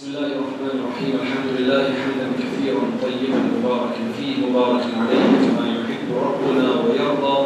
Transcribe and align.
بسم 0.00 0.16
الله 0.16 0.32
الرحمن 0.32 0.74
الرحيم. 0.80 1.12
الحمد 1.22 1.48
لله 1.60 1.84
حمدا 2.00 2.28
كثيرا 2.40 2.84
طيبا 3.04 3.40
مباركا 3.52 4.04
فيه 4.16 4.48
مباركا 4.48 4.88
عليه 4.96 5.28
كما 5.44 5.64
يحب 5.76 6.08
ربنا 6.16 6.66
ويرضى. 6.88 7.38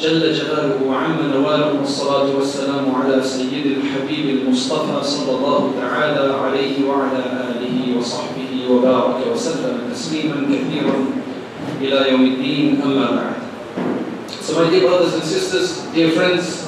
جل 0.00 0.20
جلاله 0.20 0.76
وعم 0.84 1.16
نواله 1.32 1.80
والصلاة 1.80 2.28
والسلام 2.36 2.84
على 2.94 3.24
سيد 3.24 3.66
الحبيب 3.66 4.26
المصطفى 4.36 4.98
صلى 5.00 5.32
الله 5.36 5.72
تعالى 5.80 6.34
عليه 6.44 6.74
وعلى 6.88 7.22
آله 7.48 7.76
وصحبه 7.98 8.52
وبارك 8.70 9.18
وسلم 9.32 9.80
تسليما 9.94 10.36
كثيرا 10.52 10.96
إلى 11.80 12.10
يوم 12.12 12.24
الدين. 12.24 12.84
أما 12.84 13.06
بعد. 13.16 13.36
So 14.44 14.60
my 14.60 14.68
dear 14.68 14.84
brothers 14.84 15.16
and 15.16 15.24
sisters, 15.24 15.88
dear 15.96 16.12
friends, 16.12 16.63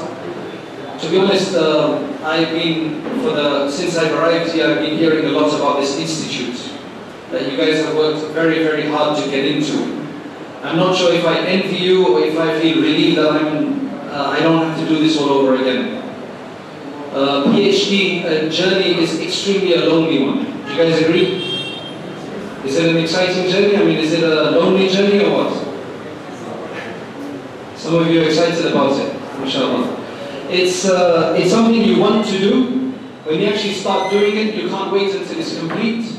to 1.01 1.11
be 1.11 1.19
honest, 1.19 1.55
uh, 1.55 1.99
I've 2.23 2.51
been, 2.51 3.03
for 3.21 3.31
the, 3.31 3.71
since 3.71 3.97
I've 3.97 4.13
arrived 4.13 4.53
here, 4.53 4.67
I've 4.69 4.79
been 4.79 4.97
hearing 4.97 5.27
a 5.27 5.31
lot 5.31 5.53
about 5.55 5.81
this 5.81 5.99
institute 5.99 6.73
that 7.31 7.51
you 7.51 7.57
guys 7.57 7.85
have 7.85 7.95
worked 7.97 8.33
very, 8.33 8.63
very 8.63 8.89
hard 8.89 9.23
to 9.23 9.31
get 9.31 9.45
into. 9.45 10.07
I'm 10.63 10.77
not 10.77 10.97
sure 10.97 11.13
if 11.13 11.25
I 11.25 11.39
envy 11.41 11.77
you 11.77 12.07
or 12.09 12.21
if 12.21 12.39
I 12.39 12.61
feel 12.61 12.81
relieved 12.81 13.19
that 13.19 13.31
I'm, 13.31 13.89
uh, 14.09 14.31
I 14.31 14.41
don't 14.41 14.67
have 14.67 14.79
to 14.79 14.87
do 14.89 14.99
this 15.01 15.19
all 15.19 15.29
over 15.31 15.55
again. 15.57 16.03
Uh, 17.13 17.45
PhD 17.45 18.25
uh, 18.25 18.49
journey 18.49 19.01
is 19.03 19.21
extremely 19.21 19.75
a 19.75 19.81
lonely 19.87 20.23
one. 20.25 20.45
Do 20.45 20.73
you 20.73 20.77
guys 20.77 21.03
agree? 21.03 21.45
Is 22.65 22.77
it 22.77 22.91
an 22.91 22.97
exciting 22.97 23.51
journey? 23.51 23.77
I 23.77 23.85
mean, 23.85 23.99
is 23.99 24.13
it 24.13 24.23
a 24.23 24.51
lonely 24.51 24.89
journey 24.89 25.25
or 25.25 25.31
what? 25.31 25.53
Some 27.77 27.95
of 27.95 28.07
you 28.09 28.23
are 28.23 28.25
excited 28.25 28.67
about 28.67 28.99
it. 28.99 29.96
It's, 30.49 30.85
uh, 30.85 31.35
it's 31.39 31.51
something 31.51 31.75
you 31.75 31.99
want 31.99 32.27
to 32.27 32.39
do. 32.39 32.93
When 33.25 33.41
you 33.41 33.49
actually 33.49 33.75
start 33.75 34.11
doing 34.11 34.37
it, 34.37 34.55
you 34.55 34.69
can't 34.69 34.93
wait 34.93 35.15
until 35.15 35.39
it's 35.39 35.59
complete. 35.59 36.17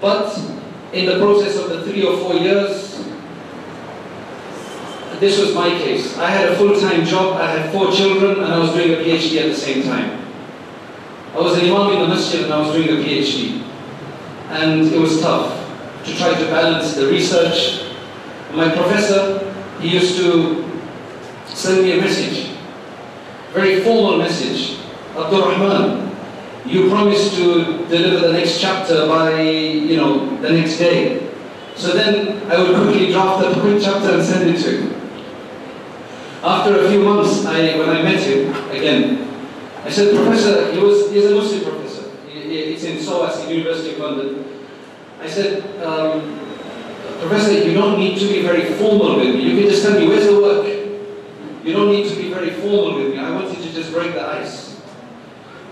But 0.00 0.38
in 0.92 1.06
the 1.06 1.18
process 1.18 1.56
of 1.56 1.70
the 1.70 1.82
three 1.84 2.04
or 2.04 2.16
four 2.18 2.34
years, 2.34 3.04
this 5.18 5.40
was 5.40 5.54
my 5.54 5.70
case. 5.70 6.16
I 6.18 6.30
had 6.30 6.50
a 6.50 6.56
full-time 6.56 7.04
job, 7.04 7.40
I 7.40 7.50
had 7.50 7.72
four 7.72 7.90
children, 7.90 8.42
and 8.42 8.52
I 8.52 8.58
was 8.58 8.72
doing 8.72 8.92
a 8.92 8.96
PhD 8.96 9.40
at 9.40 9.48
the 9.48 9.56
same 9.56 9.82
time. 9.82 10.20
I 11.34 11.38
was 11.38 11.58
an 11.58 11.64
imam 11.64 11.92
in 11.94 12.00
the 12.00 12.08
masjid 12.08 12.44
and 12.44 12.52
I 12.52 12.60
was 12.60 12.72
doing 12.72 12.88
a 12.88 13.02
PhD. 13.02 13.62
And 14.50 14.92
it 14.92 15.00
was 15.00 15.20
tough 15.20 15.58
to 16.04 16.16
try 16.16 16.32
to 16.32 16.46
balance 16.46 16.94
the 16.94 17.08
research. 17.08 17.90
My 18.52 18.68
professor, 18.68 19.52
he 19.80 19.88
used 19.88 20.16
to 20.18 20.70
send 21.46 21.82
me 21.82 21.98
a 21.98 22.00
message, 22.00 22.53
very 23.54 23.84
formal 23.84 24.18
message. 24.18 24.80
Abdul 25.16 25.48
Rahman, 25.48 26.10
you 26.66 26.90
promised 26.90 27.36
to 27.36 27.86
deliver 27.86 28.26
the 28.26 28.32
next 28.32 28.60
chapter 28.60 29.06
by, 29.06 29.40
you 29.40 29.96
know, 29.96 30.36
the 30.40 30.50
next 30.50 30.76
day. 30.78 31.30
So 31.76 31.92
then 31.92 32.50
I 32.50 32.58
would 32.58 32.74
quickly 32.82 33.12
draft 33.12 33.46
a 33.46 33.60
quick 33.60 33.80
chapter 33.80 34.14
and 34.14 34.24
send 34.24 34.50
it 34.50 34.60
to 34.62 34.80
him. 34.80 35.00
After 36.42 36.84
a 36.84 36.90
few 36.90 37.04
months, 37.04 37.46
I, 37.46 37.78
when 37.78 37.88
I 37.88 38.02
met 38.02 38.20
him 38.20 38.52
again, 38.70 39.28
I 39.84 39.90
said, 39.90 40.14
Professor, 40.16 40.72
he 40.72 40.78
was, 40.80 41.12
he's 41.12 41.26
a 41.26 41.34
Muslim 41.34 41.62
professor. 41.62 42.10
It's 42.26 42.84
in 42.84 42.98
SOAS, 42.98 43.48
University 43.48 43.94
of 43.94 44.00
London. 44.00 44.44
I 45.20 45.28
said, 45.28 45.62
um, 45.82 46.40
Professor, 47.20 47.52
you 47.52 47.74
don't 47.74 47.98
need 47.98 48.18
to 48.18 48.26
be 48.26 48.42
very 48.42 48.64
formal 48.74 49.16
with 49.16 49.34
me. 49.34 49.42
You 49.42 49.60
can 49.60 49.70
just 49.70 49.84
tell 49.84 49.98
me, 49.98 50.08
where's 50.08 50.26
the 50.26 50.40
work? 50.40 50.73
You 51.64 51.72
don't 51.72 51.90
need 51.90 52.08
to 52.10 52.16
be 52.16 52.32
very 52.32 52.50
formal 52.50 52.96
with 52.96 53.14
me. 53.14 53.18
I 53.18 53.30
want 53.30 53.48
you 53.56 53.64
to 53.64 53.72
just 53.72 53.90
break 53.90 54.12
the 54.12 54.22
ice. 54.22 54.80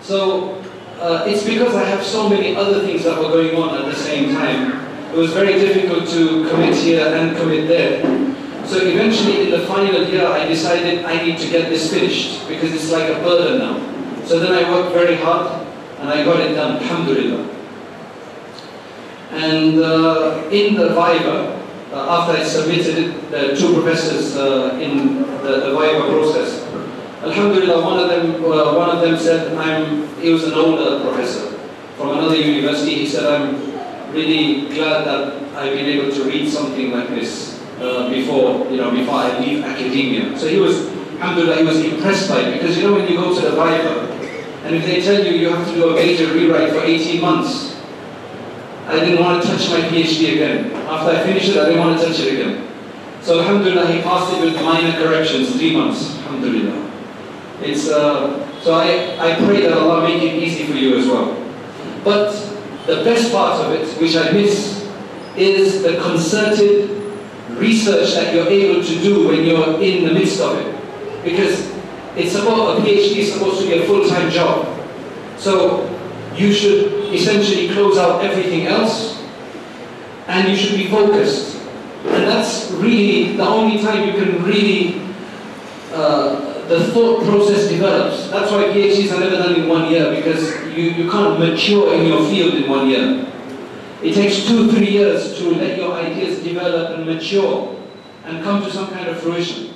So, 0.01 0.55
uh, 0.99 1.25
it's 1.27 1.45
because 1.45 1.75
I 1.75 1.85
have 1.85 2.03
so 2.03 2.29
many 2.29 2.57
other 2.57 2.81
things 2.81 3.05
that 3.05 3.19
were 3.19 3.29
going 3.29 3.55
on 3.57 3.79
at 3.79 3.85
the 3.85 3.95
same 3.95 4.35
time. 4.35 4.81
It 5.13 5.17
was 5.17 5.33
very 5.35 5.53
difficult 5.55 6.09
to 6.09 6.49
commit 6.49 6.75
here 6.75 7.07
and 7.07 7.37
commit 7.37 7.69
there. 7.69 8.01
So 8.65 8.79
eventually 8.79 9.43
in 9.43 9.51
the 9.51 9.67
final 9.67 10.03
year, 10.09 10.27
I 10.27 10.47
decided 10.47 11.05
I 11.05 11.23
need 11.23 11.39
to 11.39 11.51
get 11.51 11.69
this 11.69 11.93
finished 11.93 12.49
because 12.49 12.73
it's 12.73 12.91
like 12.91 13.11
a 13.11 13.21
burden 13.21 13.59
now. 13.59 14.25
So 14.25 14.39
then 14.39 14.53
I 14.53 14.71
worked 14.71 14.95
very 14.95 15.17
hard 15.17 15.67
and 15.99 16.09
I 16.09 16.25
got 16.25 16.41
it 16.41 16.55
done, 16.55 16.77
alhamdulillah. 16.77 17.49
And 19.33 19.79
uh, 19.81 20.49
in 20.51 20.75
the 20.75 20.89
Viva, 20.89 21.62
after 21.93 22.39
I 22.39 22.45
submitted 22.45 22.99
it, 22.99 23.31
the 23.31 23.57
two 23.57 23.75
professors 23.75 24.37
uh, 24.37 24.79
in 24.81 25.23
the, 25.43 25.61
the 25.61 25.77
Viva 25.77 26.09
process, 26.09 26.63
Alhamdulillah, 27.23 27.85
one 27.85 27.99
of 28.01 28.09
them, 28.09 28.45
uh, 28.45 28.75
one 28.75 28.91
of 28.91 29.01
them 29.01 29.17
said, 29.17 29.57
I'm, 29.57 30.09
he 30.19 30.33
was 30.33 30.45
an 30.45 30.55
older 30.55 31.01
professor 31.07 31.57
from 31.97 32.19
another 32.19 32.35
university. 32.37 32.97
He 32.97 33.07
said, 33.07 33.27
I'm 33.27 34.13
really 34.13 34.69
glad 34.75 35.05
that 35.05 35.43
I've 35.55 35.73
been 35.73 35.87
able 35.87 36.13
to 36.13 36.25
read 36.25 36.51
something 36.51 36.91
like 36.91 37.09
this 37.11 37.61
uh, 37.79 38.09
before, 38.11 38.69
you 38.71 38.79
know, 38.79 38.91
before 38.91 39.15
I 39.17 39.39
leave 39.39 39.63
academia. 39.63 40.37
So 40.37 40.49
he 40.49 40.59
was, 40.59 40.89
Alhamdulillah, 41.21 41.59
he 41.59 41.65
was 41.65 41.85
impressed 41.85 42.29
by 42.29 42.41
it 42.41 42.55
because 42.55 42.77
you 42.77 42.89
know 42.89 42.95
when 42.95 43.09
you 43.09 43.17
go 43.17 43.35
to 43.35 43.41
the 43.41 43.51
Viva, 43.51 44.09
and 44.65 44.75
if 44.75 44.85
they 44.85 45.01
tell 45.03 45.25
you 45.25 45.33
you 45.33 45.51
have 45.51 45.67
to 45.69 45.75
do 45.75 45.91
a 45.91 45.95
major 45.95 46.33
rewrite 46.33 46.71
for 46.71 46.81
18 46.81 47.21
months, 47.21 47.77
I 48.87 48.99
didn't 48.99 49.21
want 49.21 49.43
to 49.43 49.49
touch 49.49 49.71
my 49.71 49.81
PhD 49.89 50.33
again. 50.33 50.73
After 50.73 51.17
I 51.17 51.23
finished 51.23 51.51
it, 51.51 51.57
I 51.57 51.67
didn't 51.67 51.81
want 51.81 52.01
to 52.01 52.07
touch 52.07 52.19
it 52.21 52.33
again. 52.35 52.69
So 53.23 53.39
Alhamdulillah, 53.41 53.93
he 53.93 54.03
passed 54.03 54.33
it 54.35 54.45
with 54.45 54.55
minor 54.63 54.93
corrections, 55.01 55.55
three 55.55 55.77
months, 55.77 56.17
Alhamdulillah. 56.19 56.91
It's, 57.61 57.89
uh, 57.89 58.61
so 58.61 58.75
I, 58.75 59.17
I 59.19 59.37
pray 59.45 59.61
that 59.63 59.73
Allah 59.73 60.03
make 60.03 60.23
it 60.23 60.43
easy 60.43 60.67
for 60.67 60.77
you 60.77 60.99
as 60.99 61.07
well. 61.07 61.39
But 62.03 62.33
the 62.87 63.05
best 63.05 63.31
part 63.31 63.65
of 63.65 63.73
it, 63.73 63.87
which 64.01 64.17
I 64.17 64.33
miss, 64.33 64.91
is 65.37 65.83
the 65.83 66.01
concerted 66.03 66.91
research 67.51 68.15
that 68.15 68.35
you're 68.35 68.49
able 68.49 68.83
to 68.83 68.95
do 69.01 69.29
when 69.29 69.45
you're 69.45 69.81
in 69.81 70.05
the 70.05 70.13
midst 70.13 70.41
of 70.41 70.59
it. 70.59 71.25
Because 71.25 71.71
it's 72.17 72.35
about, 72.35 72.79
a 72.79 72.81
PhD 72.81 73.19
is 73.19 73.33
supposed 73.33 73.61
to 73.63 73.69
be 73.69 73.79
a 73.79 73.87
full-time 73.87 74.29
job. 74.31 74.67
So 75.39 75.87
you 76.37 76.53
should 76.53 77.13
essentially 77.13 77.69
close 77.69 77.99
out 77.99 78.25
everything 78.25 78.67
else 78.67 79.23
and 80.29 80.49
you 80.49 80.57
should 80.57 80.77
be 80.77 80.89
focused. 80.89 81.61
And 82.05 82.27
that's 82.27 82.71
really 82.73 83.37
the 83.37 83.45
only 83.45 83.83
time 83.83 84.07
you 84.07 84.15
can 84.15 84.43
really 84.43 85.03
uh, 85.93 86.53
the 86.69 86.93
thought 86.93 87.25
process 87.25 87.69
develops. 87.69 88.31
That's 88.31 88.51
why 88.51 88.65
PhDs 88.65 89.15
are 89.15 89.21
never 89.21 89.37
done 89.37 89.57
in 89.57 89.69
one 89.69 89.91
year 89.91 90.15
because 90.15 90.55
you, 90.75 90.85
you 90.85 91.11
can't 91.11 91.39
mature 91.39 91.93
in 91.95 92.07
your 92.07 92.25
field 92.29 92.55
in 92.55 92.71
one 92.71 92.89
year. 92.89 93.27
It 94.03 94.15
takes 94.15 94.47
two, 94.47 94.71
three 94.73 94.91
years 94.91 95.39
to 95.39 95.51
let 95.55 95.77
your 95.77 95.93
ideas 95.93 96.43
develop 96.43 96.97
and 96.97 97.07
mature 97.07 97.79
and 98.25 98.43
come 98.43 98.63
to 98.63 98.71
some 98.71 98.89
kind 98.89 99.09
of 99.09 99.21
fruition. 99.21 99.75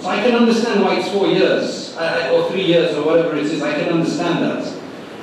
So 0.00 0.08
I 0.08 0.22
can 0.22 0.34
understand 0.34 0.82
why 0.82 0.98
it's 0.98 1.08
four 1.10 1.28
years 1.28 1.96
or 1.96 2.50
three 2.50 2.64
years 2.64 2.94
or 2.96 3.04
whatever 3.04 3.36
it 3.36 3.44
is. 3.44 3.62
I 3.62 3.72
can 3.74 3.92
understand 3.92 4.44
that. 4.44 4.73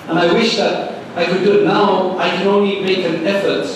And 0.09 0.19
I 0.19 0.33
wish 0.33 0.57
that 0.57 1.03
I 1.17 1.25
could 1.27 1.43
do 1.45 1.61
it 1.61 1.65
now. 1.65 2.17
I 2.19 2.31
can 2.31 2.47
only 2.47 2.81
make 2.81 3.05
an 3.05 3.27
effort 3.27 3.67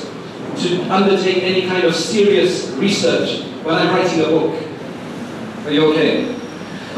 to 0.58 0.82
undertake 0.92 1.42
any 1.42 1.66
kind 1.66 1.84
of 1.84 1.94
serious 1.94 2.70
research 2.76 3.42
when 3.64 3.74
I'm 3.74 3.94
writing 3.94 4.20
a 4.20 4.28
book. 4.28 4.54
Are 5.64 5.70
you 5.72 5.92
okay? 5.92 6.34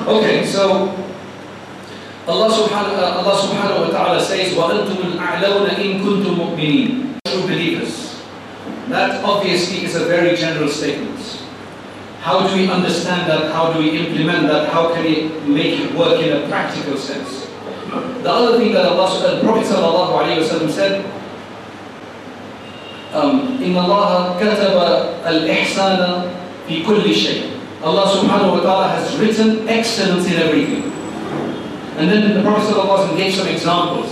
Okay, 0.06 0.46
so 0.46 0.90
Allah 2.26 2.48
subhanahu, 2.50 2.98
uh, 2.98 3.18
Allah 3.22 3.34
subhanahu 3.34 3.86
wa 3.86 3.90
ta'ala 3.90 4.18
says, 4.22 4.54
وَأَنْتُمُ 4.54 5.18
الْأَعْلَوْنَ 5.18 5.66
إِن 5.74 5.90
كُنْتُم 6.02 6.32
مُؤْمِنِينَ 6.38 7.18
True 7.26 7.42
believers. 7.42 8.22
That 8.88 9.24
obviously 9.24 9.84
is 9.84 9.94
a 9.94 10.06
very 10.06 10.36
general 10.36 10.68
statement. 10.68 11.18
How 12.22 12.46
do 12.46 12.54
we 12.54 12.70
understand 12.70 13.28
that? 13.30 13.50
How 13.50 13.72
do 13.72 13.80
we 13.80 13.98
implement 13.98 14.46
that? 14.46 14.70
How 14.70 14.94
can 14.94 15.02
we 15.02 15.28
make 15.50 15.80
it 15.80 15.94
work 15.94 16.22
in 16.22 16.30
a 16.30 16.46
practical 16.46 16.96
sense? 16.96 17.45
The 18.22 18.30
other 18.30 18.58
thing 18.58 18.72
that 18.72 18.86
Allah, 18.86 19.36
the 19.36 19.42
Prophet 19.42 19.66
sallallahu 19.66 20.22
alayhi 20.22 20.40
wa 20.40 20.70
said, 20.70 21.04
um, 23.12 23.58
إن 23.60 23.76
الله 23.76 24.37
كتب 24.40 24.75
الإحسان 25.26 26.31
في 26.69 26.82
كل 26.84 27.04
شيء. 27.14 27.52
Allah 27.82 28.06
subhanahu 28.06 28.58
wa 28.58 28.60
ta'ala 28.62 28.88
has 28.94 29.16
written 29.19 29.69
excellence 29.69 30.26
in 30.26 30.34
everything. 30.38 30.93
And 31.99 32.08
then 32.08 32.34
the 32.34 32.43
Prophet 32.43 32.72
ﷺ 32.75 33.16
gave 33.16 33.34
some 33.34 33.49
examples. 33.49 34.08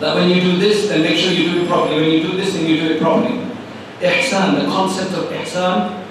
That 0.00 0.16
when 0.16 0.30
you 0.30 0.40
do 0.40 0.56
this, 0.56 0.88
then 0.88 1.02
make 1.02 1.16
sure 1.16 1.30
you 1.32 1.52
do 1.52 1.62
it 1.62 1.68
properly. 1.68 2.00
When 2.00 2.10
you 2.10 2.22
do 2.22 2.36
this, 2.36 2.54
then 2.54 2.66
you 2.66 2.80
do 2.80 2.94
it 2.94 3.00
properly. 3.00 3.44
Ihsan, 4.00 4.58
the 4.58 4.66
concept 4.66 5.12
of 5.12 5.28
ihsan, 5.30 6.02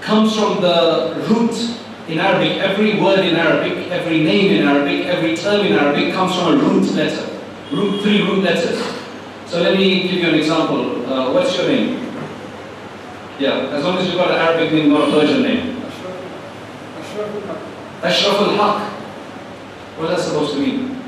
comes 0.00 0.34
from 0.36 0.60
the 0.60 1.14
root 1.30 1.54
in 2.07 2.19
Arabic. 2.19 2.57
Every 2.57 2.99
word 2.99 3.19
in 3.19 3.35
Arabic, 3.35 3.89
every 3.91 4.23
name 4.23 4.61
in 4.61 4.67
Arabic, 4.67 5.05
every 5.05 5.35
term 5.35 5.65
in 5.65 5.73
Arabic 5.73 6.13
comes 6.13 6.35
from 6.35 6.53
a 6.53 6.57
root 6.57 6.91
letter. 6.93 7.39
Root, 7.71 8.01
three 8.01 8.21
root 8.21 8.43
letters. 8.43 8.81
So 9.47 9.61
let 9.61 9.77
me 9.77 10.03
give 10.03 10.13
you 10.13 10.29
an 10.29 10.35
example. 10.35 11.05
Uh, 11.05 11.33
what's 11.33 11.55
your 11.57 11.67
name? 11.67 12.13
Yeah, 13.39 13.69
as 13.73 13.83
long 13.83 13.97
as 13.97 14.07
you've 14.07 14.15
got 14.15 14.31
an 14.31 14.37
Arabic 14.37 14.71
name, 14.71 14.89
not 14.89 15.09
a 15.09 15.11
Persian 15.11 15.41
name. 15.41 15.81
Ashraf 18.01 18.39
al-Haq. 18.39 18.91
What 19.97 20.11
is 20.11 20.17
that 20.17 20.23
supposed 20.23 20.53
to 20.53 20.59
mean? 20.59 21.01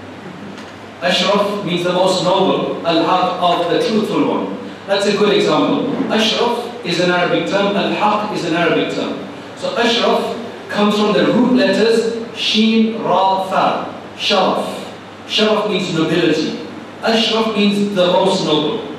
Ashraf 1.02 1.64
means 1.66 1.84
the 1.84 1.94
most 1.94 2.24
noble, 2.24 2.86
al-haq 2.86 3.42
of 3.42 3.72
the 3.72 3.88
truthful 3.88 4.28
one. 4.28 4.58
That's 4.88 5.06
a 5.06 5.18
good 5.18 5.36
example. 5.36 5.94
Ashraf 6.12 6.86
is 6.86 7.00
an 7.02 7.12
Arabic 7.12 7.50
term, 7.50 7.76
al-haq 7.76 8.36
is 8.36 8.46
an 8.46 8.56
Arabic 8.56 8.96
term. 8.96 9.28
So 9.58 9.78
Ashraf 9.78 10.37
comes 10.70 10.96
from 10.96 11.14
the 11.14 11.26
root 11.26 11.54
letters 11.54 12.26
shin 12.38 13.02
Ra, 13.02 13.48
Fa, 13.50 14.02
Sharaf. 14.16 14.86
Sharaf 15.28 15.70
means 15.70 15.94
nobility. 15.94 16.68
Ashraf 17.02 17.56
means 17.56 17.96
the 17.96 18.08
most 18.08 18.46
noble. 18.46 18.96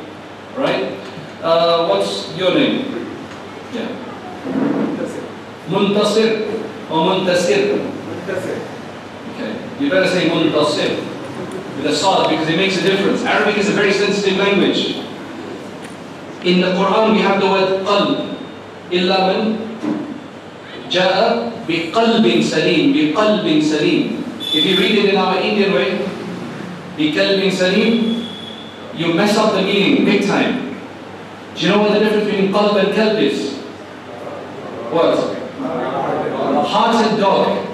Right? 0.56 0.92
Uh, 1.42 1.86
what's 1.88 2.36
your 2.36 2.54
name? 2.54 3.06
Yeah. 3.72 3.88
Muntasir 5.68 6.48
or 6.90 7.06
Muntasir? 7.06 7.78
Okay. 9.34 9.68
You 9.80 9.90
better 9.90 10.08
say 10.08 10.28
Muntasir 10.28 11.04
with 11.78 11.86
a 11.86 11.94
sad 11.94 12.28
because 12.30 12.48
it 12.48 12.56
makes 12.56 12.76
a 12.78 12.82
difference. 12.82 13.22
Arabic 13.22 13.56
is 13.58 13.68
a 13.68 13.72
very 13.72 13.92
sensitive 13.92 14.38
language. 14.38 14.96
In 16.44 16.60
the 16.60 16.72
Quran 16.74 17.12
we 17.12 17.20
have 17.20 17.40
the 17.40 17.46
word 17.46 17.86
qalb. 17.86 18.36
Illa 18.90 19.18
Ja'a 20.90 21.52
biqalbin 21.66 22.42
salim, 22.42 22.92
biqalbin 22.94 23.62
salim. 23.62 24.24
If 24.40 24.64
you 24.64 24.76
read 24.76 25.04
it 25.04 25.14
in 25.14 25.16
our 25.16 25.36
Indian 25.36 25.72
way, 25.72 25.98
biqalbin 26.96 27.52
salim, 27.52 28.26
you 28.94 29.14
mess 29.14 29.36
up 29.36 29.52
the 29.54 29.62
meaning 29.62 30.04
big 30.04 30.26
time. 30.26 30.74
Do 31.54 31.66
you 31.66 31.68
know 31.70 31.80
what 31.80 31.92
the 31.92 32.00
difference 32.00 32.24
between 32.24 32.52
qalb 32.52 32.82
and 32.82 32.94
kalb 32.94 33.18
is? 33.18 33.56
What? 34.90 35.36
Heart 36.66 37.06
and 37.06 37.20
dog. 37.20 37.66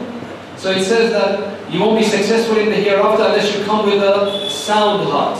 So 0.56 0.70
it 0.70 0.84
says 0.84 1.12
that 1.12 1.70
you 1.70 1.80
won't 1.80 1.98
be 1.98 2.04
successful 2.04 2.56
in 2.56 2.70
the 2.70 2.76
hereafter 2.76 3.24
unless 3.24 3.56
you 3.56 3.64
come 3.64 3.86
with 3.86 4.02
a 4.02 4.48
sound 4.48 5.08
heart. 5.08 5.38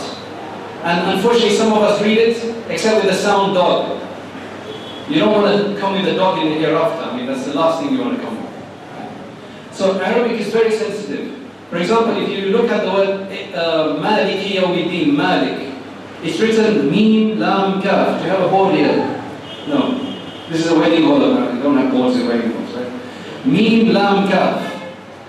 And 0.83 1.17
unfortunately 1.17 1.55
some 1.55 1.73
of 1.73 1.81
us 1.81 2.01
read 2.01 2.17
it 2.17 2.69
except 2.69 3.03
with 3.03 3.13
a 3.13 3.17
sound 3.17 3.55
dog. 3.55 4.04
You 5.09 5.19
don't 5.19 5.31
want 5.31 5.45
to 5.73 5.79
come 5.79 5.93
with 5.93 6.07
a 6.07 6.15
dog 6.15 6.39
in 6.39 6.49
the 6.49 6.55
hereafter. 6.55 7.03
I 7.03 7.15
mean, 7.15 7.27
that's 7.27 7.45
the 7.45 7.53
last 7.53 7.81
thing 7.81 7.93
you 7.93 8.01
want 8.01 8.17
to 8.17 8.23
come 8.25 8.41
with. 8.41 9.73
So 9.75 9.99
Arabic 10.01 10.39
is 10.41 10.51
very 10.51 10.71
sensitive. 10.71 11.37
For 11.69 11.77
example, 11.77 12.21
if 12.21 12.29
you 12.29 12.51
look 12.51 12.69
at 12.71 12.85
the 12.85 12.91
word 12.91 13.31
uh, 13.53 13.97
Maliki 14.01 14.55
Yawmiddin, 14.55 15.15
Malik, 15.15 15.73
it's 16.23 16.39
written 16.39 16.89
Mim 16.89 17.37
Lam 17.39 17.81
Kaf. 17.81 18.19
Do 18.19 18.25
you 18.25 18.31
have 18.31 18.41
a 18.41 18.47
board 18.49 18.75
here? 18.75 18.97
No. 19.67 19.99
This 20.49 20.65
is 20.65 20.71
a 20.71 20.79
wedding 20.79 21.03
hall. 21.03 21.19
you 21.19 21.61
don't 21.61 21.77
have 21.77 21.91
boards 21.91 22.17
in 22.17 22.27
wedding 22.27 22.51
halls, 22.51 22.73
right? 22.73 23.45
Mim 23.45 23.93
Lam 23.93 24.27
Kaf. 24.29 24.83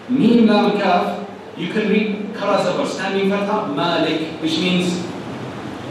Mim 0.09 0.47
Lam 0.47 0.79
Kaf. 0.79 1.29
You 1.57 1.73
can 1.73 1.89
read 1.89 2.35
Karazabar, 2.35 2.87
standing 2.87 3.31
fatha, 3.31 3.73
Malik, 3.75 4.41
which 4.43 4.59
means 4.59 5.05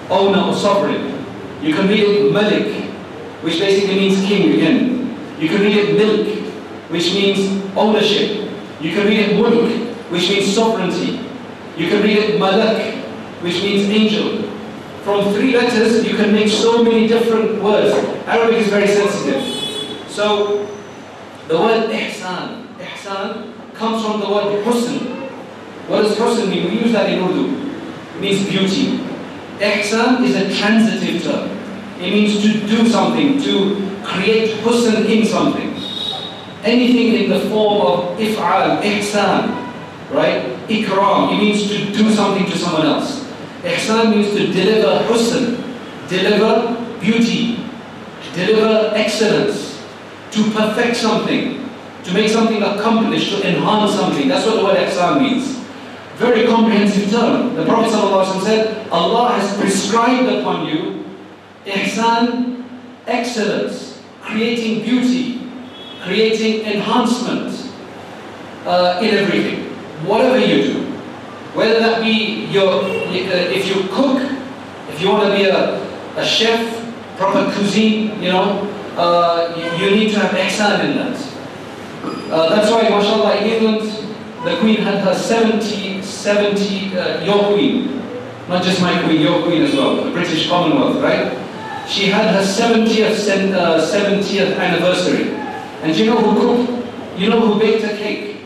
owner 0.10 0.40
or 0.42 0.54
sovereign. 0.56 1.26
You 1.62 1.74
can 1.74 1.88
read 1.88 2.32
Malik, 2.32 2.85
which 3.46 3.60
basically 3.60 3.96
means 3.96 4.26
king 4.26 4.54
again. 4.54 5.16
You 5.40 5.48
can 5.50 5.62
read 5.62 5.78
it 5.78 5.96
milk, 5.96 6.28
which 6.90 7.14
means 7.14 7.64
ownership. 7.78 8.50
You 8.82 8.92
can 8.92 9.06
read 9.06 9.20
it 9.20 9.38
mulk, 9.40 9.70
which 10.10 10.30
means 10.30 10.52
sovereignty. 10.52 11.20
You 11.78 11.88
can 11.90 12.02
read 12.02 12.18
it 12.18 12.40
malak, 12.40 12.96
which 13.44 13.62
means 13.62 13.88
angel. 13.88 14.50
From 15.04 15.32
three 15.36 15.56
letters, 15.56 16.04
you 16.04 16.16
can 16.16 16.34
make 16.34 16.48
so 16.48 16.84
many 16.84 17.08
different 17.08 17.62
words. 17.62 17.94
Arabic 18.26 18.62
is 18.62 18.70
very 18.70 18.88
sensitive. 18.88 20.10
So, 20.10 20.66
the 21.48 21.60
word 21.60 21.92
ihsan, 21.92 22.76
ihsan 22.80 23.54
comes 23.76 24.04
from 24.04 24.22
the 24.22 24.28
word 24.28 24.66
husn. 24.66 25.30
What 25.88 26.02
does 26.02 26.18
husn 26.18 26.50
mean? 26.50 26.72
We 26.72 26.80
use 26.80 26.94
that 26.94 27.12
in 27.12 27.24
Urdu. 27.24 27.46
It 28.16 28.22
means 28.22 28.50
beauty. 28.50 28.98
Ihsan 29.60 30.24
is 30.24 30.36
a 30.36 30.58
transitive 30.58 31.22
term. 31.22 31.55
It 32.00 32.12
means 32.12 32.42
to 32.42 32.68
do 32.68 32.90
something, 32.90 33.42
to 33.42 34.02
create 34.04 34.60
husn 34.60 35.08
in 35.10 35.26
something. 35.26 35.74
Anything 36.64 37.24
in 37.24 37.30
the 37.30 37.50
form 37.50 37.82
of 37.88 38.20
if'al, 38.20 38.82
ihsan, 38.82 39.50
right? 40.12 40.44
Ikram, 40.68 41.34
it 41.34 41.40
means 41.40 41.70
to 41.70 41.94
do 41.94 42.12
something 42.12 42.46
to 42.46 42.58
someone 42.58 42.86
else. 42.86 43.24
Ihsan 43.64 44.12
means 44.12 44.32
to 44.32 44.48
deliver 44.52 45.06
husn, 45.08 45.62
deliver 46.10 46.76
beauty, 47.00 47.64
deliver 48.34 48.92
excellence, 48.96 49.82
to 50.32 50.52
perfect 50.52 50.98
something, 50.98 51.70
to 52.04 52.14
make 52.14 52.30
something 52.30 52.62
accomplished, 52.62 53.32
to 53.32 53.48
enhance 53.48 53.96
something. 53.96 54.28
That's 54.28 54.46
what 54.46 54.56
the 54.58 54.64
word 54.64 54.78
ihsan 54.78 55.22
means. 55.22 55.56
Very 56.18 56.46
comprehensive 56.46 57.10
term. 57.12 57.56
The 57.56 57.66
Prophet 57.66 58.44
said, 58.44 58.88
Allah 58.90 59.40
has 59.40 59.58
prescribed 59.58 60.30
upon 60.30 60.66
you 60.66 60.95
ihsan, 61.66 62.64
excellence, 63.08 64.02
creating 64.22 64.84
beauty, 64.84 65.42
creating 66.04 66.66
enhancement 66.66 67.72
uh, 68.66 69.00
in 69.02 69.16
everything. 69.16 69.66
Whatever 70.06 70.40
you 70.40 70.74
do, 70.74 70.86
whether 71.54 71.80
that 71.80 72.04
be 72.04 72.46
your, 72.48 72.84
uh, 72.84 72.90
if 73.10 73.68
you 73.68 73.88
cook, 73.90 74.22
if 74.90 75.02
you 75.02 75.10
want 75.10 75.32
to 75.32 75.36
be 75.38 75.46
a, 75.46 75.80
a 76.18 76.26
chef, 76.26 76.84
proper 77.18 77.52
cuisine, 77.54 78.22
you 78.22 78.30
know, 78.30 78.72
uh, 78.98 79.54
you, 79.58 79.86
you, 79.86 79.96
need 79.96 80.12
to 80.12 80.20
have 80.20 80.32
ihsan 80.32 80.86
in 80.86 80.98
that. 80.98 81.36
Uh, 82.32 82.50
that's 82.50 82.72
why, 82.72 82.90
mashallah, 82.90 83.38
in 83.38 83.48
England, 83.48 83.82
the 84.44 84.58
Queen 84.60 84.78
had 84.78 85.00
her 85.00 85.14
70, 85.14 86.02
70, 86.02 86.98
uh, 86.98 87.24
your 87.24 87.54
Queen, 87.54 88.02
not 88.48 88.64
just 88.64 88.82
my 88.82 89.02
Queen, 89.04 89.22
your 89.22 89.42
Queen 89.44 89.64
as 89.64 89.74
well, 89.74 90.04
the 90.04 90.12
British 90.12 90.48
Commonwealth, 90.50 91.02
right? 91.02 91.45
She 91.88 92.08
had 92.08 92.34
her 92.34 92.42
70th, 92.42 93.54
uh, 93.54 93.80
70th 93.80 94.58
anniversary. 94.58 95.32
And 95.84 95.96
you 95.96 96.08
know 96.08 96.18
who 96.18 96.66
cooked? 96.66 97.20
You 97.20 97.30
know 97.30 97.40
who 97.40 97.60
baked 97.60 97.84
a 97.84 97.96
cake? 97.96 98.42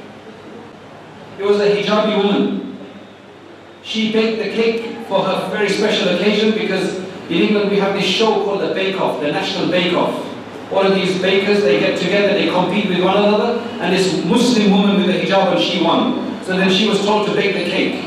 It 1.39 1.43
was 1.43 1.59
a 1.61 1.69
hijabi 1.69 2.17
woman. 2.17 2.77
She 3.81 4.11
baked 4.11 4.39
the 4.43 4.49
cake 4.51 5.07
for 5.07 5.23
her 5.23 5.49
very 5.49 5.69
special 5.69 6.09
occasion 6.09 6.51
because 6.51 6.97
in 7.29 7.37
England 7.47 7.71
we 7.71 7.77
have 7.77 7.93
this 7.93 8.05
show 8.05 8.43
called 8.43 8.61
the 8.61 8.73
Bake 8.73 8.99
Off, 8.99 9.21
the 9.21 9.31
National 9.31 9.69
Bake 9.71 9.93
Off. 9.93 10.25
All 10.71 10.85
of 10.85 10.93
these 10.93 11.19
bakers, 11.19 11.63
they 11.63 11.79
get 11.79 11.97
together, 11.97 12.33
they 12.33 12.49
compete 12.49 12.89
with 12.89 13.01
one 13.01 13.17
another, 13.17 13.59
and 13.81 13.95
this 13.95 14.23
Muslim 14.25 14.71
woman 14.71 14.97
with 14.97 15.07
the 15.07 15.13
hijab, 15.13 15.55
and 15.55 15.61
she 15.61 15.81
won. 15.81 16.43
So 16.43 16.55
then 16.57 16.69
she 16.69 16.87
was 16.87 17.03
told 17.03 17.25
to 17.27 17.33
bake 17.33 17.55
the 17.55 17.71
cake. 17.71 18.03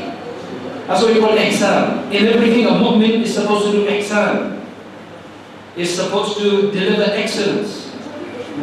That's 0.87 1.01
what 1.01 1.13
we 1.13 1.19
call 1.19 1.35
ihsan. 1.35 2.09
In 2.13 2.27
everything, 2.27 2.65
a 2.67 2.69
mu'min 2.69 3.23
is 3.23 3.33
supposed 3.33 3.65
to 3.65 3.71
do 3.73 3.87
ihsan 3.87 4.62
is 5.75 5.95
supposed 5.95 6.37
to 6.37 6.71
deliver 6.71 7.03
excellence, 7.11 7.87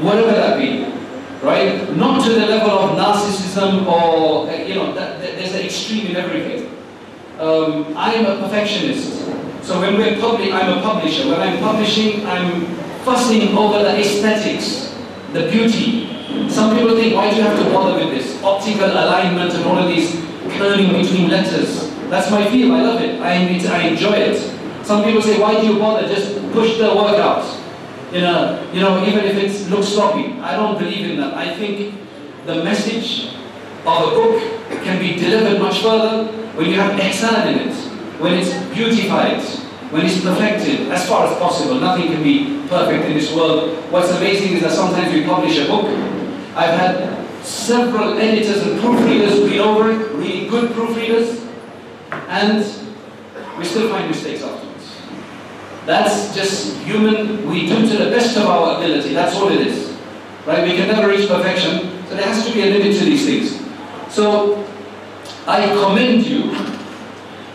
whatever 0.02 0.30
that 0.30 0.58
be, 0.58 0.84
right? 1.42 1.96
Not 1.96 2.24
to 2.24 2.30
the 2.30 2.46
level 2.46 2.70
of 2.70 2.98
narcissism 2.98 3.86
or, 3.86 4.48
uh, 4.48 4.54
you 4.54 4.74
know, 4.74 4.92
that, 4.94 5.20
that 5.20 5.34
there's 5.36 5.54
an 5.54 5.62
extreme 5.62 6.06
in 6.06 6.16
everything. 6.16 6.76
Um, 7.38 7.96
I 7.96 8.14
am 8.14 8.26
a 8.26 8.42
perfectionist. 8.42 9.24
So 9.62 9.80
when 9.80 9.96
we're 9.96 10.20
public, 10.20 10.52
I'm 10.52 10.78
a 10.78 10.82
publisher. 10.82 11.28
When 11.28 11.40
I'm 11.40 11.58
publishing, 11.58 12.26
I'm 12.26 12.66
fussing 13.04 13.56
over 13.56 13.82
the 13.82 13.98
aesthetics, 13.98 14.94
the 15.32 15.50
beauty. 15.50 16.06
Some 16.48 16.76
people 16.76 16.96
think, 16.96 17.14
why 17.14 17.30
do 17.30 17.36
you 17.36 17.42
have 17.42 17.58
to 17.58 17.64
bother 17.72 18.04
with 18.04 18.14
this? 18.14 18.42
Optical 18.42 18.86
alignment 18.90 19.52
and 19.52 19.64
all 19.64 19.78
of 19.78 19.88
these 19.88 20.12
curling 20.56 20.92
between 20.92 21.28
letters. 21.28 21.90
That's 22.08 22.30
my 22.30 22.48
field, 22.50 22.72
I 22.72 22.82
love 22.82 23.00
it. 23.00 23.20
I, 23.20 23.32
I 23.32 23.88
enjoy 23.88 24.12
it. 24.12 24.59
Some 24.90 25.04
people 25.04 25.22
say, 25.22 25.38
why 25.38 25.54
do 25.54 25.68
you 25.68 25.78
bother? 25.78 26.08
Just 26.08 26.34
push 26.50 26.76
the 26.76 26.92
workout. 26.92 27.46
In 28.12 28.24
a, 28.24 28.68
you 28.74 28.80
know, 28.80 29.06
even 29.06 29.24
if 29.24 29.36
it 29.36 29.70
looks 29.70 29.86
sloppy. 29.86 30.32
I 30.40 30.56
don't 30.56 30.76
believe 30.76 31.12
in 31.12 31.20
that. 31.20 31.32
I 31.34 31.54
think 31.54 31.94
the 32.44 32.64
message 32.64 33.36
of 33.86 34.02
a 34.02 34.10
book 34.16 34.42
can 34.82 34.98
be 34.98 35.14
delivered 35.14 35.60
much 35.60 35.80
further 35.80 36.32
when 36.56 36.70
you 36.70 36.74
have 36.74 36.98
ihsan 36.98 37.52
in 37.52 37.68
it, 37.68 37.74
when 38.20 38.34
it's 38.34 38.52
beautified, 38.74 39.40
when 39.92 40.06
it's 40.06 40.20
perfected, 40.24 40.90
as 40.90 41.08
far 41.08 41.28
as 41.28 41.38
possible. 41.38 41.76
Nothing 41.78 42.08
can 42.08 42.24
be 42.24 42.66
perfect 42.68 43.04
in 43.04 43.14
this 43.14 43.32
world. 43.32 43.78
What's 43.92 44.10
amazing 44.10 44.54
is 44.54 44.62
that 44.62 44.72
sometimes 44.72 45.14
we 45.14 45.24
publish 45.24 45.56
a 45.58 45.68
book. 45.68 45.86
I've 46.56 46.76
had 46.76 47.44
several 47.44 48.18
editors 48.18 48.66
and 48.66 48.80
proofreaders 48.80 49.48
read 49.48 49.60
over 49.60 49.92
it, 49.92 50.10
really 50.16 50.48
good 50.48 50.72
proofreaders, 50.72 51.46
and 52.10 52.66
we 53.56 53.64
still 53.64 53.88
find 53.88 54.10
mistakes 54.10 54.42
afterwards. 54.42 54.69
That's 55.86 56.34
just 56.34 56.76
human, 56.78 57.48
we 57.48 57.66
do 57.66 57.88
to 57.88 58.04
the 58.04 58.10
best 58.10 58.36
of 58.36 58.46
our 58.46 58.76
ability, 58.76 59.14
that's 59.14 59.34
all 59.36 59.48
it 59.48 59.66
is. 59.66 59.96
Right? 60.46 60.62
We 60.62 60.76
can 60.76 60.88
never 60.88 61.08
reach 61.08 61.28
perfection, 61.28 62.04
so 62.08 62.16
there 62.16 62.26
has 62.26 62.46
to 62.46 62.52
be 62.52 62.62
a 62.62 62.66
limit 62.66 62.98
to 62.98 63.04
these 63.04 63.24
things. 63.24 63.60
So, 64.12 64.64
I 65.46 65.66
commend 65.68 66.26
you 66.26 66.52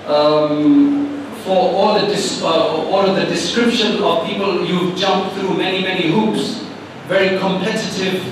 um, 0.08 1.06
for 1.44 1.56
all, 1.56 1.94
the 1.94 2.40
uh, 2.42 2.48
all 2.48 3.06
of 3.06 3.16
the 3.16 3.26
description 3.26 4.02
of 4.04 4.26
people 4.26 4.66
you've 4.66 4.98
jumped 4.98 5.36
through 5.36 5.56
many, 5.56 5.82
many 5.82 6.10
hoops, 6.12 6.66
very 7.08 7.38
competitive, 7.38 8.24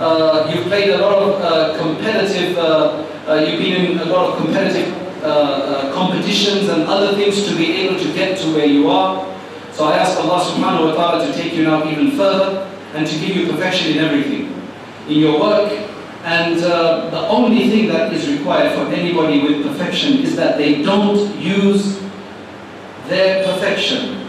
uh, 0.00 0.50
you've 0.52 0.66
played 0.66 0.90
a 0.90 0.98
lot 0.98 1.14
of 1.14 1.40
uh, 1.40 1.78
competitive, 1.78 2.58
uh, 2.58 3.06
uh, 3.28 3.34
you've 3.34 3.60
been 3.60 3.92
in 3.92 3.98
a 3.98 4.04
lot 4.06 4.30
of 4.30 4.44
competitive 4.44 4.97
uh, 5.22 5.26
uh, 5.26 5.94
competitions 5.94 6.68
and 6.68 6.82
other 6.84 7.14
things 7.16 7.46
to 7.48 7.56
be 7.56 7.72
able 7.82 7.98
to 7.98 8.12
get 8.14 8.38
to 8.38 8.54
where 8.54 8.66
you 8.66 8.88
are. 8.88 9.24
So 9.72 9.84
I 9.84 9.98
ask 9.98 10.18
Allah 10.18 10.42
subhanahu 10.42 10.90
wa 10.90 10.94
ta'ala 10.94 11.26
to 11.26 11.32
take 11.32 11.54
you 11.54 11.64
now 11.64 11.88
even 11.88 12.12
further 12.12 12.66
and 12.94 13.06
to 13.06 13.14
give 13.18 13.36
you 13.36 13.46
perfection 13.50 13.92
in 13.92 13.98
everything. 14.04 14.54
In 15.08 15.18
your 15.18 15.40
work, 15.40 15.72
and 16.24 16.62
uh, 16.62 17.08
the 17.10 17.28
only 17.28 17.70
thing 17.70 17.88
that 17.88 18.12
is 18.12 18.28
required 18.28 18.74
for 18.74 18.92
anybody 18.92 19.40
with 19.40 19.62
perfection 19.64 20.18
is 20.18 20.36
that 20.36 20.58
they 20.58 20.82
don't 20.82 21.34
use 21.40 22.00
their 23.06 23.44
perfection. 23.44 24.26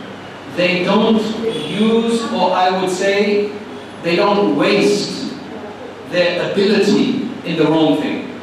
They 0.56 0.84
don't 0.84 1.22
use, 1.68 2.24
or 2.32 2.52
I 2.54 2.80
would 2.80 2.90
say, 2.90 3.52
they 4.04 4.16
don't 4.16 4.56
waste 4.56 5.34
their 6.10 6.52
ability 6.52 7.30
in 7.46 7.58
the 7.58 7.66
wrong 7.66 7.98
thing. 8.02 8.40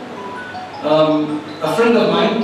Um, 0.83 1.43
a 1.63 1.77
friend 1.77 1.97
of 1.97 2.11
mine, 2.11 2.43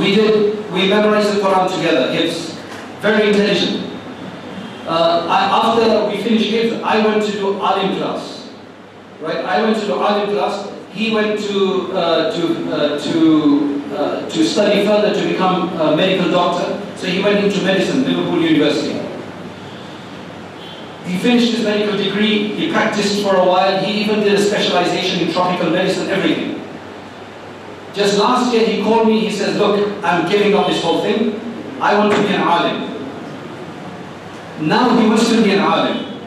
we 0.00 0.14
did, 0.14 0.72
we 0.72 0.88
memorized 0.88 1.36
the 1.36 1.40
Quran 1.40 1.74
together. 1.74 2.12
He 2.12 2.28
very 3.02 3.28
intelligent. 3.28 3.90
Uh, 4.86 5.26
I, 5.28 5.40
after 5.50 6.08
we 6.08 6.22
finished 6.22 6.50
Hifz, 6.50 6.80
I 6.82 7.04
went 7.04 7.24
to 7.24 7.32
do 7.32 7.60
Alim 7.60 7.96
class. 7.98 8.48
Right? 9.20 9.44
I 9.44 9.62
went 9.62 9.78
to 9.78 9.86
do 9.86 9.94
Alim 9.94 10.30
class. 10.30 10.70
He 10.92 11.14
went 11.14 11.40
to 11.40 11.92
uh, 11.92 12.32
to 12.32 12.72
uh, 12.72 12.98
to 13.02 13.84
uh, 13.96 14.28
to 14.28 14.44
study 14.44 14.86
further 14.86 15.14
to 15.14 15.28
become 15.28 15.68
a 15.80 15.96
medical 15.96 16.30
doctor. 16.30 16.80
So 16.96 17.06
he 17.06 17.22
went 17.22 17.44
into 17.44 17.62
medicine, 17.62 18.04
Liverpool 18.04 18.40
University. 18.40 18.98
He 21.06 21.18
finished 21.18 21.54
his 21.54 21.64
medical 21.64 21.96
degree. 21.96 22.54
He 22.54 22.70
practiced 22.70 23.22
for 23.22 23.36
a 23.36 23.44
while. 23.44 23.82
He 23.84 24.02
even 24.04 24.20
did 24.20 24.34
a 24.34 24.40
specialization 24.40 25.26
in 25.26 25.32
tropical 25.32 25.70
medicine, 25.70 26.08
everything. 26.08 26.51
Just 27.94 28.18
last 28.18 28.52
year, 28.52 28.66
he 28.66 28.82
called 28.82 29.06
me. 29.06 29.20
He 29.20 29.30
says, 29.30 29.58
"Look, 29.58 30.02
I'm 30.02 30.28
giving 30.30 30.54
up 30.54 30.66
this 30.68 30.82
whole 30.82 31.02
thing. 31.02 31.40
I 31.80 31.98
want 31.98 32.12
to 32.14 32.22
be 32.22 32.28
an 32.28 32.40
alim." 32.40 32.92
Now 34.68 34.96
he 34.96 35.08
wants 35.08 35.28
to 35.28 35.42
be 35.42 35.52
an 35.52 35.60
alim. 35.60 36.20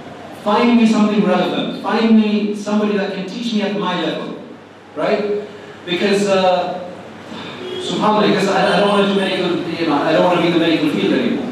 Find 0.44 0.78
me 0.78 0.86
something 0.86 1.26
relevant. 1.26 1.82
Find 1.82 2.18
me 2.18 2.54
somebody 2.56 2.98
that 2.98 3.14
can 3.14 3.26
teach 3.28 3.54
me 3.54 3.64
at 3.64 3.80
my 3.80 4.00
level. 4.02 4.44
Right? 4.96 5.42
Because, 5.86 6.28
uh, 6.28 6.92
subhanAllah, 7.82 8.28
because 8.28 8.48
I, 8.50 8.78
I 8.78 8.80
don't 8.80 8.90
want 8.90 9.08
to 9.08 9.16
medical, 9.16 9.58
you 9.70 9.88
know, 9.88 9.96
I 9.96 10.12
don't 10.14 10.24
want 10.24 10.38
to 10.38 10.42
be 10.42 10.48
in 10.50 10.54
the 10.54 10.60
medical 10.60 10.90
field 10.90 11.14
anymore. 11.14 11.52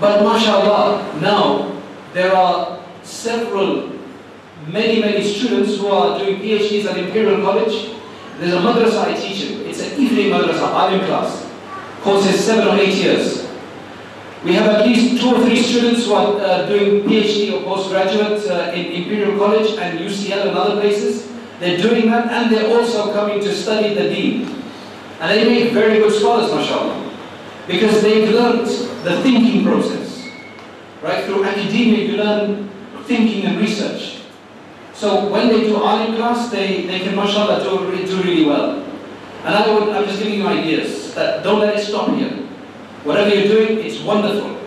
But 0.00 0.22
mashallah, 0.22 1.20
now 1.20 1.72
there 2.12 2.34
are 2.34 2.82
several, 3.02 3.90
many, 4.68 5.00
many 5.00 5.22
students 5.24 5.76
who 5.78 5.88
are 5.88 6.18
doing 6.18 6.40
PhDs 6.40 6.84
at 6.84 6.98
Imperial 6.98 7.42
College. 7.42 7.96
There's 8.38 8.52
a 8.52 8.58
madrasa 8.58 9.04
I 9.04 9.14
teach 9.14 9.50
in. 9.50 9.66
It's 9.66 9.80
an 9.80 9.98
evening 9.98 10.30
madrasa, 10.30 10.68
alim 10.72 11.06
class. 11.06 11.50
Course 12.02 12.26
is 12.26 12.44
seven 12.44 12.68
or 12.68 12.78
eight 12.78 12.94
years. 12.94 13.46
We 14.44 14.52
have 14.52 14.66
at 14.66 14.86
least 14.86 15.20
two 15.20 15.34
or 15.34 15.44
three 15.44 15.60
students 15.60 16.04
who 16.06 16.12
are 16.12 16.38
uh, 16.40 16.66
doing 16.66 17.02
PhD 17.02 17.52
or 17.54 17.62
postgraduate 17.62 18.46
uh, 18.48 18.72
in 18.72 19.02
Imperial 19.02 19.38
College 19.38 19.76
and 19.78 19.98
UCL 19.98 20.48
and 20.48 20.56
other 20.56 20.80
places. 20.80 21.32
They're 21.58 21.78
doing 21.78 22.10
that 22.10 22.30
and 22.30 22.52
they're 22.52 22.76
also 22.76 23.12
coming 23.12 23.40
to 23.40 23.52
study 23.52 23.94
the 23.94 24.02
deen. 24.02 24.62
And 25.18 25.30
they 25.30 25.48
make 25.48 25.72
very 25.72 25.98
good 25.98 26.12
scholars, 26.12 26.52
mashallah. 26.52 27.02
Because 27.66 28.02
they've 28.02 28.28
learned 28.28 28.68
the 29.02 29.20
thinking 29.22 29.64
process. 29.64 30.28
Right? 31.02 31.24
Through 31.24 31.44
academia 31.44 32.04
you 32.04 32.16
learn 32.18 32.70
thinking 33.04 33.46
and 33.46 33.58
research. 33.58 34.15
So 34.96 35.28
when 35.28 35.48
they 35.48 35.60
do 35.60 35.76
alim 35.76 36.16
class, 36.16 36.50
they, 36.50 36.86
they 36.86 37.00
can, 37.00 37.14
mashallah, 37.14 37.62
do, 37.62 38.06
do 38.06 38.22
really 38.22 38.46
well. 38.46 38.82
And 39.44 39.54
I 39.54 39.74
would, 39.74 39.90
I'm 39.90 40.04
just 40.06 40.18
giving 40.18 40.40
you 40.40 40.46
ideas 40.46 41.14
that 41.14 41.44
don't 41.44 41.60
let 41.60 41.76
it 41.76 41.84
stop 41.84 42.08
here. 42.16 42.30
Whatever 43.04 43.34
you're 43.34 43.46
doing, 43.46 43.84
it's 43.84 44.00
wonderful, 44.00 44.58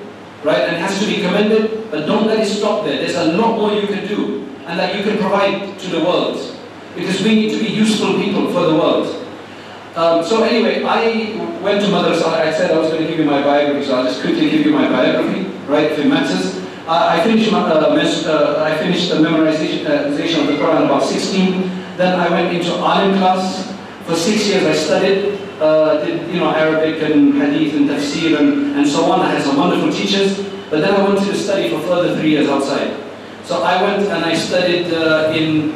right? 0.44 0.70
And 0.70 0.76
it 0.76 0.80
has 0.80 1.00
to 1.00 1.08
be 1.08 1.24
commended, 1.24 1.90
but 1.90 2.06
don't 2.06 2.28
let 2.28 2.40
it 2.40 2.46
stop 2.46 2.86
there. 2.86 2.98
There's 2.98 3.16
a 3.16 3.34
lot 3.34 3.58
more 3.58 3.74
you 3.74 3.88
can 3.88 4.08
do 4.08 4.48
and 4.68 4.80
that 4.80 4.96
you 4.96 5.04
can 5.04 5.18
provide 5.18 5.80
to 5.80 5.88
the 5.90 6.00
world 6.00 6.38
because 6.96 7.24
we 7.24 7.34
need 7.34 7.52
to 7.52 7.60
be 7.60 7.72
useful 7.72 8.14
people 8.14 8.54
for 8.54 8.68
the 8.68 8.76
world. 8.76 9.08
Um, 9.96 10.24
so 10.24 10.44
anyway, 10.44 10.84
I 10.84 11.36
went 11.62 11.82
to 11.82 11.88
madrasa. 11.88 12.28
I 12.28 12.54
said 12.54 12.70
I 12.72 12.78
was 12.78 12.90
going 12.90 13.02
to 13.02 13.08
give 13.08 13.18
you 13.18 13.26
my 13.26 13.42
biography, 13.42 13.88
so 13.88 13.98
I'll 13.98 14.04
just 14.04 14.22
quickly 14.22 14.50
give 14.52 14.64
you 14.64 14.72
my 14.72 14.88
biography, 14.88 15.50
right, 15.66 15.92
if 15.92 15.98
it 15.98 16.06
matters. 16.06 16.49
I, 16.90 17.20
I 17.20 17.24
finished, 17.24 17.52
my, 17.52 17.60
uh, 17.60 17.86
uh, 17.86 18.64
I 18.66 18.76
finished 18.80 19.10
the 19.10 19.18
memorization 19.18 19.86
uh, 19.86 20.10
of 20.10 20.18
the 20.18 20.54
Quran 20.58 20.86
about 20.86 21.04
16. 21.04 21.62
Then 21.98 22.20
I 22.20 22.30
went 22.30 22.56
into 22.56 22.74
alim 22.74 23.16
class. 23.20 23.72
For 24.08 24.16
six 24.16 24.48
years 24.48 24.66
I 24.66 24.74
studied 24.74 25.40
uh, 25.62 26.04
did 26.04 26.34
you 26.34 26.40
know 26.40 26.50
Arabic 26.50 27.04
and 27.04 27.36
Hadith 27.36 27.76
and 27.76 27.88
Tafsir 27.88 28.40
and, 28.40 28.76
and 28.76 28.88
so 28.88 29.12
on. 29.12 29.20
I 29.20 29.34
had 29.34 29.44
some 29.44 29.58
wonderful 29.58 29.94
teachers. 29.94 30.40
But 30.72 30.82
then 30.82 30.96
I 30.96 31.04
wanted 31.04 31.26
to 31.26 31.36
study 31.36 31.70
for 31.70 31.80
further 31.82 32.18
three 32.20 32.32
years 32.32 32.50
outside. 32.50 32.98
So 33.44 33.62
I 33.62 33.84
went 33.84 34.08
and 34.08 34.26
I 34.26 34.34
studied 34.34 34.88
in, 35.38 35.72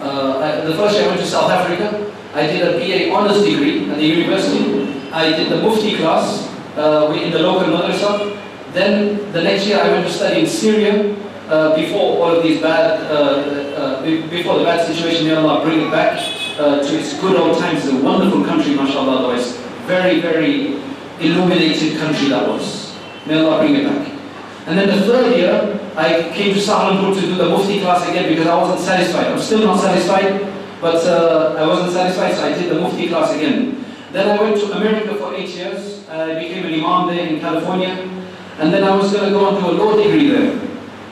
uh, 0.00 0.64
the 0.66 0.74
first 0.74 0.96
year 0.96 1.04
I 1.04 1.08
went 1.08 1.20
to 1.20 1.26
South 1.26 1.50
Africa. 1.50 2.12
I 2.34 2.46
did 2.46 2.62
a 2.62 2.78
BA 2.78 3.14
honors 3.14 3.44
degree 3.44 3.88
at 3.88 3.96
the 3.96 4.06
university. 4.06 4.90
I 5.12 5.30
did 5.30 5.50
the 5.50 5.62
Mufti 5.62 5.96
class 5.98 6.48
uh, 6.76 7.12
in 7.12 7.30
the 7.30 7.38
local 7.38 7.68
madrasa. 7.68 8.39
Then 8.72 9.32
the 9.32 9.42
next 9.42 9.66
year 9.66 9.80
I 9.80 9.88
went 9.90 10.06
to 10.06 10.12
study 10.12 10.40
in 10.40 10.46
Syria 10.46 11.16
uh, 11.48 11.74
before 11.74 12.22
all 12.22 12.36
of 12.36 12.42
these 12.42 12.60
bad, 12.62 13.00
uh, 13.10 13.74
uh, 13.74 14.02
before 14.30 14.58
the 14.58 14.64
bad 14.64 14.86
situation, 14.86 15.26
may 15.26 15.34
Allah 15.34 15.64
bring 15.64 15.80
it 15.80 15.90
back 15.90 16.18
uh, 16.58 16.78
to 16.78 16.98
its 16.98 17.18
good 17.20 17.36
old 17.36 17.58
times. 17.58 17.84
It's 17.84 17.92
a 17.92 18.02
wonderful 18.02 18.44
country, 18.44 18.74
mashallah, 18.74 19.26
otherwise. 19.26 19.56
Very, 19.86 20.20
very 20.20 20.78
illuminated 21.18 21.98
country 21.98 22.28
that 22.28 22.46
was. 22.46 22.94
May 23.26 23.40
Allah 23.40 23.58
bring 23.58 23.74
it 23.74 23.84
back. 23.84 24.06
And 24.66 24.78
then 24.78 24.86
the 24.86 25.04
third 25.04 25.36
year, 25.36 25.80
I 25.96 26.30
came 26.32 26.54
to 26.54 26.60
Saharanpur 26.60 27.14
to 27.14 27.20
do 27.20 27.34
the 27.34 27.48
Mufti 27.48 27.80
class 27.80 28.08
again 28.08 28.28
because 28.28 28.46
I 28.46 28.56
wasn't 28.56 28.80
satisfied. 28.80 29.26
I'm 29.26 29.40
still 29.40 29.66
not 29.66 29.80
satisfied, 29.80 30.46
but 30.80 31.04
uh, 31.04 31.56
I 31.58 31.66
wasn't 31.66 31.92
satisfied, 31.92 32.34
so 32.34 32.46
I 32.46 32.56
did 32.56 32.70
the 32.70 32.80
Mufti 32.80 33.08
class 33.08 33.34
again. 33.34 33.84
Then 34.12 34.38
I 34.38 34.40
went 34.40 34.56
to 34.60 34.72
America 34.72 35.16
for 35.16 35.34
eight 35.34 35.48
years. 35.48 36.08
I 36.08 36.38
became 36.38 36.66
an 36.66 36.74
Imam 36.74 37.08
there 37.08 37.26
in 37.26 37.40
California. 37.40 38.19
And 38.60 38.72
then 38.72 38.84
I 38.84 38.94
was 38.94 39.12
going 39.12 39.24
to 39.24 39.30
go 39.30 39.46
on 39.46 39.60
to 39.60 39.70
a 39.70 39.72
law 39.72 39.96
degree 39.96 40.28
there, 40.28 40.52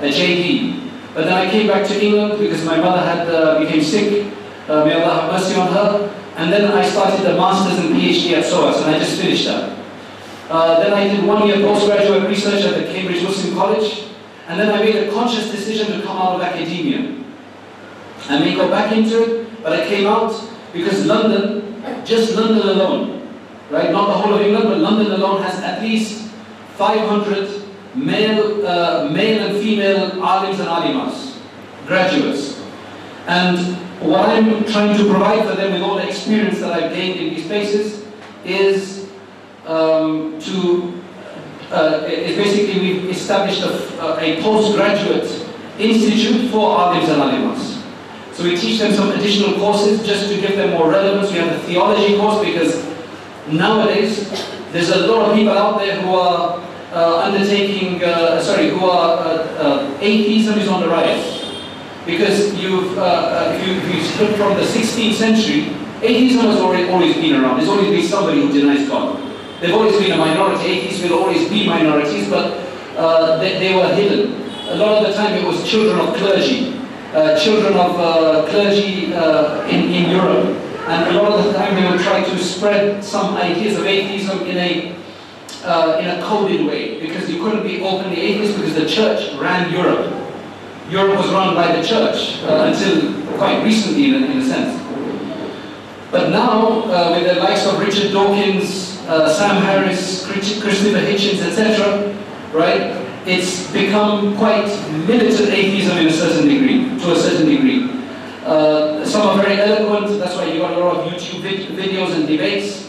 a 0.01 0.13
JD. 0.13 0.91
But 1.15 1.25
then 1.25 1.33
I 1.33 1.51
came 1.51 1.67
back 1.67 1.89
to 1.89 2.05
England 2.05 2.39
because 2.39 2.65
my 2.65 2.77
mother 2.77 3.01
had 3.01 3.29
uh, 3.29 3.59
became 3.59 3.83
sick 3.83 4.29
uh, 4.69 4.85
may 4.85 4.93
Allah 5.01 5.23
have 5.23 5.33
mercy 5.33 5.55
on 5.59 5.73
her. 5.73 6.15
And 6.37 6.53
then 6.53 6.71
I 6.71 6.87
started 6.87 7.27
a 7.27 7.37
master's 7.37 7.85
and 7.85 7.97
PhD 7.97 8.37
at 8.37 8.45
SOAS, 8.45 8.83
and 8.83 8.95
I 8.95 8.99
just 8.99 9.21
finished 9.21 9.47
that. 9.47 9.77
Uh, 10.49 10.79
then 10.81 10.93
I 10.93 11.09
did 11.09 11.27
one 11.27 11.47
year 11.47 11.57
postgraduate 11.57 12.29
research 12.29 12.65
at 12.65 12.75
the 12.79 12.93
Cambridge 12.93 13.23
Muslim 13.23 13.55
College, 13.55 14.05
and 14.47 14.61
then 14.61 14.71
I 14.71 14.79
made 14.83 14.95
a 14.97 15.11
conscious 15.11 15.51
decision 15.51 15.99
to 15.99 16.07
come 16.07 16.17
out 16.17 16.37
of 16.37 16.43
academia. 16.43 17.17
I 18.29 18.39
may 18.39 18.55
go 18.55 18.69
back 18.71 18.93
into 18.93 19.23
it, 19.23 19.63
but 19.63 19.73
I 19.73 19.89
came 19.89 20.07
out 20.07 20.33
because 20.73 21.07
London, 21.07 21.83
just 22.05 22.37
London 22.37 22.69
alone, 22.69 23.29
right, 23.71 23.91
not 23.91 24.07
the 24.07 24.15
whole 24.15 24.35
of 24.35 24.41
England, 24.41 24.69
but 24.69 24.79
London 24.79 25.11
alone 25.13 25.43
has 25.43 25.61
at 25.61 25.83
least 25.83 26.28
500 26.79 27.65
male, 27.97 28.65
uh, 28.65 29.09
male 29.11 29.49
and 29.49 29.61
female 29.61 30.11
alims 30.13 30.61
and 30.61 30.69
alimas, 30.69 31.37
graduates. 31.87 32.63
And 33.27 33.59
what 34.01 34.29
I'm 34.29 34.65
trying 34.65 34.97
to 34.97 35.11
provide 35.11 35.45
for 35.49 35.57
them 35.57 35.73
with 35.73 35.83
all 35.83 35.97
the 35.97 36.07
experience 36.07 36.61
that 36.61 36.73
I've 36.73 36.93
gained 36.93 37.19
in 37.19 37.35
these 37.35 37.47
places 37.49 38.07
is 38.45 39.09
um, 39.67 40.39
to, 40.41 41.03
uh, 41.73 42.01
basically 42.03 42.81
we've 42.81 43.11
established 43.11 43.63
a, 43.63 44.17
a 44.21 44.41
postgraduate 44.41 45.29
institute 45.81 46.49
for 46.53 46.79
alims 46.79 47.09
and 47.09 47.21
alimas. 47.21 47.75
So 48.33 48.45
we 48.45 48.57
teach 48.57 48.79
them 48.79 48.93
some 48.93 49.11
additional 49.11 49.59
courses 49.59 50.07
just 50.07 50.29
to 50.33 50.41
give 50.41 50.57
them 50.57 50.71
more 50.79 50.89
relevance. 50.89 51.33
We 51.33 51.39
have 51.39 51.61
the 51.61 51.67
theology 51.67 52.17
course 52.17 52.47
because 52.47 52.87
nowadays 53.49 54.31
there's 54.71 54.91
a 54.91 55.09
lot 55.09 55.31
of 55.31 55.37
people 55.37 55.59
out 55.59 55.81
there 55.81 56.01
who 56.01 56.15
are 56.15 56.68
undertaking, 56.99 58.03
uh, 58.03 58.41
sorry, 58.41 58.71
who 58.71 58.85
are, 58.87 59.19
uh, 59.19 59.33
uh, 59.59 59.99
atheism 60.01 60.59
is 60.59 60.69
on 60.69 60.81
the 60.81 60.89
rise. 60.89 61.45
Because 62.07 62.55
you've, 62.55 62.97
uh, 62.97 63.03
uh, 63.03 63.53
if, 63.55 63.67
you, 63.67 63.75
if 63.75 64.21
you 64.21 64.37
from 64.37 64.55
the 64.55 64.63
16th 64.63 65.15
century, 65.15 65.77
atheism 66.03 66.47
has 66.47 66.61
already, 66.61 66.89
always 66.89 67.15
been 67.17 67.43
around. 67.43 67.59
There's 67.59 67.69
always 67.69 67.91
been 67.91 68.03
somebody 68.03 68.41
who 68.41 68.53
denies 68.53 68.89
God. 68.89 69.21
They've 69.61 69.75
always 69.75 69.99
been 69.99 70.13
a 70.13 70.17
minority. 70.17 70.65
Atheists 70.65 71.03
will 71.03 71.19
always 71.19 71.49
be 71.51 71.67
minorities, 71.67 72.31
but 72.31 72.65
uh, 72.97 73.39
they, 73.39 73.59
they, 73.59 73.75
were 73.75 73.95
hidden. 73.95 74.41
A 74.69 74.77
lot 74.77 75.03
of 75.03 75.09
the 75.09 75.15
time 75.15 75.35
it 75.35 75.47
was 75.47 75.69
children 75.69 75.99
of 76.01 76.15
clergy, 76.17 76.75
uh, 77.13 77.39
children 77.39 77.75
of 77.75 78.01
uh, 78.01 78.47
clergy 78.49 79.13
uh, 79.13 79.67
in, 79.67 79.91
in 79.93 80.11
Europe. 80.11 80.57
And 80.89 81.15
a 81.15 81.23
lot 81.23 81.33
of 81.33 81.45
the 81.45 81.53
time 81.53 81.75
they 81.75 81.91
would 81.91 82.01
try 82.01 82.25
to 82.25 82.39
spread 82.39 83.05
some 83.05 83.37
ideas 83.37 83.77
of 83.79 83.85
atheism 83.85 84.47
in 84.47 84.57
a, 84.57 84.98
in 86.01 86.09
a 86.09 86.23
coded 86.23 86.67
way, 86.67 87.01
because 87.01 87.29
you 87.31 87.43
couldn't 87.43 87.63
be 87.63 87.83
openly 87.83 88.21
atheist 88.21 88.57
because 88.57 88.75
the 88.75 88.87
church 88.87 89.35
ran 89.39 89.71
Europe. 89.73 90.15
Europe 90.91 91.19
was 91.19 91.31
run 91.31 91.55
by 91.55 91.77
the 91.77 91.87
church 91.87 92.43
uh, 92.45 92.73
until 92.73 93.13
quite 93.37 93.63
recently, 93.63 94.15
in, 94.15 94.25
in 94.25 94.39
a 94.39 94.45
sense. 94.45 94.83
But 96.11 96.31
now, 96.31 96.85
uh, 96.85 97.13
with 97.13 97.35
the 97.35 97.41
likes 97.41 97.67
of 97.67 97.79
Richard 97.79 98.13
Dawkins, 98.13 98.99
uh, 99.07 99.29
Sam 99.29 99.63
Harris, 99.63 100.27
Christopher 100.27 101.01
Hitchens, 101.01 101.43
etc., 101.43 102.17
right, 102.53 102.97
it's 103.27 103.71
become 103.73 104.37
quite 104.39 104.67
militant 105.07 105.51
atheism 105.51 105.99
in 105.99 106.07
a 106.07 106.13
certain 106.13 106.49
degree, 106.49 106.99
to 106.99 107.13
a 107.13 107.17
certain 107.17 107.47
degree. 107.47 107.91
Uh, 108.45 109.05
some 109.05 109.27
are 109.29 109.43
very 109.43 109.61
eloquent, 109.61 110.19
that's 110.19 110.35
why 110.35 110.47
you 110.47 110.61
got 110.61 110.73
a 110.73 110.79
lot 110.79 110.97
of 110.97 111.13
YouTube 111.13 111.43
vid 111.43 111.69
videos 111.77 112.15
and 112.15 112.27
debates. 112.27 112.88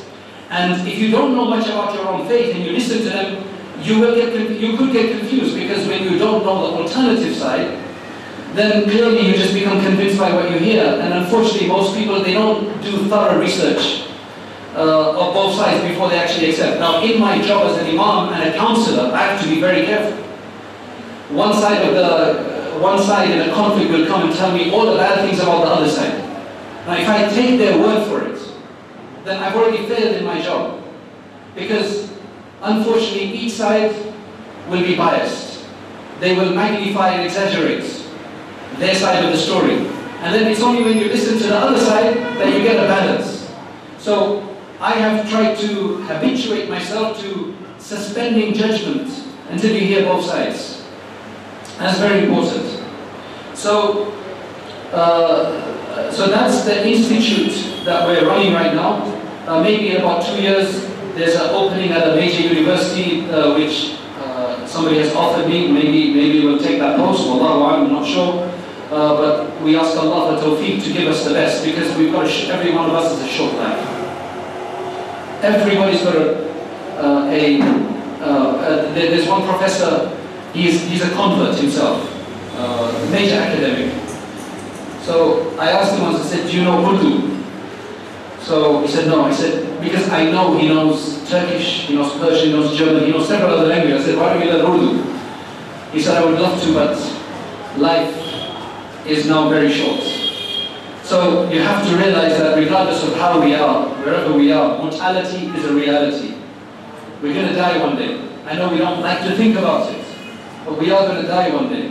And 0.49 0.87
if 0.87 0.97
you 0.97 1.11
don't 1.11 1.35
know 1.35 1.45
much 1.45 1.67
about 1.67 1.93
your 1.93 2.07
own 2.07 2.27
faith 2.27 2.55
and 2.55 2.65
you 2.65 2.71
listen 2.71 2.99
to 2.99 3.09
them, 3.09 3.43
you 3.81 3.99
will 3.99 4.15
get 4.15 4.59
you 4.59 4.75
could 4.77 4.91
get 4.91 5.17
confused 5.17 5.55
because 5.55 5.87
when 5.87 6.03
you 6.03 6.17
don't 6.17 6.43
know 6.43 6.71
the 6.71 6.83
alternative 6.83 7.35
side, 7.35 7.77
then 8.53 8.83
clearly 8.83 9.27
you 9.27 9.33
just 9.33 9.53
become 9.53 9.81
convinced 9.81 10.17
by 10.17 10.33
what 10.33 10.51
you 10.51 10.57
hear. 10.57 10.83
And 10.83 11.13
unfortunately, 11.13 11.67
most 11.67 11.95
people 11.95 12.21
they 12.23 12.33
don't 12.33 12.81
do 12.81 13.05
thorough 13.07 13.39
research 13.39 14.09
uh, 14.75 15.11
of 15.11 15.33
both 15.33 15.55
sides 15.55 15.87
before 15.87 16.09
they 16.09 16.17
actually 16.17 16.49
accept. 16.49 16.79
Now, 16.79 17.03
in 17.03 17.19
my 17.19 17.41
job 17.41 17.69
as 17.69 17.77
an 17.77 17.87
imam 17.87 18.33
and 18.33 18.49
a 18.49 18.57
counselor, 18.57 19.11
I 19.13 19.33
have 19.33 19.41
to 19.43 19.49
be 19.49 19.61
very 19.61 19.85
careful. 19.85 20.17
One 21.35 21.53
side 21.53 21.87
of 21.87 21.93
the 21.93 22.59
one 22.79 22.97
side 23.01 23.29
in 23.29 23.49
a 23.49 23.53
conflict 23.53 23.91
will 23.91 24.07
come 24.07 24.29
and 24.29 24.33
tell 24.35 24.51
me 24.51 24.71
all 24.71 24.85
the 24.85 24.97
bad 24.97 25.27
things 25.27 25.39
about 25.39 25.63
the 25.63 25.69
other 25.69 25.89
side. 25.89 26.17
Now, 26.87 26.95
if 26.95 27.07
I 27.07 27.29
take 27.29 27.59
their 27.59 27.77
word 27.77 28.07
for 28.07 28.25
it, 28.27 28.48
then 29.29 29.43
I've 29.43 29.55
already 29.55 29.85
failed 29.85 30.15
in 30.15 30.25
my 30.25 30.41
job. 30.41 30.83
Because, 31.53 32.11
unfortunately, 32.61 33.31
each 33.31 33.53
side 33.53 33.93
will 34.67 34.81
be 34.81 34.95
biased. 34.95 35.65
They 36.19 36.35
will 36.35 36.53
magnify 36.53 37.09
and 37.11 37.25
exaggerate 37.25 38.07
their 38.77 38.95
side 38.95 39.23
of 39.23 39.31
the 39.31 39.37
story. 39.37 39.87
And 40.21 40.33
then 40.33 40.51
it's 40.51 40.61
only 40.61 40.83
when 40.83 40.97
you 40.97 41.05
listen 41.05 41.37
to 41.37 41.47
the 41.47 41.57
other 41.57 41.79
side 41.79 42.15
that 42.15 42.53
you 42.53 42.63
get 42.63 42.83
a 42.83 42.87
balance. 42.87 43.51
So, 43.99 44.57
I 44.79 44.93
have 44.93 45.29
tried 45.29 45.57
to 45.57 45.97
habituate 46.03 46.69
myself 46.69 47.19
to 47.21 47.55
suspending 47.77 48.53
judgment 48.53 49.11
until 49.49 49.73
you 49.73 49.81
hear 49.81 50.03
both 50.03 50.25
sides. 50.25 50.85
That's 51.77 51.99
very 51.99 52.25
important. 52.25 52.81
So, 53.53 54.11
uh, 54.91 56.11
so 56.11 56.27
that's 56.27 56.63
the 56.63 56.87
institute 56.87 57.85
that 57.85 58.07
we're 58.07 58.25
running 58.25 58.53
right 58.53 58.73
now. 58.73 59.18
Uh, 59.49 59.63
maybe 59.63 59.89
in 59.89 59.97
about 59.97 60.23
two 60.23 60.39
years, 60.39 60.85
there's 61.17 61.33
an 61.33 61.49
opening 61.49 61.91
at 61.91 62.07
a 62.07 62.15
major 62.15 62.53
university, 62.53 63.25
uh, 63.31 63.55
which 63.57 63.97
uh, 64.21 64.63
somebody 64.67 64.99
has 64.99 65.11
offered 65.15 65.49
me. 65.49 65.67
Maybe, 65.71 66.13
maybe 66.13 66.45
we'll 66.45 66.59
take 66.59 66.77
that 66.77 66.97
post. 66.97 67.25
Wallahu 67.25 67.81
I'm 67.81 67.91
not 67.91 68.05
sure. 68.05 68.45
Uh, 68.91 69.17
but 69.17 69.61
we 69.63 69.75
ask 69.75 69.97
Allah 69.97 70.37
for 70.37 70.45
tawfiq 70.45 70.83
to 70.83 70.93
give 70.93 71.07
us 71.07 71.25
the 71.25 71.33
best 71.33 71.65
because 71.65 71.89
we've 71.97 72.13
got 72.13 72.29
every 72.29 72.71
one 72.71 72.91
of 72.91 72.95
us 72.95 73.17
is 73.17 73.25
a 73.25 73.27
short 73.27 73.55
life. 73.55 73.81
Everybody's 75.41 76.03
got 76.03 76.15
a, 76.15 76.45
uh, 77.01 77.25
a 77.33 78.93
there's 78.93 79.27
one 79.27 79.47
professor 79.49 80.15
He's, 80.53 80.81
he's 80.89 81.03
a 81.03 81.09
convert 81.11 81.57
himself, 81.57 82.01
uh, 82.55 83.09
major 83.11 83.35
academic. 83.35 83.93
So 85.01 85.55
I 85.59 85.71
asked 85.71 85.95
him 85.95 86.01
once, 86.01 86.19
I 86.21 86.37
said, 86.37 86.49
do 86.49 86.57
you 86.57 86.63
know 86.63 86.85
Urdu? 86.89 87.28
So 88.41 88.81
he 88.81 88.87
said, 88.87 89.07
no. 89.07 89.23
I 89.25 89.33
said, 89.33 89.81
because 89.81 90.09
I 90.09 90.31
know 90.31 90.57
he 90.57 90.67
knows 90.67 91.29
Turkish, 91.29 91.87
he 91.87 91.95
knows 91.95 92.13
Persian, 92.13 92.49
he 92.49 92.53
knows 92.53 92.77
German, 92.77 93.05
he 93.05 93.11
knows 93.11 93.27
several 93.27 93.51
other 93.57 93.67
languages. 93.67 94.03
I 94.03 94.05
said, 94.05 94.17
why 94.17 94.33
don't 94.33 94.45
you 94.45 94.51
learn 94.51 94.65
Urdu? 94.65 95.91
He 95.91 96.01
said, 96.01 96.21
I 96.21 96.25
would 96.25 96.39
love 96.39 96.61
to, 96.63 96.73
but 96.73 96.97
life 97.77 98.15
is 99.05 99.27
now 99.27 99.49
very 99.49 99.71
short. 99.71 100.01
So 101.03 101.49
you 101.49 101.59
have 101.61 101.87
to 101.87 101.97
realize 101.97 102.37
that 102.37 102.57
regardless 102.57 103.03
of 103.03 103.15
how 103.15 103.41
we 103.43 103.55
are, 103.55 103.89
wherever 104.03 104.33
we 104.33 104.51
are, 104.51 104.77
mortality 104.77 105.47
is 105.47 105.65
a 105.65 105.73
reality. 105.73 106.35
We're 107.21 107.33
going 107.33 107.47
to 107.47 107.55
die 107.55 107.79
one 107.83 107.97
day. 107.97 108.21
I 108.45 108.55
know 108.55 108.69
we 108.69 108.77
don't 108.77 109.01
like 109.01 109.21
to 109.23 109.35
think 109.35 109.57
about 109.57 109.91
it. 109.91 110.05
But 110.65 110.77
we 110.77 110.91
are 110.91 111.07
going 111.07 111.21
to 111.21 111.27
die 111.27 111.49
one 111.49 111.69
day. 111.69 111.87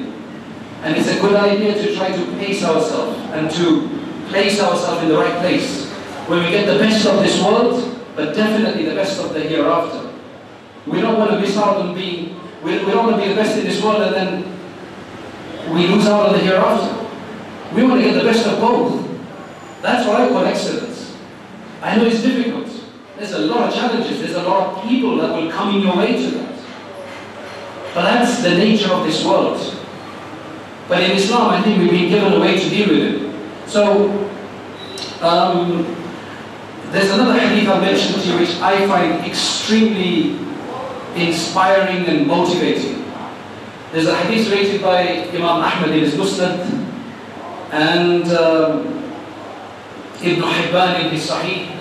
And 0.82 0.96
it's 0.96 1.08
a 1.08 1.20
good 1.20 1.34
idea 1.34 1.74
to 1.74 1.94
try 1.96 2.14
to 2.14 2.24
pace 2.38 2.62
ourselves 2.64 3.18
and 3.32 3.50
to 3.50 3.88
place 4.28 4.60
ourselves 4.60 5.02
in 5.02 5.08
the 5.08 5.18
right 5.18 5.36
place. 5.40 5.87
When 6.28 6.44
we 6.44 6.50
get 6.50 6.66
the 6.66 6.78
best 6.78 7.06
of 7.06 7.20
this 7.20 7.42
world, 7.42 7.98
but 8.14 8.34
definitely 8.34 8.84
the 8.84 8.94
best 8.94 9.18
of 9.18 9.32
the 9.32 9.40
hereafter. 9.40 10.12
We 10.86 11.00
don't 11.00 11.18
want 11.18 11.30
to 11.30 11.40
miss 11.40 11.56
out 11.56 11.78
on 11.78 11.94
being, 11.94 12.38
we, 12.62 12.84
we 12.84 12.90
don't 12.90 13.06
want 13.06 13.16
to 13.16 13.22
be 13.22 13.28
the 13.28 13.34
best 13.34 13.56
in 13.56 13.64
this 13.64 13.82
world 13.82 14.02
and 14.02 14.14
then 14.14 15.72
we 15.72 15.86
lose 15.86 16.06
out 16.06 16.26
on 16.26 16.32
the 16.32 16.40
hereafter. 16.40 16.94
We 17.74 17.82
want 17.84 18.02
to 18.02 18.06
get 18.06 18.14
the 18.14 18.24
best 18.24 18.46
of 18.46 18.60
both. 18.60 19.08
That's 19.80 20.06
what 20.06 20.20
I 20.20 20.28
call 20.28 20.44
excellence. 20.44 21.16
I 21.80 21.96
know 21.96 22.04
it's 22.06 22.22
difficult. 22.22 22.68
There's 23.16 23.32
a 23.32 23.38
lot 23.38 23.68
of 23.68 23.74
challenges. 23.74 24.20
There's 24.20 24.34
a 24.34 24.42
lot 24.42 24.76
of 24.76 24.88
people 24.88 25.16
that 25.16 25.34
will 25.34 25.50
come 25.50 25.76
in 25.76 25.82
your 25.82 25.96
way 25.96 26.12
to 26.12 26.30
that. 26.30 26.64
But 27.94 28.02
that's 28.02 28.42
the 28.42 28.50
nature 28.50 28.92
of 28.92 29.04
this 29.04 29.24
world. 29.24 29.58
But 30.88 31.02
in 31.02 31.12
Islam, 31.12 31.50
I 31.50 31.62
think 31.62 31.78
we've 31.78 31.90
been 31.90 32.08
given 32.08 32.32
a 32.32 32.40
way 32.40 32.58
to 32.58 32.68
deal 32.68 32.88
with 32.88 33.22
it. 33.22 33.68
So, 33.68 34.10
um, 35.20 36.07
there's 36.92 37.10
another 37.10 37.38
hadith 37.38 37.68
I 37.68 37.80
mentioned 37.80 38.22
to 38.22 38.28
you 38.28 38.38
which 38.38 38.56
I 38.60 38.86
find 38.86 39.24
extremely 39.26 40.38
inspiring 41.14 42.06
and 42.06 42.26
motivating. 42.26 43.04
There's 43.92 44.06
a 44.06 44.16
hadith 44.16 44.50
rated 44.50 44.82
by 44.82 45.28
Imam 45.28 45.44
Ahmad 45.44 45.90
in 45.90 46.00
his 46.00 46.14
Musnad 46.14 46.60
and 47.72 48.24
um, 48.32 48.86
Ibn 50.22 50.42
Hibban 50.42 51.04
in 51.04 51.10
his 51.10 51.28
Sahih 51.28 51.74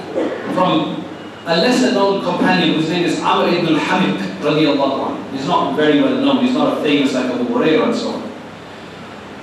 from 0.54 1.04
a 1.46 1.56
lesser 1.56 1.93
known 1.93 2.24
companion 2.24 2.76
whose 2.76 2.89
name 2.89 3.06
is 3.06 3.20
Amr 3.22 3.48
ibn 3.48 3.76
al-Hamiq 3.76 4.20
radiallahu 4.39 5.08
anhu. 5.08 5.32
He's 5.32 5.48
not 5.48 5.76
very 5.78 6.02
well 6.02 6.20
known, 6.20 6.46
he's 6.46 6.54
not 6.54 6.78
a 6.78 6.82
famous 6.82 7.13
like 7.13 7.26
Abu 7.26 7.46
Hurairah 7.46 7.86
and 7.86 7.96
so 7.96 8.10
on. 8.10 8.32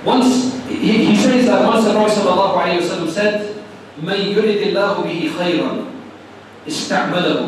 Once, 0.05 0.53
he, 0.67 1.05
he 1.05 1.15
says 1.15 1.47
that 1.47 1.65
once 1.65 1.85
the 1.85 1.93
Prophet 1.93 3.09
said, 3.09 3.54
من 4.03 4.19
يرد 4.35 4.61
الله 4.67 4.93
به 5.03 5.31
خيرا 5.39 5.71
استعمله 6.67 7.39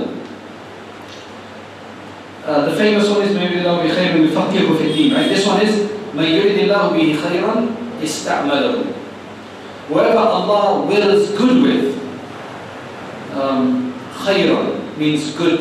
uh, 2.47 2.65
the 2.65 2.75
famous 2.75 3.09
one 3.09 3.21
is 3.21 3.35
من 3.35 3.41
يرد 3.43 3.57
الله 3.65 3.75
به 3.83 3.91
خيرا 3.91 4.15
يفكره 4.15 4.69
في 4.77 4.83
الدين 4.87 5.13
right 5.13 5.29
this 5.29 5.45
one 5.47 5.61
is 5.61 5.73
من 6.15 6.23
يرد 6.23 6.57
الله 6.67 6.83
به 6.95 7.09
خيرا 7.23 7.55
استعمله 8.03 8.83
whoever 9.89 10.17
Allah 10.19 10.85
wills 10.85 11.31
good 11.35 11.63
with 11.63 11.97
um, 13.35 13.93
khayran 14.25 14.77
means 14.97 15.31
good. 15.37 15.59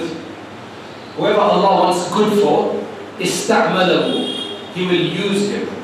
Whoever 1.17 1.41
Allah 1.41 1.93
wants 1.93 2.09
good 2.13 2.41
for, 2.41 2.77
ista'malahu, 3.21 4.33
He 4.75 4.85
will 4.85 5.07
use 5.13 5.49
him. 5.49 5.76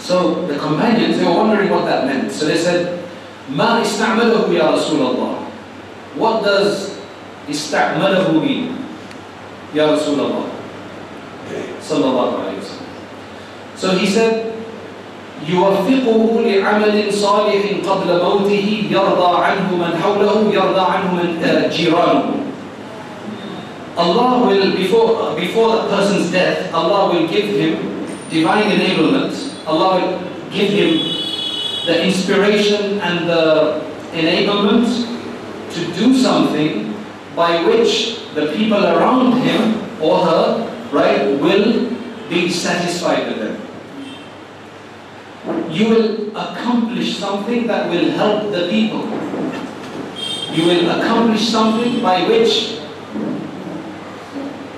So 0.00 0.46
the 0.46 0.58
companions, 0.58 1.18
they 1.18 1.24
were 1.24 1.34
wondering 1.34 1.70
what 1.70 1.84
that 1.86 2.06
meant. 2.06 2.30
So 2.30 2.46
they 2.46 2.56
said, 2.56 3.04
Ma 3.50 3.80
ista'malahu 3.82 4.54
ya 4.54 4.74
Rasulullah. 4.74 5.42
What 6.14 6.42
does 6.42 6.98
ista'malahu 7.46 8.42
mean? 8.42 8.78
Ya 9.74 9.90
Rasulullah. 9.90 10.50
Sallallahu 11.82 12.42
alayhi 12.42 12.58
wa 12.58 13.76
So 13.76 13.98
he 13.98 14.06
said, 14.06 14.56
يوفقه 15.44 16.40
لعمل 16.40 17.12
صالح 17.12 17.62
قبل 17.84 18.08
موته 18.24 18.68
يرضى 18.90 19.30
عنه 19.36 19.68
من 19.76 19.92
حوله 20.02 20.50
يرضى 20.52 20.80
عنه 20.80 21.14
من 21.14 21.28
جيرانه 21.70 22.46
Allah 23.96 24.44
will, 24.46 24.76
before, 24.76 25.34
before 25.36 25.76
the 25.76 25.88
person's 25.88 26.30
death, 26.30 26.72
Allah 26.74 27.14
will 27.14 27.26
give 27.28 27.48
him 27.48 28.04
divine 28.28 28.64
enablement. 28.64 29.49
Allah 29.65 30.01
will 30.01 30.51
give 30.51 30.69
him 30.71 30.91
the 31.85 32.03
inspiration 32.05 32.99
and 32.99 33.29
the 33.29 33.81
enablement 34.13 34.87
to 35.73 35.93
do 35.93 36.15
something 36.15 36.93
by 37.35 37.63
which 37.65 38.19
the 38.35 38.51
people 38.53 38.83
around 38.83 39.41
him 39.41 39.81
or 40.01 40.25
her, 40.25 40.89
right, 40.91 41.39
will 41.39 41.89
be 42.29 42.49
satisfied 42.49 43.27
with 43.27 43.39
them 43.39 43.71
you 45.71 45.89
will 45.89 46.37
accomplish 46.37 47.17
something 47.17 47.65
that 47.67 47.89
will 47.89 48.11
help 48.11 48.51
the 48.51 48.67
people. 48.69 49.05
You 50.53 50.65
will 50.65 50.89
accomplish 50.99 51.47
something 51.49 52.01
by 52.01 52.27
which 52.27 52.79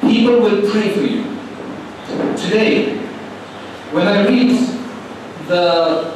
people 0.02 0.40
will 0.42 0.70
pray 0.70 0.94
for 0.94 1.02
you. 1.02 1.24
Today, 2.38 2.98
when 3.92 4.08
I 4.08 4.26
read 4.28 4.73
the, 5.48 6.14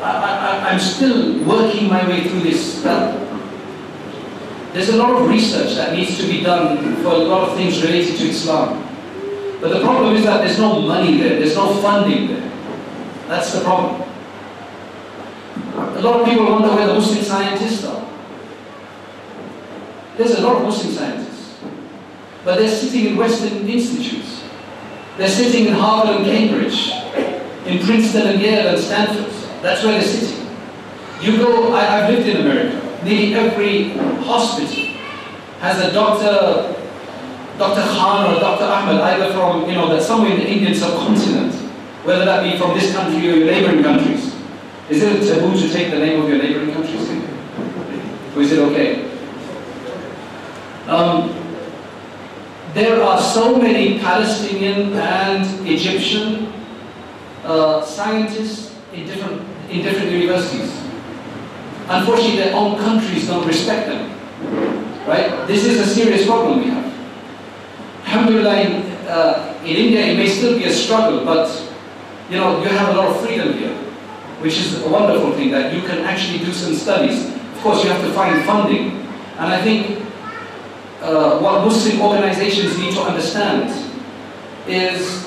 I, 0.02 0.72
am 0.72 0.80
still 0.80 1.44
working 1.44 1.88
my 1.88 2.06
way 2.08 2.24
through 2.24 2.40
this. 2.40 2.82
there's 4.72 4.88
a 4.88 4.96
lot 4.96 5.20
of 5.20 5.28
research 5.28 5.74
that 5.74 5.92
needs 5.94 6.16
to 6.18 6.26
be 6.26 6.42
done 6.42 6.96
for 7.02 7.08
a 7.08 7.18
lot 7.18 7.48
of 7.48 7.56
things 7.56 7.82
related 7.82 8.16
to 8.18 8.28
Islam. 8.28 8.86
But 9.60 9.72
the 9.74 9.80
problem 9.80 10.16
is 10.16 10.24
that 10.24 10.38
there's 10.42 10.58
no 10.58 10.80
money 10.80 11.18
there, 11.18 11.38
there's 11.38 11.56
no 11.56 11.74
funding 11.82 12.28
there. 12.28 12.50
That's 13.30 13.54
the 13.54 13.60
problem. 13.60 14.02
A 15.76 16.00
lot 16.00 16.20
of 16.20 16.26
people 16.26 16.46
wonder 16.46 16.68
where 16.74 16.88
the 16.88 16.94
Muslim 16.94 17.22
scientists 17.22 17.84
are. 17.84 18.04
There's 20.16 20.32
a 20.32 20.40
lot 20.40 20.56
of 20.56 20.62
Muslim 20.64 20.92
scientists. 20.92 21.60
But 22.44 22.58
they're 22.58 22.68
sitting 22.68 23.06
in 23.06 23.16
Western 23.16 23.68
institutes. 23.68 24.42
They're 25.16 25.28
sitting 25.28 25.66
in 25.66 25.74
Harvard 25.74 26.16
and 26.16 26.24
Cambridge, 26.24 26.90
in 27.66 27.86
Princeton 27.86 28.26
and 28.26 28.40
Yale 28.42 28.74
and 28.74 28.82
Stanford. 28.82 29.32
That's 29.62 29.84
where 29.84 29.92
they're 29.92 30.02
sitting. 30.02 30.48
You 31.20 31.36
go, 31.36 31.72
I, 31.72 31.84
have 31.84 32.10
lived 32.10 32.26
in 32.26 32.38
America. 32.38 33.04
Nearly 33.04 33.34
every 33.34 33.90
hospital 34.24 34.86
has 35.60 35.78
a 35.84 35.92
doctor, 35.92 36.74
Dr. 37.58 37.82
Khan 37.94 38.34
or 38.34 38.40
Dr. 38.40 38.64
Ahmed, 38.64 39.00
either 39.00 39.32
from, 39.34 39.68
you 39.68 39.76
know, 39.76 40.00
somewhere 40.00 40.32
in 40.32 40.40
the 40.40 40.48
Indian 40.48 40.74
subcontinent, 40.74 41.59
whether 42.04 42.24
that 42.24 42.42
be 42.42 42.58
from 42.58 42.74
this 42.74 42.94
country 42.94 43.28
or 43.28 43.36
your 43.36 43.46
neighboring 43.46 43.82
countries. 43.82 44.34
Is 44.88 45.02
it 45.02 45.34
taboo 45.34 45.58
to 45.58 45.72
take 45.72 45.90
the 45.90 45.98
name 45.98 46.20
of 46.22 46.28
your 46.28 46.38
neighboring 46.38 46.72
countries? 46.72 47.08
Or 48.34 48.42
is 48.42 48.52
it 48.52 48.58
okay? 48.58 49.10
Um, 50.86 51.34
there 52.74 53.02
are 53.02 53.20
so 53.20 53.56
many 53.58 53.98
Palestinian 53.98 54.94
and 54.94 55.68
Egyptian 55.68 56.52
uh, 57.44 57.84
scientists 57.84 58.74
in 58.92 59.06
different, 59.06 59.42
in 59.70 59.82
different 59.82 60.10
universities. 60.10 60.72
Unfortunately, 61.88 62.36
their 62.36 62.54
own 62.54 62.78
countries 62.78 63.26
don't 63.26 63.46
respect 63.46 63.88
them. 63.88 64.10
Right? 65.06 65.46
This 65.46 65.64
is 65.64 65.80
a 65.80 65.86
serious 65.86 66.26
problem 66.26 66.60
we 66.60 66.70
have. 66.70 66.84
Alhamdulillah, 68.04 68.60
in, 68.60 68.72
uh, 69.08 69.60
in 69.64 69.76
India 69.76 70.00
it 70.00 70.16
may 70.16 70.28
still 70.28 70.56
be 70.58 70.64
a 70.64 70.72
struggle, 70.72 71.24
but 71.24 71.48
you 72.30 72.36
know, 72.36 72.62
you 72.62 72.68
have 72.68 72.94
a 72.94 72.98
lot 72.98 73.08
of 73.08 73.20
freedom 73.20 73.52
here, 73.54 73.74
which 74.40 74.56
is 74.58 74.82
a 74.82 74.88
wonderful 74.88 75.32
thing 75.32 75.50
that 75.50 75.74
you 75.74 75.80
can 75.82 75.98
actually 76.04 76.38
do 76.38 76.52
some 76.52 76.74
studies. 76.74 77.26
Of 77.26 77.60
course, 77.60 77.82
you 77.82 77.90
have 77.90 78.00
to 78.02 78.12
find 78.12 78.44
funding. 78.44 79.06
And 79.36 79.52
I 79.52 79.60
think 79.62 80.06
uh, 81.02 81.40
what 81.40 81.64
Muslim 81.64 82.00
organizations 82.00 82.78
need 82.78 82.94
to 82.94 83.00
understand 83.00 83.68
is 84.68 85.26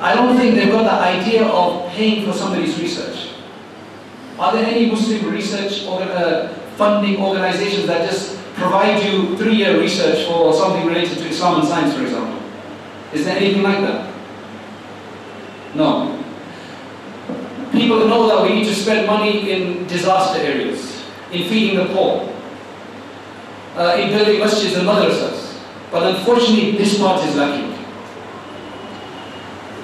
I 0.00 0.14
don't 0.14 0.36
think 0.36 0.56
they've 0.56 0.72
got 0.72 0.82
the 0.82 0.92
idea 0.92 1.46
of 1.46 1.90
paying 1.92 2.26
for 2.26 2.32
somebody's 2.32 2.78
research. 2.80 3.34
Are 4.38 4.52
there 4.52 4.64
any 4.64 4.90
Muslim 4.90 5.30
research 5.30 5.86
or, 5.86 6.02
uh, 6.02 6.48
funding 6.76 7.20
organizations 7.20 7.86
that 7.86 8.08
just 8.10 8.38
provide 8.54 9.02
you 9.04 9.36
three-year 9.36 9.78
research 9.78 10.26
for 10.26 10.52
something 10.54 10.86
related 10.86 11.18
to 11.18 11.28
Islam 11.28 11.60
and 11.60 11.68
science, 11.68 11.94
for 11.94 12.02
example? 12.02 12.42
Is 13.12 13.26
there 13.26 13.36
anything 13.36 13.62
like 13.62 13.80
that? 13.80 14.09
No. 15.74 16.16
People 17.72 18.08
know 18.08 18.26
that 18.26 18.42
we 18.42 18.56
need 18.56 18.66
to 18.66 18.74
spend 18.74 19.06
money 19.06 19.50
in 19.52 19.86
disaster 19.86 20.40
areas, 20.40 21.04
in 21.32 21.48
feeding 21.48 21.76
the 21.76 21.86
poor, 21.94 22.28
uh, 23.76 23.96
in 23.98 24.10
building 24.10 24.40
masjids 24.40 24.76
and 24.76 24.88
madrasas. 24.88 25.58
But 25.92 26.14
unfortunately, 26.14 26.72
this 26.72 26.98
part 26.98 27.24
is 27.26 27.36
lacking. 27.36 27.70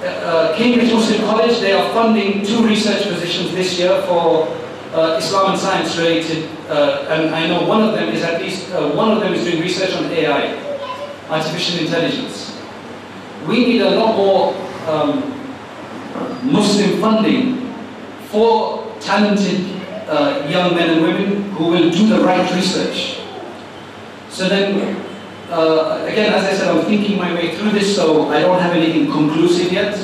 Uh, 0.03 0.53
Cambridge 0.55 0.93
Muslim 0.93 1.21
College, 1.21 1.59
they 1.59 1.71
are 1.71 1.91
funding 1.93 2.45
two 2.45 2.65
research 2.65 3.03
positions 3.03 3.51
this 3.51 3.79
year 3.79 4.01
for 4.03 4.47
uh, 4.93 5.17
Islam 5.17 5.51
and 5.51 5.59
science 5.59 5.97
related, 5.97 6.49
uh, 6.69 7.07
and 7.09 7.33
I 7.33 7.47
know 7.47 7.67
one 7.67 7.81
of 7.83 7.93
them 7.93 8.09
is 8.09 8.23
at 8.23 8.41
least, 8.41 8.71
uh, 8.73 8.89
one 8.91 9.11
of 9.11 9.19
them 9.21 9.33
is 9.33 9.43
doing 9.43 9.61
research 9.61 9.93
on 9.95 10.05
AI, 10.05 10.55
artificial 11.29 11.85
intelligence. 11.85 12.57
We 13.47 13.65
need 13.65 13.81
a 13.81 13.91
lot 13.91 14.15
more 14.15 14.55
um, 14.87 15.36
Muslim 16.43 17.01
funding 17.01 17.73
for 18.29 18.95
talented 18.99 19.77
uh, 20.07 20.45
young 20.49 20.75
men 20.75 20.89
and 20.89 21.01
women 21.01 21.51
who 21.51 21.67
will 21.67 21.89
do 21.89 22.07
the 22.07 22.19
right 22.23 22.43
research. 22.55 23.19
So 24.29 24.47
then, 24.47 24.95
uh, 25.49 26.05
again, 26.07 26.33
as 26.33 26.43
I 26.45 26.53
said, 26.53 26.75
I'm 26.75 26.85
thinking 26.85 27.17
my 27.17 27.33
way 27.33 27.55
through 27.55 27.71
this, 27.71 27.95
so 27.95 28.29
I 28.29 28.41
don't 28.41 28.59
have 28.59 28.75
anything 28.75 29.11
conclusive 29.11 29.71
yet. 29.71 29.95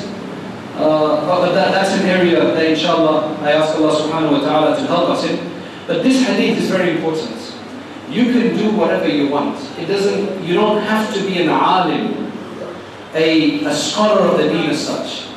Uh, 0.74 1.24
but 1.26 1.52
that, 1.52 1.70
that's 1.70 1.92
an 2.00 2.06
area 2.06 2.40
that 2.42 2.64
inshallah 2.64 3.38
I 3.42 3.52
ask 3.52 3.76
Allah 3.76 3.94
subhanahu 3.94 4.32
wa 4.32 4.40
ta'ala 4.40 4.76
to 4.76 4.86
help 4.86 5.10
us 5.10 5.24
in. 5.24 5.38
But 5.86 6.02
this 6.02 6.26
hadith 6.26 6.58
is 6.58 6.70
very 6.70 6.96
important. 6.96 7.54
You 8.10 8.32
can 8.32 8.56
do 8.56 8.76
whatever 8.76 9.08
you 9.08 9.28
want. 9.28 9.56
It 9.78 9.86
doesn't, 9.86 10.42
you 10.42 10.54
don't 10.54 10.82
have 10.82 11.14
to 11.14 11.20
be 11.20 11.42
an 11.42 11.48
alim, 11.48 12.32
a, 13.14 13.64
a 13.64 13.74
scholar 13.74 14.22
of 14.22 14.38
the 14.38 14.48
deen 14.48 14.70
as 14.70 14.84
such 14.84 15.33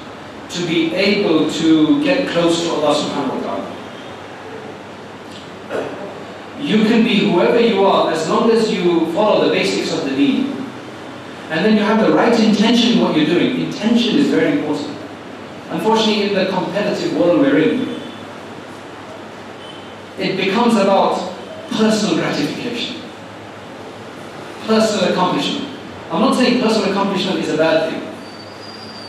to 0.50 0.66
be 0.66 0.94
able 0.96 1.50
to 1.52 2.04
get 2.04 2.28
close 2.30 2.64
to 2.64 2.70
Allah 2.72 2.96
subhanahu 2.96 3.36
wa 3.36 3.42
ta'ala. 3.44 3.78
You 6.62 6.84
can 6.86 7.04
be 7.04 7.30
whoever 7.30 7.60
you 7.60 7.84
are 7.86 8.12
as 8.12 8.28
long 8.30 8.50
as 8.52 8.72
you 8.72 9.12
follow 9.14 9.46
the 9.48 9.54
basics 9.54 9.94
of 9.94 10.10
the 10.10 10.16
deen. 10.16 10.54
And 11.50 11.64
then 11.64 11.78
you 11.78 11.84
have 11.84 12.06
the 12.06 12.14
right 12.14 12.38
intention 12.40 12.98
in 12.98 13.02
what 13.02 13.16
you're 13.16 13.26
doing. 13.26 13.62
Intention 13.62 14.18
is 14.18 14.28
very 14.30 14.60
important. 14.60 14.98
Unfortunately, 15.70 16.30
in 16.30 16.34
the 16.34 16.48
competitive 16.52 17.16
world 17.18 17.40
we're 17.40 17.60
in, 17.60 18.00
it 20.18 20.36
becomes 20.36 20.76
about 20.76 21.34
personal 21.72 22.16
gratification, 22.16 23.02
personal 24.66 25.12
accomplishment. 25.12 25.78
I'm 26.10 26.22
not 26.22 26.36
saying 26.36 26.62
personal 26.62 26.92
accomplishment 26.92 27.40
is 27.40 27.50
a 27.54 27.58
bad 27.58 27.92
thing. 27.92 28.07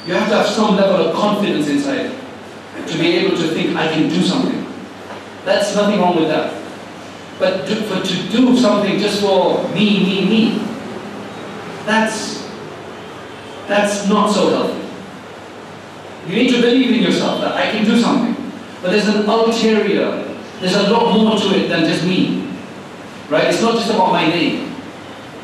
You 0.08 0.14
have 0.14 0.30
to 0.30 0.36
have 0.36 0.46
some 0.46 0.74
level 0.74 1.06
of 1.06 1.14
confidence 1.14 1.68
inside 1.68 2.10
to 2.86 2.98
be 2.98 3.08
able 3.18 3.36
to 3.36 3.48
think, 3.48 3.76
I 3.76 3.88
can 3.92 4.08
do 4.08 4.22
something. 4.22 4.64
That's 5.44 5.74
nothing 5.74 6.00
wrong 6.00 6.16
with 6.16 6.28
that. 6.28 6.54
But 7.38 7.66
to, 7.68 7.76
for, 7.82 8.02
to 8.02 8.28
do 8.30 8.56
something 8.56 8.98
just 8.98 9.20
for 9.20 9.68
me, 9.74 10.02
me, 10.02 10.24
me, 10.24 10.58
that's, 11.84 12.48
that's 13.66 14.08
not 14.08 14.32
so 14.32 14.48
healthy. 14.48 14.88
You 16.26 16.42
need 16.42 16.54
to 16.54 16.62
believe 16.62 16.90
in 16.90 17.02
yourself 17.02 17.42
that 17.42 17.52
I 17.52 17.70
can 17.70 17.84
do 17.84 18.00
something. 18.00 18.34
But 18.80 18.92
there's 18.92 19.08
an 19.08 19.28
ulterior 19.28 20.24
There's 20.60 20.74
a 20.74 20.90
lot 20.90 21.18
more 21.18 21.36
to 21.38 21.54
it 21.54 21.68
than 21.68 21.84
just 21.84 22.06
me. 22.06 22.50
Right? 23.28 23.44
It's 23.44 23.60
not 23.60 23.74
just 23.74 23.90
about 23.90 24.10
my 24.12 24.26
name. 24.26 24.74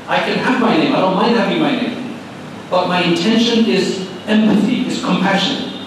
I 0.08 0.20
can 0.20 0.38
have 0.38 0.58
my 0.58 0.74
name, 0.74 0.94
I 0.94 1.00
don't 1.00 1.16
mind 1.16 1.36
having 1.36 1.60
my 1.60 1.76
name. 1.76 2.18
But 2.70 2.88
my 2.88 3.02
intention 3.02 3.66
is 3.66 4.03
empathy, 4.26 4.86
is 4.86 5.02
compassion, 5.04 5.86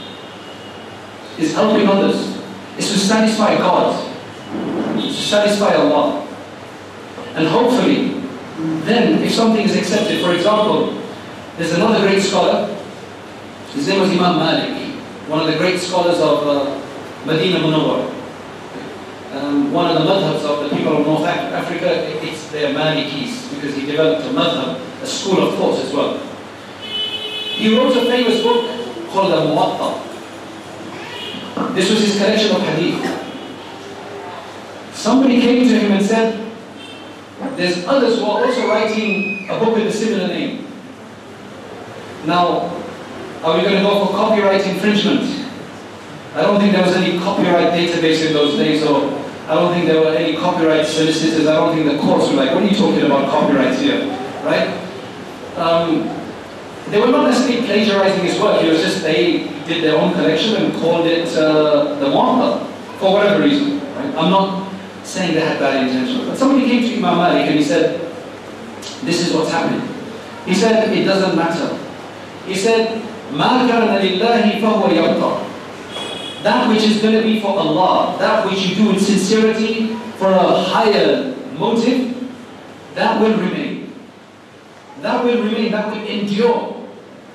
is 1.38 1.54
helping 1.54 1.88
others, 1.88 2.38
is 2.78 2.92
to 2.92 2.98
satisfy 3.00 3.58
God, 3.58 4.14
to 4.96 5.14
satisfy 5.14 5.76
Allah. 5.76 6.28
And 7.36 7.48
hopefully, 7.48 8.22
then 8.86 9.22
if 9.24 9.34
something 9.34 9.64
is 9.64 9.76
accepted, 9.76 10.24
for 10.24 10.34
example, 10.34 11.02
there's 11.58 11.74
another 11.74 12.00
great 12.08 12.22
scholar, 12.22 12.76
his 13.74 13.88
name 13.88 14.02
was 14.02 14.10
Imam 14.12 14.38
Malik, 14.38 14.96
one 15.28 15.42
of 15.42 15.48
the 15.48 15.58
great 15.58 15.80
scholars 15.80 16.20
of 16.20 16.48
uh, 16.48 17.26
Medina 17.26 17.60
Munawwar. 17.60 18.14
Um, 19.34 19.72
one 19.74 19.92
of 19.92 20.02
the 20.02 20.10
madhabs 20.10 20.44
of 20.46 20.70
the 20.70 20.76
people 20.76 20.98
of 20.98 21.06
North 21.06 21.26
Africa, 21.26 22.10
it's 22.26 22.50
their 22.50 22.74
Malikis, 22.74 23.54
because 23.54 23.76
he 23.76 23.86
developed 23.86 24.26
a 24.26 24.30
madhab, 24.30 24.80
a 25.02 25.06
school 25.06 25.48
of 25.48 25.56
thought 25.58 25.80
as 25.84 25.94
well. 25.94 26.27
He 27.58 27.76
wrote 27.76 27.98
a 27.98 28.06
famous 28.06 28.44
book 28.44 28.70
called 29.10 29.32
the 29.32 29.38
Muwatta. 29.38 30.04
This 31.74 31.90
was 31.90 32.00
his 32.02 32.18
collection 32.18 32.56
of 32.56 32.62
hadith. 32.62 33.04
Somebody 34.94 35.42
came 35.42 35.68
to 35.68 35.80
him 35.80 35.92
and 35.94 36.06
said, 36.06 36.54
there's 37.56 37.84
others 37.88 38.20
who 38.20 38.26
are 38.26 38.46
also 38.46 38.68
writing 38.68 39.50
a 39.50 39.58
book 39.58 39.76
with 39.76 39.88
a 39.88 39.92
similar 39.92 40.28
name. 40.28 40.68
Now, 42.28 42.70
are 43.44 43.58
we 43.58 43.64
going 43.64 43.78
to 43.78 43.82
go 43.82 44.06
for 44.06 44.12
copyright 44.14 44.66
infringement? 44.68 45.24
I 46.36 46.42
don't 46.42 46.60
think 46.60 46.74
there 46.74 46.86
was 46.86 46.96
any 46.96 47.18
copyright 47.18 47.74
database 47.74 48.28
in 48.28 48.34
those 48.34 48.56
days, 48.56 48.84
or 48.84 49.12
I 49.48 49.56
don't 49.56 49.74
think 49.74 49.88
there 49.88 50.02
were 50.02 50.14
any 50.14 50.38
copyright 50.38 50.86
solicitors. 50.86 51.48
I 51.48 51.54
don't 51.54 51.74
think 51.74 51.90
the 51.92 51.98
courts 52.06 52.28
were 52.30 52.36
like, 52.36 52.54
what 52.54 52.62
are 52.62 52.68
you 52.68 52.76
talking 52.76 53.02
about 53.02 53.32
copyrights 53.32 53.82
here, 53.82 54.06
right? 54.44 54.70
Um, 55.56 56.27
they 56.91 57.01
were 57.01 57.09
not 57.09 57.31
necessarily 57.31 57.65
plagiarizing 57.67 58.25
his 58.25 58.41
work. 58.41 58.63
It 58.63 58.71
was 58.71 58.81
just 58.83 59.03
they 59.03 59.49
did 59.67 59.83
their 59.83 59.97
own 59.97 60.13
collection 60.13 60.57
and 60.57 60.75
called 60.75 61.07
it 61.07 61.29
uh, 61.37 61.95
the 61.97 62.07
Muwatta 62.07 62.67
for 62.99 63.15
whatever 63.15 63.43
reason. 63.43 63.81
Right? 63.97 64.15
I'm 64.15 64.31
not 64.31 64.71
saying 65.03 65.35
they 65.35 65.41
had 65.41 65.59
bad 65.59 65.89
intentions, 65.89 66.29
but 66.29 66.37
somebody 66.37 66.67
came 66.67 66.83
to 66.83 66.97
Imam 66.99 67.17
Malik 67.17 67.49
and 67.49 67.59
he 67.59 67.65
said, 67.65 68.01
"This 69.03 69.27
is 69.27 69.35
what's 69.35 69.51
happening." 69.51 69.89
He 70.45 70.55
said, 70.55 70.93
"It 70.93 71.05
doesn't 71.05 71.35
matter." 71.37 71.79
He 72.47 72.55
said, 72.55 73.01
"ما 73.33 73.65
كان 73.65 73.89
لله 73.89 74.61
فهو 74.61 74.89
يبقى." 74.93 75.53
That 76.43 76.69
which 76.69 76.83
is 76.83 77.01
going 77.01 77.15
to 77.15 77.23
be 77.23 77.41
for 77.41 77.57
Allah, 77.57 78.19
that 78.19 78.45
which 78.45 78.67
you 78.67 78.75
do 78.75 78.91
in 78.91 78.99
sincerity 78.99 79.95
for 80.19 80.27
a 80.27 80.59
higher 80.61 81.33
motive, 81.57 82.19
that 82.97 83.21
will 83.21 83.37
remain. 83.39 83.95
That 85.01 85.25
will 85.25 85.43
remain, 85.43 85.71
that 85.71 85.87
will 85.91 86.05
endure. 86.05 86.76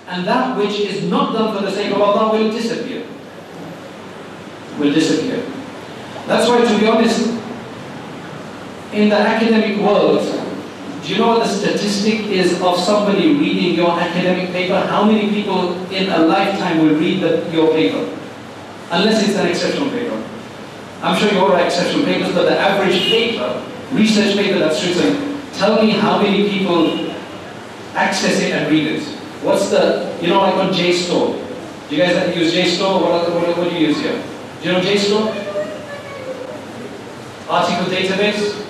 And 0.09 0.27
that 0.27 0.57
which 0.57 0.81
is 0.81 1.09
not 1.09 1.33
done 1.33 1.57
for 1.57 1.63
the 1.63 1.71
sake 1.71 1.93
of 1.93 2.01
Allah 2.01 2.33
will 2.33 2.51
disappear. 2.51 3.07
Will 4.79 4.93
disappear. 4.93 5.45
That's 6.27 6.49
why, 6.49 6.65
to 6.65 6.79
be 6.79 6.87
honest, 6.87 7.29
in 8.93 9.09
the 9.09 9.17
academic 9.17 9.79
world, 9.79 10.21
do 11.03 11.13
you 11.13 11.19
know 11.19 11.29
what 11.29 11.47
the 11.47 11.49
statistic 11.49 12.27
is 12.27 12.61
of 12.63 12.79
somebody 12.79 13.35
reading 13.35 13.75
your 13.75 13.91
academic 13.99 14.51
paper? 14.51 14.79
How 14.87 15.05
many 15.05 15.31
people 15.31 15.75
in 15.91 16.11
a 16.11 16.19
lifetime 16.19 16.79
will 16.79 16.95
read 16.95 17.21
the, 17.21 17.51
your 17.51 17.73
paper? 17.73 18.19
Unless 18.91 19.29
it's 19.29 19.37
an 19.39 19.49
exceptional 19.49 19.91
paper. 19.91 20.23
I'm 21.03 21.19
sure 21.19 21.33
you 21.33 21.41
all 21.41 21.49
write 21.49 21.67
exceptional 21.67 22.05
papers, 22.05 22.33
but 22.33 22.45
the 22.45 22.59
average 22.59 23.03
paper, 23.03 23.65
research 23.91 24.37
paper 24.37 24.61
that's 24.61 24.85
written, 24.87 25.41
tell 25.55 25.83
me 25.83 25.91
how 25.91 26.23
many 26.23 26.49
people 26.49 27.11
access 27.95 28.41
it 28.41 28.53
and 28.53 28.71
read 28.71 28.87
it. 28.87 29.19
What's 29.43 29.71
the, 29.71 30.17
you 30.23 30.29
know, 30.29 30.39
like 30.39 30.55
on 30.55 30.73
JSTOR. 30.73 31.89
Do 31.89 31.97
you 31.97 32.03
guys 32.03 32.37
use 32.37 32.55
JSTOR? 32.55 33.03
What, 33.03 33.29
what, 33.29 33.59
what 33.59 33.71
do 33.71 33.75
you 33.77 33.89
use 33.89 33.99
here? 33.99 34.23
Do 34.63 34.69
you 34.69 34.73
know 34.73 34.81
JSTOR? 34.81 35.43
Article 37.49 37.93
database, 37.93 38.65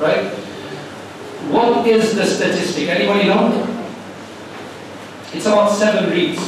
right? 0.00 0.32
What 1.50 1.86
is 1.86 2.16
the 2.16 2.26
statistic? 2.26 2.88
Anybody 2.88 3.28
know? 3.28 3.84
It's 5.32 5.46
about 5.46 5.70
seven 5.70 6.10
reads 6.10 6.40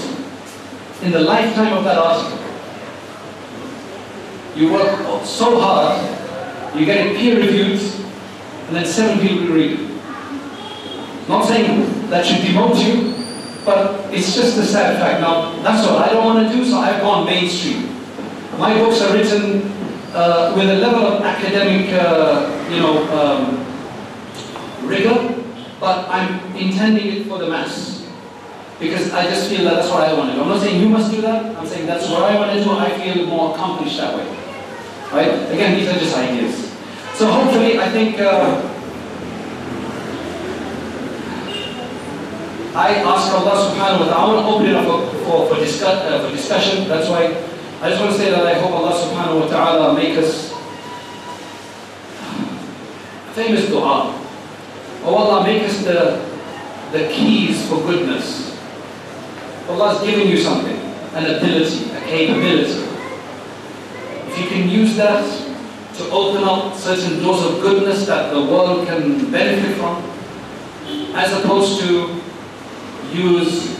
in 1.02 1.12
the 1.12 1.20
lifetime 1.20 1.72
of 1.72 1.84
that 1.84 1.98
article. 1.98 2.38
You 4.56 4.72
work 4.72 5.24
so 5.24 5.60
hard, 5.60 6.76
you 6.76 6.84
get 6.84 7.06
it 7.06 7.16
peer 7.16 7.36
reviewed, 7.36 7.80
and 8.66 8.76
then 8.76 8.84
seven 8.84 9.24
people 9.24 9.54
read 9.54 9.78
it. 9.78 9.90
Not 11.28 11.46
saying 11.46 12.10
that 12.10 12.26
should 12.26 12.38
demote 12.38 12.84
you, 12.84 13.17
but 13.68 14.08
it's 14.14 14.34
just 14.34 14.56
a 14.56 14.64
sad 14.64 14.96
fact. 14.96 15.20
Now, 15.20 15.52
that's 15.60 15.86
what 15.86 16.08
I 16.08 16.08
don't 16.14 16.24
want 16.24 16.48
to 16.48 16.56
do, 16.56 16.64
so 16.64 16.78
I've 16.78 17.02
gone 17.02 17.26
mainstream. 17.26 17.92
My 18.56 18.72
books 18.72 19.02
are 19.02 19.12
written 19.12 19.60
uh, 20.14 20.54
with 20.56 20.70
a 20.70 20.78
level 20.80 21.04
of 21.04 21.20
academic, 21.20 21.92
uh, 21.92 22.48
you 22.72 22.80
know, 22.80 23.04
um, 23.12 23.60
rigor, 24.88 25.36
but 25.78 26.08
I'm 26.08 26.40
intending 26.56 27.08
it 27.08 27.26
for 27.28 27.36
the 27.36 27.48
mass. 27.50 28.08
Because 28.80 29.12
I 29.12 29.24
just 29.24 29.50
feel 29.50 29.64
that 29.64 29.74
that's 29.74 29.90
what 29.90 30.08
I 30.08 30.14
want 30.14 30.30
to 30.30 30.36
do. 30.36 30.42
I'm 30.42 30.48
not 30.48 30.62
saying 30.62 30.80
you 30.80 30.88
must 30.88 31.10
do 31.12 31.20
that, 31.20 31.54
I'm 31.58 31.66
saying 31.66 31.84
that's 31.84 32.08
what 32.08 32.22
I 32.22 32.36
want 32.38 32.56
to 32.56 32.64
do, 32.64 32.70
I 32.72 32.88
feel 32.98 33.26
more 33.26 33.54
accomplished 33.54 33.98
that 33.98 34.16
way. 34.16 34.26
Right? 35.12 35.52
Again, 35.52 35.76
these 35.76 35.88
are 35.88 35.98
just 35.98 36.16
ideas. 36.16 36.72
So 37.12 37.30
hopefully, 37.30 37.78
I 37.78 37.90
think 37.90 38.18
uh, 38.18 38.77
I 42.78 43.02
ask 43.02 43.34
Allah 43.34 43.58
subhanahu 43.74 44.06
wa 44.06 44.06
ta'ala, 44.06 44.14
I 44.14 44.34
want 44.34 44.38
to 44.38 44.52
open 44.54 44.66
it 44.70 44.76
up 44.78 44.86
for, 44.86 45.02
for, 45.26 45.38
for, 45.50 45.56
discuss, 45.58 45.98
uh, 46.06 46.22
for 46.22 46.30
discussion. 46.30 46.86
That's 46.86 47.10
why 47.10 47.26
I 47.82 47.90
just 47.90 48.00
want 48.00 48.14
to 48.14 48.18
say 48.18 48.30
that 48.30 48.46
I 48.46 48.54
hope 48.62 48.70
Allah 48.70 48.94
subhanahu 48.94 49.42
wa 49.42 49.46
ta'ala 49.50 49.94
make 49.98 50.14
us 50.14 50.54
famous 53.34 53.66
dua. 53.66 54.14
Oh 55.02 55.10
Allah, 55.10 55.42
make 55.42 55.66
us 55.66 55.82
the, 55.82 56.22
the 56.94 57.10
keys 57.10 57.66
for 57.66 57.82
goodness. 57.82 58.54
Allah's 59.66 59.98
given 60.06 60.28
you 60.30 60.38
something, 60.38 60.78
an 61.18 61.34
ability, 61.34 61.90
a 61.90 62.00
capability. 62.06 62.78
If 64.30 64.38
you 64.38 64.46
can 64.54 64.70
use 64.70 64.94
that 64.94 65.26
to 65.98 66.02
open 66.14 66.46
up 66.46 66.78
certain 66.78 67.18
doors 67.26 67.42
of 67.42 67.58
goodness 67.58 68.06
that 68.06 68.30
the 68.30 68.38
world 68.38 68.86
can 68.86 69.32
benefit 69.34 69.74
from, 69.82 69.98
as 71.18 71.34
opposed 71.42 71.82
to 71.82 72.22
use 73.12 73.76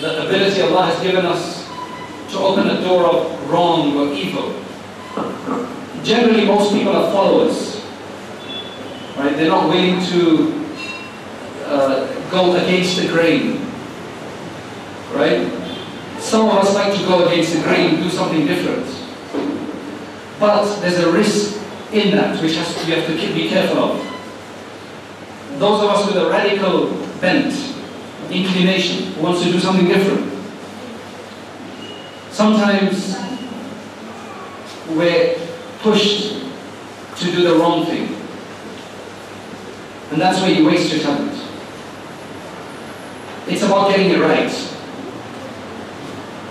the 0.00 0.26
ability 0.26 0.62
Allah 0.62 0.86
has 0.86 1.02
given 1.02 1.24
us 1.24 1.68
to 2.32 2.38
open 2.38 2.66
the 2.68 2.80
door 2.80 3.06
of 3.06 3.50
wrong 3.50 3.96
or 3.96 4.12
evil. 4.12 4.54
Generally, 6.02 6.46
most 6.46 6.72
people 6.72 6.96
are 6.96 7.12
followers. 7.12 7.80
Right? 9.16 9.36
They're 9.36 9.48
not 9.48 9.68
willing 9.68 10.04
to 10.06 10.66
uh, 11.66 12.30
go 12.30 12.56
against 12.56 12.96
the 13.00 13.08
grain. 13.08 13.60
Right? 15.12 15.46
Some 16.18 16.48
of 16.48 16.56
us 16.56 16.74
like 16.74 16.94
to 16.98 17.06
go 17.06 17.26
against 17.26 17.54
the 17.54 17.62
grain, 17.62 17.96
do 17.96 18.08
something 18.08 18.46
different. 18.46 18.86
But 20.40 20.80
there's 20.80 20.98
a 20.98 21.12
risk 21.12 21.60
in 21.92 22.16
that 22.16 22.42
which 22.42 22.56
has 22.56 22.88
you 22.88 22.94
have 22.96 23.06
to 23.06 23.34
be 23.34 23.48
careful 23.48 23.78
of. 23.78 23.98
Those 25.58 25.84
of 25.84 25.90
us 25.90 26.06
with 26.06 26.16
a 26.16 26.28
radical 26.28 26.90
bent, 27.20 27.52
inclination, 28.32 29.12
who 29.12 29.22
wants 29.22 29.42
to 29.42 29.52
do 29.52 29.58
something 29.58 29.86
different. 29.86 30.32
Sometimes 32.30 33.16
we're 34.90 35.36
pushed 35.80 36.42
to 37.16 37.24
do 37.30 37.42
the 37.42 37.54
wrong 37.56 37.86
thing. 37.86 38.08
And 40.10 40.20
that's 40.20 40.40
where 40.40 40.50
you 40.50 40.66
waste 40.66 40.92
your 40.92 41.02
talent. 41.02 41.32
It's 43.48 43.62
about 43.62 43.90
getting 43.90 44.10
it 44.10 44.20
right. 44.20 44.50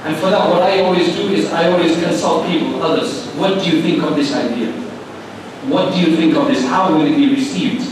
And 0.03 0.17
for 0.17 0.31
that, 0.31 0.49
what 0.49 0.63
I 0.63 0.81
always 0.81 1.15
do 1.15 1.29
is 1.29 1.51
I 1.51 1.71
always 1.71 1.95
consult 2.03 2.47
people, 2.47 2.81
others. 2.81 3.27
What 3.35 3.63
do 3.63 3.69
you 3.69 3.81
think 3.81 4.01
of 4.03 4.15
this 4.15 4.33
idea? 4.33 4.71
What 5.67 5.93
do 5.93 5.99
you 5.99 6.15
think 6.15 6.35
of 6.35 6.47
this? 6.47 6.65
How 6.65 6.91
will 6.91 7.05
it 7.05 7.15
be 7.15 7.35
received? 7.35 7.87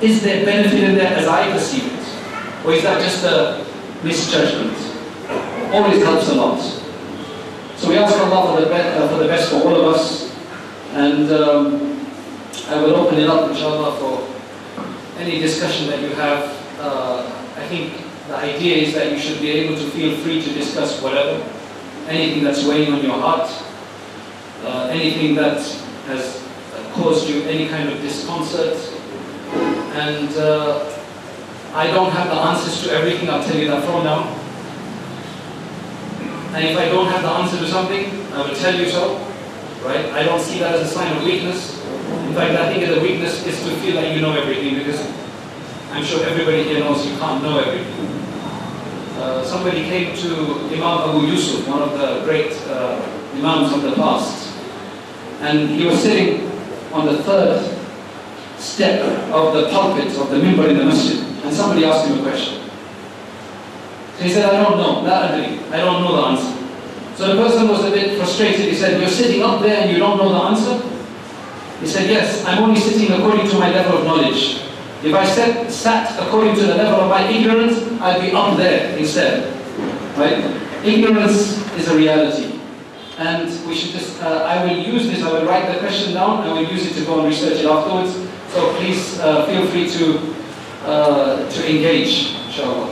Is 0.00 0.22
there 0.22 0.44
benefit 0.44 0.84
in 0.84 0.94
that 0.96 1.18
as 1.18 1.26
I 1.26 1.50
perceive 1.50 1.86
it? 1.86 1.93
Or 2.64 2.72
is 2.72 2.82
that 2.82 3.00
just 3.02 3.24
a 3.24 3.64
misjudgment? 4.02 4.72
Always 5.72 6.02
helps 6.02 6.28
a 6.30 6.34
lot. 6.34 6.60
So 7.76 7.90
we 7.90 7.98
ask 7.98 8.16
Allah 8.16 8.56
for 8.56 8.60
the, 8.64 8.74
uh, 8.74 9.08
for 9.08 9.18
the 9.18 9.28
best 9.28 9.50
for 9.50 9.56
all 9.56 9.76
of 9.76 9.94
us. 9.94 10.34
And 10.92 11.30
um, 11.30 12.06
I 12.68 12.80
will 12.80 12.96
open 12.96 13.18
it 13.18 13.28
up, 13.28 13.50
inshallah, 13.50 13.98
for 13.98 15.20
any 15.20 15.40
discussion 15.40 15.88
that 15.88 16.00
you 16.00 16.10
have. 16.10 16.44
Uh, 16.78 17.26
I 17.56 17.66
think 17.66 17.92
the 18.28 18.36
idea 18.36 18.76
is 18.76 18.94
that 18.94 19.12
you 19.12 19.18
should 19.18 19.40
be 19.40 19.50
able 19.50 19.76
to 19.76 19.90
feel 19.90 20.16
free 20.18 20.40
to 20.40 20.54
discuss 20.54 21.02
whatever, 21.02 21.44
anything 22.08 22.44
that's 22.44 22.64
weighing 22.64 22.92
on 22.92 23.02
your 23.02 23.18
heart, 23.18 23.50
uh, 24.64 24.88
anything 24.90 25.34
that 25.34 25.60
has 26.06 26.42
caused 26.94 27.28
you 27.28 27.42
any 27.42 27.68
kind 27.68 27.90
of 27.90 28.00
disconcert. 28.00 28.78
And 29.94 30.28
uh, 30.36 30.93
I 31.74 31.88
don't 31.88 32.12
have 32.12 32.28
the 32.28 32.34
answers 32.36 32.84
to 32.84 32.94
everything, 32.94 33.28
I'll 33.28 33.42
tell 33.42 33.56
you 33.56 33.66
that 33.66 33.82
from 33.82 34.04
now. 34.04 34.30
And 36.54 36.64
if 36.68 36.78
I 36.78 36.84
don't 36.86 37.06
have 37.06 37.22
the 37.22 37.28
answer 37.28 37.58
to 37.58 37.66
something, 37.66 38.06
I 38.32 38.46
will 38.46 38.54
tell 38.54 38.78
you 38.78 38.88
so. 38.88 39.18
Right? 39.82 40.06
I 40.14 40.22
don't 40.22 40.40
see 40.40 40.60
that 40.60 40.76
as 40.76 40.88
a 40.88 40.94
sign 40.94 41.16
of 41.16 41.24
weakness. 41.24 41.84
In 42.28 42.34
fact, 42.34 42.54
I 42.54 42.72
think 42.72 42.94
the 42.94 43.00
weakness 43.00 43.44
is 43.44 43.58
to 43.64 43.74
feel 43.82 43.96
like 43.96 44.14
you 44.14 44.20
know 44.20 44.32
everything 44.32 44.78
because 44.78 45.00
I'm 45.90 46.04
sure 46.04 46.24
everybody 46.24 46.62
here 46.62 46.78
knows 46.78 47.04
you 47.04 47.18
can't 47.18 47.42
know 47.42 47.58
everything. 47.58 48.06
Uh, 49.18 49.42
somebody 49.44 49.82
came 49.82 50.16
to 50.16 50.54
Imam 50.70 51.10
Abu 51.10 51.26
Yusuf, 51.26 51.66
one 51.66 51.82
of 51.82 51.98
the 51.98 52.22
great 52.24 52.52
uh, 52.68 53.02
Imams 53.34 53.72
of 53.72 53.82
the 53.82 53.96
past, 53.96 54.56
and 55.40 55.68
he 55.70 55.86
was 55.86 56.00
sitting 56.00 56.48
on 56.92 57.06
the 57.06 57.20
third 57.24 57.73
step 58.58 59.02
of 59.32 59.54
the 59.54 59.68
pulpit 59.70 60.08
of 60.18 60.30
the 60.30 60.36
minbar 60.36 60.68
in 60.70 60.78
the 60.78 60.84
masjid, 60.84 61.20
and 61.44 61.54
somebody 61.54 61.84
asked 61.84 62.08
him 62.08 62.18
a 62.18 62.22
question. 62.22 62.60
So 64.16 64.24
he 64.24 64.30
said, 64.30 64.44
I 64.54 64.62
don't 64.62 64.76
know, 64.78 65.04
that 65.04 65.32
I 65.34 65.76
don't 65.78 66.02
know 66.02 66.16
the 66.16 66.22
answer. 66.28 66.64
So 67.16 67.34
the 67.34 67.42
person 67.42 67.68
was 67.68 67.84
a 67.84 67.90
bit 67.90 68.18
frustrated. 68.18 68.66
He 68.66 68.74
said, 68.74 69.00
You're 69.00 69.08
sitting 69.08 69.42
up 69.42 69.60
there 69.62 69.82
and 69.82 69.90
you 69.90 69.98
don't 69.98 70.18
know 70.18 70.30
the 70.30 70.38
answer? 70.38 70.88
He 71.80 71.86
said, 71.86 72.10
Yes, 72.10 72.44
I'm 72.44 72.62
only 72.62 72.80
sitting 72.80 73.12
according 73.12 73.48
to 73.50 73.58
my 73.58 73.70
level 73.70 73.98
of 73.98 74.04
knowledge. 74.04 74.62
If 75.04 75.14
I 75.14 75.24
sat, 75.24 75.70
sat 75.70 76.18
according 76.18 76.54
to 76.56 76.62
the 76.62 76.74
level 76.74 77.02
of 77.02 77.10
my 77.10 77.28
ignorance, 77.28 77.78
I'd 78.00 78.20
be 78.20 78.32
up 78.32 78.56
there 78.56 78.96
instead. 78.96 79.52
Right? 80.16 80.38
Ignorance 80.84 81.60
is 81.76 81.88
a 81.88 81.96
reality. 81.96 82.58
And 83.18 83.46
we 83.68 83.74
should 83.74 83.92
just, 83.92 84.20
uh, 84.22 84.42
I 84.42 84.64
will 84.64 84.76
use 84.76 85.06
this, 85.06 85.22
I 85.22 85.30
will 85.30 85.46
write 85.46 85.72
the 85.72 85.78
question 85.78 86.14
down, 86.14 86.42
I 86.42 86.52
will 86.52 86.64
use 86.64 86.86
it 86.90 86.98
to 86.98 87.04
go 87.04 87.20
and 87.20 87.28
research 87.28 87.60
it 87.60 87.66
afterwards. 87.66 88.16
So 88.54 88.72
please 88.76 89.18
uh, 89.18 89.46
feel 89.46 89.66
free 89.66 89.90
to, 89.98 90.34
uh, 90.86 91.50
to 91.50 91.60
engage, 91.68 92.36
inshallah. 92.46 92.86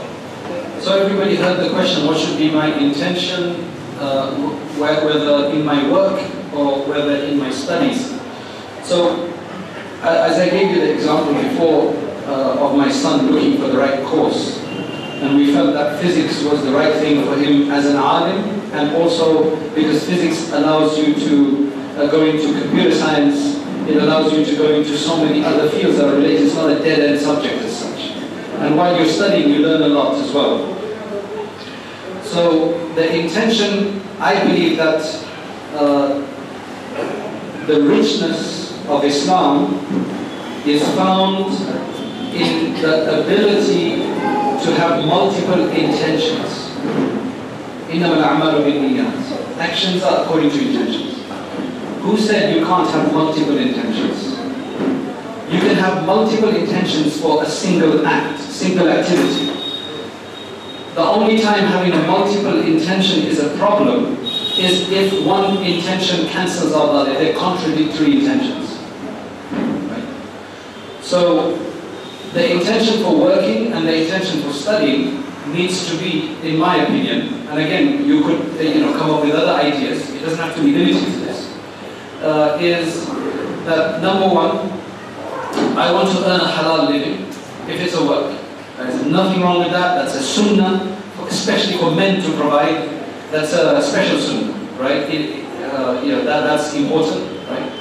So 0.81 1.01
everybody 1.01 1.37
heard 1.37 1.63
the 1.63 1.69
question, 1.69 2.05
what 2.05 2.19
should 2.19 2.37
be 2.37 2.51
my 2.51 2.67
intention, 2.75 3.63
uh, 3.97 4.35
whether 4.75 5.55
in 5.55 5.63
my 5.63 5.89
work 5.89 6.19
or 6.53 6.83
whether 6.85 7.15
in 7.15 7.39
my 7.39 7.49
studies. 7.49 8.11
So 8.83 9.31
as 10.01 10.37
I 10.37 10.49
gave 10.49 10.75
you 10.75 10.81
the 10.81 10.93
example 10.95 11.33
before 11.33 11.95
uh, 12.27 12.59
of 12.59 12.75
my 12.75 12.91
son 12.91 13.31
looking 13.31 13.57
for 13.57 13.69
the 13.69 13.77
right 13.77 14.03
course, 14.03 14.59
and 15.23 15.37
we 15.37 15.53
felt 15.53 15.73
that 15.75 16.01
physics 16.01 16.43
was 16.43 16.61
the 16.65 16.73
right 16.73 16.93
thing 16.95 17.23
for 17.23 17.37
him 17.37 17.71
as 17.71 17.85
an 17.85 17.95
alim, 17.95 18.59
and 18.73 18.93
also 18.97 19.55
because 19.73 20.05
physics 20.05 20.51
allows 20.51 20.97
you 20.97 21.15
to 21.15 21.71
uh, 21.95 22.11
go 22.11 22.25
into 22.25 22.51
computer 22.61 22.93
science, 22.93 23.62
it 23.87 23.97
allows 23.97 24.31
you 24.33 24.45
to 24.45 24.55
go 24.55 24.73
into 24.73 24.97
so 24.97 25.23
many 25.23 25.43
other 25.43 25.69
fields 25.69 25.97
that 25.97 26.07
are 26.07 26.15
related, 26.15 26.47
it's 26.47 26.55
not 26.55 26.71
a 26.71 26.79
dead-end 26.79 27.19
subject 27.19 27.55
as 27.63 27.77
such. 27.77 28.11
And 28.61 28.77
while 28.77 28.95
you're 28.95 29.07
studying, 29.07 29.49
you 29.49 29.59
learn 29.59 29.81
a 29.81 29.87
lot 29.87 30.15
as 30.15 30.31
well. 30.31 30.73
So 32.23 32.93
the 32.95 33.19
intention, 33.19 34.01
I 34.19 34.43
believe 34.45 34.77
that 34.77 35.03
uh, 35.73 36.19
the 37.67 37.81
richness 37.83 38.71
of 38.87 39.03
Islam 39.03 39.75
is 40.65 40.83
found 40.95 41.53
in 42.33 42.73
the 42.81 43.21
ability 43.21 43.97
to 43.97 44.73
have 44.75 45.05
multiple 45.05 45.69
intentions. 45.69 46.71
Actions 49.59 50.03
are 50.03 50.23
according 50.23 50.49
to 50.49 50.59
intentions. 50.59 51.12
Who 52.03 52.17
said 52.17 52.53
you 52.53 52.65
can't 52.65 52.89
have 52.89 53.13
multiple 53.13 53.57
intentions? 53.57 54.31
You 55.49 55.59
can 55.59 55.75
have 55.75 56.05
multiple 56.05 56.53
intentions 56.53 57.21
for 57.21 57.43
a 57.43 57.45
single 57.45 58.05
act, 58.05 58.41
single 58.41 58.89
activity. 58.89 59.45
The 60.95 61.01
only 61.01 61.41
time 61.41 61.63
having 61.63 61.93
a 61.93 62.05
multiple 62.05 62.59
intention 62.59 63.25
is 63.25 63.39
a 63.39 63.55
problem 63.57 64.17
is 64.25 64.91
if 64.91 65.25
one 65.25 65.63
intention 65.63 66.27
cancels 66.27 66.73
out 66.73 66.87
the 66.87 66.91
other, 66.91 67.13
they're 67.13 67.37
contradictory 67.37 68.19
intentions. 68.19 68.77
Right? 69.89 70.03
So 71.01 71.57
the 72.33 72.51
intention 72.51 73.01
for 73.01 73.17
working 73.17 73.71
and 73.71 73.87
the 73.87 74.03
intention 74.03 74.41
for 74.41 74.51
studying 74.51 75.23
needs 75.53 75.89
to 75.89 75.97
be, 75.99 76.35
in 76.43 76.57
my 76.57 76.83
opinion, 76.83 77.47
and 77.47 77.59
again, 77.59 78.05
you 78.05 78.23
could 78.23 78.59
you 78.59 78.81
know, 78.81 78.91
come 78.99 79.09
up 79.09 79.23
with 79.23 79.33
other 79.33 79.53
ideas, 79.53 80.09
it 80.09 80.19
doesn't 80.19 80.39
have 80.39 80.53
to 80.57 80.61
be 80.61 80.73
limited 80.73 81.22
uh, 82.23 82.57
is 82.59 83.05
that 83.65 84.01
number 84.01 84.33
one, 84.33 84.71
I 85.77 85.91
want 85.91 86.09
to 86.09 86.25
earn 86.25 86.41
a 86.41 86.45
halal 86.45 86.89
living, 86.89 87.25
if 87.69 87.79
it's 87.79 87.95
a 87.95 88.05
work. 88.05 88.39
There's 88.77 89.05
nothing 89.05 89.41
wrong 89.41 89.59
with 89.59 89.71
that, 89.71 89.95
that's 89.95 90.15
a 90.15 90.23
sunnah, 90.23 90.97
especially 91.27 91.77
for 91.77 91.91
men 91.91 92.21
to 92.23 92.29
provide, 92.37 92.89
that's 93.31 93.53
a 93.53 93.81
special 93.81 94.19
sunnah, 94.19 94.53
right? 94.79 95.09
It, 95.09 95.45
uh, 95.73 96.01
know, 96.03 96.23
that, 96.23 96.43
that's 96.43 96.73
important, 96.73 97.47
right? 97.49 97.71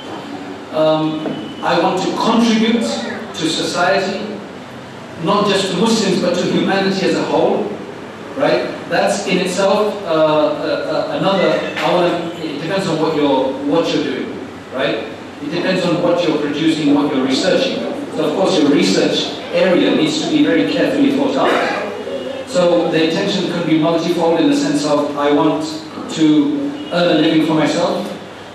Um, 0.72 1.26
I 1.62 1.78
want 1.80 2.02
to 2.02 2.10
contribute 2.16 2.82
to 2.82 3.48
society 3.48 4.32
not 5.24 5.46
just 5.46 5.72
to 5.72 5.78
Muslims 5.78 6.20
but 6.20 6.34
to 6.34 6.44
humanity 6.52 7.06
as 7.06 7.16
a 7.16 7.22
whole, 7.24 7.64
right? 8.36 8.66
That's 8.88 9.26
in 9.26 9.38
itself 9.38 9.94
uh, 10.02 10.08
uh, 10.08 11.08
uh 11.12 11.18
another. 11.18 11.48
I 11.78 11.94
want. 11.94 12.34
It 12.38 12.60
depends 12.60 12.86
on 12.88 13.00
what 13.00 13.16
you're 13.16 13.52
what 13.70 13.92
you're 13.94 14.04
doing, 14.04 14.21
right? 14.74 15.08
It 15.42 15.50
depends 15.50 15.84
on 15.84 16.02
what 16.02 16.26
you're 16.26 16.38
producing, 16.38 16.94
what 16.94 17.14
you're 17.14 17.24
researching. 17.24 17.76
So 18.16 18.30
of 18.30 18.36
course 18.36 18.58
your 18.58 18.70
research 18.70 19.38
area 19.52 19.94
needs 19.94 20.22
to 20.22 20.30
be 20.30 20.44
very 20.44 20.72
carefully 20.72 21.16
thought 21.16 21.36
out. 21.36 22.48
So 22.48 22.90
the 22.90 23.04
intention 23.08 23.52
could 23.52 23.66
be 23.66 23.78
multifold 23.78 24.40
in 24.40 24.50
the 24.50 24.56
sense 24.56 24.84
of 24.84 25.16
I 25.16 25.32
want 25.32 25.64
to 26.14 26.88
earn 26.92 27.16
a 27.16 27.20
living 27.20 27.46
for 27.46 27.54
myself. 27.54 28.08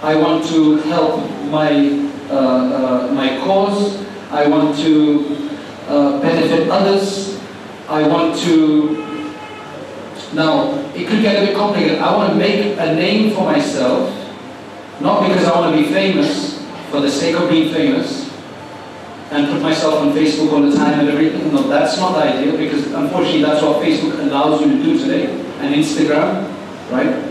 I 0.03 0.15
want 0.15 0.45
to 0.49 0.77
help 0.83 1.19
my 1.49 2.07
uh, 2.29 2.33
uh, 2.33 3.13
my 3.13 3.37
cause. 3.39 4.05
I 4.29 4.47
want 4.47 4.77
to 4.79 5.49
uh, 5.87 6.21
benefit 6.21 6.69
others. 6.69 7.39
I 7.87 8.05
want 8.05 8.37
to, 8.39 8.97
now, 10.33 10.77
it 10.93 11.07
could 11.07 11.21
get 11.21 11.41
a 11.41 11.45
bit 11.47 11.55
complicated. 11.55 11.99
I 11.99 12.13
want 12.13 12.33
to 12.33 12.37
make 12.37 12.77
a 12.77 12.93
name 12.93 13.33
for 13.33 13.45
myself, 13.45 14.11
not 14.99 15.27
because 15.27 15.45
I 15.45 15.59
want 15.59 15.75
to 15.75 15.81
be 15.81 15.91
famous 15.91 16.63
for 16.89 17.01
the 17.01 17.11
sake 17.11 17.35
of 17.35 17.49
being 17.49 17.73
famous, 17.73 18.27
and 19.31 19.51
put 19.51 19.61
myself 19.61 19.95
on 19.95 20.13
Facebook 20.13 20.53
all 20.53 20.61
the 20.61 20.75
time 20.75 21.01
and 21.01 21.09
everything. 21.09 21.51
No, 21.53 21.67
that's 21.67 21.97
not 21.97 22.13
the 22.13 22.23
idea 22.23 22.57
because 22.57 22.87
unfortunately 22.93 23.41
that's 23.41 23.61
what 23.61 23.83
Facebook 23.83 24.19
allows 24.19 24.61
you 24.61 24.69
to 24.77 24.83
do 24.83 24.97
today, 24.97 25.29
and 25.59 25.75
Instagram, 25.75 26.49
right? 26.91 27.27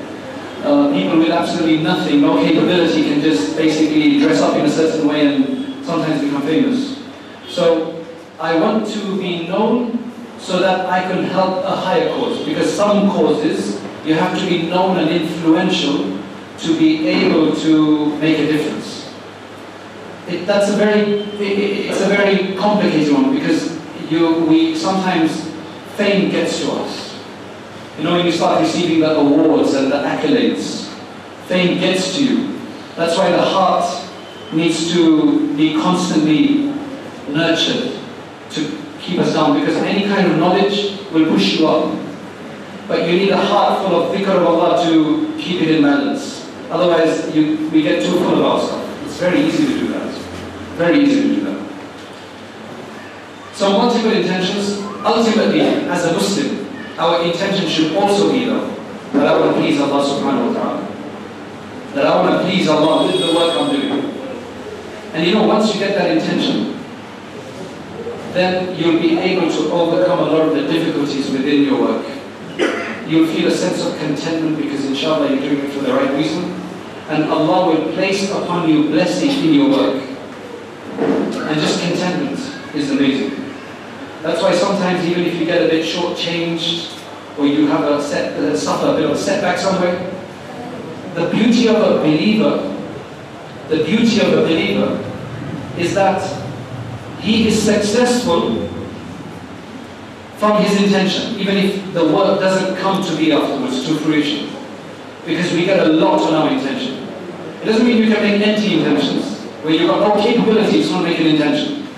Uh, 0.63 0.93
people 0.93 1.19
with 1.19 1.31
absolutely 1.31 1.83
nothing, 1.83 2.21
no 2.21 2.43
capability 2.43 3.05
can 3.05 3.21
just 3.21 3.57
basically 3.57 4.19
dress 4.19 4.41
up 4.41 4.57
in 4.57 4.67
a 4.67 4.71
certain 4.71 5.07
way 5.07 5.27
and 5.27 5.85
sometimes 5.87 6.21
become 6.21 6.43
famous. 6.43 6.99
So 7.49 8.05
I 8.41 8.59
want 8.59 8.87
to 8.89 9.19
be 9.19 9.47
known 9.47 10.13
so 10.39 10.59
that 10.59 10.87
I 10.87 11.01
can 11.03 11.25
help 11.25 11.65
a 11.65 11.77
higher 11.77 12.09
cause. 12.09 12.45
Because 12.45 12.73
some 12.73 13.09
causes, 13.11 13.81
you 14.05 14.15
have 14.15 14.39
to 14.39 14.47
be 14.47 14.69
known 14.69 14.99
and 14.99 15.09
influential 15.09 16.16
to 16.59 16.79
be 16.79 17.09
able 17.09 17.55
to 17.57 18.17
make 18.19 18.39
a 18.39 18.47
difference. 18.47 19.15
It, 20.29 20.47
that's 20.47 20.71
a 20.71 20.77
very, 20.77 21.01
it, 21.01 21.91
it's 21.91 22.01
a 22.01 22.09
very 22.09 22.57
complicated 22.57 23.13
one 23.13 23.35
because 23.35 23.79
you, 24.11 24.45
we 24.47 24.75
sometimes 24.75 25.51
fame 25.97 26.31
gets 26.31 26.61
to 26.61 26.73
us. 26.73 27.19
You 27.99 28.05
know, 28.05 28.17
when 28.17 28.27
you 28.27 28.33
start 28.33 28.61
receiving 28.61 29.01
the 29.01 29.17
awards 29.17 29.75
and 29.75 29.91
the 29.91 29.97
accolades, 29.97 30.89
fame 31.47 31.79
gets 31.79 32.17
to 32.17 32.25
you. 32.25 32.59
That's 32.97 33.17
why 33.17 33.31
the 33.31 33.41
heart 33.41 34.05
needs 34.53 34.93
to 34.93 35.55
be 35.57 35.75
constantly 35.75 36.73
nurtured 37.29 37.93
to 38.51 38.83
keep 39.01 39.19
us 39.19 39.33
down 39.35 39.59
because 39.59 39.77
any 39.77 40.07
kind 40.09 40.31
of 40.31 40.39
knowledge 40.39 40.99
will 41.13 41.27
push 41.27 41.59
you 41.59 41.69
up. 41.69 41.97
But 42.89 43.09
you 43.09 43.17
need 43.17 43.31
a 43.31 43.37
heart 43.37 43.83
full 43.83 44.03
of 44.03 44.15
dhikr 44.15 44.29
of 44.29 44.47
Allah 44.47 44.85
to 44.85 45.35
keep 45.39 45.63
it 45.63 45.77
in 45.77 45.83
balance. 45.83 46.36
Otherwise, 46.71 47.35
you, 47.35 47.69
we 47.71 47.83
get 47.83 48.03
too 48.03 48.19
full 48.19 48.35
of 48.35 48.45
ourselves. 48.45 49.07
It's 49.07 49.19
very 49.19 49.41
easy 49.41 49.67
to 49.67 49.79
do 49.81 49.89
that. 49.89 50.13
Very 50.77 51.01
easy 51.01 51.23
to 51.23 51.35
do 51.37 51.41
that. 51.45 51.67
So 53.55 53.71
multiple 53.73 54.13
intentions. 54.13 54.83
Ultimately, 55.05 55.61
as 55.61 56.05
a 56.05 56.13
Muslim, 56.13 56.67
our 56.99 57.23
intention 57.23 57.69
should 57.69 57.97
also 57.97 58.33
be 58.33 58.47
though, 58.47 58.69
that 59.13 59.27
I 59.27 59.39
want 59.39 59.55
to 59.55 59.63
please 59.63 59.81
Allah 59.81 60.03
subhanahu 60.05 60.53
wa 60.53 60.61
ta'ala. 60.61 60.83
That 61.95 62.07
I 62.07 62.21
want 62.21 62.43
to 62.43 62.51
please 62.51 62.69
Allah 62.69 63.07
with 63.07 63.21
the 63.21 63.33
work 63.33 63.57
I'm 63.57 63.71
doing. 63.71 64.13
And 65.15 65.27
you 65.27 65.35
know, 65.35 65.47
once 65.47 65.73
you 65.73 65.81
get 65.81 65.97
that 65.97 66.11
intention, 66.11 66.77
then 68.33 68.77
you'll 68.77 69.01
be 69.01 69.17
able 69.19 69.49
to 69.49 69.71
overcome 69.73 70.19
a 70.19 70.31
lot 70.31 70.49
of 70.49 70.55
the 70.55 70.69
difficulties 70.69 71.31
within 71.31 71.63
your 71.65 71.81
work. 71.81 72.07
You'll 73.07 73.29
feel 73.29 73.49
a 73.49 73.57
sense 73.57 73.87
of 73.87 73.97
contentment 73.99 74.59
because 74.59 74.85
inshallah 74.85 75.31
you're 75.31 75.41
doing 75.41 75.65
it 75.65 75.73
for 75.73 75.81
the 75.81 75.95
right 75.95 76.13
reason. 76.13 76.56
And 77.09 77.25
Allah 77.25 77.69
will 77.69 77.93
place 77.93 78.31
upon 78.31 78.69
you 78.69 78.89
blessing 78.89 79.31
in 79.31 79.55
your 79.55 79.71
work. 79.71 80.03
And 80.99 81.61
just 81.61 81.81
contentment 81.81 82.39
is 82.75 82.91
amazing. 82.91 83.45
That's 84.23 84.43
why 84.43 84.53
sometimes 84.55 85.05
even 85.07 85.25
if 85.25 85.37
you 85.37 85.47
get 85.47 85.63
a 85.63 85.69
bit 85.69 85.85
shortchanged 85.85 86.99
or 87.39 87.47
you 87.47 87.57
do 87.57 87.67
have 87.69 87.85
a 87.85 88.03
set, 88.03 88.33
uh, 88.39 88.57
suffer 88.57 88.89
a 88.89 88.95
bit 88.95 89.05
of 89.05 89.13
a 89.13 89.19
setback 89.19 89.59
somewhere, 89.59 90.13
the 91.15 91.31
beauty 91.31 91.69
of 91.69 91.77
a 91.77 91.99
believer, 91.99 92.73
the 93.69 93.85
beauty 93.85 94.21
of 94.21 94.33
a 94.33 94.43
believer 94.43 95.03
is 95.79 95.95
that 95.95 96.21
he 97.21 97.47
is 97.49 97.63
successful 97.63 98.69
from 100.37 100.63
his 100.63 100.83
intention, 100.83 101.37
even 101.37 101.57
if 101.57 101.95
the 101.95 102.05
work 102.05 102.41
doesn't 102.41 102.77
come 102.77 103.03
to 103.03 103.17
be 103.17 103.33
afterwards 103.33 103.87
to 103.87 103.95
fruition. 103.97 104.51
Because 105.25 105.53
we 105.53 105.65
get 105.65 105.81
a 105.81 105.93
lot 105.93 106.21
on 106.21 106.35
our 106.35 106.53
intention. 106.53 106.96
It 107.67 107.71
doesn't 107.71 107.85
mean 107.85 107.97
you 107.97 108.15
can 108.15 108.23
make 108.23 108.47
empty 108.47 108.79
intentions. 108.79 109.41
When 109.65 109.75
you've 109.75 109.91
got 109.91 109.99
no 109.99 110.23
capability, 110.23 110.83
it's 110.83 110.91
not 110.93 111.03
make 111.03 111.19
an 111.19 111.27
intention. 111.27 111.89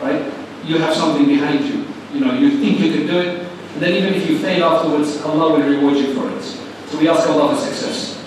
Right? 0.00 0.20
You 0.64 0.78
have 0.78 0.96
something 0.96 1.26
behind 1.26 1.64
you. 1.64 1.86
You 2.12 2.24
know, 2.24 2.34
you 2.34 2.58
think 2.58 2.80
you 2.80 2.90
can 2.90 3.06
do 3.06 3.20
it, 3.20 3.46
and 3.74 3.80
then 3.80 3.92
even 3.92 4.14
if 4.14 4.28
you 4.28 4.38
fail 4.40 4.64
afterwards, 4.64 5.22
Allah 5.22 5.52
will 5.52 5.62
reward 5.64 5.94
you 5.94 6.12
for 6.12 6.28
it. 6.28 6.42
So 6.90 6.98
we 6.98 7.08
ask 7.08 7.28
Allah 7.28 7.54
for 7.54 7.60
success. 7.60 8.18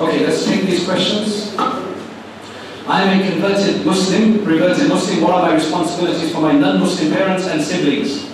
Okay, 0.00 0.26
let's 0.26 0.46
take 0.46 0.62
these 0.62 0.86
questions. 0.86 1.54
I 1.58 3.02
am 3.02 3.20
a 3.20 3.30
converted 3.30 3.84
Muslim, 3.84 4.42
reverted 4.42 4.88
Muslim. 4.88 5.20
What 5.20 5.34
are 5.34 5.42
my 5.42 5.54
responsibilities 5.56 6.32
for 6.32 6.40
my 6.40 6.52
non-Muslim 6.52 7.12
parents 7.12 7.48
and 7.48 7.60
siblings? 7.62 8.24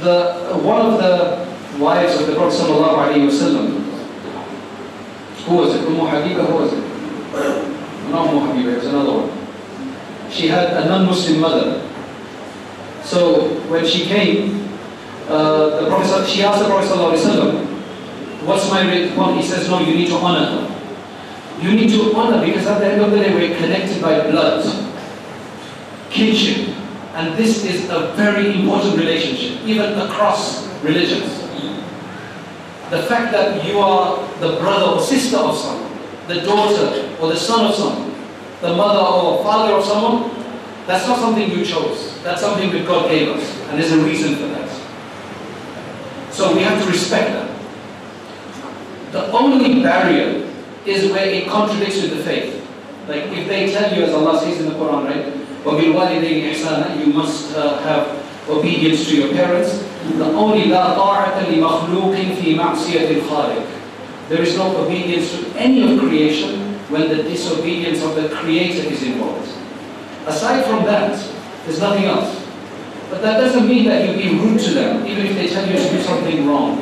The, 0.00 0.58
one 0.64 0.84
of 0.84 0.98
the 0.98 1.46
wives 1.78 2.20
of 2.20 2.26
the 2.26 2.34
Prophet 2.34 2.58
Sallallahu 2.58 3.06
Alaihi 3.06 3.30
Wasallam, 3.30 3.81
who 5.44 5.56
was 5.56 5.74
it? 5.74 5.86
Umm 5.86 6.06
Habiba, 6.06 6.46
who 6.46 6.54
was 6.54 6.72
it? 6.72 8.10
Not 8.10 8.28
Umm 8.28 8.48
Habiba, 8.48 8.80
another 8.88 9.12
one. 9.12 10.30
She 10.30 10.48
had 10.48 10.82
a 10.82 10.88
non-Muslim 10.88 11.40
mother. 11.40 11.88
So 13.04 13.48
when 13.68 13.84
she 13.86 14.04
came, 14.06 14.68
uh, 15.28 15.80
the 15.82 15.88
Prophet, 15.88 16.28
she 16.28 16.42
asked 16.42 16.60
the 16.62 16.68
Prophet 16.68 16.88
Wasallam, 16.88 17.66
what's 18.46 18.70
my 18.70 18.88
response? 18.88 19.44
He 19.44 19.50
says, 19.52 19.68
no, 19.68 19.80
you 19.80 19.94
need 19.94 20.08
to 20.08 20.16
honor 20.16 20.46
her. 20.46 21.60
You 21.60 21.72
need 21.72 21.90
to 21.90 22.14
honor 22.14 22.44
because 22.44 22.66
at 22.66 22.78
the 22.80 22.86
end 22.86 23.02
of 23.02 23.10
the 23.10 23.18
day 23.18 23.34
we're 23.34 23.56
connected 23.56 24.00
by 24.00 24.30
blood, 24.30 24.64
kinship. 26.10 26.74
And 27.14 27.36
this 27.36 27.64
is 27.64 27.90
a 27.90 28.12
very 28.16 28.58
important 28.60 28.96
relationship, 28.96 29.62
even 29.64 29.98
across 29.98 30.66
religions. 30.82 31.41
The 32.91 33.03
fact 33.03 33.31
that 33.33 33.65
you 33.65 33.79
are 33.79 34.17
the 34.39 34.57
brother 34.59 34.95
or 34.97 35.01
sister 35.01 35.37
of 35.37 35.57
someone, 35.57 35.91
the 36.27 36.41
daughter 36.41 37.15
or 37.19 37.29
the 37.29 37.35
son 37.37 37.65
of 37.65 37.75
someone, 37.75 38.13
the 38.61 38.75
mother 38.75 38.99
or 38.99 39.43
father 39.43 39.73
of 39.73 39.83
someone, 39.83 40.31
that's 40.87 41.05
not 41.05 41.19
something 41.19 41.51
you 41.51 41.65
chose. 41.65 42.21
That's 42.23 42.41
something 42.41 42.71
that 42.71 42.87
God 42.87 43.09
gave 43.09 43.29
us. 43.29 43.43
And 43.67 43.79
there's 43.79 43.91
a 43.91 43.99
reason 43.99 44.35
for 44.35 44.47
that. 44.47 44.69
So 46.31 46.55
we 46.55 46.61
have 46.63 46.81
to 46.81 46.89
respect 46.89 47.33
that. 47.33 47.47
The 49.11 49.31
only 49.31 49.83
barrier 49.83 50.47
is 50.85 51.11
where 51.11 51.25
it 51.25 51.47
contradicts 51.49 52.01
with 52.01 52.17
the 52.17 52.23
faith. 52.23 52.63
Like 53.07 53.23
if 53.35 53.47
they 53.47 53.71
tell 53.71 53.93
you, 53.97 54.03
as 54.03 54.13
Allah 54.13 54.39
says 54.39 54.59
in 54.59 54.69
the 54.69 54.75
Quran, 54.75 55.05
right, 55.05 55.25
وَبِالْوَالِدَيْنِ 55.65 56.53
إِحْسَانًا 56.53 56.99
You 56.99 57.11
must 57.11 57.55
uh, 57.55 57.79
have 57.79 58.49
obedience 58.49 59.07
to 59.09 59.15
your 59.17 59.33
parents. 59.33 59.83
The 60.17 60.25
only 60.25 60.65
لَا 60.65 60.95
طَاعَةَ 60.95 61.45
لِمَخْلُوقٍ 61.49 62.15
فِي 62.37 62.55
مَعْصِيَةِ 62.55 63.21
الْخَالِقِ 63.21 63.65
There 64.29 64.41
is 64.41 64.57
no 64.57 64.75
obedience 64.77 65.31
to 65.31 65.45
any 65.57 65.83
of 65.83 65.99
creation 65.99 66.79
when 66.89 67.09
the 67.09 67.23
disobedience 67.23 68.01
of 68.03 68.15
the 68.15 68.29
Creator 68.29 68.89
is 68.89 69.03
involved. 69.03 69.49
Aside 70.25 70.65
from 70.65 70.85
that, 70.85 71.15
there's 71.65 71.79
nothing 71.79 72.05
else. 72.05 72.45
But 73.09 73.21
that 73.21 73.39
doesn't 73.39 73.67
mean 73.67 73.85
that 73.85 74.07
you 74.07 74.15
be 74.15 74.37
rude 74.37 74.59
to 74.59 74.71
them, 74.71 75.05
even 75.05 75.27
if 75.27 75.35
they 75.35 75.47
tell 75.47 75.65
you 75.65 75.77
to 75.77 75.89
do 75.89 76.01
something 76.01 76.47
wrong. 76.47 76.77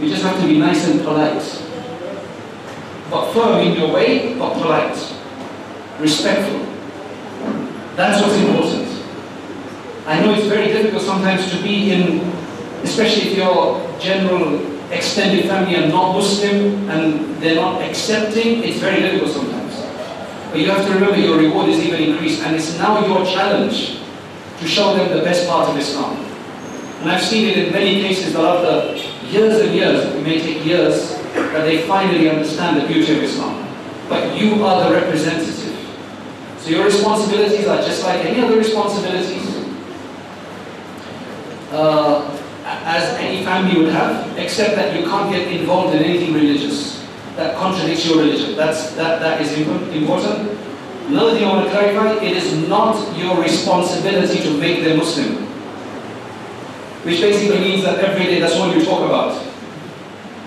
You 0.00 0.08
just 0.08 0.22
have 0.22 0.40
to 0.40 0.46
be 0.46 0.58
nice 0.58 0.86
and 0.88 1.00
polite. 1.02 1.42
But 3.10 3.32
firm 3.32 3.60
in 3.60 3.78
your 3.78 3.92
way, 3.92 4.34
but 4.38 4.54
polite. 4.54 4.96
Respectful. 5.98 6.66
That's 7.94 8.20
what's 8.20 8.36
important. 8.36 8.85
I 10.07 10.21
know 10.21 10.33
it's 10.33 10.47
very 10.47 10.67
difficult 10.67 11.03
sometimes 11.03 11.51
to 11.51 11.61
be 11.61 11.91
in, 11.91 12.21
especially 12.81 13.31
if 13.31 13.37
your 13.37 13.83
general 13.99 14.63
extended 14.89 15.49
family 15.49 15.75
are 15.75 15.89
not 15.89 16.15
Muslim 16.15 16.89
and 16.89 17.35
they're 17.41 17.55
not 17.55 17.81
accepting, 17.81 18.63
it's 18.63 18.77
very 18.77 19.01
difficult 19.01 19.31
sometimes. 19.31 19.75
But 20.49 20.61
you 20.61 20.67
have 20.71 20.87
to 20.87 20.93
remember 20.93 21.17
your 21.17 21.37
reward 21.37 21.67
is 21.67 21.83
even 21.83 22.01
increased 22.01 22.41
and 22.43 22.55
it's 22.55 22.77
now 22.77 23.05
your 23.05 23.25
challenge 23.25 23.99
to 24.59 24.65
show 24.65 24.95
them 24.95 25.11
the 25.11 25.23
best 25.25 25.45
part 25.45 25.67
of 25.67 25.77
Islam. 25.77 26.15
And 27.01 27.11
I've 27.11 27.21
seen 27.21 27.49
it 27.49 27.67
in 27.67 27.73
many 27.73 28.01
cases 28.01 28.31
that 28.31 28.45
after 28.45 28.95
years 29.27 29.59
and 29.59 29.75
years, 29.75 30.05
it 30.05 30.23
may 30.23 30.39
take 30.39 30.65
years, 30.65 31.17
that 31.33 31.65
they 31.65 31.85
finally 31.85 32.29
understand 32.29 32.81
the 32.81 32.87
beauty 32.87 33.17
of 33.17 33.23
Islam. 33.23 33.67
But 34.07 34.39
you 34.41 34.63
are 34.63 34.87
the 34.89 34.95
representative. 34.95 35.77
So 36.59 36.69
your 36.69 36.85
responsibilities 36.85 37.67
are 37.67 37.81
just 37.81 38.03
like 38.03 38.23
any 38.23 38.39
other 38.39 38.57
responsibilities. 38.57 39.56
Uh, 41.71 42.43
as 42.63 43.17
any 43.19 43.43
family 43.45 43.81
would 43.81 43.93
have, 43.93 44.37
except 44.37 44.75
that 44.75 44.97
you 44.97 45.05
can't 45.05 45.31
get 45.31 45.47
involved 45.51 45.95
in 45.95 46.03
anything 46.03 46.33
religious 46.33 46.97
that 47.37 47.55
contradicts 47.55 48.05
your 48.05 48.17
religion. 48.17 48.55
That's, 48.55 48.91
that, 48.95 49.19
that 49.19 49.41
is 49.41 49.53
important. 49.57 50.59
Another 51.07 51.31
thing 51.35 51.45
I 51.45 51.53
want 51.53 51.65
to 51.65 51.71
clarify, 51.71 52.21
it 52.23 52.35
is 52.35 52.67
not 52.67 53.17
your 53.17 53.41
responsibility 53.41 54.41
to 54.43 54.57
make 54.57 54.83
them 54.83 54.97
Muslim. 54.97 55.45
Which 57.05 57.21
basically 57.21 57.59
means 57.59 57.83
that 57.83 57.99
every 57.99 58.25
day 58.25 58.39
that's 58.39 58.55
all 58.55 58.75
you 58.75 58.83
talk 58.83 59.05
about. 59.05 59.41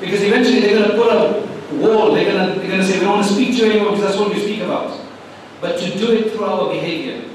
Because 0.01 0.23
eventually 0.23 0.61
they're 0.61 0.79
going 0.79 0.91
to 0.91 0.97
put 0.97 1.13
a 1.13 1.77
wall, 1.77 2.13
they're 2.13 2.31
going 2.31 2.55
to, 2.55 2.61
they're 2.61 2.69
going 2.69 2.81
to 2.81 2.87
say, 2.87 2.99
we 2.99 3.05
don't 3.05 3.17
want 3.17 3.27
to 3.27 3.33
speak 3.33 3.57
to 3.57 3.65
you 3.65 3.71
anymore 3.71 3.93
because 3.93 4.05
that's 4.05 4.19
what 4.19 4.37
you 4.37 4.43
speak 4.43 4.61
about. 4.61 5.01
But 5.61 5.79
to 5.79 5.99
do 5.99 6.13
it 6.13 6.33
through 6.33 6.45
our 6.45 6.73
behavior. 6.73 7.29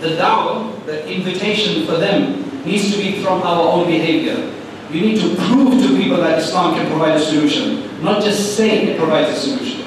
The 0.00 0.16
da'wah, 0.16 0.84
the 0.86 1.08
invitation 1.08 1.86
for 1.86 1.96
them, 1.98 2.53
needs 2.64 2.90
to 2.92 2.98
be 2.98 3.22
from 3.22 3.42
our 3.42 3.72
own 3.72 3.86
behavior. 3.86 4.52
You 4.90 5.00
need 5.00 5.20
to 5.20 5.34
prove 5.36 5.82
to 5.82 5.96
people 5.96 6.18
that 6.18 6.38
Islam 6.38 6.74
can 6.74 6.86
provide 6.86 7.16
a 7.16 7.20
solution, 7.20 8.02
not 8.02 8.22
just 8.22 8.56
say 8.56 8.86
it 8.88 8.98
provides 8.98 9.30
a 9.30 9.40
solution. 9.40 9.86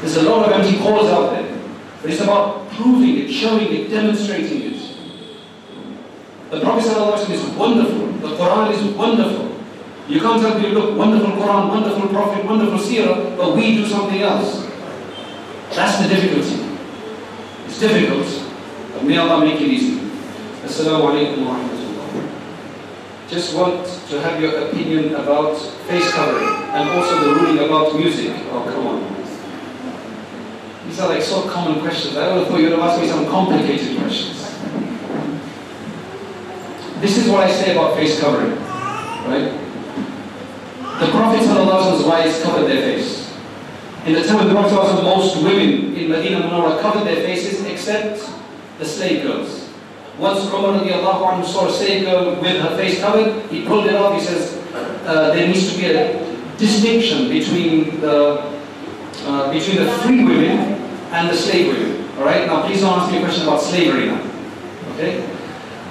There's 0.00 0.16
a 0.16 0.22
lot 0.22 0.46
of 0.46 0.52
empty 0.52 0.78
calls 0.78 1.08
out 1.08 1.30
there, 1.30 1.58
but 2.02 2.10
it's 2.10 2.20
about 2.20 2.68
proving 2.70 3.18
it, 3.18 3.32
showing 3.32 3.72
it, 3.72 3.88
demonstrating 3.88 4.62
it. 4.62 4.96
The 6.50 6.60
Prophet 6.60 6.86
ﷺ 6.90 7.30
is 7.30 7.42
wonderful, 7.56 8.06
the 8.28 8.36
Quran 8.36 8.72
is 8.72 8.94
wonderful. 8.94 9.56
You 10.08 10.20
can't 10.20 10.40
tell 10.40 10.54
people, 10.60 10.80
look, 10.80 10.98
wonderful 10.98 11.30
Quran, 11.32 11.68
wonderful 11.68 12.08
Prophet, 12.10 12.44
wonderful 12.44 12.78
Seerah, 12.78 13.36
but 13.36 13.56
we 13.56 13.74
do 13.74 13.86
something 13.86 14.20
else. 14.22 14.64
That's 15.74 15.98
the 16.00 16.08
difficulty. 16.08 16.62
It's 17.66 17.80
difficult, 17.80 18.26
but 18.92 19.02
may 19.02 19.16
Allah 19.16 19.44
make 19.44 19.60
it 19.60 19.66
easy. 19.66 19.98
Assalamu 20.62 21.10
alaikum. 21.10 21.75
Just 23.28 23.56
want 23.56 23.84
to 24.08 24.20
have 24.20 24.40
your 24.40 24.68
opinion 24.68 25.14
about 25.14 25.56
face 25.88 26.10
covering 26.12 26.48
and 26.70 26.88
also 26.90 27.20
the 27.20 27.34
ruling 27.34 27.58
about 27.66 27.96
music. 27.96 28.32
Oh, 28.50 28.62
come 28.62 28.86
on. 28.86 29.16
These 30.86 31.00
are 31.00 31.08
like 31.08 31.22
so 31.22 31.48
common 31.48 31.80
questions. 31.80 32.16
I 32.16 32.36
would 32.36 32.46
thought 32.46 32.60
you 32.60 32.70
would 32.70 32.78
have 32.78 32.88
asked 32.88 33.02
me 33.02 33.08
some 33.08 33.26
complicated 33.26 33.98
questions. 33.98 34.36
This 37.00 37.18
is 37.18 37.28
what 37.28 37.42
I 37.42 37.50
say 37.52 37.72
about 37.72 37.96
face 37.96 38.20
covering, 38.20 38.56
right? 39.26 39.52
The 41.00 41.10
Prophet 41.10 41.44
Prophet's 41.44 42.04
wives 42.06 42.42
covered 42.42 42.68
their 42.68 42.80
face. 42.80 43.36
In 44.06 44.14
the 44.14 44.22
time 44.22 44.40
of 44.40 44.48
the 44.48 44.54
Prophet 44.54 45.02
most 45.02 45.42
women 45.42 45.94
in 45.96 46.08
Medina 46.08 46.40
Munawwara 46.40 46.80
covered 46.80 47.04
their 47.04 47.16
faces 47.16 47.64
except 47.64 48.30
the 48.78 48.84
slave 48.84 49.24
girls. 49.24 49.65
Once 50.18 50.46
Umar 50.46 50.80
anhu 50.80 51.44
saw 51.44 51.68
a 51.68 52.00
girl 52.04 52.40
with 52.40 52.60
her 52.62 52.76
face 52.76 53.00
covered, 53.00 53.50
he 53.50 53.66
pulled 53.66 53.86
it 53.86 53.94
off, 53.94 54.18
he 54.18 54.24
says, 54.26 54.56
uh, 55.04 55.34
there 55.34 55.46
needs 55.46 55.70
to 55.72 55.78
be 55.78 55.86
a 55.86 56.56
distinction 56.56 57.28
between 57.28 58.00
the, 58.00 58.40
uh, 59.26 59.52
between 59.52 59.84
the 59.84 59.90
free 59.98 60.24
women 60.24 60.80
and 61.12 61.28
the 61.28 61.36
slave 61.36 61.68
women. 61.68 62.08
Alright, 62.18 62.46
now 62.46 62.66
please 62.66 62.80
don't 62.80 62.98
ask 62.98 63.12
me 63.12 63.18
a 63.18 63.20
question 63.20 63.42
about 63.46 63.60
slavery 63.60 64.06
now. 64.06 64.22
Okay? 64.94 65.28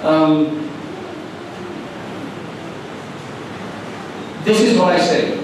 Um, 0.02 0.66
This 4.46 4.60
is 4.60 4.78
what 4.78 4.94
I 4.94 5.00
say. 5.00 5.38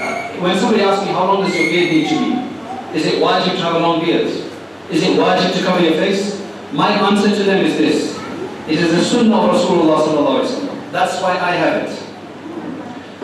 Uh, 0.00 0.40
when 0.40 0.56
somebody 0.56 0.84
asks 0.84 1.04
me 1.04 1.10
how 1.10 1.24
long 1.26 1.42
does 1.42 1.56
your 1.56 1.68
beard 1.68 1.90
need 1.90 2.08
to 2.08 2.18
be, 2.22 2.96
is 2.96 3.04
it 3.04 3.20
wajib 3.20 3.56
to 3.56 3.62
have 3.62 3.74
a 3.74 3.78
long 3.80 3.98
beard? 4.04 4.28
Is 4.28 5.02
it 5.02 5.18
wajib 5.18 5.52
to 5.58 5.64
cover 5.64 5.82
your 5.82 5.94
face? 5.94 6.41
My 6.72 6.88
answer 6.88 7.34
to 7.36 7.42
them 7.42 7.64
is 7.64 7.76
this. 7.76 8.18
It 8.66 8.78
is 8.78 8.92
the 8.92 9.02
sunnah 9.02 9.36
of 9.36 9.50
Rasulullah. 9.50 10.90
That's 10.90 11.20
why 11.20 11.32
I 11.32 11.52
have 11.52 11.82
it. 11.84 12.02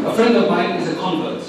A 0.04 0.12
friend 0.14 0.36
of 0.36 0.50
mine 0.50 0.80
is 0.80 0.88
a 0.88 0.94
convert. 0.96 1.42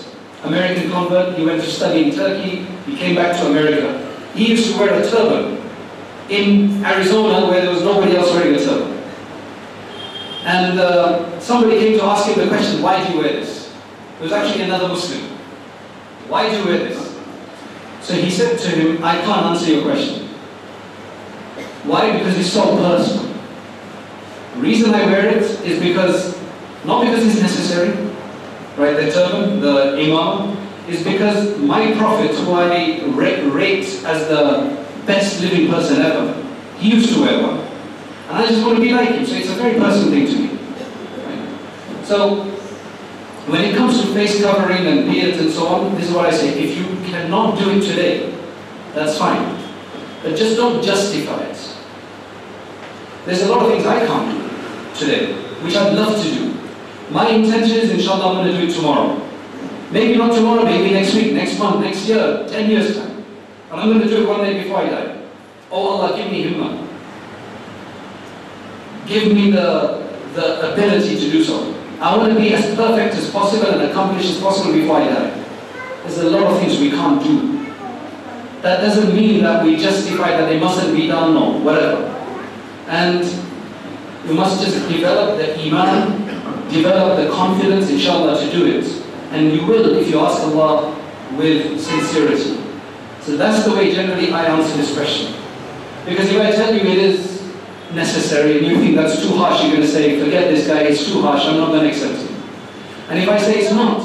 American 0.43 0.89
convert, 0.91 1.37
he 1.37 1.45
went 1.45 1.61
to 1.61 1.69
study 1.69 2.05
in 2.05 2.15
Turkey, 2.15 2.65
he 2.85 2.95
came 2.95 3.15
back 3.15 3.37
to 3.39 3.47
America. 3.47 4.15
He 4.33 4.51
used 4.51 4.71
to 4.71 4.79
wear 4.79 5.01
a 5.01 5.09
turban 5.09 5.61
in 6.29 6.85
Arizona 6.85 7.47
where 7.49 7.61
there 7.61 7.71
was 7.71 7.83
nobody 7.83 8.15
else 8.15 8.31
wearing 8.31 8.55
a 8.55 8.59
turban. 8.59 9.03
And 10.45 10.79
uh, 10.79 11.39
somebody 11.41 11.79
came 11.79 11.99
to 11.99 12.05
ask 12.05 12.27
him 12.27 12.39
the 12.39 12.47
question, 12.47 12.81
why 12.81 13.05
do 13.05 13.13
you 13.13 13.19
wear 13.19 13.33
this? 13.33 13.75
It 14.19 14.23
was 14.23 14.31
actually 14.31 14.63
another 14.63 14.87
Muslim. 14.87 15.21
Why 16.29 16.49
do 16.49 16.57
you 16.57 16.65
wear 16.65 16.77
this? 16.79 17.19
So 18.01 18.13
he 18.13 18.29
said 18.29 18.57
to 18.57 18.69
him, 18.69 19.03
I 19.03 19.19
can't 19.21 19.47
answer 19.47 19.71
your 19.71 19.83
question. 19.83 20.28
Why? 21.83 22.17
Because 22.17 22.37
it's 22.37 22.51
so 22.51 22.75
personal. 22.77 23.33
The 24.55 24.59
reason 24.59 24.93
I 24.93 25.05
wear 25.05 25.27
it 25.27 25.43
is 25.43 25.81
because, 25.81 26.37
not 26.85 27.05
because 27.05 27.25
it's 27.25 27.41
necessary, 27.41 27.89
right, 28.77 28.95
the 28.95 29.11
turban, 29.11 29.61
the 29.61 29.93
imam, 29.93 30.57
is 30.87 31.03
because 31.03 31.57
my 31.59 31.93
prophet, 31.93 32.35
who 32.35 32.53
I 32.53 33.03
rate 33.05 33.85
as 34.05 34.27
the 34.27 34.85
best 35.05 35.41
living 35.41 35.69
person 35.69 36.01
ever, 36.01 36.33
he 36.77 36.95
used 36.95 37.13
to 37.13 37.21
wear 37.21 37.41
one. 37.41 37.59
And 37.59 38.37
I 38.37 38.47
just 38.47 38.65
want 38.65 38.77
to 38.77 38.83
be 38.83 38.91
like 38.91 39.09
him, 39.09 39.25
so 39.25 39.35
it's 39.35 39.49
a 39.49 39.53
very 39.53 39.79
personal 39.79 40.09
thing 40.09 40.25
to 40.27 40.35
me. 40.35 40.47
Right? 41.25 42.05
So, 42.05 42.43
when 43.47 43.63
it 43.63 43.75
comes 43.75 44.01
to 44.01 44.07
face 44.13 44.41
covering 44.41 44.85
and 44.85 45.09
beards 45.09 45.39
and 45.39 45.51
so 45.51 45.67
on, 45.67 45.95
this 45.95 46.09
is 46.09 46.15
what 46.15 46.25
I 46.25 46.31
say. 46.31 46.49
If 46.59 46.77
you 46.77 46.85
cannot 47.09 47.57
do 47.57 47.71
it 47.71 47.81
today, 47.81 48.37
that's 48.93 49.17
fine. 49.17 49.58
But 50.23 50.35
just 50.35 50.57
don't 50.57 50.83
justify 50.83 51.43
it. 51.43 51.75
There's 53.25 53.43
a 53.43 53.51
lot 53.51 53.65
of 53.65 53.71
things 53.71 53.85
I 53.85 54.05
can't 54.05 54.31
do 54.31 54.99
today, 54.99 55.33
which 55.63 55.75
I'd 55.75 55.93
love 55.93 56.21
to 56.21 56.29
do. 56.33 56.57
My 57.11 57.29
intention 57.29 57.77
is, 57.77 57.91
inshallah, 57.91 58.29
I'm 58.29 58.45
going 58.45 58.55
to 58.55 58.61
do 58.61 58.71
it 58.71 58.75
tomorrow. 58.75 59.27
Maybe 59.91 60.17
not 60.17 60.33
tomorrow, 60.35 60.63
maybe 60.63 60.91
next 60.91 61.13
week, 61.15 61.33
next 61.33 61.57
month, 61.57 61.83
next 61.83 62.07
year, 62.07 62.45
10 62.47 62.69
years 62.69 62.97
time. 62.97 63.23
And 63.71 63.79
I'm 63.81 63.89
going 63.89 64.01
to 64.01 64.07
do 64.07 64.23
it 64.23 64.27
one 64.27 64.41
day 64.41 64.61
before 64.61 64.79
I 64.79 64.89
die. 64.89 65.21
Oh 65.71 65.87
Allah, 65.89 66.17
give 66.17 66.31
me 66.31 66.43
himmah. 66.43 66.87
Give 69.07 69.33
me 69.33 69.51
the, 69.51 70.07
the 70.33 70.73
ability 70.73 71.15
to 71.19 71.31
do 71.31 71.43
so. 71.43 71.75
I 71.99 72.15
want 72.15 72.33
to 72.33 72.39
be 72.39 72.53
as 72.53 72.75
perfect 72.75 73.15
as 73.15 73.29
possible 73.31 73.67
and 73.67 73.89
accomplished 73.89 74.29
as 74.29 74.39
possible 74.39 74.73
before 74.73 74.97
I 74.97 75.07
die. 75.09 75.45
There's 76.03 76.19
a 76.19 76.29
lot 76.29 76.43
of 76.53 76.59
things 76.59 76.79
we 76.79 76.91
can't 76.91 77.21
do. 77.23 77.58
That 78.61 78.81
doesn't 78.81 79.15
mean 79.15 79.43
that 79.43 79.63
we 79.63 79.77
justify 79.77 80.31
that 80.31 80.47
they 80.47 80.59
mustn't 80.59 80.95
be 80.95 81.07
done 81.07 81.35
or 81.37 81.59
whatever. 81.61 82.03
And 82.87 83.23
you 84.27 84.33
must 84.33 84.63
just 84.63 84.89
develop 84.89 85.37
the 85.37 85.57
iman, 85.61 86.69
develop 86.69 87.17
the 87.17 87.31
confidence, 87.31 87.89
inshallah, 87.89 88.39
to 88.43 88.51
do 88.51 88.65
it. 88.65 88.85
And 89.31 89.53
you 89.53 89.65
will 89.65 89.97
if 89.97 90.09
you 90.09 90.19
ask 90.19 90.41
Allah 90.41 90.95
with 91.37 91.79
sincerity. 91.79 92.61
So 93.21 93.37
that's 93.37 93.63
the 93.65 93.73
way 93.73 93.93
generally 93.93 94.31
I 94.31 94.45
answer 94.45 94.75
this 94.75 94.93
question. 94.93 95.35
Because 96.05 96.29
if 96.29 96.41
I 96.41 96.51
tell 96.51 96.73
you 96.73 96.81
it 96.81 96.97
is 96.97 97.43
necessary 97.93 98.57
and 98.57 98.67
you 98.67 98.77
think 98.77 98.95
that's 98.95 99.21
too 99.21 99.35
harsh, 99.37 99.61
you're 99.61 99.71
going 99.71 99.81
to 99.81 99.87
say, 99.87 100.19
forget 100.19 100.49
this 100.49 100.67
guy, 100.67 100.81
it's 100.81 101.05
too 101.05 101.21
harsh, 101.21 101.45
I'm 101.45 101.57
not 101.57 101.69
going 101.69 101.83
to 101.83 101.89
accept 101.89 102.27
him. 102.27 102.41
And 103.09 103.19
if 103.19 103.29
I 103.29 103.37
say 103.37 103.59
it's 103.59 103.71
not, 103.71 104.01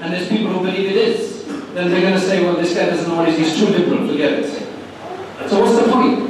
and 0.00 0.12
there's 0.12 0.28
people 0.28 0.52
who 0.52 0.60
believe 0.60 0.90
it 0.90 0.96
is, 0.96 1.35
then 1.75 1.89
they're 1.89 2.01
going 2.01 2.13
to 2.13 2.19
say, 2.19 2.43
well, 2.43 2.55
this 2.55 2.73
guy 2.73 2.85
doesn't 2.85 3.07
know 3.09 3.17
what 3.17 3.29
it 3.29 3.39
is, 3.39 3.53
he's 3.53 3.59
too 3.59 3.67
liberal, 3.73 4.07
forget 4.07 4.33
it. 4.39 5.49
So 5.49 5.61
what's 5.61 5.77
the 5.83 5.91
point? 5.91 6.29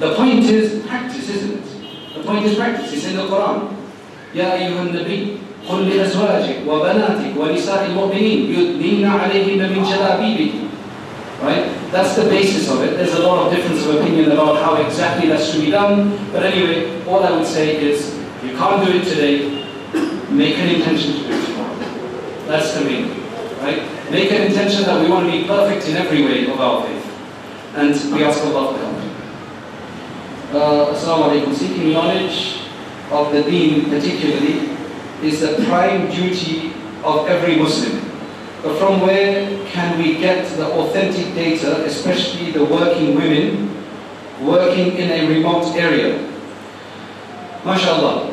The 0.00 0.14
point 0.14 0.44
is 0.44 0.84
practice, 0.86 1.28
isn't 1.28 1.58
it? 1.58 2.14
The 2.14 2.22
point 2.24 2.44
is 2.44 2.56
practice, 2.56 2.92
it's 2.92 3.06
in 3.06 3.16
the 3.16 3.26
Quran. 3.26 3.78
يا 4.34 4.54
أيها 4.54 4.82
النبي 4.82 5.36
قل 5.68 5.88
لأزواجك 5.88 6.56
وبناتك 6.66 7.36
ونساء 7.36 7.86
المؤمنين 7.90 8.52
يدنين 8.52 9.06
عليهن 9.06 9.70
من 9.72 9.82
جلابيبهن 9.84 10.68
Right? 11.42 11.66
That's 11.90 12.14
the 12.14 12.22
basis 12.30 12.70
of 12.70 12.82
it. 12.82 12.96
There's 12.96 13.14
a 13.14 13.22
lot 13.26 13.44
of 13.44 13.52
difference 13.52 13.84
of 13.84 13.96
opinion 13.96 14.30
about 14.30 14.62
how 14.62 14.76
exactly 14.80 15.28
that's 15.28 15.50
to 15.50 15.60
be 15.60 15.72
done. 15.72 16.16
But 16.30 16.44
anyway, 16.44 17.04
all 17.04 17.24
I 17.24 17.32
would 17.32 17.46
say 17.46 17.82
is, 17.82 18.14
you 18.44 18.56
can't 18.56 18.86
do 18.86 18.92
it 18.92 19.04
today, 19.04 19.66
make 20.30 20.56
an 20.58 20.68
intention 20.68 21.14
to 21.14 21.18
do 21.18 21.34
it 21.34 21.46
tomorrow. 21.46 21.74
That's 22.46 22.74
the 22.74 22.84
main 22.84 23.08
thing. 23.08 23.25
Right? 23.67 23.83
Make 24.09 24.31
an 24.31 24.43
intention 24.43 24.83
that 24.83 25.03
we 25.03 25.09
want 25.11 25.25
to 25.29 25.31
be 25.41 25.45
perfect 25.45 25.89
in 25.89 25.97
every 25.97 26.23
way 26.23 26.49
of 26.49 26.57
our 26.57 26.87
faith. 26.87 27.03
And 27.75 27.91
we 28.15 28.23
ask 28.23 28.39
Allah 28.45 28.71
to 28.71 28.79
help. 28.79 28.95
Uh, 30.55 30.95
Assalamu 30.95 31.27
alaikum. 31.27 31.53
Seeking 31.53 31.91
knowledge 31.91 32.61
of 33.11 33.33
the 33.33 33.43
deen 33.43 33.89
particularly 33.89 34.71
is 35.21 35.41
the 35.41 35.65
prime 35.67 36.09
duty 36.09 36.71
of 37.03 37.27
every 37.27 37.57
Muslim. 37.57 37.99
But 38.63 38.79
from 38.79 39.01
where 39.01 39.43
can 39.67 39.99
we 39.99 40.15
get 40.15 40.47
the 40.55 40.71
authentic 40.71 41.35
data, 41.35 41.83
especially 41.83 42.51
the 42.53 42.63
working 42.63 43.15
women 43.15 43.75
working 44.41 44.95
in 44.95 45.11
a 45.11 45.27
remote 45.27 45.75
area? 45.75 46.23
MashaAllah. 47.63 48.31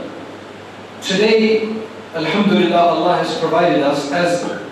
Today, 1.02 1.74
Alhamdulillah, 2.14 2.78
Allah 2.78 3.16
has 3.16 3.36
provided 3.40 3.82
us 3.82 4.12
as 4.12 4.63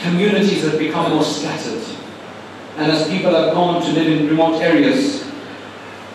communities 0.00 0.62
have 0.64 0.78
become 0.78 1.10
more 1.12 1.24
scattered 1.24 1.82
and 2.76 2.90
as 2.90 3.08
people 3.08 3.32
have 3.32 3.54
gone 3.54 3.80
to 3.82 3.92
live 3.92 4.06
in 4.08 4.28
remote 4.28 4.60
areas. 4.60 5.24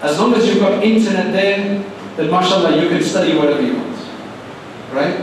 As 0.02 0.20
long 0.20 0.34
as 0.34 0.48
you've 0.48 0.60
got 0.60 0.84
internet 0.84 1.32
there, 1.32 1.84
then 2.18 2.30
mashallah, 2.30 2.82
you 2.82 2.90
can 2.90 3.02
study 3.02 3.38
whatever 3.38 3.62
you 3.62 3.78
want. 3.78 3.98
Right? 4.92 5.20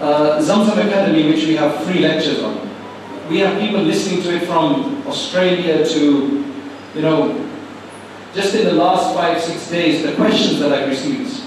Uh, 0.00 0.40
Zamzam 0.40 0.86
Academy, 0.86 1.28
which 1.30 1.46
we 1.46 1.56
have 1.56 1.82
free 1.84 2.00
lectures 2.00 2.42
on. 2.42 2.68
We 3.28 3.38
have 3.38 3.58
people 3.58 3.80
listening 3.80 4.22
to 4.22 4.36
it 4.36 4.46
from 4.46 5.06
Australia 5.06 5.86
to, 5.86 6.54
you 6.94 7.02
know, 7.02 7.46
just 8.34 8.54
in 8.54 8.64
the 8.64 8.72
last 8.72 9.14
five, 9.14 9.40
six 9.40 9.70
days, 9.70 10.02
the 10.02 10.14
questions 10.14 10.58
that 10.60 10.72
I've 10.72 10.88
received. 10.88 11.42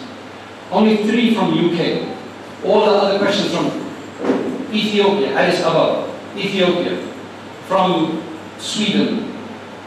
Only 0.71 0.97
three 0.97 1.35
from 1.35 1.53
UK. 1.53 2.09
All 2.65 2.85
the 2.85 2.91
other 2.91 3.19
questions 3.19 3.53
from 3.53 3.67
Ethiopia, 4.73 5.33
Addis 5.35 5.61
Ababa, 5.61 6.12
Ethiopia, 6.37 6.97
from 7.67 8.23
Sweden, 8.57 9.33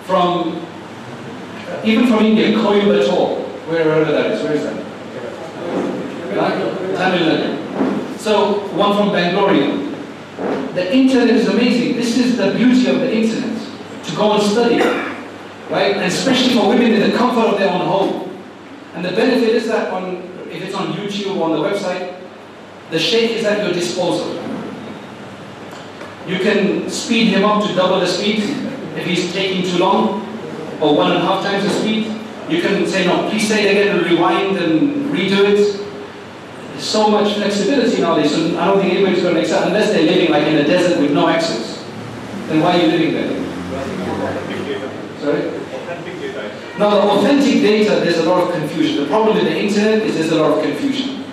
from 0.04 0.62
even 1.84 2.06
from 2.06 2.24
India, 2.24 2.56
Coimbatore, 2.56 3.42
wherever 3.68 4.10
that 4.12 4.32
is. 4.32 4.42
Where 4.42 4.52
is 4.52 4.62
that? 4.62 4.86
Tamil 6.96 7.26
Nadu. 7.26 8.18
So 8.18 8.60
one 8.76 8.96
from 8.96 9.12
Bangalore. 9.12 9.52
The 10.74 10.94
internet 10.94 11.30
is 11.30 11.48
amazing. 11.48 11.96
This 11.96 12.18
is 12.18 12.36
the 12.36 12.52
beauty 12.52 12.88
of 12.88 13.00
the 13.00 13.14
internet. 13.14 13.58
To 14.04 14.16
go 14.16 14.34
and 14.34 14.42
study. 14.42 14.78
Right? 15.70 15.96
And 15.96 16.04
especially 16.04 16.54
for 16.54 16.68
women 16.68 16.92
in 16.92 17.10
the 17.10 17.16
comfort 17.16 17.46
of 17.52 17.58
their 17.58 17.70
own 17.70 17.86
home. 17.86 18.30
And 18.94 19.04
the 19.04 19.12
benefit 19.12 19.48
is 19.48 19.66
that 19.68 19.92
on 19.92 20.16
if 20.50 20.62
it's 20.62 20.74
on 20.74 20.92
YouTube 20.92 21.36
or 21.36 21.50
on 21.50 21.52
the 21.52 21.68
website, 21.68 22.20
the 22.90 22.98
sheikh 22.98 23.32
is 23.32 23.44
at 23.44 23.64
your 23.64 23.72
disposal. 23.72 24.32
You 26.26 26.38
can 26.38 26.90
speed 26.90 27.28
him 27.28 27.44
up 27.44 27.64
to 27.66 27.74
double 27.74 28.00
the 28.00 28.06
speed 28.06 28.40
if 28.96 29.06
he's 29.06 29.32
taking 29.32 29.62
too 29.62 29.78
long, 29.78 30.22
or 30.80 30.96
one 30.96 31.12
and 31.12 31.22
a 31.22 31.24
half 31.24 31.44
times 31.44 31.62
the 31.62 31.70
speed. 31.70 32.12
You 32.48 32.60
can 32.60 32.86
say, 32.86 33.06
no, 33.06 33.28
please 33.30 33.46
say 33.46 33.66
it 33.66 33.70
again 33.70 33.96
and 33.96 34.06
rewind 34.06 34.56
and 34.56 35.06
redo 35.12 35.44
it. 35.44 35.86
There's 36.72 36.84
so 36.84 37.08
much 37.08 37.34
flexibility 37.34 38.00
nowadays, 38.00 38.32
so 38.32 38.58
I 38.58 38.66
don't 38.66 38.80
think 38.80 38.94
anybody's 38.94 39.22
going 39.22 39.34
to 39.34 39.40
accept, 39.40 39.66
unless 39.68 39.90
they're 39.90 40.02
living 40.02 40.30
like 40.30 40.46
in 40.46 40.56
a 40.56 40.64
desert 40.64 41.00
with 41.00 41.12
no 41.12 41.28
access. 41.28 41.84
Then 42.48 42.60
why 42.60 42.76
are 42.76 42.82
you 42.82 42.88
living 42.88 43.12
there? 43.14 43.30
Sorry? 45.20 45.56
Now, 46.78 46.90
the 46.90 47.02
authentic 47.10 47.62
data, 47.62 48.00
there's 48.04 48.18
a 48.18 48.28
lot 48.28 48.42
of 48.42 48.52
confusion. 48.52 49.04
The 49.04 49.08
problem 49.08 49.36
with 49.36 49.44
the 49.44 49.58
internet 49.58 50.02
is 50.02 50.16
there's 50.16 50.32
a 50.32 50.42
lot 50.42 50.58
of 50.58 50.64
confusion. 50.64 51.24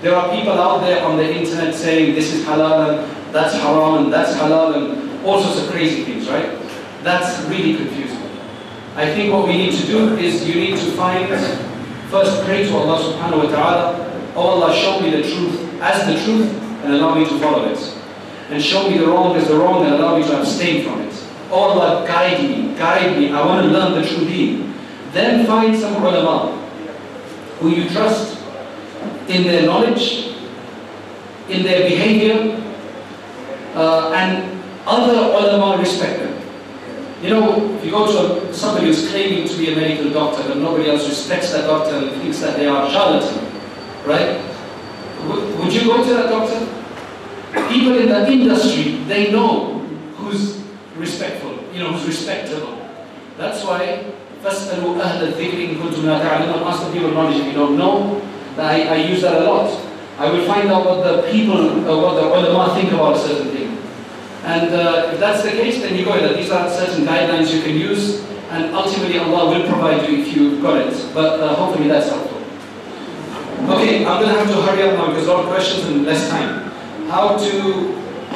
There 0.00 0.14
are 0.14 0.34
people 0.34 0.52
out 0.52 0.80
there 0.80 1.04
on 1.04 1.16
the 1.16 1.32
internet 1.32 1.74
saying 1.74 2.14
this 2.14 2.32
is 2.34 2.44
halal 2.44 3.17
that's 3.32 3.54
haram 3.54 4.04
and 4.04 4.12
that's 4.12 4.34
halal 4.36 4.74
and 4.74 5.26
all 5.26 5.42
sorts 5.42 5.62
of 5.62 5.70
crazy 5.70 6.04
things, 6.04 6.28
right? 6.28 6.58
That's 7.02 7.44
really 7.48 7.76
confusing. 7.76 8.18
I 8.96 9.06
think 9.06 9.32
what 9.32 9.46
we 9.46 9.56
need 9.56 9.78
to 9.78 9.86
do 9.86 10.16
is 10.16 10.48
you 10.48 10.54
need 10.54 10.76
to 10.78 10.90
find, 10.92 11.28
first 12.10 12.44
pray 12.44 12.66
to 12.66 12.76
Allah 12.76 12.98
subhanahu 12.98 13.44
wa 13.44 13.50
ta'ala, 13.50 14.32
oh 14.34 14.58
Allah 14.58 14.74
show 14.74 15.00
me 15.00 15.10
the 15.10 15.22
truth 15.22 15.80
as 15.80 16.06
the 16.06 16.18
truth 16.24 16.50
and 16.82 16.94
allow 16.94 17.14
me 17.14 17.24
to 17.28 17.38
follow 17.38 17.70
it. 17.70 17.78
And 18.50 18.62
show 18.62 18.88
me 18.88 18.98
the 18.98 19.06
wrong 19.06 19.36
as 19.36 19.46
the 19.46 19.54
wrong 19.54 19.84
and 19.84 19.94
allow 19.94 20.18
me 20.18 20.24
to 20.24 20.40
abstain 20.40 20.84
from 20.84 21.02
it. 21.02 21.14
Oh 21.50 21.70
Allah, 21.70 22.06
guide 22.06 22.42
me, 22.42 22.74
guide 22.76 23.16
me. 23.18 23.30
I 23.30 23.44
want 23.44 23.64
to 23.64 23.70
learn 23.70 24.00
the 24.00 24.08
true 24.08 24.26
deen. 24.26 24.74
Then 25.12 25.46
find 25.46 25.76
some 25.76 26.02
ulama 26.02 26.56
who 27.60 27.70
you 27.70 27.88
trust 27.90 28.42
in 29.28 29.44
their 29.44 29.66
knowledge, 29.66 30.34
in 31.48 31.62
their 31.62 31.88
behavior, 31.88 32.56
uh, 33.75 34.11
and 34.11 34.61
other 34.85 35.13
ulama 35.13 35.81
respect 35.81 36.19
them. 36.19 36.41
You 37.21 37.29
know, 37.29 37.75
if 37.77 37.85
you 37.85 37.91
go 37.91 38.05
to 38.05 38.49
a, 38.49 38.53
somebody 38.53 38.87
who's 38.87 39.09
claiming 39.09 39.47
to 39.47 39.57
be 39.57 39.71
a 39.71 39.75
medical 39.75 40.11
doctor, 40.11 40.43
but 40.47 40.57
nobody 40.57 40.89
else 40.89 41.07
respects 41.07 41.51
that 41.53 41.67
doctor 41.67 41.95
and 41.95 42.11
thinks 42.21 42.39
that 42.39 42.57
they 42.57 42.67
are 42.67 42.89
charlatan, 42.91 43.45
right? 44.05 44.41
W 45.27 45.39
would 45.57 45.73
you 45.73 45.85
go 45.85 46.03
to 46.03 46.13
that 46.15 46.29
doctor? 46.29 46.59
People 47.71 47.97
in 47.99 48.09
the 48.09 48.27
industry, 48.29 49.03
they 49.07 49.31
know 49.31 49.79
who's 50.17 50.61
respectful, 50.97 51.63
you 51.71 51.79
know, 51.79 51.93
who's 51.93 52.05
respectable. 52.07 52.77
That's 53.37 53.63
why 53.63 54.03
فَاسْأَلُوا 54.43 54.99
أَهْلَ 54.99 55.19
الذِّكْرِ 55.23 55.55
إِن 55.55 55.71
كُنتُمْ 55.79 56.03
لَا 56.03 56.19
تَعْلَمُونَ 56.19 56.67
Ask 56.67 56.85
the 56.85 56.91
people 56.91 57.11
knowledge 57.11 57.39
if 57.39 57.47
you 57.47 57.53
don't 57.53 57.77
know. 57.77 58.21
I, 58.57 58.83
I 58.83 58.95
use 58.95 59.21
that 59.21 59.41
a 59.41 59.45
lot. 59.45 59.71
I 60.19 60.29
will 60.29 60.45
find 60.45 60.67
out 60.69 60.85
what 60.85 61.03
the 61.03 61.31
people, 61.31 61.57
uh, 61.89 61.95
what 61.95 62.15
the 62.19 62.27
ulama 62.27 62.75
think 62.75 62.91
about 62.91 63.15
a 63.15 63.19
certain 63.19 63.49
thing. 63.55 63.56
And 64.48 64.74
uh, 64.74 65.10
if 65.12 65.20
that's 65.20 65.42
the 65.42 65.50
case, 65.50 65.82
then 65.82 65.94
you 65.94 66.06
go 66.06 66.12
ahead. 66.12 66.34
These 66.34 66.50
are 66.50 66.70
certain 66.70 67.04
guidelines 67.04 67.52
you 67.52 67.60
can 67.60 67.76
use, 67.76 68.24
and 68.48 68.74
ultimately 68.74 69.18
Allah 69.18 69.52
will 69.52 69.68
provide 69.68 70.08
you 70.08 70.22
if 70.22 70.34
you've 70.34 70.62
got 70.62 70.80
it. 70.80 70.94
But 71.12 71.38
uh, 71.38 71.54
hopefully 71.54 71.86
that's 71.88 72.08
helpful. 72.08 72.38
Okay, 73.74 74.06
I'm 74.06 74.22
going 74.22 74.32
to 74.32 74.40
have 74.40 74.48
to 74.48 74.62
hurry 74.62 74.88
up 74.88 74.94
now 74.96 75.08
because 75.08 75.26
a 75.26 75.32
lot 75.34 75.44
of 75.44 75.50
questions 75.50 75.84
and 75.84 76.06
less 76.06 76.30
time. 76.30 76.70
How 77.10 77.36
to 77.36 77.52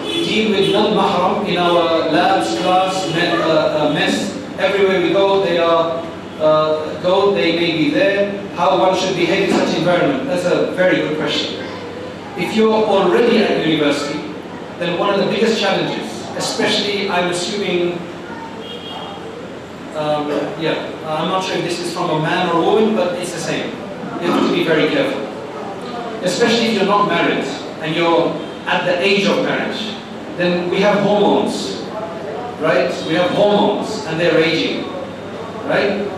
deal 0.04 0.50
with 0.50 0.70
non-mahram 0.70 1.48
in 1.48 1.56
our 1.56 2.10
labs, 2.12 2.58
class, 2.58 3.08
uh, 3.16 3.88
uh, 3.88 3.94
mess, 3.94 4.36
everywhere 4.58 5.00
we 5.00 5.14
go, 5.14 5.42
they 5.42 5.56
are 5.56 6.04
uh, 6.40 7.00
go, 7.00 7.32
they 7.32 7.56
may 7.56 7.72
be 7.72 7.90
there. 7.90 8.36
How 8.54 8.78
one 8.78 8.94
should 8.98 9.16
behave 9.16 9.48
in 9.48 9.56
such 9.56 9.78
environment? 9.78 10.26
That's 10.26 10.44
a 10.44 10.72
very 10.72 10.96
good 10.96 11.16
question. 11.16 11.64
If 12.36 12.54
you're 12.54 12.84
already 12.84 13.38
at 13.38 13.66
university, 13.66 14.31
then 14.82 14.98
one 14.98 15.14
of 15.14 15.24
the 15.24 15.30
biggest 15.30 15.60
challenges, 15.60 16.10
especially 16.36 17.08
I'm 17.08 17.30
assuming, 17.30 17.92
um, 19.94 20.28
yeah, 20.58 20.90
I'm 21.06 21.28
not 21.28 21.44
sure 21.44 21.56
if 21.56 21.62
this 21.62 21.78
is 21.78 21.94
from 21.94 22.10
a 22.10 22.20
man 22.20 22.48
or 22.48 22.60
a 22.60 22.66
woman, 22.66 22.96
but 22.96 23.16
it's 23.16 23.32
the 23.32 23.38
same. 23.38 23.70
You 24.20 24.32
have 24.32 24.48
to 24.48 24.52
be 24.52 24.64
very 24.64 24.88
careful. 24.88 25.22
Especially 26.24 26.66
if 26.66 26.74
you're 26.74 26.86
not 26.86 27.06
married 27.06 27.44
and 27.82 27.94
you're 27.94 28.30
at 28.66 28.84
the 28.84 28.98
age 28.98 29.24
of 29.26 29.44
marriage, 29.44 29.94
then 30.36 30.68
we 30.68 30.80
have 30.80 30.98
hormones, 31.04 31.82
right? 32.60 32.90
We 33.06 33.14
have 33.14 33.30
hormones 33.30 34.04
and 34.06 34.18
they're 34.18 34.38
aging, 34.38 34.86
right? 35.68 36.08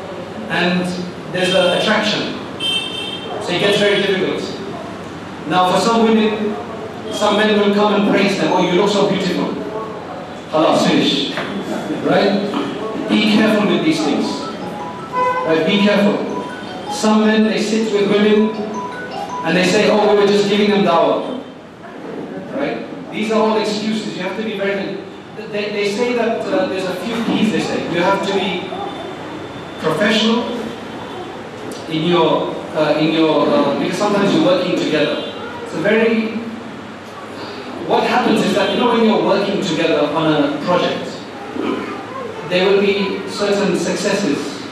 And 0.49 0.87
there's 1.35 1.55
an 1.55 1.79
attraction. 1.79 2.41
So 3.43 3.53
it 3.53 3.61
gets 3.61 3.79
very 3.79 4.01
difficult. 4.01 4.41
Now 5.49 5.71
for 5.71 5.81
some 5.81 6.05
women, 6.05 6.57
some 7.13 7.37
men 7.37 7.59
will 7.59 7.75
come 7.75 7.95
and 7.95 8.11
praise 8.11 8.39
them, 8.39 8.53
oh 8.53 8.63
you 8.63 8.81
look 8.81 8.91
so 8.91 9.09
beautiful. 9.09 9.55
Halas, 10.51 10.87
finish. 10.87 11.35
Right? 12.07 13.09
Be 13.09 13.33
careful 13.33 13.69
with 13.69 13.85
these 13.85 14.03
things. 14.05 14.27
Right? 15.47 15.67
Be 15.67 15.79
careful. 15.79 16.35
Some 16.93 17.27
men, 17.27 17.45
they 17.45 17.61
sit 17.61 17.93
with 17.93 18.11
women 18.11 18.51
and 19.45 19.57
they 19.57 19.65
say, 19.65 19.91
oh, 19.91 20.15
we 20.15 20.21
were 20.21 20.27
just 20.27 20.49
giving 20.49 20.71
them 20.71 20.85
dawah. 20.85 21.43
Right? 22.57 22.87
These 23.11 23.33
are 23.33 23.41
all 23.41 23.59
excuses. 23.59 24.17
You 24.17 24.23
have 24.23 24.37
to 24.37 24.45
be 24.45 24.57
very... 24.57 25.03
They, 25.37 25.71
they 25.71 25.93
say 25.93 26.15
that 26.15 26.41
uh, 26.41 26.67
there's 26.67 26.85
a 26.85 26.95
few 26.97 27.25
keys, 27.25 27.53
they 27.53 27.61
say. 27.61 27.83
You 27.93 28.01
have 28.01 28.27
to 28.27 28.33
be 28.35 28.69
professional 29.81 30.49
in 31.91 32.05
your, 32.05 32.55
uh, 32.75 32.99
in 32.99 33.13
your 33.13 33.49
uh, 33.49 33.79
because 33.79 33.99
sometimes 33.99 34.33
you're 34.33 34.45
working 34.45 34.79
together. 34.79 35.33
It's 35.65 35.75
a 35.75 35.81
very, 35.81 36.44
what 37.87 38.05
happens 38.05 38.45
is 38.45 38.55
that, 38.55 38.73
you 38.73 38.81
know, 38.81 38.95
when 38.95 39.05
you're 39.05 39.25
working 39.25 39.63
together 39.63 40.07
on 40.09 40.45
a 40.45 40.65
project, 40.65 41.11
there 42.49 42.71
will 42.71 42.81
be 42.81 43.29
certain 43.29 43.77
successes. 43.77 44.63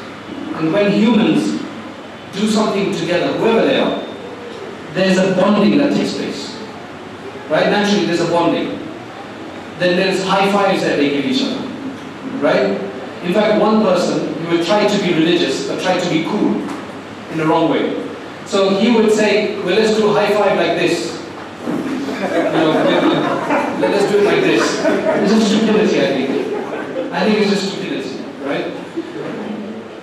And 0.54 0.72
when 0.72 0.92
humans 0.92 1.60
do 2.32 2.48
something 2.48 2.94
together, 2.94 3.32
whoever 3.38 3.66
they 3.66 3.78
are, 3.80 4.02
there's 4.94 5.18
a 5.18 5.34
bonding 5.34 5.78
that 5.78 5.94
takes 5.94 6.14
place. 6.14 6.56
Right? 7.48 7.70
Naturally, 7.70 8.06
there's 8.06 8.20
a 8.20 8.30
bonding. 8.30 8.78
Then 9.78 9.96
there's 9.96 10.24
high 10.24 10.50
fives 10.52 10.82
that 10.82 10.96
they 10.96 11.10
give 11.10 11.24
each 11.24 11.42
other. 11.42 11.66
Right? 12.38 12.80
In 13.24 13.32
fact, 13.32 13.60
one 13.60 13.82
person, 13.82 14.34
he 14.42 14.56
would 14.56 14.66
try 14.66 14.86
to 14.86 15.02
be 15.02 15.14
religious, 15.14 15.68
but 15.68 15.80
try 15.82 15.98
to 15.98 16.10
be 16.10 16.24
cool 16.24 16.60
in 17.30 17.38
the 17.38 17.46
wrong 17.46 17.70
way. 17.70 17.98
So 18.46 18.78
he 18.80 18.94
would 18.94 19.12
say, 19.12 19.56
well, 19.62 19.76
let's 19.76 19.96
do 19.96 20.10
a 20.10 20.12
high 20.12 20.32
five 20.34 20.56
like 20.56 20.78
this. 20.78 21.21
You 21.62 22.58
know, 22.58 22.70
let's 23.80 24.10
do 24.10 24.18
it 24.18 24.24
like 24.24 24.40
this. 24.40 24.84
It's 24.84 25.32
just 25.32 25.46
stupidity, 25.48 26.00
I 26.00 26.06
think. 26.06 27.12
I 27.12 27.24
think 27.24 27.38
it's 27.40 27.50
just 27.50 27.72
stupidity, 27.72 28.22
right? 28.44 28.66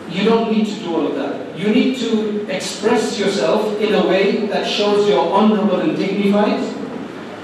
You 0.09 0.23
don't 0.25 0.51
need 0.51 0.67
to 0.67 0.75
do 0.79 0.95
all 0.95 1.07
of 1.07 1.15
that. 1.15 1.57
You 1.57 1.69
need 1.69 1.97
to 1.99 2.47
express 2.49 3.19
yourself 3.19 3.79
in 3.79 3.93
a 3.93 4.07
way 4.07 4.47
that 4.47 4.67
shows 4.67 5.07
you're 5.07 5.29
honorable 5.29 5.79
and 5.81 5.97
dignified, 5.97 6.59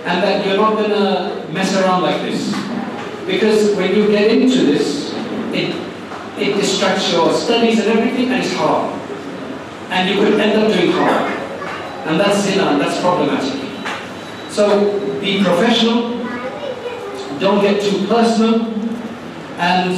and 0.05 0.23
that 0.23 0.45
you're 0.45 0.57
not 0.57 0.75
to 0.77 1.47
mess 1.51 1.75
around 1.75 2.03
like 2.03 2.21
this. 2.21 2.53
Because 3.25 3.75
when 3.75 3.95
you 3.95 4.07
get 4.07 4.31
into 4.31 4.65
this, 4.65 5.13
it, 5.51 5.75
it 6.37 6.55
distracts 6.55 7.11
your 7.11 7.33
studies 7.33 7.79
and 7.79 7.97
everything, 7.97 8.31
and 8.31 8.43
it's 8.43 8.53
hard. 8.53 8.93
And 9.89 10.09
you 10.09 10.15
could 10.23 10.39
end 10.39 10.61
up 10.61 10.71
doing 10.71 10.91
harm. 10.91 11.31
And 12.07 12.19
that's 12.19 12.41
zina, 12.41 12.77
that's 12.77 12.99
problematic. 13.01 13.64
So 14.55 15.19
be 15.19 15.43
professional, 15.43 16.15
don't 17.43 17.59
get 17.59 17.83
too 17.83 18.07
personal, 18.07 18.71
and 19.59 19.91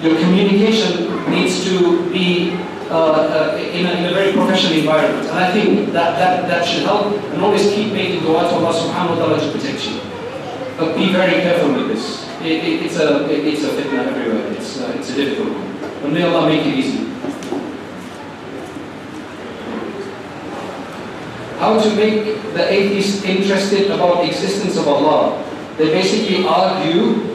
your 0.00 0.14
communication 0.20 1.10
needs 1.28 1.64
to 1.64 2.08
be 2.12 2.54
uh, 2.90 2.94
uh, 2.94 3.56
in, 3.58 3.86
a, 3.86 3.90
in, 3.98 4.04
a, 4.04 4.14
very 4.14 4.32
professional 4.34 4.78
environment. 4.78 5.26
And 5.26 5.38
I 5.38 5.50
think 5.50 5.92
that, 5.92 6.16
that, 6.16 6.46
that 6.46 6.64
should 6.64 6.84
help, 6.84 7.12
and 7.12 7.42
always 7.42 7.62
keep 7.74 7.92
making 7.92 8.22
dua 8.22 8.46
to 8.46 8.54
Allah 8.54 8.70
subhanahu 8.70 9.18
wa 9.18 9.26
ta'ala 9.26 9.40
to 9.40 9.50
protect 9.50 9.90
you. 9.90 9.98
But 10.78 10.94
be 10.94 11.10
very 11.10 11.42
careful 11.42 11.74
with 11.74 11.88
this. 11.88 12.22
It, 12.40 12.62
it, 12.62 12.86
it's 12.86 12.98
a 13.00 13.28
it, 13.28 13.52
it's 13.52 13.64
a 13.64 13.70
fitna 13.74 14.14
everywhere. 14.14 14.46
It's 14.52 14.80
uh, 14.80 14.94
it's 14.94 15.10
a 15.10 15.16
difficult 15.16 15.58
one. 15.58 15.74
But 16.02 16.12
may 16.12 16.22
Allah 16.22 16.46
make 16.46 16.64
it 16.64 16.78
easy. 16.78 17.07
How 21.58 21.80
to 21.80 21.94
make 21.96 22.24
the 22.54 22.72
atheist 22.72 23.24
interested 23.24 23.90
about 23.90 24.24
existence 24.24 24.76
of 24.76 24.86
Allah? 24.86 25.44
They 25.76 25.90
basically 25.90 26.46
argue 26.46 27.26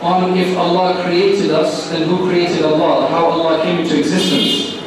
on 0.00 0.36
if 0.36 0.56
Allah 0.56 1.02
created 1.02 1.50
us, 1.50 1.90
then 1.90 2.08
who 2.08 2.28
created 2.28 2.64
Allah? 2.64 3.08
How 3.08 3.26
Allah 3.26 3.62
came 3.64 3.80
into 3.80 3.98
existence. 3.98 4.82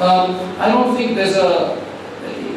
Um, 0.00 0.34
I 0.58 0.68
don't 0.68 0.96
think 0.96 1.14
there's 1.14 1.36
a 1.36 1.78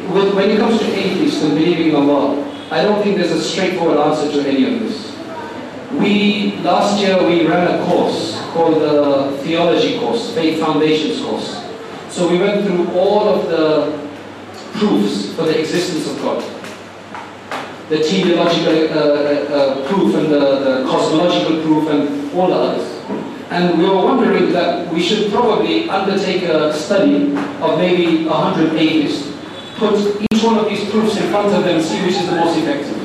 when 0.08 0.50
it 0.50 0.58
comes 0.58 0.80
to 0.80 0.86
atheists 0.86 1.42
and 1.42 1.54
believing 1.54 1.90
in 1.90 1.94
Allah, 1.96 2.42
I 2.70 2.82
don't 2.82 3.02
think 3.02 3.16
there's 3.16 3.30
a 3.30 3.42
straightforward 3.42 3.98
answer 3.98 4.32
to 4.32 4.48
any 4.48 4.64
of 4.64 4.80
this. 4.80 5.16
We, 5.92 6.56
last 6.62 7.00
year 7.00 7.22
we 7.26 7.46
ran 7.46 7.80
a 7.80 7.84
course 7.84 8.40
called 8.52 8.80
the 8.80 9.38
Theology 9.42 9.98
course, 9.98 10.32
Faith 10.34 10.60
Foundations 10.60 11.22
course. 11.22 11.62
So 12.08 12.28
we 12.28 12.38
went 12.38 12.66
through 12.66 12.90
all 12.92 13.28
of 13.28 13.48
the 13.48 14.07
proofs 14.74 15.34
for 15.34 15.42
the 15.42 15.58
existence 15.60 16.06
of 16.10 16.20
God. 16.22 16.42
The 17.88 18.02
teleological 18.02 18.98
uh, 18.98 19.00
uh, 19.00 19.88
proof 19.88 20.14
and 20.14 20.26
the, 20.26 20.38
the 20.38 20.88
cosmological 20.88 21.62
proof 21.62 21.88
and 21.88 22.32
all 22.32 22.48
the 22.48 22.54
others. 22.54 22.86
And 23.50 23.78
we 23.78 23.88
were 23.88 24.04
wondering 24.04 24.52
that 24.52 24.92
we 24.92 25.02
should 25.02 25.32
probably 25.32 25.88
undertake 25.88 26.42
a 26.42 26.72
study 26.74 27.34
of 27.62 27.78
maybe 27.78 28.26
100 28.26 28.74
atheists, 28.74 29.34
put 29.76 29.96
each 30.30 30.44
one 30.44 30.58
of 30.58 30.68
these 30.68 30.88
proofs 30.90 31.16
in 31.16 31.30
front 31.30 31.54
of 31.54 31.64
them 31.64 31.80
see 31.80 32.04
which 32.04 32.16
is 32.16 32.26
the 32.26 32.36
most 32.36 32.58
effective 32.58 32.98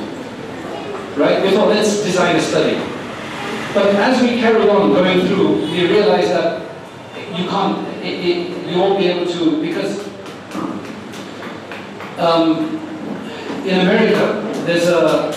right? 1.16 1.42
We 1.42 1.50
thought, 1.50 1.68
let's 1.68 2.02
design 2.02 2.36
a 2.36 2.40
study. 2.40 2.76
But 3.72 3.94
as 3.96 4.20
we 4.22 4.40
carried 4.40 4.68
on 4.68 4.92
going 4.92 5.26
through, 5.26 5.62
we 5.70 5.88
realized 5.88 6.30
that 6.30 6.62
you 7.38 7.48
can't, 7.48 7.86
it, 8.04 8.24
it, 8.24 8.68
you 8.68 8.78
won't 8.78 8.98
be 8.98 9.06
able 9.06 9.30
to, 9.32 9.60
because 9.60 10.06
um, 12.18 12.76
in 13.66 13.80
America, 13.80 14.42
there's 14.66 14.88
a, 14.88 15.32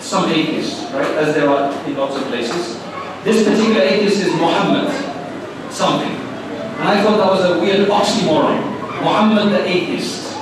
some 0.00 0.30
atheists, 0.30 0.82
right, 0.92 1.06
as 1.16 1.34
there 1.34 1.48
are 1.48 1.72
in 1.86 1.96
lots 1.96 2.16
of 2.16 2.22
places. 2.24 2.78
This 3.24 3.44
particular 3.46 3.82
atheist 3.82 4.22
is 4.22 4.32
Muhammad 4.34 4.88
something. 5.70 6.10
And 6.78 6.88
I 6.88 7.02
thought 7.02 7.18
that 7.18 7.30
was 7.30 7.44
a 7.44 7.60
weird 7.60 7.88
oxymoron. 7.88 8.78
Muhammad 9.02 9.52
the 9.52 9.66
atheist. 9.66 10.32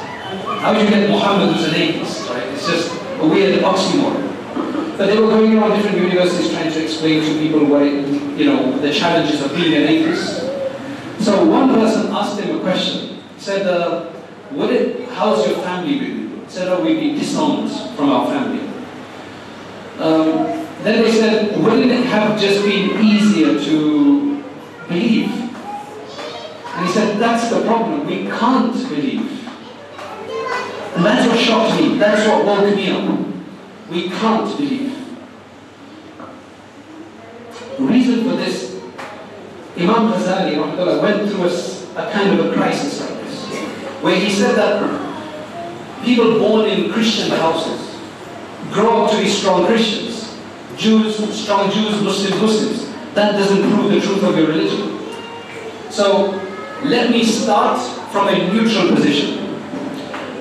How 0.61 0.73
do 0.73 0.83
you 0.83 0.89
get 0.89 1.11
Muhammad 1.11 1.55
who's 1.55 1.69
an 1.69 1.75
atheist, 1.75 2.29
right? 2.31 2.45
It's 2.49 2.67
just 2.67 2.93
a 3.21 3.27
weird 3.27 3.63
oxymoron. 3.63 4.27
But 4.97 5.07
they 5.07 5.19
were 5.19 5.29
going 5.29 5.59
around 5.59 5.77
different 5.77 5.99
universities 5.99 6.51
trying 6.53 6.73
to 6.73 6.83
explain 6.83 7.23
to 7.23 7.39
people 7.39 7.67
what 7.67 7.83
it, 7.83 8.09
you 8.39 8.47
know, 8.47 8.79
the 8.79 8.93
challenges 8.93 9.43
of 9.43 9.55
being 9.55 9.75
an 9.75 9.89
atheist. 9.89 10.41
So 11.21 11.45
one 11.45 11.75
person 11.75 12.13
asked 12.13 12.41
him 12.41 12.57
a 12.57 12.61
question. 12.61 13.23
He 13.35 13.41
said, 13.41 13.67
uh, 13.67 14.11
would 14.53 14.71
it, 14.71 15.09
how's 15.11 15.47
your 15.47 15.59
family 15.59 15.99
been? 15.99 16.45
He 16.45 16.51
said, 16.51 16.69
oh, 16.69 16.83
we've 16.83 16.99
been 16.99 17.19
disowned 17.19 17.71
from 17.97 18.11
our 18.11 18.27
family. 18.27 18.67
Um, 19.99 20.67
then 20.83 21.03
they 21.03 21.11
said, 21.11 21.63
wouldn't 21.63 21.91
it 21.91 22.05
have 22.07 22.39
just 22.41 22.65
been 22.65 23.03
easier 23.05 23.59
to 23.65 24.43
believe? 24.89 25.31
And 25.31 26.87
he 26.87 26.93
said, 26.93 27.19
that's 27.19 27.51
the 27.51 27.63
problem. 27.63 28.07
We 28.07 28.27
can't 28.27 28.75
believe. 28.89 29.49
And 30.95 31.05
that's 31.05 31.29
what 31.29 31.39
shocked 31.39 31.81
me. 31.81 31.99
That's 31.99 32.29
what 32.29 32.45
woke 32.45 32.77
me 32.77 32.91
up. 32.91 33.27
we 33.91 34.09
can't 34.09 34.57
believe. 34.57 34.93
The 37.79 37.83
reason 37.83 38.25
for 38.25 38.37
this, 38.37 38.81
Imam 39.77 40.13
Ghazali 40.13 41.03
went 41.03 41.31
through 41.31 41.45
a, 41.45 42.07
a 42.09 42.13
kind 42.13 42.39
of 42.39 42.47
a 42.47 42.53
crisis 42.55 43.16
where 44.03 44.19
he 44.19 44.31
said 44.31 44.55
that 44.57 46.05
people 46.05 46.39
born 46.39 46.69
in 46.69 46.93
Christian 46.93 47.31
houses 47.31 47.99
grow 48.73 49.05
up 49.05 49.11
to 49.13 49.19
be 49.19 49.29
strong 49.29 49.67
Christians, 49.67 50.37
Jews, 50.77 51.17
strong 51.35 51.71
Jews, 51.71 52.03
Muslims, 52.03 52.41
Muslims. 52.41 52.93
That 53.15 53.33
doesn't 53.33 53.71
prove 53.73 53.91
the 53.93 54.01
truth 54.01 54.23
of 54.23 54.37
your 54.37 54.49
religion. 54.49 54.99
So 55.91 56.33
let 56.85 57.11
me 57.11 57.25
start 57.25 57.81
from 58.13 58.29
a 58.29 58.53
neutral 58.53 58.95
position. 58.95 59.61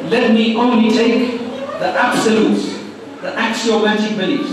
Let 0.09 0.33
me 0.33 0.55
only 0.55 0.91
take 0.91 1.39
the 1.39 1.87
absolutes, 1.87 2.77
the 3.21 3.33
axiomatic 3.37 4.17
beliefs, 4.17 4.51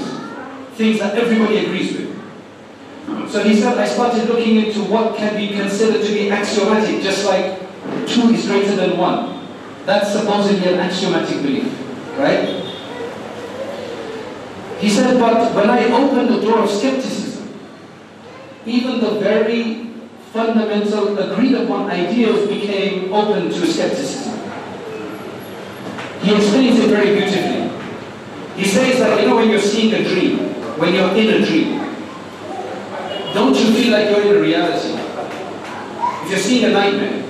things 0.77 0.99
that 1.01 1.17
everybody 1.17 1.67
agrees 1.67 1.93
with. 1.93 3.31
So 3.31 3.43
he 3.43 3.61
said, 3.61 3.77
I 3.79 3.87
started 3.87 4.29
looking 4.29 4.57
into 4.57 4.81
what 4.85 5.17
can 5.17 5.37
be 5.37 5.49
considered 5.57 6.07
to 6.07 6.13
be 6.13 6.31
axiomatic, 6.31 7.03
just 7.03 7.27
like 7.27 7.62
two 8.07 8.35
is 8.35 8.47
greater 8.47 8.77
than 8.77 8.97
one. 8.97 9.47
That's 9.85 10.13
supposedly 10.13 10.73
an 10.73 10.81
axiomatic 10.81 11.43
belief, 11.43 11.73
right? 12.19 12.49
He 14.79 14.89
said, 14.89 15.19
but 15.19 15.55
when 15.55 15.71
I 15.71 15.85
opened 15.93 16.29
the 16.35 16.41
door 16.41 16.61
of 16.61 16.71
skepticism, 16.71 17.49
even 18.67 19.01
the 19.01 19.21
very 19.21 19.91
fundamental 20.33 21.19
agreed 21.19 21.55
upon 21.55 21.91
ideas 21.91 22.49
became 22.49 23.13
open 23.13 23.51
to 23.51 23.67
skepticism. 23.67 24.39
He 26.23 26.35
explains 26.35 26.79
it 26.79 26.89
very 26.89 27.17
beautifully. 27.17 27.71
He 28.57 28.65
says 28.69 28.99
that, 28.99 29.21
you 29.21 29.29
know, 29.29 29.37
when 29.37 29.51
you're 29.51 29.61
seeing 29.61 29.93
a 29.95 30.03
dream, 30.03 30.39
when 30.79 30.95
you're 30.95 31.11
in 31.17 31.43
a 31.43 31.47
dream, 31.47 31.79
don't 33.35 33.57
you 33.57 33.73
feel 33.75 33.93
like 33.93 34.11
you're 34.11 34.23
in 34.23 34.37
a 34.37 34.41
reality? 34.41 34.95
If 36.25 36.31
you're 36.31 36.39
seeing 36.39 36.65
a 36.67 36.71
nightmare, 36.71 37.25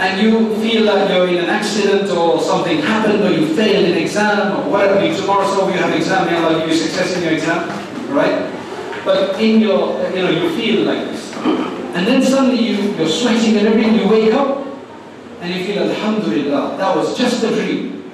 and 0.00 0.22
you 0.22 0.56
feel 0.62 0.84
like 0.84 1.10
you're 1.10 1.28
in 1.28 1.36
an 1.36 1.50
accident 1.50 2.10
or 2.10 2.40
something 2.40 2.78
happened 2.78 3.22
or 3.22 3.30
you 3.30 3.54
failed 3.54 3.84
an 3.84 3.98
exam 3.98 4.56
or 4.56 4.70
whatever, 4.70 5.04
you 5.04 5.14
tomorrow's 5.14 5.54
you 5.54 5.78
have 5.78 5.90
an 5.90 5.98
exam, 5.98 6.26
Allah 6.42 6.60
give 6.60 6.70
you 6.70 6.74
success 6.74 7.16
in 7.18 7.22
your 7.22 7.32
exam, 7.32 7.68
right? 8.08 8.50
But 9.04 9.38
in 9.38 9.60
your, 9.60 10.00
you 10.08 10.22
know, 10.22 10.30
you 10.30 10.56
feel 10.56 10.86
like 10.86 11.04
this. 11.04 11.34
And 11.36 12.06
then 12.06 12.22
suddenly 12.22 12.62
you, 12.62 12.96
you're 12.96 13.08
sweating 13.08 13.58
and 13.58 13.68
everything, 13.68 13.94
you 13.96 14.08
wake 14.08 14.32
up 14.32 14.66
and 15.42 15.54
you 15.54 15.66
feel, 15.66 15.82
Alhamdulillah, 15.82 16.78
that 16.78 16.96
was 16.96 17.18
just 17.18 17.44
a 17.44 17.48
dream. 17.48 18.10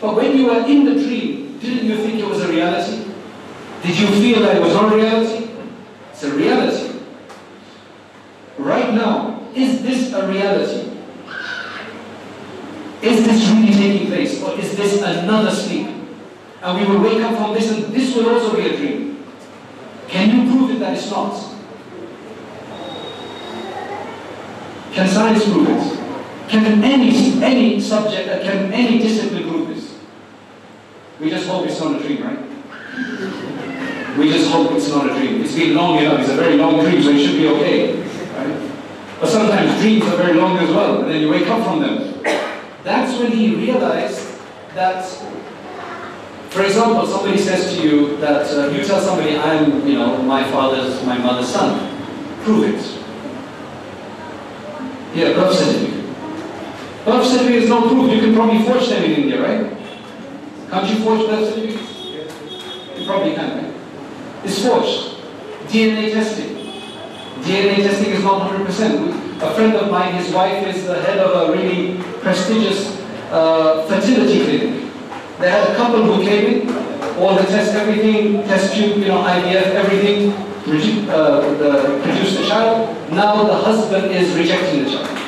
But 0.00 0.14
when 0.14 0.36
you 0.36 0.46
were 0.46 0.64
in 0.66 0.84
the 0.84 0.94
dream, 0.94 1.58
didn't 1.58 1.84
you 1.84 1.96
think 1.96 2.20
it 2.20 2.26
was 2.28 2.42
a 2.42 2.48
reality? 2.48 3.10
Did 3.82 3.98
you 3.98 4.06
feel 4.06 4.40
that 4.42 4.56
it 4.56 4.62
was 4.62 4.72
not 4.72 4.92
a 4.92 4.96
reality? 4.96 5.50
It's 6.12 6.22
a 6.22 6.30
reality. 6.30 7.00
Right 8.56 8.94
now, 8.94 9.48
is 9.52 9.82
this 9.82 10.12
a 10.12 10.28
reality? 10.28 10.83
Is 13.04 13.26
this 13.26 13.48
really 13.50 13.72
taking 13.72 14.06
place? 14.06 14.42
Or 14.42 14.58
is 14.58 14.76
this 14.76 15.02
another 15.02 15.50
sleep? 15.50 15.88
And 16.62 16.80
we 16.80 16.86
will 16.86 17.02
wake 17.02 17.22
up 17.22 17.36
from 17.36 17.52
this 17.52 17.70
and 17.70 17.92
this 17.92 18.16
will 18.16 18.30
also 18.30 18.56
be 18.56 18.66
a 18.66 18.76
dream. 18.76 19.22
Can 20.08 20.46
you 20.46 20.50
prove 20.50 20.70
it 20.70 20.78
that 20.78 20.96
it's 20.96 21.10
not? 21.10 21.32
Can 24.92 25.08
science 25.08 25.44
prove 25.44 25.68
it? 25.68 26.48
Can 26.48 26.82
any, 26.82 27.42
any 27.42 27.80
subject, 27.80 28.42
can 28.42 28.72
any 28.72 28.98
discipline 28.98 29.42
prove 29.50 29.68
this? 29.68 29.98
We 31.20 31.28
just 31.28 31.46
hope 31.46 31.66
it's 31.66 31.80
not 31.80 32.00
a 32.00 32.02
dream, 32.02 32.22
right? 32.22 32.38
We 34.16 34.30
just 34.30 34.50
hope 34.50 34.72
it's 34.72 34.88
not 34.88 35.10
a 35.10 35.14
dream. 35.14 35.42
It's 35.42 35.54
been 35.54 35.74
long 35.74 35.98
enough. 35.98 36.20
It's 36.20 36.30
a 36.30 36.36
very 36.36 36.56
long 36.56 36.80
dream, 36.80 37.02
so 37.02 37.10
it 37.10 37.26
should 37.26 37.36
be 37.36 37.48
okay. 37.48 38.00
Right? 38.00 38.70
But 39.20 39.28
sometimes 39.28 39.80
dreams 39.80 40.04
are 40.04 40.16
very 40.16 40.34
long 40.34 40.56
as 40.58 40.70
well, 40.70 41.02
and 41.02 41.10
then 41.10 41.20
you 41.20 41.28
wake 41.28 41.48
up 41.48 41.64
from 41.64 41.80
them. 41.80 42.43
That's 42.84 43.18
when 43.18 43.32
he 43.32 43.54
realized 43.56 44.38
that, 44.74 45.06
for 46.50 46.62
example, 46.62 47.06
somebody 47.06 47.38
says 47.38 47.74
to 47.74 47.82
you 47.82 48.18
that 48.18 48.46
uh, 48.50 48.68
you 48.68 48.84
tell 48.84 49.00
somebody, 49.00 49.38
I'm, 49.38 49.86
you 49.88 49.94
know, 49.94 50.18
my 50.22 50.44
father's, 50.50 51.02
my 51.04 51.16
mother's 51.16 51.48
son. 51.48 51.80
Prove 52.44 52.74
it. 52.74 53.00
Yeah, 55.16 55.32
birth 55.32 55.56
certificate. 55.56 56.04
Birth 57.06 57.26
certificate 57.26 57.62
is 57.62 57.68
no 57.70 57.88
proof. 57.88 58.12
You 58.12 58.20
can 58.20 58.34
probably 58.34 58.62
forge 58.64 58.88
them 58.88 59.02
in 59.02 59.12
India, 59.12 59.40
right? 59.40 59.74
Can't 60.70 60.90
you 60.90 61.02
forge 61.02 61.26
birth 61.26 61.54
certificates? 61.54 62.04
You 62.98 63.06
probably 63.06 63.34
can, 63.34 63.64
right? 63.64 63.74
It's 64.44 64.62
forged. 64.62 65.16
DNA 65.68 66.12
testing. 66.12 66.54
DNA 67.44 67.76
testing 67.76 68.10
is 68.10 68.22
not 68.22 68.50
100%. 68.50 69.40
A 69.40 69.54
friend 69.54 69.74
of 69.74 69.90
mine, 69.90 70.14
his 70.14 70.32
wife 70.34 70.66
is 70.66 70.86
the 70.86 71.00
head 71.00 71.18
of 71.18 71.48
a 71.48 71.52
really 71.52 72.13
prestigious 72.24 72.98
uh, 73.30 73.86
fertility 73.86 74.42
clinic. 74.44 74.92
They 75.38 75.50
had 75.50 75.70
a 75.70 75.76
couple 75.76 76.02
who 76.02 76.24
came 76.24 76.62
in, 76.62 76.68
all 77.18 77.36
the 77.36 77.44
tests, 77.44 77.74
everything, 77.74 78.42
test 78.44 78.74
tube, 78.74 78.98
you 78.98 79.08
know, 79.08 79.22
IVF, 79.22 79.66
everything, 79.82 80.32
produ- 80.64 81.08
uh, 81.08 81.40
the, 81.58 82.00
produced 82.02 82.48
child. 82.48 82.96
Now 83.12 83.44
the 83.44 83.54
husband 83.54 84.10
is 84.10 84.34
rejecting 84.36 84.84
the 84.84 84.90
child. 84.90 85.18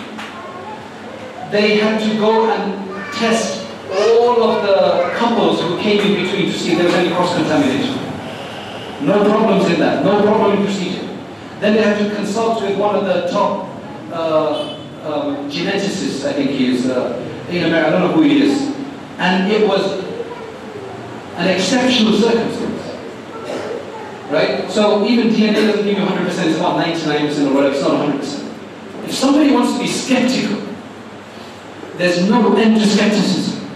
They 1.53 1.79
had 1.79 2.01
to 2.01 2.19
go 2.19 2.51
and 2.51 3.15
test 3.15 3.65
all 3.91 4.43
of 4.43 4.63
the 4.67 5.17
couples 5.17 5.61
who 5.61 5.79
came 5.79 6.01
in 6.01 6.25
between 6.25 6.47
to 6.51 6.59
see 6.59 6.73
if 6.73 6.79
there 6.79 6.87
was 6.87 6.95
any 6.95 7.11
cross-contamination. 7.11 7.95
No 9.07 9.23
problems 9.25 9.71
in 9.71 9.79
that, 9.81 10.05
no 10.05 10.23
problem 10.23 10.59
in 10.59 10.65
procedure. 10.65 11.07
Then 11.61 11.75
they 11.75 11.83
had 11.83 11.99
to 11.99 12.15
consult 12.17 12.63
with 12.63 12.79
one 12.79 12.97
of 12.97 13.05
the 13.05 13.29
top 13.31 13.69
uh, 14.13 14.76
um, 15.07 15.51
geneticists, 15.51 16.25
I 16.25 16.33
think 16.33 16.51
he 16.51 16.75
is, 16.75 16.87
uh, 16.87 17.17
in 17.49 17.65
America, 17.65 17.89
I 17.89 17.91
don't 17.91 18.01
know 18.03 18.13
who 18.13 18.23
he 18.23 18.43
is. 18.43 18.75
And 19.19 19.51
it 19.51 19.67
was 19.67 20.05
an 21.37 21.49
exceptional 21.49 22.13
circumstance. 22.13 22.83
Right? 24.31 24.71
So 24.71 25.07
even 25.07 25.29
DNA 25.29 25.55
doesn't 25.55 25.85
give 25.85 25.99
you 25.99 26.05
100%, 26.05 26.27
it's 26.27 26.57
about 26.59 26.85
99% 26.85 27.51
or 27.51 27.55
whatever, 27.55 27.75
it's 27.75 27.83
not 27.83 28.09
100%. 28.09 29.05
If 29.05 29.15
somebody 29.15 29.53
wants 29.53 29.75
to 29.75 29.79
be 29.79 29.87
skeptical, 29.87 30.67
there's 31.97 32.29
no 32.29 32.55
end 32.57 32.77
to 32.77 32.87
skepticism. 32.87 33.71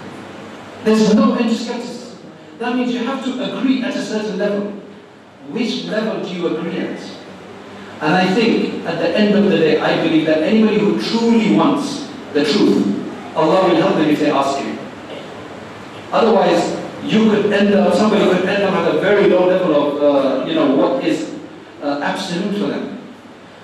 There's 0.85 1.15
no 1.15 1.35
end 1.35 1.51
to 1.51 1.57
skepticism. 1.57 2.19
That 2.59 2.77
means 2.77 2.93
you 2.93 3.05
have 3.05 3.25
to 3.25 3.59
agree 3.59 3.83
at 3.83 3.95
a 3.95 4.03
certain 4.03 4.39
level. 4.39 4.73
Which 5.51 5.85
level 5.85 6.23
do 6.23 6.35
you 6.35 6.47
agree 6.49 6.79
at? 6.79 7.01
And 8.01 8.15
I 8.15 8.33
think 8.35 8.87
at 8.87 8.99
the 8.99 9.17
end 9.17 9.35
of 9.35 9.45
the 9.51 9.59
day, 9.59 9.79
I 9.79 10.03
believe 10.03 10.25
that 10.27 10.43
anybody 10.43 10.79
who 10.79 11.01
truly 11.03 11.55
wants 11.55 12.09
the 12.33 12.45
truth, 12.45 13.37
Allah 13.37 13.69
will 13.69 13.77
help 13.77 13.97
them 13.97 14.09
if 14.09 14.19
they 14.21 14.31
ask 14.31 14.59
Him. 14.59 14.79
Otherwise, 16.11 16.81
you 17.05 17.31
could 17.31 17.53
end 17.53 17.75
up, 17.75 17.95
somebody 17.95 18.25
could 18.25 18.49
end 18.49 18.63
up 18.63 18.75
at 18.75 18.95
a 18.95 19.01
very 19.01 19.29
low 19.29 19.47
level 19.47 19.75
of, 19.75 20.03
uh, 20.03 20.47
you 20.47 20.55
know, 20.55 20.75
what 20.75 21.05
is 21.05 21.39
uh, 21.83 22.01
absolute 22.03 22.59
for 22.59 22.67
them. 22.69 22.99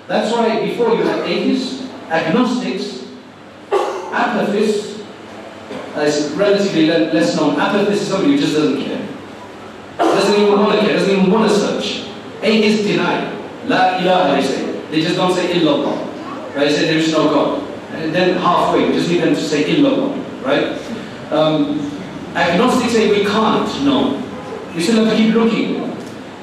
That's 0.07 0.31
why 0.31 0.65
before 0.65 0.95
you 0.95 1.03
have 1.03 1.25
atheists, 1.25 1.89
agnostics, 2.09 3.07
apathists, 3.71 5.03
as 5.95 6.31
relatively 6.33 6.87
less 6.87 7.35
known, 7.35 7.55
apathist 7.55 7.91
is 7.91 8.07
somebody 8.07 8.33
who 8.33 8.39
just 8.39 8.53
doesn't 8.53 8.83
care. 8.83 9.07
Doesn't 9.97 10.41
even 10.41 10.59
want 10.59 10.79
to 10.79 10.85
care, 10.85 10.95
doesn't 10.95 11.17
even 11.17 11.31
want 11.31 11.49
to 11.49 11.55
search. 11.55 12.07
Atheists 12.43 12.85
deny. 12.85 13.36
La 13.67 13.99
ilaha, 13.99 14.35
they 14.35 14.47
say. 14.47 14.81
They 14.89 15.01
just 15.01 15.15
don't 15.15 15.33
say 15.35 15.53
illallah. 15.53 16.55
Right? 16.55 16.69
They 16.69 16.73
say 16.73 16.87
there 16.87 16.97
is 16.97 17.11
no 17.11 17.29
God. 17.29 17.63
And 17.91 18.13
then 18.13 18.37
halfway, 18.37 18.87
we 18.87 18.93
just 18.93 19.09
need 19.09 19.21
them 19.21 19.35
to 19.35 19.41
say 19.41 19.63
illallah. 19.75 20.43
Right? 20.43 20.79
Um, 21.31 21.79
agnostics 22.33 22.93
say 22.93 23.09
we 23.11 23.25
can't 23.25 23.67
know. 23.83 24.23
We 24.75 24.81
still 24.81 25.03
have 25.03 25.15
to 25.15 25.17
keep 25.17 25.33
looking. 25.33 25.83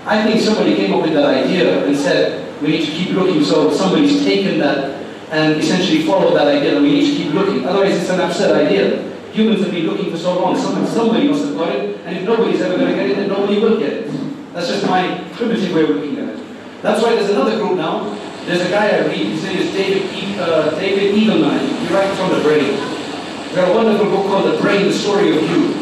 I 0.07 0.23
think 0.23 0.41
somebody 0.41 0.77
came 0.77 0.93
up 0.93 1.03
with 1.03 1.15
that 1.15 1.25
idea 1.25 1.87
and 1.87 1.97
said 1.97 2.61
we 2.61 2.69
need 2.69 2.85
to 2.85 2.93
keep 2.93 3.11
looking. 3.11 3.43
So 3.43 3.73
somebody's 3.73 4.23
taken 4.25 4.59
that 4.59 5.03
and 5.31 5.57
essentially 5.57 6.03
followed 6.03 6.35
that 6.35 6.47
idea 6.47 6.75
that 6.75 6.83
we 6.83 6.91
need 6.93 7.11
to 7.11 7.25
keep 7.25 7.33
looking. 7.33 7.67
Otherwise, 7.67 7.97
it's 7.97 8.11
an 8.11 8.21
absurd 8.21 8.67
idea. 8.67 9.03
Humans 9.33 9.63
have 9.63 9.73
been 9.73 9.87
looking 9.87 10.11
for 10.11 10.19
so 10.19 10.39
long. 10.39 10.57
Somebody, 10.57 10.87
somebody 10.87 11.29
must 11.29 11.45
have 11.47 11.57
got 11.57 11.75
it, 11.75 12.01
and 12.05 12.19
if 12.19 12.23
nobody's 12.25 12.61
ever 12.61 12.77
going 12.77 12.91
to 12.91 12.95
get 12.95 13.11
it, 13.11 13.17
then 13.17 13.29
nobody 13.29 13.59
will 13.59 13.79
get 13.79 13.93
it. 13.93 14.53
That's 14.53 14.69
just 14.69 14.87
my 14.87 15.25
primitive 15.33 15.75
way 15.75 15.83
of 15.83 15.89
looking 15.91 16.19
at 16.19 16.29
it. 16.29 16.44
That's 16.85 17.03
why 17.03 17.15
there's 17.17 17.31
another 17.31 17.57
group 17.57 17.79
now. 17.79 18.13
There's 18.45 18.61
a 18.61 18.69
guy 18.69 18.91
I 18.91 19.07
read. 19.07 19.27
His 19.33 19.43
name 19.43 19.57
is 19.57 19.73
David 19.73 20.03
e- 20.13 20.37
uh, 20.39 20.69
David 20.79 21.15
Eagleman. 21.15 21.65
He 21.81 21.95
writes 21.95 22.21
on 22.21 22.31
the 22.37 22.43
brain. 22.43 22.77
He 23.49 23.55
got 23.57 23.71
a 23.71 23.75
wonderful 23.75 24.05
book 24.11 24.27
called 24.27 24.53
The 24.53 24.61
Brain: 24.61 24.85
The 24.85 24.93
Story 24.93 25.35
of 25.35 25.43
You. 25.49 25.73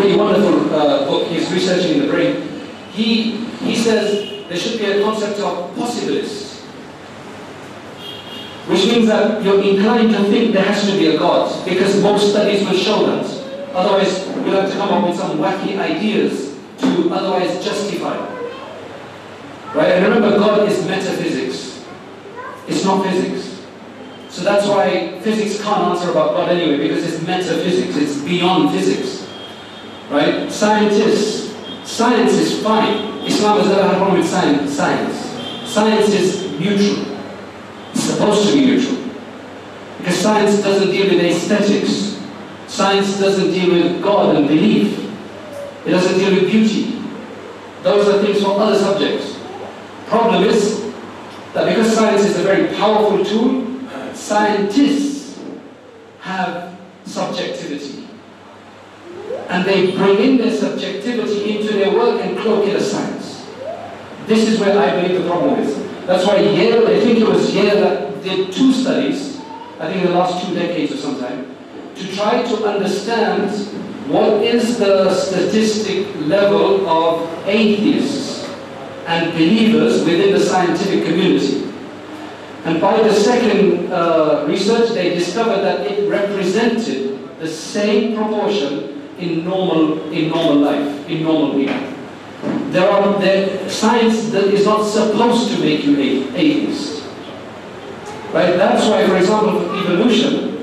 Really 0.00 0.16
wonderful 0.16 0.74
uh, 0.74 1.04
book. 1.04 1.28
He's 1.28 1.52
researching 1.52 2.00
the 2.00 2.08
brain. 2.08 2.48
He 2.92 3.44
he 3.60 3.76
says 3.76 4.48
there 4.48 4.56
should 4.56 4.78
be 4.78 4.86
a 4.86 5.02
concept 5.02 5.38
of 5.40 5.76
possibilists, 5.76 6.62
which 8.66 8.86
means 8.86 9.06
that 9.08 9.42
you're 9.44 9.62
inclined 9.62 10.12
to 10.16 10.24
think 10.32 10.54
there 10.54 10.64
has 10.64 10.88
to 10.88 10.96
be 10.96 11.14
a 11.14 11.18
God, 11.18 11.62
because 11.68 12.02
most 12.02 12.30
studies 12.30 12.64
will 12.66 12.78
show 12.78 13.04
that. 13.04 13.26
Otherwise, 13.74 14.26
you'll 14.28 14.56
have 14.56 14.70
to 14.70 14.76
come 14.78 14.88
up 14.88 15.06
with 15.06 15.18
some 15.18 15.36
wacky 15.38 15.76
ideas 15.76 16.56
to 16.78 17.10
otherwise 17.12 17.62
justify. 17.62 18.33
Right? 19.74 19.92
And 19.92 20.04
remember, 20.04 20.38
God 20.38 20.68
is 20.68 20.86
metaphysics. 20.86 21.84
It's 22.68 22.84
not 22.84 23.04
physics. 23.04 23.60
So 24.30 24.42
that's 24.42 24.66
why 24.66 25.20
physics 25.20 25.62
can't 25.62 25.82
answer 25.92 26.10
about 26.10 26.30
God 26.30 26.48
anyway, 26.50 26.88
because 26.88 27.04
it's 27.04 27.26
metaphysics, 27.26 27.96
it's 27.96 28.20
beyond 28.22 28.70
physics. 28.70 29.28
Right? 30.10 30.50
Scientists, 30.50 31.54
science 31.84 32.32
is 32.32 32.62
fine. 32.62 33.22
Islam 33.24 33.58
has 33.58 33.68
never 33.68 33.82
had 33.82 33.94
a 33.94 33.96
problem 33.96 34.18
with 34.18 34.28
science. 34.28 34.72
Science, 34.72 35.70
science 35.70 36.08
is 36.08 36.58
neutral. 36.58 37.16
It's 37.92 38.02
supposed 38.02 38.48
to 38.48 38.54
be 38.54 38.66
neutral. 38.66 39.04
Because 39.98 40.16
science 40.16 40.62
doesn't 40.62 40.90
deal 40.90 41.10
with 41.14 41.24
aesthetics. 41.24 42.20
Science 42.66 43.18
doesn't 43.18 43.50
deal 43.52 43.72
with 43.72 44.02
God 44.02 44.36
and 44.36 44.48
belief. 44.48 44.98
It 45.86 45.90
doesn't 45.90 46.18
deal 46.18 46.34
with 46.34 46.50
beauty. 46.50 47.00
Those 47.82 48.08
are 48.08 48.22
things 48.22 48.42
for 48.42 48.58
other 48.58 48.78
subjects. 48.78 49.33
Problem 50.06 50.44
is 50.44 50.92
that 51.54 51.68
because 51.68 51.94
science 51.94 52.22
is 52.22 52.38
a 52.38 52.42
very 52.42 52.74
powerful 52.76 53.24
tool, 53.24 53.80
scientists 54.14 55.40
have 56.20 56.78
subjectivity. 57.04 58.06
And 59.48 59.64
they 59.64 59.96
bring 59.96 60.18
in 60.18 60.36
their 60.38 60.52
subjectivity 60.56 61.58
into 61.58 61.74
their 61.74 61.92
work 61.92 62.20
and 62.20 62.38
cloak 62.38 62.66
it 62.66 62.74
as 62.74 62.90
science. 62.90 63.46
This 64.26 64.48
is 64.48 64.58
where 64.58 64.78
I 64.78 65.00
believe 65.00 65.22
the 65.22 65.28
problem 65.28 65.60
is. 65.60 65.76
That's 66.06 66.26
why 66.26 66.36
Yale, 66.38 66.86
I 66.86 67.00
think 67.00 67.18
it 67.18 67.28
was 67.28 67.54
Yale 67.54 67.80
that 67.80 68.22
did 68.22 68.52
two 68.52 68.72
studies, 68.72 69.38
I 69.78 69.90
think 69.90 70.04
in 70.04 70.12
the 70.12 70.18
last 70.18 70.46
two 70.46 70.54
decades 70.54 70.92
or 70.92 70.96
sometime, 70.96 71.54
to 71.94 72.16
try 72.16 72.42
to 72.42 72.66
understand 72.66 73.50
what 74.08 74.42
is 74.42 74.78
the 74.78 75.14
statistic 75.14 76.08
level 76.26 76.88
of 76.88 77.46
atheists 77.46 78.33
and 79.06 79.32
believers 79.32 80.04
within 80.04 80.32
the 80.32 80.40
scientific 80.40 81.04
community. 81.04 81.70
And 82.64 82.80
by 82.80 83.02
the 83.02 83.12
second 83.12 83.92
uh, 83.92 84.46
research, 84.48 84.90
they 84.90 85.14
discovered 85.14 85.60
that 85.62 85.86
it 85.86 86.08
represented 86.08 87.38
the 87.38 87.48
same 87.48 88.16
proportion 88.16 89.02
in 89.18 89.44
normal, 89.44 90.10
in 90.10 90.30
normal 90.30 90.56
life, 90.56 91.08
in 91.08 91.22
normal 91.22 91.54
people. 91.54 91.94
There 92.70 92.90
are, 92.90 93.20
there, 93.20 93.68
science 93.68 94.30
that 94.30 94.44
is 94.44 94.64
not 94.64 94.84
supposed 94.84 95.54
to 95.54 95.60
make 95.60 95.84
you 95.84 95.96
a 95.96 96.36
atheist. 96.36 97.04
Right? 98.32 98.56
That's 98.56 98.86
why, 98.88 99.06
for 99.06 99.16
example, 99.16 99.60
evolution, 99.78 100.54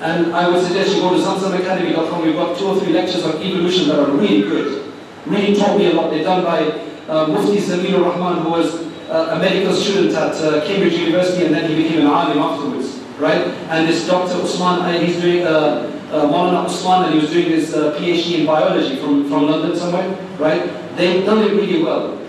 and 0.00 0.34
I 0.34 0.48
would 0.48 0.64
suggest 0.64 0.94
you 0.94 1.02
go 1.02 1.10
to 1.14 1.22
zamzamacademy.com, 1.22 2.22
we've 2.22 2.34
got 2.34 2.58
two 2.58 2.66
or 2.66 2.80
three 2.80 2.92
lectures 2.92 3.24
on 3.24 3.40
evolution 3.42 3.88
that 3.88 3.98
are 3.98 4.10
really 4.10 4.42
good. 4.42 4.92
Really 5.26 5.56
taught 5.56 5.78
me 5.78 5.90
a 5.90 5.94
lot. 5.94 6.10
They're 6.10 6.24
done 6.24 6.44
by 6.44 6.62
uh, 7.08 7.26
Mufti 7.26 7.58
Zamir 7.58 8.02
Rahman, 8.02 8.42
who 8.42 8.50
was 8.50 8.74
uh, 9.08 9.36
a 9.36 9.38
medical 9.38 9.72
student 9.72 10.14
at 10.14 10.34
uh, 10.36 10.66
Cambridge 10.66 10.94
University 10.94 11.44
and 11.44 11.54
then 11.54 11.70
he 11.70 11.82
became 11.82 12.00
an 12.00 12.06
alim 12.06 12.38
afterwards. 12.38 12.98
Right? 13.18 13.46
And 13.70 13.88
this 13.88 14.06
Dr. 14.06 14.42
Usman, 14.42 14.80
uh, 14.80 14.98
he's 15.00 15.20
doing, 15.20 15.46
uh, 15.46 15.92
uh, 16.12 16.64
Usman, 16.66 17.04
and 17.04 17.14
he 17.14 17.20
was 17.20 17.30
doing 17.30 17.46
his 17.46 17.74
uh, 17.74 17.94
PhD 17.98 18.40
in 18.40 18.46
biology 18.46 18.96
from, 18.96 19.28
from 19.28 19.46
London 19.46 19.76
somewhere. 19.76 20.08
Right? 20.38 20.62
They've 20.96 21.24
done 21.24 21.38
it 21.44 21.52
really 21.52 21.82
well. 21.82 22.20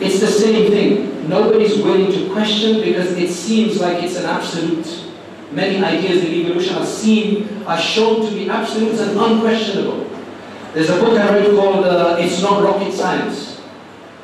It's 0.00 0.20
the 0.20 0.26
same 0.26 0.70
thing. 0.70 1.28
Nobody's 1.28 1.76
willing 1.78 2.10
to 2.12 2.32
question 2.32 2.80
because 2.80 3.12
it 3.12 3.30
seems 3.30 3.80
like 3.80 4.02
it's 4.02 4.16
an 4.16 4.24
absolute 4.24 5.08
many 5.52 5.82
ideas 5.82 6.24
in 6.24 6.32
evolution 6.32 6.76
are 6.76 6.86
seen, 6.86 7.48
are 7.66 7.80
shown 7.80 8.26
to 8.26 8.32
be 8.32 8.48
absolute 8.48 8.98
and 8.98 9.18
unquestionable. 9.18 10.08
There's 10.74 10.90
a 10.90 11.00
book 11.00 11.18
I 11.18 11.34
read 11.34 11.50
called 11.56 11.84
uh, 11.84 12.16
It's 12.18 12.42
Not 12.42 12.62
Rocket 12.62 12.92
Science. 12.92 13.47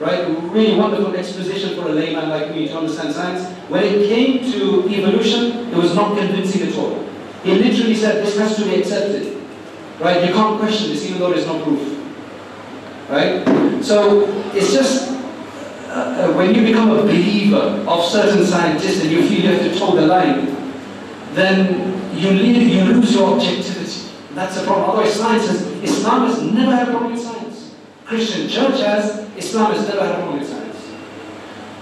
Right? 0.05 0.29
Really 0.53 0.77
wonderful 0.77 1.17
exposition 1.17 1.77
for 1.77 1.89
a 1.89 1.93
layman 1.93 2.29
like 2.29 2.55
me 2.55 2.69
to 2.69 2.77
understand 2.77 3.15
science. 3.15 3.49
When 3.71 3.83
it 3.83 4.07
came 4.07 4.53
to 4.53 4.87
evolution, 4.87 5.73
it 5.73 5.77
was 5.77 5.95
not 5.95 6.19
convincing 6.19 6.69
at 6.69 6.77
all. 6.77 7.03
He 7.43 7.55
literally 7.55 7.95
said 7.95 8.23
this 8.23 8.37
has 8.37 8.55
to 8.57 8.65
be 8.65 8.75
accepted. 8.75 9.41
Right? 9.99 10.29
You 10.29 10.35
can't 10.35 10.61
question 10.61 10.91
this 10.91 11.07
even 11.07 11.21
though 11.21 11.33
there's 11.33 11.47
no 11.47 11.63
proof. 11.65 11.81
Right? 13.09 13.83
So 13.83 14.29
it's 14.53 14.75
just 14.75 15.11
uh, 15.89 16.29
uh 16.29 16.33
when 16.37 16.55
you 16.55 16.67
become 16.67 16.91
a 16.91 17.01
believer 17.01 17.83
of 17.89 18.05
certain 18.05 18.45
scientists 18.45 19.01
and 19.01 19.11
you 19.11 19.27
feel 19.27 19.41
you 19.41 19.57
have 19.57 19.73
to 19.73 19.79
toe 19.79 19.97
the 19.97 20.07
line, 20.07 20.55
then 21.33 21.95
you, 22.15 22.29
leave, 22.29 22.69
you 22.69 22.85
lose 22.93 23.15
your 23.15 23.37
objectivity. 23.37 24.11
That's 24.35 24.59
a 24.59 24.65
problem. 24.65 24.91
Otherwise, 24.91 25.15
science 25.15 25.47
has, 25.49 25.63
Islam 25.83 26.29
has 26.29 26.43
never 26.43 26.77
had 26.77 26.89
a 26.89 26.91
problem 26.91 27.13
with 27.13 27.23
science. 27.23 27.44
Christian 28.05 28.49
church 28.49 28.81
has, 28.81 29.29
Islam 29.37 29.73
has 29.73 29.89
never 29.89 30.07
had 30.07 30.17
problem 30.17 30.39
with 30.39 30.49
science. 30.49 30.93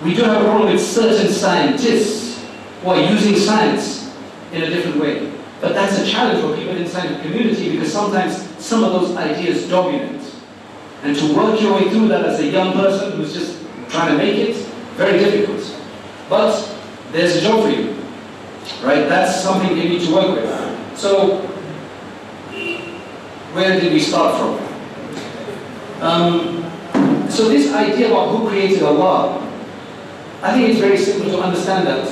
We 0.04 0.14
do 0.14 0.22
have 0.22 0.42
a 0.42 0.44
problem 0.44 0.72
with 0.72 0.80
certain 0.80 1.32
scientists 1.32 2.44
who 2.82 2.90
are 2.90 3.00
using 3.00 3.36
science 3.36 4.14
in 4.52 4.62
a 4.62 4.66
different 4.66 5.00
way. 5.00 5.32
But 5.60 5.74
that's 5.74 5.98
a 5.98 6.06
challenge 6.06 6.40
for 6.40 6.56
people 6.56 6.76
inside 6.76 7.08
the 7.08 7.22
community 7.22 7.72
because 7.72 7.92
sometimes 7.92 8.36
some 8.58 8.84
of 8.84 8.92
those 8.92 9.16
ideas 9.16 9.68
dominate. 9.68 10.20
And 11.02 11.16
to 11.16 11.34
work 11.34 11.60
your 11.60 11.74
way 11.74 11.90
through 11.90 12.08
that 12.08 12.24
as 12.24 12.38
a 12.40 12.46
young 12.46 12.72
person 12.72 13.12
who's 13.12 13.32
just 13.32 13.64
trying 13.88 14.16
to 14.16 14.18
make 14.18 14.36
it, 14.36 14.56
very 14.94 15.18
difficult. 15.18 15.76
But 16.28 16.78
there's 17.10 17.36
a 17.36 17.40
job 17.40 17.64
for 17.64 17.70
you. 17.70 17.96
Right? 18.84 19.08
That's 19.08 19.42
something 19.42 19.76
you 19.76 19.88
need 19.88 20.06
to 20.06 20.14
work 20.14 20.36
with. 20.36 20.98
So, 20.98 21.38
where 23.52 23.80
did 23.80 23.92
we 23.92 24.00
start 24.00 24.38
from? 24.38 24.71
Um, 26.03 26.62
so 27.30 27.48
this 27.48 27.72
idea 27.72 28.09
about 28.11 28.36
who 28.36 28.48
created 28.48 28.82
Allah, 28.82 29.38
I 30.42 30.53
think 30.53 30.70
it's 30.70 30.80
very 30.80 30.98
simple 30.98 31.30
to 31.30 31.40
understand 31.40 31.86
that, 31.86 32.09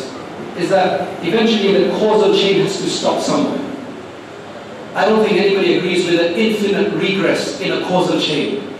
is 0.57 0.70
that 0.70 1.24
eventually 1.24 1.84
the 1.84 1.91
causal 1.99 2.32
chain 2.32 2.61
has 2.62 2.76
to 2.80 2.88
stop 2.88 3.20
somewhere. 3.20 3.59
I 4.95 5.07
don't 5.07 5.24
think 5.26 5.41
anybody 5.41 5.78
agrees 5.78 6.07
with 6.07 6.20
an 6.20 6.34
infinite 6.34 6.95
regress 6.95 7.61
in 7.61 7.72
a 7.72 7.82
causal 7.86 8.20
chain. 8.20 8.76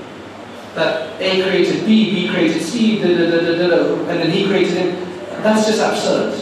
That 0.76 1.20
A 1.20 1.42
created 1.42 1.84
B, 1.84 2.14
B 2.14 2.28
created 2.28 2.62
C, 2.62 3.02
da, 3.02 3.08
da, 3.08 3.68
da, 3.68 3.94
and 4.08 4.20
then 4.20 4.30
he 4.30 4.46
created 4.46 4.74
him. 4.74 5.08
That's 5.42 5.66
just 5.66 5.80
absurd. 5.80 6.40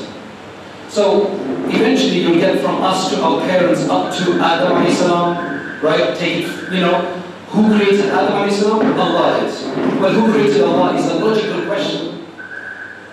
So 0.89 1.33
eventually 1.69 2.21
you'll 2.21 2.39
get 2.39 2.61
from 2.61 2.83
us 2.83 3.11
to 3.11 3.23
our 3.23 3.41
parents 3.43 3.89
up 3.89 4.15
to 4.19 4.41
Adam 4.41 5.83
right? 5.83 6.17
Take 6.17 6.47
you 6.71 6.81
know, 6.81 7.18
who 7.51 7.77
created 7.77 8.07
Adam 8.11 8.51
salam? 8.51 8.99
Allah 8.99 9.45
is. 9.45 9.65
Well, 10.01 10.13
who 10.13 10.33
created 10.33 10.63
Allah 10.63 10.95
is 10.97 11.07
a 11.07 11.15
logical 11.25 11.67
question. 11.67 12.27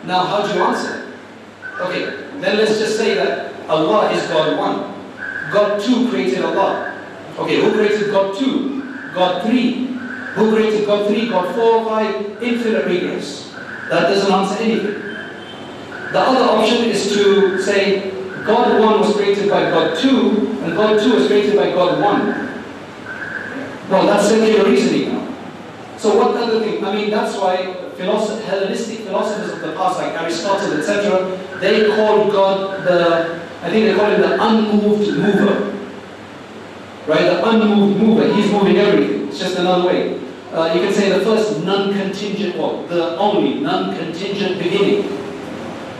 Now, 0.05 0.25
how 0.25 0.45
do 0.45 0.53
you 0.53 0.63
answer? 0.63 1.13
Okay, 1.79 2.05
then 2.39 2.57
let's 2.57 2.77
just 2.77 2.97
say 2.97 3.15
that 3.15 3.53
Allah 3.69 4.11
is 4.11 4.27
God 4.27 4.57
one. 4.59 5.51
God 5.51 5.81
two 5.81 6.09
created 6.09 6.43
Allah. 6.43 6.93
Okay, 7.39 7.61
who 7.61 7.71
created 7.73 8.11
God 8.11 8.37
two? 8.37 8.83
God 9.13 9.43
three. 9.45 9.87
Who 10.35 10.53
created 10.53 10.85
God 10.85 11.07
three, 11.07 11.29
God 11.29 11.55
four, 11.55 11.85
five, 11.85 12.43
infinite 12.43 12.85
regress. 12.85 13.53
That 13.89 14.09
doesn't 14.09 14.31
answer 14.31 14.63
anything. 14.63 15.01
The 16.11 16.19
other 16.19 16.43
option 16.43 16.85
is 16.85 17.09
to 17.13 17.61
say 17.61 18.11
God 18.45 18.79
1 18.79 18.99
was 18.99 19.15
created 19.15 19.49
by 19.49 19.69
God 19.69 19.97
2, 19.97 20.61
and 20.63 20.75
God 20.77 20.99
2 21.01 21.15
was 21.15 21.27
created 21.27 21.57
by 21.57 21.71
God 21.71 22.01
1. 22.01 22.54
Well, 23.89 24.07
that's 24.07 24.29
simply 24.29 24.59
reasoning 24.63 25.13
now. 25.13 25.25
So 25.97 26.17
what 26.17 26.35
other 26.35 26.59
thing? 26.59 26.83
I 26.83 26.93
mean, 26.93 27.09
that's 27.09 27.37
why 27.37 27.73
philosoph 27.95 28.43
Hellenistic 28.45 28.99
philosophers 28.99 29.53
of 29.53 29.61
the 29.61 29.73
past, 29.73 29.99
like 29.99 30.13
Aristotle, 30.13 30.73
etc., 30.73 31.59
they 31.59 31.87
call 31.95 32.31
God 32.31 32.83
the, 32.83 33.41
I 33.61 33.69
think 33.69 33.85
they 33.85 33.95
call 33.95 34.09
him 34.09 34.21
the 34.21 34.43
unmoved 34.43 35.17
mover. 35.17 35.71
Right? 37.07 37.25
The 37.25 37.47
unmoved 37.47 37.99
mover. 38.01 38.33
He's 38.33 38.51
moving 38.51 38.77
everything. 38.77 39.27
It's 39.27 39.39
just 39.39 39.57
another 39.57 39.87
way. 39.87 40.19
Uh, 40.51 40.73
you 40.73 40.81
can 40.81 40.93
say 40.93 41.09
the 41.09 41.23
first 41.23 41.63
non-contingent, 41.63 42.55
well, 42.55 42.83
the 42.87 43.17
only 43.17 43.59
non-contingent 43.59 44.57
beginning. 44.57 45.03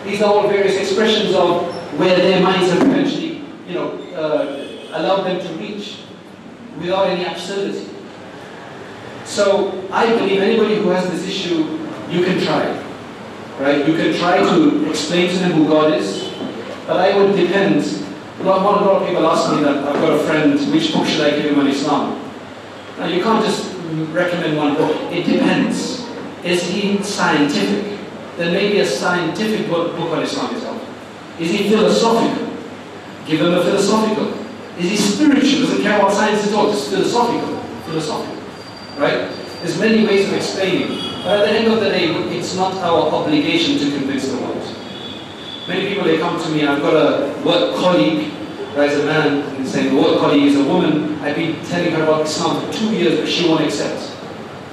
These 0.06 0.22
are 0.22 0.34
all 0.34 0.48
various 0.48 0.78
expressions 0.78 1.36
of 1.36 1.68
where 2.00 2.16
their 2.16 2.42
minds 2.42 2.72
have 2.72 2.82
eventually, 2.82 3.44
you 3.68 3.74
know, 3.74 3.92
uh, 4.16 4.98
allowed 4.98 5.24
them 5.24 5.40
to 5.40 5.54
reach 5.56 6.05
without 6.80 7.07
any 7.07 7.26
absurdity. 7.26 7.89
So 9.23 9.88
I 9.91 10.07
believe 10.17 10.41
anybody 10.41 10.76
who 10.76 10.89
has 10.89 11.09
this 11.09 11.28
issue, 11.28 11.80
you 12.09 12.23
can 12.23 12.43
try. 12.43 12.82
Right? 13.59 13.88
You 13.88 13.95
can 13.95 14.13
try 14.13 14.39
to 14.39 14.89
explain 14.89 15.30
to 15.30 15.38
them 15.38 15.51
who 15.53 15.67
God 15.67 15.93
is, 15.93 16.30
but 16.88 16.97
I 16.97 17.17
would 17.17 17.36
depend. 17.36 18.03
A 18.39 18.43
lot, 18.43 18.59
a 18.59 18.86
lot 18.86 19.01
of 19.01 19.07
people 19.07 19.26
ask 19.28 19.55
me 19.55 19.63
that 19.63 19.78
I've 19.78 20.01
got 20.01 20.19
a 20.19 20.23
friend, 20.26 20.59
which 20.71 20.93
book 20.93 21.07
should 21.07 21.21
I 21.21 21.41
give 21.41 21.51
him 21.51 21.59
on 21.59 21.67
Islam? 21.67 22.21
Now 22.99 23.07
you 23.07 23.23
can't 23.23 23.43
just 23.43 23.73
recommend 24.11 24.57
one 24.57 24.76
book. 24.76 24.93
It 25.11 25.26
depends. 25.26 26.05
Is 26.43 26.63
he 26.63 27.01
scientific? 27.01 27.95
then 28.38 28.53
maybe 28.53 28.80
a 28.80 28.86
scientific 28.86 29.67
book, 29.69 29.95
book 29.95 30.11
on 30.11 30.23
Islam 30.23 30.53
is 30.55 30.63
helpful. 30.63 30.93
Is 31.39 31.51
he 31.51 31.69
philosophical? 31.69 32.47
Give 33.26 33.41
him 33.41 33.53
a 33.53 33.63
philosophical. 33.63 34.35
Is 34.78 34.89
he 34.91 34.97
spiritual? 34.97 35.67
Doesn't 35.67 35.82
care 35.84 35.99
about 35.99 36.11
science 36.11 36.47
at 36.47 36.53
all, 36.53 36.71
just 36.71 36.89
philosophical. 36.89 37.57
Philosophical. 37.86 38.36
Right? 38.97 39.32
There's 39.61 39.80
many 39.80 40.05
ways 40.05 40.28
of 40.28 40.34
explaining. 40.34 40.89
But 41.23 41.39
at 41.39 41.45
the 41.45 41.51
end 41.59 41.67
of 41.71 41.80
the 41.80 41.89
day, 41.89 42.13
it's 42.38 42.55
not 42.55 42.76
our 42.76 43.09
obligation 43.09 43.80
to 43.80 43.97
convince 43.97 44.28
the 44.28 44.38
world. 44.38 44.61
Many 45.67 45.88
people, 45.88 46.03
they 46.03 46.19
come 46.19 46.39
to 46.41 46.49
me, 46.49 46.65
I've 46.65 46.82
got 46.82 46.93
a 46.93 47.41
work 47.43 47.76
colleague, 47.78 48.32
there's 48.76 49.01
a 49.01 49.05
man, 49.05 49.55
and 49.55 49.67
saying 49.67 49.95
the 49.95 50.01
work 50.01 50.19
colleague 50.19 50.43
is 50.43 50.57
a 50.57 50.63
woman, 50.63 51.17
I've 51.19 51.36
been 51.36 51.63
telling 51.65 51.91
her 51.93 52.03
about 52.03 52.28
Islam 52.28 52.63
for 52.63 52.73
two 52.73 52.93
years, 52.93 53.19
but 53.19 53.28
she 53.28 53.47
won't 53.49 53.61
accept. 53.63 54.11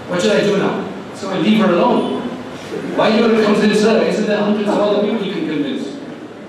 What 0.09 0.20
should 0.20 0.32
I 0.32 0.40
do 0.40 0.59
now? 0.59 1.14
So 1.14 1.30
I 1.30 1.38
leave 1.38 1.61
her 1.61 1.72
alone. 1.72 2.20
Why 2.96 3.11
are 3.11 3.14
you 3.16 3.28
going 3.28 3.36
to 3.36 3.44
convince 3.44 3.82
her? 3.82 4.03
Isn't 4.03 4.26
there 4.26 4.38
hundreds 4.38 4.68
of 4.68 4.78
other 4.78 5.03
people 5.03 5.24
you 5.24 5.32
can 5.32 5.46
convince? 5.46 5.96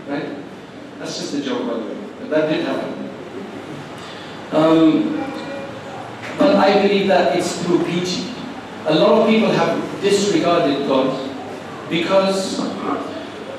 Right? 0.08 0.36
That's 1.00 1.18
just 1.20 1.34
a 1.36 1.42
joke, 1.42 1.68
by 1.68 1.74
the 1.76 1.86
way. 1.86 1.98
But 2.20 2.30
that 2.32 2.50
did 2.50 2.66
happen. 2.66 2.93
Um, 4.54 5.18
but 6.38 6.56
I 6.56 6.82
believe 6.82 7.08
that 7.08 7.36
it's 7.38 7.64
through 7.64 7.84
beauty. 7.86 8.34
A 8.86 8.94
lot 8.94 9.22
of 9.22 9.28
people 9.28 9.50
have 9.50 10.02
disregarded 10.02 10.88
God 10.88 11.10
because 11.90 12.60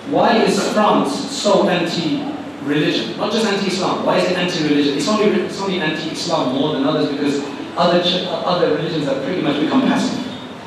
why 0.08 0.36
is 0.42 0.72
France 0.72 1.12
so 1.30 1.68
anti-religion? 1.68 3.16
Not 3.16 3.32
just 3.32 3.46
anti-Islam. 3.46 4.04
Why 4.04 4.18
is 4.18 4.30
it 4.30 4.36
anti-religion? 4.36 4.98
It's 4.98 5.08
only, 5.08 5.40
it's 5.40 5.60
only 5.60 5.80
anti-Islam 5.80 6.54
more 6.54 6.74
than 6.74 6.84
others 6.84 7.10
because 7.10 7.42
other, 7.76 8.02
other 8.28 8.76
religions 8.76 9.06
have 9.06 9.24
pretty 9.24 9.42
much 9.42 9.60
become 9.60 9.82
passive. 9.82 10.20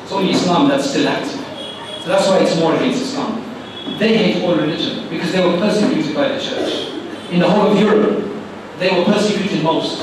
It's 0.04 0.12
only 0.12 0.32
Islam 0.32 0.68
that's 0.68 0.90
still 0.90 1.08
active. 1.08 1.40
So 2.02 2.10
that's 2.10 2.28
why 2.28 2.40
it's 2.40 2.56
more 2.60 2.76
against 2.76 3.02
Islam. 3.02 3.44
They 4.00 4.18
hate 4.18 4.44
all 4.44 4.56
religion 4.56 5.08
because 5.10 5.32
they 5.32 5.46
were 5.46 5.58
persecuted 5.58 6.14
by 6.14 6.30
the 6.30 6.42
church. 6.42 6.92
In 7.32 7.40
the 7.40 7.50
whole 7.50 7.72
of 7.72 7.80
Europe, 7.80 8.27
they 8.80 8.96
were 8.96 9.06
persecuted 9.06 9.64
most. 9.64 10.02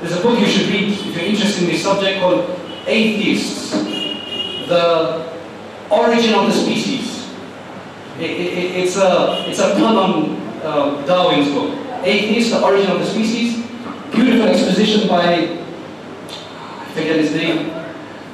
There's 0.00 0.18
a 0.18 0.22
book 0.22 0.38
you 0.38 0.46
should 0.46 0.68
read 0.68 0.92
if 0.92 1.16
you're 1.16 1.24
interested 1.24 1.64
in 1.64 1.70
this 1.70 1.82
subject 1.82 2.20
called 2.20 2.50
Atheists, 2.86 3.70
the 4.68 5.32
Origin 5.90 6.34
of 6.34 6.46
the 6.46 6.52
Species. 6.52 7.30
It, 8.18 8.30
it, 8.30 8.76
it's, 8.84 8.96
a, 8.96 9.44
it's 9.48 9.58
a 9.58 9.74
on 9.82 10.36
uh, 10.62 11.06
Darwin's 11.06 11.48
book. 11.52 11.78
Atheists, 12.04 12.50
the 12.50 12.62
Origin 12.62 12.90
of 12.90 12.98
the 12.98 13.06
Species. 13.06 13.64
Beautiful 14.12 14.48
exposition 14.48 15.08
by, 15.08 15.22
I 15.24 16.86
forget 16.92 17.16
his 17.16 17.34
name, 17.34 17.70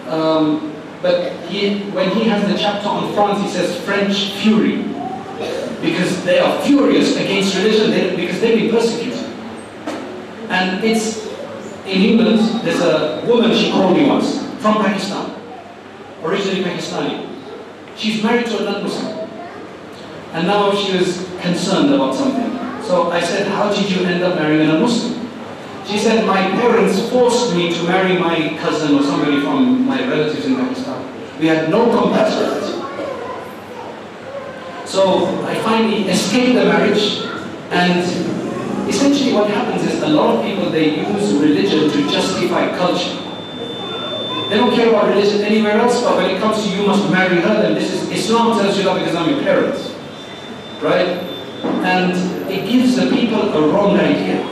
um, 0.08 0.74
but 1.00 1.32
he, 1.46 1.78
when 1.92 2.10
he 2.10 2.24
has 2.24 2.46
the 2.46 2.58
chapter 2.58 2.88
on 2.88 3.14
France, 3.14 3.40
he 3.40 3.48
says 3.48 3.82
French 3.84 4.32
fury. 4.42 4.82
Because 5.80 6.22
they 6.24 6.38
are 6.38 6.60
furious 6.60 7.16
against 7.16 7.56
religion 7.56 8.16
because 8.16 8.40
they've 8.40 8.58
been 8.58 8.70
persecuted. 8.70 9.29
And 10.50 10.82
it's 10.84 11.26
in 11.86 12.02
England, 12.02 12.40
there's 12.64 12.80
a 12.80 13.24
woman 13.26 13.54
she 13.54 13.70
called 13.70 13.96
me 13.96 14.06
once 14.06 14.42
from 14.58 14.82
Pakistan, 14.82 15.30
originally 16.22 16.62
Pakistani. 16.62 17.26
She's 17.96 18.22
married 18.22 18.46
to 18.46 18.58
a 18.58 18.64
non-Muslim. 18.64 19.30
And 20.32 20.46
now 20.46 20.74
she 20.74 20.98
was 20.98 21.26
concerned 21.40 21.94
about 21.94 22.14
something. 22.14 22.50
So 22.82 23.10
I 23.10 23.20
said, 23.20 23.46
how 23.46 23.72
did 23.72 23.90
you 23.90 24.04
end 24.04 24.22
up 24.24 24.34
marrying 24.34 24.68
a 24.68 24.78
Muslim? 24.78 25.28
She 25.86 25.98
said, 25.98 26.26
my 26.26 26.42
parents 26.60 27.08
forced 27.08 27.54
me 27.54 27.72
to 27.72 27.82
marry 27.84 28.18
my 28.18 28.56
cousin 28.58 28.94
or 28.96 29.02
somebody 29.02 29.40
from 29.40 29.86
my 29.86 30.00
relatives 30.08 30.46
in 30.46 30.56
Pakistan. 30.56 31.38
We 31.40 31.46
had 31.46 31.70
no 31.70 31.90
compassion. 31.90 32.60
So 34.84 35.44
I 35.46 35.54
finally 35.62 36.08
escaped 36.08 36.54
the 36.54 36.64
marriage 36.64 37.22
and 37.70 38.49
essentially 38.90 39.32
what 39.32 39.48
happens 39.48 39.82
is 39.84 40.02
a 40.02 40.08
lot 40.08 40.36
of 40.36 40.44
people, 40.44 40.68
they 40.70 40.96
use 40.98 41.32
religion 41.34 41.88
to 41.90 42.10
justify 42.10 42.76
culture. 42.76 43.16
They 44.50 44.56
don't 44.56 44.74
care 44.74 44.88
about 44.88 45.08
religion 45.08 45.42
anywhere 45.42 45.78
else, 45.78 46.02
but 46.02 46.16
when 46.16 46.30
it 46.34 46.40
comes 46.40 46.64
to 46.64 46.68
you 46.70 46.84
must 46.86 47.08
marry 47.10 47.40
her, 47.40 47.62
then 47.62 47.74
this 47.74 47.92
is, 47.92 48.10
Islam 48.10 48.58
tells 48.58 48.76
you 48.76 48.84
that 48.84 48.98
because 48.98 49.14
I'm 49.14 49.30
your 49.30 49.42
parents. 49.42 49.94
Right? 50.82 51.22
And 51.86 52.50
it 52.50 52.68
gives 52.68 52.96
the 52.96 53.08
people 53.10 53.40
a 53.52 53.68
wrong 53.72 53.96
idea. 53.98 54.44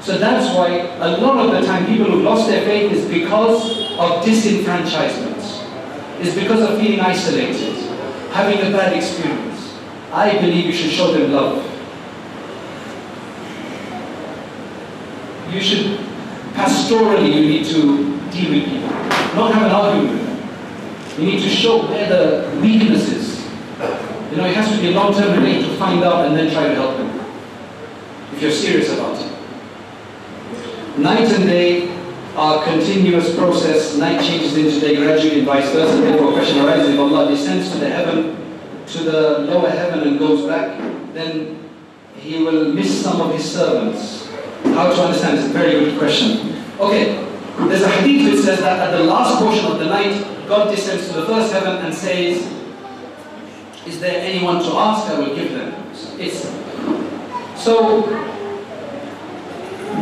So 0.00 0.16
that's 0.16 0.56
why 0.56 0.68
a 1.00 1.18
lot 1.18 1.44
of 1.44 1.52
the 1.52 1.66
time 1.66 1.84
people 1.84 2.10
who 2.10 2.22
lost 2.22 2.48
their 2.48 2.64
faith 2.64 2.92
is 2.92 3.04
because 3.10 3.92
of 3.98 4.24
disenfranchisement. 4.24 5.36
It's 6.20 6.34
because 6.34 6.62
of 6.62 6.78
feeling 6.78 7.00
isolated, 7.00 7.74
having 8.30 8.58
a 8.60 8.70
bad 8.70 8.96
experience. 8.96 9.74
I 10.12 10.38
believe 10.40 10.64
you 10.64 10.72
should 10.72 10.92
show 10.92 11.12
them 11.12 11.32
love. 11.32 11.75
You 15.52 15.60
should, 15.60 16.00
pastorally, 16.54 17.34
you 17.34 17.40
need 17.40 17.66
to 17.66 18.20
deal 18.30 18.50
with 18.52 18.64
people, 18.64 18.88
not 19.34 19.54
have 19.54 19.62
an 19.62 19.70
argument 19.70 20.10
with 20.12 20.26
them. 20.26 21.24
You 21.24 21.32
need 21.32 21.42
to 21.42 21.48
show 21.48 21.86
where 21.88 22.08
the 22.08 22.60
weakness 22.60 23.08
is. 23.08 23.44
You 24.30 24.36
know, 24.38 24.44
it 24.44 24.54
has 24.56 24.74
to 24.74 24.80
be 24.80 24.88
a 24.88 24.90
long-term 24.90 25.38
relate 25.38 25.62
to 25.62 25.76
find 25.76 26.02
out 26.02 26.26
and 26.26 26.36
then 26.36 26.52
try 26.52 26.68
to 26.68 26.74
help 26.74 26.96
them. 26.96 27.08
If 28.32 28.42
you're 28.42 28.50
serious 28.50 28.92
about 28.92 29.16
it. 29.18 29.32
Night 30.98 31.28
and 31.30 31.44
day 31.46 31.96
are 32.34 32.64
continuous 32.64 33.34
process. 33.34 33.96
Night 33.96 34.20
changes 34.20 34.56
into 34.56 34.80
day 34.80 34.96
gradually 34.96 35.38
and 35.38 35.46
vice 35.46 35.70
versa. 35.72 35.96
Therefore, 36.02 36.32
question 36.32 36.64
arises 36.64 36.94
if 36.94 36.98
Allah 36.98 37.28
descends 37.30 37.70
to 37.72 37.78
the 37.78 37.88
heaven, 37.88 38.36
to 38.88 38.98
the 39.04 39.38
lower 39.40 39.70
heaven 39.70 40.06
and 40.06 40.18
goes 40.18 40.46
back, 40.46 40.78
then 41.14 41.70
He 42.16 42.42
will 42.42 42.72
miss 42.72 43.02
some 43.02 43.20
of 43.20 43.32
His 43.32 43.50
servants. 43.50 44.25
How 44.74 44.92
to 44.92 45.02
understand? 45.02 45.38
It's 45.38 45.48
a 45.48 45.50
very 45.50 45.72
good 45.84 45.98
question. 45.98 46.62
Okay, 46.78 47.24
there's 47.68 47.82
a 47.82 47.88
hadith 47.88 48.34
which 48.34 48.44
says 48.44 48.60
that 48.60 48.78
at 48.88 48.96
the 48.96 49.04
last 49.04 49.42
portion 49.42 49.66
of 49.66 49.78
the 49.78 49.86
night, 49.86 50.22
God 50.48 50.70
descends 50.74 51.08
to 51.08 51.20
the 51.20 51.26
first 51.26 51.52
heaven 51.52 51.84
and 51.84 51.94
says, 51.94 52.42
Is 53.86 54.00
there 54.00 54.20
anyone 54.20 54.62
to 54.62 54.70
ask? 54.76 55.10
I 55.10 55.18
will 55.18 55.34
give 55.34 55.52
them. 55.52 55.74
It's 56.18 56.42
so 57.56 58.02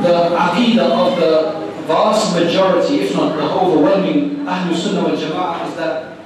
the 0.02 0.36
aqidah 0.36 0.90
of 0.90 1.18
the 1.18 1.64
vast 1.86 2.34
majority, 2.34 3.00
if 3.00 3.14
not 3.14 3.36
the 3.36 3.42
overwhelming 3.42 4.44
Ahlul 4.44 4.74
Sunnah 4.76 5.04
wal 5.04 5.16
Jama'ah 5.16 5.68
is 5.68 5.76
that 5.76 6.18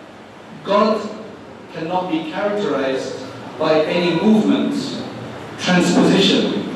God 0.64 1.09
cannot 1.72 2.11
be 2.11 2.30
characterized 2.30 3.24
by 3.59 3.84
any 3.84 4.20
movement, 4.20 4.74
transposition, 5.59 6.68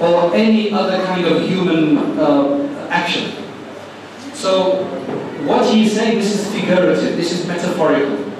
or 0.00 0.34
any 0.34 0.72
other 0.72 1.04
kind 1.04 1.24
of 1.26 1.48
human 1.48 2.18
uh, 2.18 2.88
action. 2.90 3.32
So 4.34 4.84
what 5.44 5.72
he's 5.72 5.94
saying, 5.94 6.18
this 6.18 6.34
is 6.34 6.52
figurative, 6.52 7.16
this 7.16 7.32
is 7.32 7.46
metaphorical, 7.46 8.30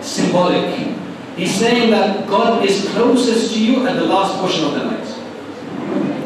symbolic. 0.00 0.96
He's 1.36 1.54
saying 1.54 1.90
that 1.90 2.28
God 2.28 2.64
is 2.64 2.88
closest 2.90 3.54
to 3.54 3.64
you 3.64 3.86
at 3.86 3.94
the 3.94 4.04
last 4.04 4.38
portion 4.38 4.64
of 4.64 4.72
the 4.72 4.84
night. 4.84 5.06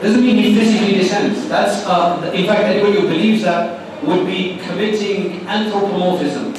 Doesn't 0.03 0.22
mean 0.22 0.37
he 0.37 0.55
physically 0.55 0.95
descends. 0.95 1.49
That's, 1.49 1.87
uh, 1.87 2.30
in 2.35 2.47
fact, 2.47 2.64
anybody 2.64 3.01
who 3.01 3.09
believes 3.09 3.43
that 3.43 3.80
would 4.05 4.26
be 4.26 4.59
committing 4.59 5.47
anthropomorphism, 5.47 6.55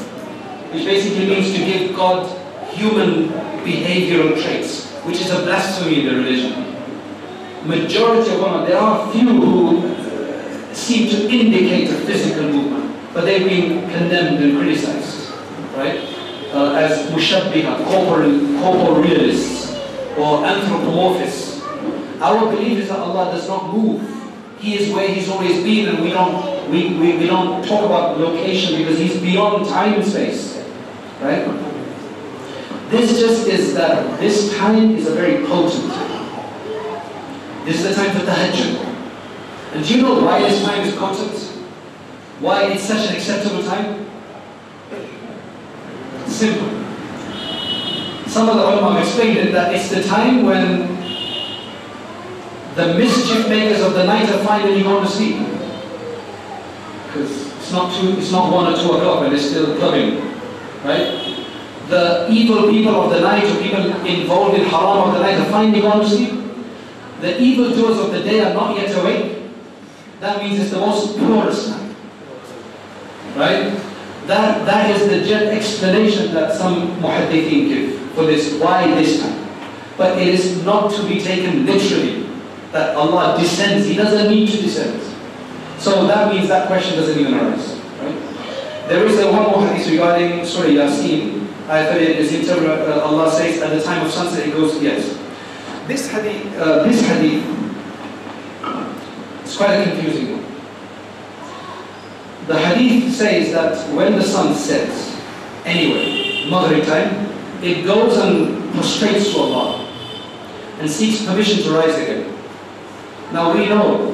which 0.74 0.86
basically 0.86 1.28
means 1.28 1.54
to 1.54 1.60
give 1.60 1.96
God 1.96 2.26
human 2.70 3.30
behavioral 3.64 4.42
traits, 4.42 4.90
which 5.04 5.22
is 5.22 5.30
a 5.30 5.44
blasphemy 5.44 6.02
in 6.02 6.08
the 6.08 6.16
religion. 6.16 6.75
Majority 7.66 8.32
of 8.32 8.40
ulama, 8.40 8.66
there 8.68 8.78
are 8.78 9.12
few 9.12 9.28
who 9.28 10.74
seem 10.74 11.10
to 11.10 11.30
indicate 11.30 11.90
a 11.90 11.96
physical 12.06 12.44
movement, 12.44 12.96
but 13.12 13.26
they've 13.26 13.44
been 13.44 13.90
condemned 13.90 14.44
and 14.44 14.58
criticized, 14.58 15.32
right? 15.76 15.98
Uh, 16.54 16.74
as 16.76 17.10
mushabbiha, 17.10 17.84
corporal, 17.86 18.40
corporal 18.62 19.02
realists, 19.02 19.74
or 20.16 20.46
anthropomorphists. 20.46 21.64
Our 22.22 22.52
belief 22.52 22.80
is 22.80 22.90
that 22.90 23.00
Allah 23.00 23.32
does 23.32 23.48
not 23.48 23.74
move. 23.74 24.00
He 24.60 24.76
is 24.76 24.94
where 24.94 25.08
He's 25.08 25.28
always 25.28 25.64
been, 25.64 25.90
and 25.90 26.04
we 26.04 26.12
don't 26.12 26.70
we, 26.70 26.94
we, 27.00 27.18
we 27.18 27.26
don't 27.26 27.66
talk 27.66 27.84
about 27.86 28.20
location 28.20 28.78
because 28.78 29.00
He's 29.00 29.20
beyond 29.20 29.68
time 29.68 29.96
and 29.96 30.06
space. 30.06 30.64
Right? 31.20 31.46
This 32.90 33.20
just 33.20 33.48
is 33.48 33.74
that 33.74 34.20
this 34.20 34.56
time 34.56 34.92
is 34.92 35.08
a 35.08 35.16
very 35.16 35.44
potent. 35.48 36.05
This 37.66 37.82
is 37.82 37.90
the 37.90 37.96
time 37.96 38.16
for 38.16 38.24
tahajjud. 38.24 38.78
And 39.74 39.84
do 39.84 39.96
you 39.96 40.02
know 40.04 40.22
why 40.22 40.40
this 40.40 40.64
time 40.64 40.86
is 40.86 40.96
potent? 40.96 41.34
Why 42.40 42.66
it's 42.66 42.84
such 42.84 43.10
an 43.10 43.16
acceptable 43.16 43.64
time? 43.64 44.06
Simple. 46.28 46.70
Some 48.28 48.50
of 48.50 48.58
the 48.58 48.62
ulama 48.62 49.00
explained 49.00 49.38
it 49.40 49.52
that 49.54 49.74
it's 49.74 49.90
the 49.90 50.04
time 50.04 50.46
when 50.46 50.94
the 52.76 52.94
mischief 53.00 53.50
makers 53.50 53.82
of 53.82 53.96
the 53.96 54.04
night 54.04 54.30
are 54.30 54.44
finally 54.44 54.84
going 54.84 55.04
to 55.04 55.12
sleep. 55.12 55.38
Because 57.08 57.48
it's 57.58 57.72
not 57.72 58.00
two, 58.00 58.20
it's 58.20 58.32
not 58.32 58.54
one 58.54 58.72
or 58.72 58.78
two 58.78 58.92
o'clock 58.92 59.24
and 59.24 59.32
they're 59.32 59.42
still 59.42 59.76
clubbing. 59.78 60.22
Right? 60.84 61.48
The 61.90 62.28
evil 62.30 62.70
people 62.70 62.94
of 62.94 63.10
the 63.10 63.22
night 63.22 63.44
or 63.46 63.60
people 63.60 64.06
involved 64.06 64.56
in 64.56 64.66
haram 64.66 65.10
of 65.10 65.14
the 65.16 65.22
night 65.22 65.40
are 65.40 65.50
finally 65.50 65.82
going 65.82 66.02
to 66.02 66.08
sleep. 66.08 66.45
The 67.22 67.42
evildoers 67.42 68.00
of 68.00 68.12
the 68.12 68.22
day 68.22 68.42
are 68.42 68.54
not 68.54 68.76
yet 68.76 68.96
awake, 68.98 69.44
that 70.20 70.42
means 70.42 70.60
it's 70.60 70.72
the 70.72 70.80
most 70.80 71.18
purest 71.18 71.70
time. 71.70 71.96
Right? 73.36 73.82
That, 74.28 74.66
that 74.66 74.90
is 74.90 75.08
the 75.08 75.52
explanation 75.52 76.34
that 76.34 76.56
some 76.56 76.98
muhaddithin 76.98 77.70
give 77.70 78.02
for 78.12 78.26
this, 78.26 78.60
why 78.60 78.88
this 78.96 79.22
time. 79.22 79.48
But 79.98 80.18
it 80.18 80.28
is 80.28 80.64
not 80.66 80.92
to 80.94 81.08
be 81.08 81.20
taken 81.20 81.66
literally, 81.66 82.28
that 82.72 82.96
Allah 82.96 83.38
descends, 83.40 83.88
He 83.88 83.96
doesn't 83.96 84.30
need 84.30 84.50
to 84.50 84.58
descend. 84.58 85.02
So 85.80 86.08
that 86.08 86.34
means 86.34 86.48
that 86.48 86.68
question 86.68 86.98
doesn't 86.98 87.20
even 87.20 87.34
arise. 87.34 87.80
Right? 88.02 88.88
There 88.88 89.06
is 89.06 89.20
a 89.20 89.32
one 89.32 89.44
more 89.44 89.68
hadith 89.68 89.90
regarding 89.92 90.46
Surah 90.46 90.70
Yasin. 90.70 91.48
I 91.68 91.86
thought 91.86 91.98
it 91.98 92.18
is 92.20 92.34
interpreted, 92.34 92.88
uh, 92.88 93.02
Allah 93.06 93.32
says 93.32 93.62
at 93.62 93.72
the 93.72 93.82
time 93.82 94.06
of 94.06 94.12
sunset, 94.12 94.48
it 94.48 94.52
goes, 94.54 94.82
yes. 94.82 95.18
This 95.88 96.10
hadith, 96.10 96.58
uh, 96.58 96.84
this 96.84 97.02
hadith 97.02 97.46
is 99.46 99.56
quite 99.56 99.84
confusing. 99.84 100.44
The 102.48 102.58
hadith 102.58 103.14
says 103.14 103.54
that 103.54 103.94
when 103.96 104.14
the 104.14 104.24
sun 104.24 104.56
sets, 104.56 105.16
anyway, 105.64 106.50
Maghrib 106.50 106.86
time, 106.86 107.30
it 107.62 107.86
goes 107.86 108.18
and 108.18 108.74
prostrates 108.74 109.32
to 109.34 109.40
Allah 109.40 109.88
and 110.80 110.90
seeks 110.90 111.24
permission 111.26 111.64
to 111.64 111.72
rise 111.72 111.96
again. 111.96 112.34
Now 113.32 113.54
we 113.54 113.70
know 113.70 114.12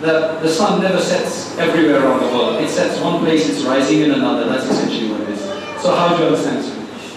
that 0.00 0.42
the 0.42 0.48
sun 0.48 0.82
never 0.82 1.00
sets 1.00 1.56
everywhere 1.58 2.02
around 2.02 2.20
the 2.20 2.28
world. 2.36 2.62
It 2.62 2.68
sets 2.68 3.00
one 3.00 3.20
place, 3.20 3.48
it's 3.48 3.62
rising 3.62 4.00
in 4.02 4.10
another. 4.10 4.46
That's 4.46 4.64
essentially 4.64 5.10
what 5.10 5.20
it 5.22 5.30
is. 5.30 5.40
So 5.82 5.94
how 5.94 6.16
do 6.16 6.22
you 6.22 6.28
understand 6.30 6.58
this? 6.58 7.16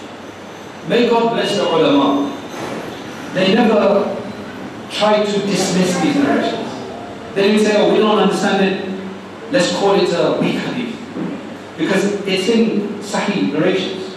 May 0.88 1.10
God 1.10 1.34
bless 1.34 1.56
the 1.56 1.68
ulama. 1.68 2.39
They 3.34 3.54
never 3.54 4.16
try 4.90 5.24
to 5.24 5.32
dismiss 5.32 6.00
these 6.02 6.16
narrations. 6.16 6.70
They 7.36 7.44
didn't 7.44 7.66
say, 7.66 7.76
oh, 7.78 7.94
we 7.94 8.00
don't 8.00 8.18
understand 8.18 8.66
it, 8.66 9.52
let's 9.52 9.72
call 9.76 9.96
it 9.96 10.10
a 10.14 10.40
weak 10.42 10.56
hadith. 10.56 10.96
Because 11.78 12.26
it's 12.26 12.50
in 12.50 13.00
Sahih 13.00 13.54
narrations. 13.54 14.16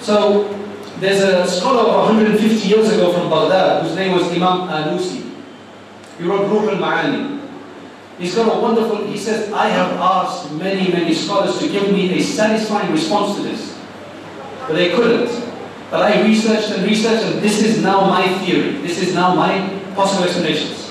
So 0.00 0.52
there's 0.98 1.22
a 1.22 1.46
scholar 1.46 1.88
of 1.88 2.08
150 2.08 2.68
years 2.68 2.92
ago 2.92 3.12
from 3.12 3.30
Baghdad 3.30 3.84
whose 3.84 3.94
name 3.94 4.12
was 4.12 4.24
Imam 4.32 4.68
Alusi. 4.68 5.30
He 6.18 6.24
wrote 6.24 6.48
Ruh 6.50 6.70
al-Ma'ani. 6.70 7.40
He's 8.18 8.34
got 8.34 8.56
a 8.56 8.60
wonderful, 8.60 9.06
he 9.06 9.16
says, 9.16 9.52
I 9.52 9.68
have 9.68 9.92
asked 9.92 10.52
many, 10.52 10.92
many 10.92 11.14
scholars 11.14 11.58
to 11.58 11.68
give 11.68 11.90
me 11.92 12.18
a 12.18 12.22
satisfying 12.22 12.92
response 12.92 13.36
to 13.36 13.42
this. 13.42 13.78
But 14.66 14.74
they 14.74 14.90
couldn't. 14.90 15.51
But 15.92 16.10
I 16.10 16.22
researched 16.22 16.70
and 16.70 16.84
researched 16.84 17.22
and 17.22 17.42
this 17.42 17.62
is 17.62 17.82
now 17.82 18.06
my 18.06 18.26
theory. 18.38 18.78
This 18.80 18.98
is 19.02 19.14
now 19.14 19.34
my 19.34 19.68
possible 19.94 20.24
explanations. 20.24 20.90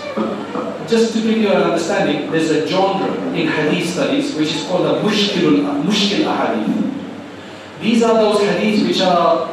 Just 0.87 1.13
to 1.13 1.21
give 1.23 1.37
you 1.39 1.49
an 1.49 1.63
understanding, 1.63 2.29
there's 2.29 2.51
a 2.51 2.67
genre 2.67 3.11
in 3.33 3.47
hadith 3.47 3.89
studies 3.89 4.35
which 4.35 4.53
is 4.53 4.63
called 4.67 4.85
the 4.85 5.01
mushkil, 5.01 5.83
mushkil 5.85 6.25
ahadith. 6.25 7.81
These 7.81 8.03
are 8.03 8.13
those 8.13 8.41
hadiths 8.41 8.87
which 8.87 9.01
are 9.01 9.49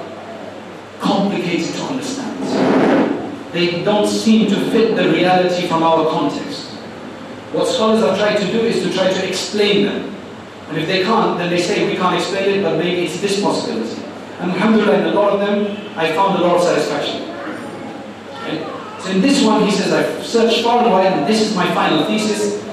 complicated 1.01 1.75
to 1.77 1.83
understand. 1.85 3.53
They 3.53 3.83
don't 3.83 4.07
seem 4.07 4.51
to 4.51 4.71
fit 4.71 4.97
the 4.97 5.09
reality 5.09 5.67
from 5.67 5.83
our 5.83 6.11
context. 6.11 6.67
What 7.53 7.69
scholars 7.69 8.03
are 8.03 8.19
trying 8.19 8.37
to 8.37 8.53
do 8.53 8.61
is 8.61 8.83
to 8.83 8.93
try 8.93 9.11
to 9.11 9.27
explain 9.27 9.87
them. 9.87 10.15
And 10.69 10.77
if 10.77 10.87
they 10.87 11.05
can't, 11.05 11.39
then 11.39 11.49
they 11.49 11.63
say 11.63 11.89
we 11.89 11.97
can't 11.97 12.17
explain 12.19 12.59
it, 12.59 12.63
but 12.63 12.77
maybe 12.77 13.07
it's 13.07 13.19
this 13.23 13.41
possibility. 13.41 14.03
And 14.41 14.53
alhamdulillah, 14.53 14.99
in 15.01 15.05
a 15.07 15.13
lot 15.13 15.33
of 15.33 15.41
them, 15.41 15.77
I 15.97 16.13
found 16.13 16.39
a 16.39 16.43
lot 16.43 16.57
of 16.57 16.63
satisfaction. 16.63 17.27
So 19.01 19.11
in 19.11 19.21
this 19.21 19.45
one, 19.45 19.65
he 19.65 19.71
says, 19.71 19.93
I've 19.93 20.25
searched 20.25 20.63
far 20.63 20.83
and 20.83 20.93
wide, 20.93 21.13
and 21.13 21.27
this 21.27 21.41
is 21.41 21.55
my 21.57 21.73
final 21.75 22.05
thesis. 22.05 22.65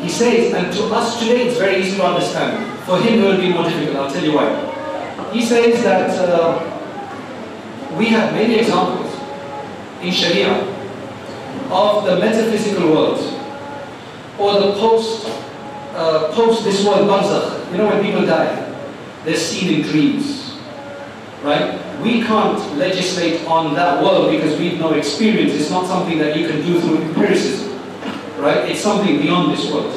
He 0.00 0.08
says, 0.08 0.52
and 0.54 0.72
to 0.72 0.84
us 0.94 1.18
today, 1.18 1.48
it's 1.48 1.58
very 1.58 1.82
easy 1.82 1.96
to 1.96 2.04
understand. 2.04 2.66
For 2.84 2.98
him, 2.98 3.20
it 3.20 3.22
will 3.22 3.36
be 3.36 3.52
more 3.52 3.64
difficult. 3.64 3.96
I'll 3.96 4.10
tell 4.10 4.24
you 4.24 4.34
why. 4.34 5.30
He 5.32 5.44
says 5.44 5.82
that 5.84 6.10
uh, 6.18 7.96
we 7.96 8.06
have 8.06 8.32
many 8.32 8.60
examples 8.60 9.14
in 10.02 10.12
Sharia 10.12 10.52
of 11.70 12.04
the 12.04 12.18
metaphysical 12.18 12.90
world 12.90 13.18
or 14.38 14.54
the 14.60 14.72
post 14.72 15.26
uh, 15.94 16.32
post 16.32 16.64
this 16.64 16.84
world 16.84 17.08
barzakh. 17.08 17.70
You 17.70 17.78
know 17.78 17.86
when 17.88 18.02
people 18.02 18.24
die, 18.26 18.74
they're 19.24 19.36
seen 19.36 19.80
in 19.80 19.82
dreams, 19.82 20.49
right? 21.42 21.78
We 22.00 22.22
can't 22.22 22.58
legislate 22.76 23.44
on 23.46 23.74
that 23.74 24.02
world 24.02 24.30
because 24.30 24.58
we've 24.58 24.78
no 24.78 24.92
experience. 24.92 25.52
It's 25.52 25.70
not 25.70 25.86
something 25.86 26.18
that 26.18 26.36
you 26.36 26.48
can 26.48 26.62
do 26.62 26.80
through 26.80 27.02
empiricism, 27.02 27.78
right? 28.38 28.68
It's 28.68 28.80
something 28.80 29.20
beyond 29.20 29.52
this 29.52 29.70
world. 29.70 29.92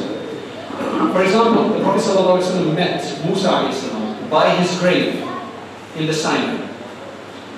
For 1.13 1.23
example, 1.23 1.69
the 1.69 1.83
Prophet 1.83 2.01
ﷺ 2.01 2.75
met 2.75 3.25
Musa 3.25 4.29
by 4.29 4.49
his 4.55 4.77
grave 4.79 5.23
in 5.95 6.07
the 6.07 6.13
Sinai. 6.13 6.67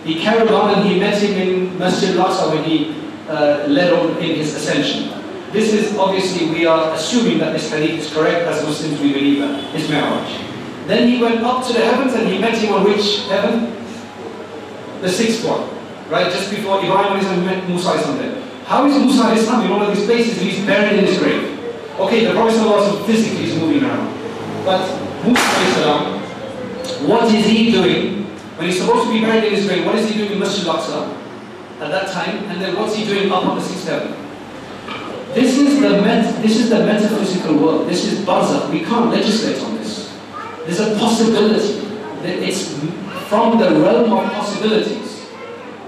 He 0.04 0.22
carried 0.22 0.52
on 0.52 0.76
and 0.76 0.88
he 0.88 1.00
met 1.00 1.22
him 1.22 1.34
in 1.34 1.78
Masjid 1.80 2.16
al-Aqsa 2.16 2.54
when 2.54 2.64
he 2.64 2.94
uh, 3.28 3.66
led 3.68 3.94
on 3.94 4.18
in 4.18 4.36
his 4.36 4.54
ascension. 4.54 5.10
This 5.52 5.74
is 5.74 5.98
obviously, 5.98 6.50
we 6.50 6.66
are 6.66 6.94
assuming 6.94 7.40
that 7.40 7.54
this 7.54 7.72
hadith 7.72 8.00
is 8.06 8.14
correct, 8.14 8.46
as 8.46 8.64
Muslims 8.64 9.00
we 9.00 9.14
believe 9.14 9.40
that, 9.40 9.64
his 9.74 9.90
Mi'raj. 9.90 10.55
Then 10.88 11.08
he 11.10 11.22
went 11.22 11.42
up 11.42 11.66
to 11.68 11.74
the 11.74 11.80
heavens 11.80 12.14
and 12.14 12.28
he 12.28 12.40
met 12.40 12.58
him 12.58 12.74
on 12.74 12.84
which 12.84 13.28
heaven? 13.28 13.74
The 15.02 15.10
sixth 15.10 15.44
one. 15.46 15.70
Right, 16.10 16.32
just 16.32 16.52
before 16.52 16.84
Ibrahim 16.84 17.46
met 17.46 17.68
Musa 17.68 17.98
there. 18.18 18.42
How 18.66 18.86
is 18.86 18.96
Musa 18.98 19.34
Islam 19.34 19.66
in 19.66 19.72
one 19.72 19.82
of 19.82 19.96
these 19.96 20.06
places 20.06 20.40
he's 20.40 20.66
buried 20.66 21.00
in 21.00 21.06
his 21.06 21.18
grave? 21.18 21.60
Okay, 22.00 22.26
the 22.26 22.34
Prophet 22.34 23.06
physically 23.06 23.46
is 23.46 23.60
moving 23.60 23.84
around. 23.84 24.14
But 24.64 24.86
Musa 25.24 25.62
Islam, 25.70 26.22
what 27.08 27.34
is 27.34 27.46
he 27.46 27.72
doing 27.72 28.26
when 28.58 28.70
he's 28.70 28.80
supposed 28.80 29.08
to 29.08 29.14
be 29.14 29.20
buried 29.20 29.44
in 29.44 29.54
his 29.54 29.68
grave, 29.68 29.86
what 29.86 29.96
is 29.96 30.10
he 30.10 30.18
doing 30.18 30.32
in 30.32 30.40
Masjid 30.40 30.66
al-Aqsa 30.66 31.12
at 31.82 31.92
that 31.92 32.08
time? 32.08 32.38
And 32.46 32.62
then 32.62 32.76
what's 32.78 32.96
he 32.96 33.04
doing 33.04 33.30
up 33.30 33.46
on 33.46 33.58
the 33.58 33.64
sixth 33.64 33.88
heaven? 33.88 34.16
This 35.34 35.58
is 35.58 35.82
the 35.82 36.02
met 36.02 36.42
this 36.42 36.58
is 36.58 36.70
the 36.70 36.80
metaphysical 36.80 37.58
world. 37.58 37.90
This 37.90 38.06
is 38.06 38.20
barzakh. 38.26 38.72
We 38.72 38.80
can't 38.86 39.12
legislate 39.12 39.62
on 39.62 39.76
this. 39.76 40.05
There's 40.66 40.80
a 40.80 40.98
possibility. 40.98 41.80
that 42.24 42.40
It's 42.42 42.74
from 43.30 43.60
the 43.60 43.70
realm 43.70 44.12
of 44.12 44.32
possibilities. 44.34 45.28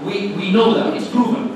We, 0.04 0.28
we 0.28 0.52
know 0.52 0.74
that. 0.74 0.94
It's 0.96 1.08
proven. 1.08 1.48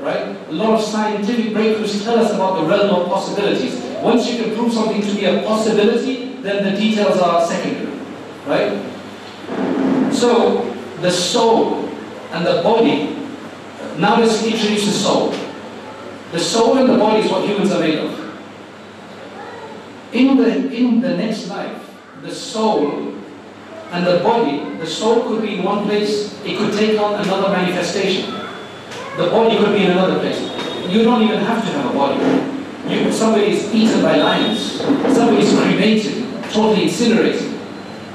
Right? 0.00 0.36
A 0.48 0.52
lot 0.52 0.78
of 0.78 0.84
scientific 0.84 1.52
breakthroughs 1.52 2.04
tell 2.04 2.18
us 2.18 2.32
about 2.32 2.62
the 2.62 2.68
realm 2.68 2.90
of 2.90 3.08
possibilities. 3.08 3.74
Once 4.00 4.30
you 4.30 4.44
can 4.44 4.54
prove 4.54 4.72
something 4.72 5.02
to 5.02 5.14
be 5.14 5.24
a 5.24 5.42
possibility, 5.42 6.36
then 6.40 6.62
the 6.62 6.80
details 6.80 7.18
are 7.18 7.44
secondary. 7.44 7.98
Right? 8.46 10.14
So, 10.14 10.72
the 11.00 11.10
soul 11.10 11.88
and 12.30 12.46
the 12.46 12.62
body, 12.62 13.16
now 13.98 14.20
let's 14.20 14.44
introduce 14.44 14.86
the 14.86 14.92
soul. 14.92 15.34
The 16.30 16.38
soul 16.38 16.78
and 16.78 16.88
the 16.88 16.96
body 16.96 17.24
is 17.24 17.30
what 17.30 17.44
humans 17.44 17.72
are 17.72 17.80
made 17.80 17.98
of. 17.98 18.28
In 20.12 20.36
the, 20.36 20.72
in 20.72 21.00
the 21.00 21.16
next 21.16 21.48
life, 21.48 21.87
the 22.28 22.34
soul 22.34 23.14
and 23.90 24.06
the 24.06 24.20
body, 24.22 24.76
the 24.76 24.86
soul 24.86 25.22
could 25.22 25.42
be 25.42 25.56
in 25.56 25.64
one 25.64 25.84
place, 25.84 26.38
it 26.44 26.58
could 26.58 26.72
take 26.74 27.00
on 27.00 27.14
another 27.24 27.48
manifestation. 27.48 28.30
The 29.16 29.30
body 29.30 29.56
could 29.56 29.74
be 29.74 29.84
in 29.84 29.92
another 29.92 30.20
place. 30.20 30.40
You 30.88 31.02
don't 31.02 31.22
even 31.22 31.40
have 31.40 31.64
to 31.64 31.70
have 31.72 31.90
a 31.90 31.94
body. 31.94 32.20
You, 32.88 33.10
somebody 33.12 33.52
is 33.52 33.74
eaten 33.74 34.02
by 34.02 34.16
lions. 34.16 34.80
Somebody 35.14 35.42
is 35.42 35.58
cremated, 35.58 36.24
totally 36.52 36.84
incinerated. 36.84 37.54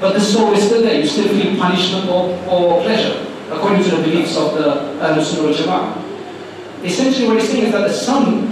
But 0.00 0.14
the 0.14 0.20
soul 0.20 0.52
is 0.52 0.64
still 0.64 0.82
there. 0.82 1.00
You 1.00 1.06
still 1.06 1.28
feel 1.28 1.56
punishment 1.56 2.08
or, 2.08 2.30
or 2.48 2.82
pleasure, 2.82 3.26
according 3.50 3.84
to 3.84 3.90
the 3.96 4.02
beliefs 4.02 4.36
of 4.36 4.54
the 4.54 4.98
Ahlul 5.02 5.22
Sunnah 5.22 5.48
wal 5.48 5.54
Jama'ah. 5.54 6.84
Essentially 6.84 7.28
what 7.28 7.40
he's 7.40 7.48
saying 7.50 7.66
is 7.66 7.72
that 7.72 7.88
the 7.88 7.92
sun 7.92 8.48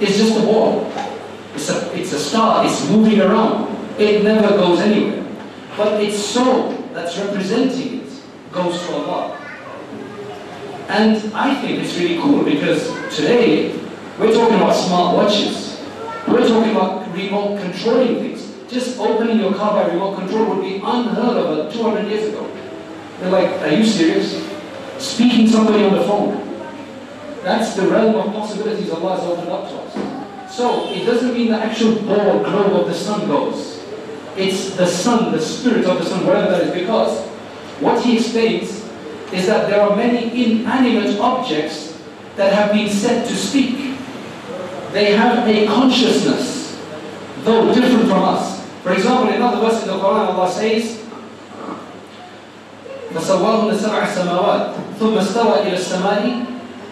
is 0.00 0.16
just 0.16 0.38
a 0.38 0.42
ball. 0.42 0.90
It's 1.54 1.70
a, 1.70 1.98
it's 1.98 2.12
a 2.12 2.18
star, 2.18 2.64
it's 2.64 2.88
moving 2.88 3.20
around. 3.20 3.77
It 3.98 4.22
never 4.22 4.48
goes 4.56 4.78
anywhere. 4.78 5.26
But 5.76 6.00
its 6.00 6.18
soul 6.18 6.70
that's 6.92 7.18
representing 7.18 8.00
it 8.00 8.10
goes 8.52 8.80
to 8.86 8.92
Allah. 8.94 9.36
And 10.88 11.16
I 11.34 11.60
think 11.60 11.80
it's 11.82 11.98
really 11.98 12.18
cool 12.22 12.44
because 12.44 12.86
today 13.14 13.76
we're 14.18 14.32
talking 14.32 14.54
about 14.54 14.72
smart 14.72 15.16
watches. 15.16 15.80
We're 16.28 16.46
talking 16.46 16.70
about 16.70 17.12
remote 17.12 17.60
controlling 17.60 18.20
things. 18.20 18.54
Just 18.70 19.00
opening 19.00 19.40
your 19.40 19.52
car 19.54 19.82
by 19.82 19.92
remote 19.92 20.16
control 20.16 20.54
would 20.54 20.62
be 20.62 20.76
unheard 20.76 21.36
of 21.36 21.72
200 21.72 22.08
years 22.08 22.28
ago. 22.28 22.48
They're 23.18 23.32
like, 23.32 23.50
are 23.62 23.72
you 23.72 23.84
serious? 23.84 24.46
Speaking 24.98 25.48
somebody 25.48 25.84
on 25.84 25.94
the 25.94 26.04
phone. 26.04 26.44
That's 27.42 27.74
the 27.74 27.88
realm 27.88 28.14
of 28.14 28.32
possibilities 28.32 28.90
Allah 28.90 29.16
has 29.16 29.24
opened 29.24 29.48
up 29.48 29.68
to 29.68 29.76
us. 29.76 30.54
So, 30.54 30.88
it 30.92 31.04
doesn't 31.04 31.34
mean 31.34 31.48
the 31.48 31.58
actual 31.58 31.94
ball 32.02 32.44
globe 32.44 32.72
of 32.80 32.86
the 32.86 32.94
sun 32.94 33.26
goes. 33.26 33.77
It's 34.38 34.76
the 34.76 34.86
Sun, 34.86 35.32
the 35.32 35.40
Spirit 35.40 35.84
of 35.84 35.98
the 35.98 36.06
Sun, 36.06 36.24
whatever 36.24 36.50
that 36.52 36.62
is, 36.70 36.70
because 36.70 37.26
what 37.82 38.00
he 38.04 38.16
explains 38.18 38.86
is 39.34 39.46
that 39.46 39.68
there 39.68 39.82
are 39.82 39.96
many 39.96 40.30
inanimate 40.30 41.18
objects 41.18 41.98
that 42.36 42.52
have 42.52 42.72
been 42.72 42.88
said 42.88 43.26
to 43.26 43.34
speak. 43.34 43.98
They 44.92 45.12
have 45.16 45.46
a 45.46 45.66
consciousness, 45.66 46.78
though 47.42 47.74
different 47.74 48.06
from 48.08 48.22
us. 48.22 48.64
For 48.82 48.92
example, 48.94 49.28
in 49.28 49.42
another 49.42 49.60
verse 49.68 49.82
in 49.82 49.88
the 49.88 49.98
Quran, 49.98 50.32
Allah 50.32 50.48
says, 50.48 51.02
فَسَوَّاهُنَّ 53.12 53.74
سَبْعَ 53.74 54.06
سَمَاوَاتٍ 54.06 54.74
ثُمَّ 55.00 55.18
اسْتَوَى 55.18 55.66
إِلَى 55.66 55.76
السَّمَاءِ 55.76 56.22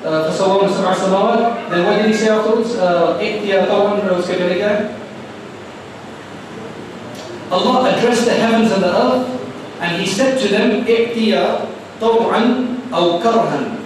فَسَوَّاهُنَّ 0.03 0.67
سَبْعَ 0.67 0.93
سَمَاوَاتٍ 0.99 1.71
Then 1.71 1.87
what 1.87 1.97
did 2.03 2.07
he 2.07 2.13
say 2.13 2.29
afterwards? 2.29 2.75
ائْتِيَا 2.75 3.71
طَوْعًا 3.71 4.03
وَاسْكَبِرِكَ 4.03 5.06
Allah 7.52 7.94
addressed 7.96 8.26
the 8.26 8.34
heavens 8.34 8.72
and 8.72 8.84
the 8.84 8.92
earth 8.92 9.28
and 9.80 10.02
he 10.02 10.08
said 10.08 10.40
to 10.40 10.48
them 10.48 10.86
ائتيا 10.86 11.66
طوعا 12.02 12.68
أو 12.94 13.20
كرها 13.20 13.78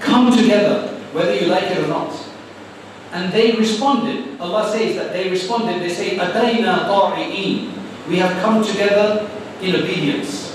come 0.00 0.30
together 0.36 0.88
whether 1.12 1.34
you 1.34 1.46
like 1.46 1.64
it 1.70 1.78
or 1.78 1.88
not 1.88 2.12
and 3.12 3.32
they 3.32 3.52
responded 3.52 4.40
Allah 4.40 4.70
says 4.70 4.96
that 4.96 5.12
they 5.12 5.28
responded 5.30 5.82
they 5.82 5.88
say 5.92 6.16
أتينا 6.18 6.88
طاعئين 6.88 7.68
we 8.08 8.16
have 8.18 8.32
come 8.42 8.64
together 8.64 9.28
in 9.60 9.76
obedience 9.76 10.52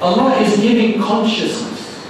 Allah 0.00 0.36
is 0.42 0.60
giving 0.60 1.00
consciousness. 1.00 2.04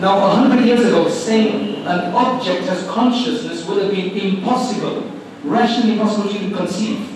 Now, 0.00 0.18
a 0.26 0.30
hundred 0.34 0.66
years 0.66 0.84
ago, 0.84 1.08
saying 1.08 1.86
an 1.86 2.12
object 2.14 2.64
has 2.66 2.86
consciousness 2.88 3.66
would 3.66 3.82
have 3.82 3.90
been 3.90 4.10
impossible, 4.16 5.10
rationally 5.44 5.92
impossible 5.94 6.28
to 6.28 6.56
conceive. 6.56 7.13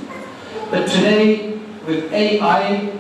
But 0.72 0.88
today, 0.88 1.58
with 1.88 2.14
AI 2.14 2.91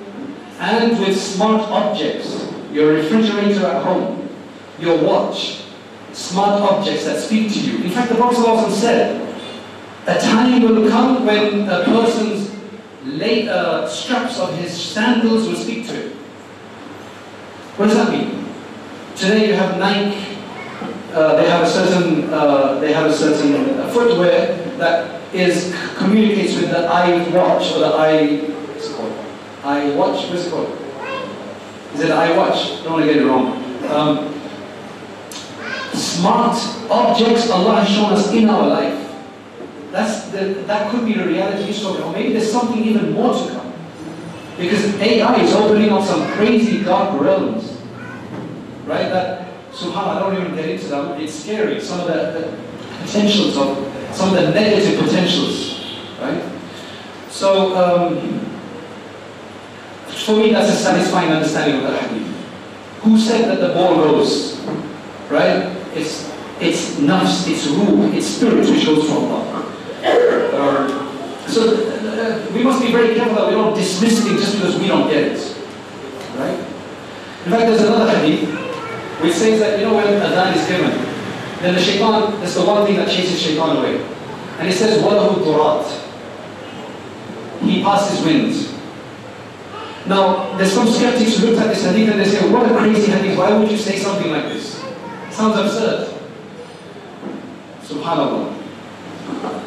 and 0.59 0.99
with 0.99 1.19
smart 1.19 1.69
objects, 1.69 2.51
your 2.71 2.93
refrigerator 2.93 3.65
at 3.67 3.83
home, 3.83 4.27
your 4.79 5.03
watch, 5.03 5.63
smart 6.13 6.61
objects 6.61 7.05
that 7.05 7.19
speak 7.19 7.51
to 7.53 7.59
you. 7.59 7.83
In 7.83 7.91
fact, 7.91 8.09
the 8.09 8.15
Prophet 8.15 8.71
said, 8.71 9.25
a 10.07 10.19
time 10.19 10.61
will 10.61 10.89
come 10.89 11.25
when 11.25 11.69
a 11.69 11.83
person's 11.85 12.49
uh, 13.49 13.87
straps 13.87 14.39
of 14.39 14.55
his 14.57 14.71
sandals 14.71 15.47
will 15.47 15.55
speak 15.55 15.85
to 15.87 15.93
him. 15.93 16.11
What 17.77 17.87
does 17.87 17.97
that 17.97 18.11
mean? 18.11 18.45
Today 19.15 19.49
you 19.49 19.53
have 19.53 19.77
Nike, 19.77 20.37
uh, 21.13 21.35
they 21.35 21.49
have 21.49 21.63
a 21.63 21.69
certain, 21.69 22.33
uh, 22.33 22.79
they 22.79 22.93
have 22.93 23.05
a 23.05 23.13
certain 23.13 23.79
uh, 23.79 23.89
footwear 23.89 24.55
that 24.77 25.18
is 25.33 25.75
communicates 25.97 26.55
with 26.55 26.71
the 26.71 26.87
I 26.87 27.27
watch 27.29 27.71
or 27.73 27.79
the 27.79 27.85
i, 27.87 28.37
what's 28.37 28.89
it 28.89 28.95
called? 28.95 29.13
iWatch, 29.61 30.29
what's 30.29 30.45
it 30.47 30.51
called? 30.51 30.77
Is 31.93 32.01
it 32.01 32.11
iWatch? 32.11 32.83
Don't 32.83 32.93
want 32.93 33.05
to 33.05 33.13
get 33.13 33.23
it 33.23 33.25
wrong. 33.25 33.63
Um, 33.89 34.33
smart 35.93 36.57
objects 36.89 37.49
Allah 37.49 37.81
has 37.81 37.89
shown 37.89 38.13
us 38.13 38.31
in 38.31 38.49
our 38.49 38.67
life. 38.67 39.05
That's 39.91 40.29
the, 40.29 40.63
that 40.67 40.91
could 40.91 41.05
be 41.05 41.13
the 41.13 41.25
reality 41.25 41.73
talking 41.73 42.01
about. 42.01 42.13
Maybe 42.13 42.33
there's 42.33 42.51
something 42.51 42.83
even 42.83 43.11
more 43.13 43.33
to 43.33 43.51
come. 43.53 43.73
Because 44.57 44.95
AI 44.99 45.41
is 45.41 45.53
opening 45.53 45.89
up 45.89 46.03
some 46.03 46.29
crazy 46.33 46.83
dark 46.83 47.19
realms. 47.19 47.77
Right? 48.85 49.09
That, 49.09 49.47
subhanAllah, 49.71 50.15
I 50.15 50.19
don't 50.19 50.41
even 50.41 50.55
get 50.55 50.69
into 50.69 50.87
that. 50.87 51.19
It's 51.19 51.33
scary. 51.33 51.79
Some 51.81 52.01
of 52.01 52.07
the, 52.07 52.13
the 52.13 53.03
potentials 53.03 53.57
of, 53.57 53.77
some 54.11 54.35
of 54.35 54.43
the 54.43 54.51
negative 54.51 54.99
potentials. 54.99 55.99
Right? 56.19 56.43
So, 57.29 57.75
um, 57.75 58.39
for 60.07 60.35
me, 60.35 60.51
that's 60.51 60.69
a 60.69 60.75
satisfying 60.75 61.31
understanding 61.31 61.77
of 61.77 61.91
the 61.91 61.97
hadith. 61.97 62.27
Who 63.01 63.17
said 63.17 63.49
that 63.49 63.65
the 63.65 63.73
ball 63.73 63.95
rose? 63.95 64.59
Right? 65.29 65.75
It's, 65.95 66.29
it's 66.59 66.95
nafs, 66.95 67.49
it's 67.49 67.67
ruh, 67.67 68.11
it's 68.13 68.27
spirit 68.27 68.69
which 68.69 68.85
goes 68.85 69.05
from 69.05 69.25
Allah. 69.25 69.65
Uh, 70.03 71.47
so 71.47 71.61
uh, 71.63 72.53
we 72.53 72.63
must 72.63 72.81
be 72.81 72.91
very 72.91 73.15
careful 73.15 73.35
that 73.35 73.47
we 73.47 73.53
don't 73.53 73.73
dismiss 73.73 74.23
things 74.23 74.41
just 74.41 74.55
because 74.55 74.77
we 74.79 74.87
don't 74.87 75.09
get 75.09 75.23
it. 75.23 75.57
Right? 76.35 76.59
In 77.45 77.51
fact, 77.51 77.65
there's 77.67 77.81
another 77.81 78.17
hadith 78.17 78.49
which 79.21 79.33
says 79.33 79.59
that, 79.59 79.79
you 79.79 79.85
know, 79.85 79.95
when 79.95 80.05
adhan 80.05 80.55
is 80.55 80.67
given, 80.67 81.08
then 81.60 81.74
the 81.74 81.80
shaitan, 81.80 82.40
that's 82.40 82.54
the 82.54 82.64
one 82.64 82.84
thing 82.86 82.96
that 82.96 83.08
chases 83.08 83.40
shaitan 83.40 83.76
away. 83.76 84.04
And 84.58 84.68
it 84.68 84.72
says, 84.72 85.02
وَلَهُ 85.02 85.42
durat. 85.42 86.00
He 87.62 87.82
passes 87.82 88.24
winds. 88.24 88.74
Now, 90.06 90.54
there's 90.58 90.72
some 90.72 90.86
skeptics 90.86 91.38
who 91.38 91.46
looked 91.46 91.62
at 91.62 91.68
this 91.68 91.84
hadith 91.84 92.10
and 92.10 92.20
they 92.20 92.26
say, 92.26 92.50
what 92.52 92.70
a 92.70 92.76
crazy 92.76 93.10
hadith, 93.10 93.38
why 93.38 93.56
would 93.56 93.70
you 93.70 93.78
say 93.78 93.96
something 93.98 94.30
like 94.30 94.44
this? 94.44 94.84
It 94.84 95.32
sounds 95.32 95.56
absurd. 95.58 96.14
Subhanallah. 97.80 98.52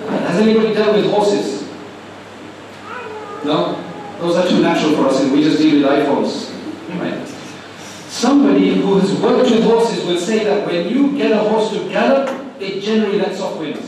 Has 0.10 0.40
anybody 0.40 0.74
dealt 0.76 0.96
with 0.96 1.10
horses? 1.10 1.68
No? 3.44 3.84
Those 4.20 4.36
are 4.36 4.48
too 4.48 4.62
natural 4.62 4.96
for 4.96 5.08
us 5.08 5.22
and 5.22 5.32
we 5.32 5.42
just 5.42 5.58
deal 5.58 5.82
with 5.82 6.06
iPhones. 6.06 6.54
Right? 7.00 7.28
Somebody 8.13 8.75
who 8.75 8.99
has 8.99 9.11
worked 9.23 9.51
with 9.51 9.65
horses 9.65 10.05
will 10.05 10.19
say 10.21 10.45
that 10.45 10.67
when 10.67 10.87
you 10.87 11.17
get 11.17 11.33
a 11.33 11.39
horse 11.39 11.71
to 11.71 11.89
gallop, 11.89 12.29
it 12.61 12.83
generally 12.83 13.19
lets 13.19 13.41
off 13.41 13.59
wind. 13.59 13.81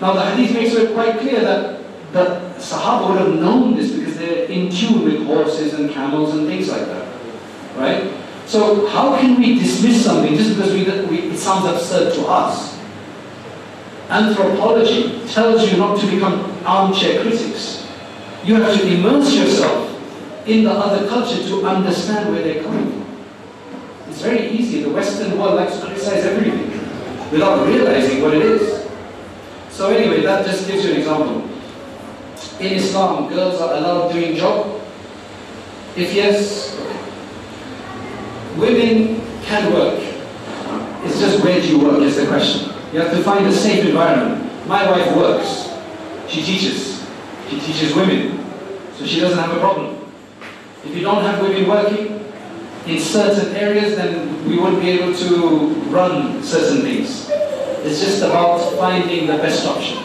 Now 0.00 0.14
the 0.14 0.24
hadith 0.24 0.54
makes 0.54 0.72
it 0.74 0.94
quite 0.94 1.18
clear 1.18 1.42
that 1.42 1.82
the 2.14 2.40
Sahaba 2.58 3.10
would 3.10 3.18
have 3.18 3.38
known 3.38 3.76
this 3.76 3.92
because 3.92 4.16
they're 4.16 4.46
in 4.46 4.70
tune 4.70 5.04
with 5.04 5.26
horses 5.26 5.74
and 5.74 5.90
camels 5.90 6.34
and 6.34 6.46
things 6.46 6.70
like 6.70 6.86
that. 6.86 7.06
Right? 7.76 8.10
So 8.46 8.86
how 8.86 9.18
can 9.20 9.38
we 9.38 9.58
dismiss 9.58 10.02
something 10.02 10.36
just 10.36 10.56
because 10.56 10.72
we, 10.72 10.84
we, 11.10 11.32
it 11.32 11.36
sounds 11.36 11.66
absurd 11.66 12.14
to 12.14 12.26
us? 12.28 12.80
Anthropology 14.08 15.20
tells 15.28 15.70
you 15.70 15.76
not 15.76 16.00
to 16.00 16.06
become 16.10 16.50
armchair 16.64 17.20
critics. 17.20 17.86
You 18.42 18.54
have 18.54 18.74
to 18.74 18.88
immerse 18.88 19.34
yourself 19.34 19.95
in 20.46 20.64
the 20.64 20.70
other 20.70 21.08
culture 21.08 21.42
to 21.42 21.66
understand 21.66 22.32
where 22.32 22.42
they're 22.42 22.62
coming 22.62 22.90
from. 22.90 23.06
It's 24.08 24.22
very 24.22 24.48
easy. 24.50 24.82
The 24.82 24.90
Western 24.90 25.38
world 25.38 25.56
likes 25.56 25.76
to 25.78 25.86
criticize 25.86 26.24
everything 26.24 26.70
without 27.30 27.66
realizing 27.66 28.22
what 28.22 28.34
it 28.34 28.42
is. 28.42 28.86
So 29.70 29.90
anyway, 29.90 30.22
that 30.22 30.46
just 30.46 30.66
gives 30.66 30.84
you 30.84 30.92
an 30.92 30.96
example. 30.98 31.42
In 32.60 32.72
Islam, 32.72 33.28
girls 33.28 33.60
are 33.60 33.74
allowed 33.74 34.12
doing 34.12 34.36
job? 34.36 34.80
If 35.96 36.14
yes, 36.14 36.76
women 38.56 39.20
can 39.42 39.72
work. 39.72 40.00
It's 41.04 41.20
just 41.20 41.44
where 41.44 41.60
do 41.60 41.68
you 41.68 41.84
work 41.84 42.00
is 42.02 42.16
the 42.16 42.26
question. 42.26 42.72
You 42.92 43.00
have 43.00 43.10
to 43.12 43.22
find 43.22 43.46
a 43.46 43.52
safe 43.52 43.84
environment. 43.84 44.66
My 44.66 44.88
wife 44.90 45.14
works. 45.16 45.68
She 46.28 46.42
teaches. 46.42 47.04
She 47.48 47.60
teaches 47.60 47.94
women. 47.94 48.44
So 48.94 49.04
she 49.04 49.20
doesn't 49.20 49.38
have 49.38 49.54
a 49.56 49.60
problem. 49.60 49.95
If 50.88 50.96
you 50.96 51.02
don't 51.02 51.22
have 51.22 51.42
women 51.42 51.68
working 51.68 52.24
in 52.86 53.00
certain 53.00 53.54
areas, 53.56 53.96
then 53.96 54.48
we 54.48 54.58
won't 54.58 54.80
be 54.80 54.90
able 54.90 55.14
to 55.14 55.68
run 55.90 56.42
certain 56.42 56.82
things. 56.82 57.28
It's 57.84 58.00
just 58.00 58.22
about 58.22 58.58
finding 58.78 59.26
the 59.26 59.34
best 59.38 59.66
option. 59.66 59.98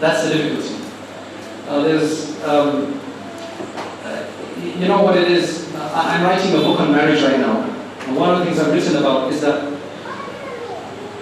That's 0.00 0.24
the 0.24 0.34
difficulty. 0.34 0.84
Uh, 1.68 1.80
there's, 1.82 2.42
um, 2.44 3.00
uh, 4.04 4.26
you 4.62 4.88
know 4.88 5.02
what 5.02 5.16
it 5.16 5.30
is? 5.30 5.72
I'm 5.76 6.22
writing 6.24 6.52
a 6.54 6.58
book 6.58 6.80
on 6.80 6.92
marriage 6.92 7.22
right 7.22 7.38
now. 7.38 7.62
And 8.06 8.16
one 8.16 8.30
of 8.30 8.38
the 8.40 8.44
things 8.44 8.58
I've 8.58 8.72
written 8.72 8.96
about 8.96 9.32
is 9.32 9.40
that 9.40 9.72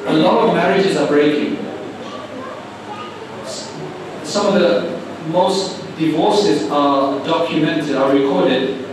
a 0.07 0.13
lot 0.15 0.49
of 0.49 0.55
marriages 0.55 0.97
are 0.97 1.07
breaking. 1.07 1.57
Some 4.25 4.47
of 4.47 4.55
the 4.55 5.01
most 5.29 5.82
divorces 6.07 6.71
are 6.71 7.25
documented, 7.25 7.97
are 7.97 8.13
recorded 8.13 8.85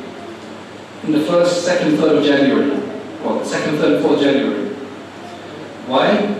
in 1.03 1.11
the 1.11 1.21
first, 1.21 1.65
second, 1.65 1.97
third 1.97 2.17
of 2.17 2.23
January, 2.23 2.81
or 3.23 3.43
second, 3.43 3.77
third, 3.77 4.01
fourth 4.01 4.19
January. 4.19 4.69
Why? 5.87 6.39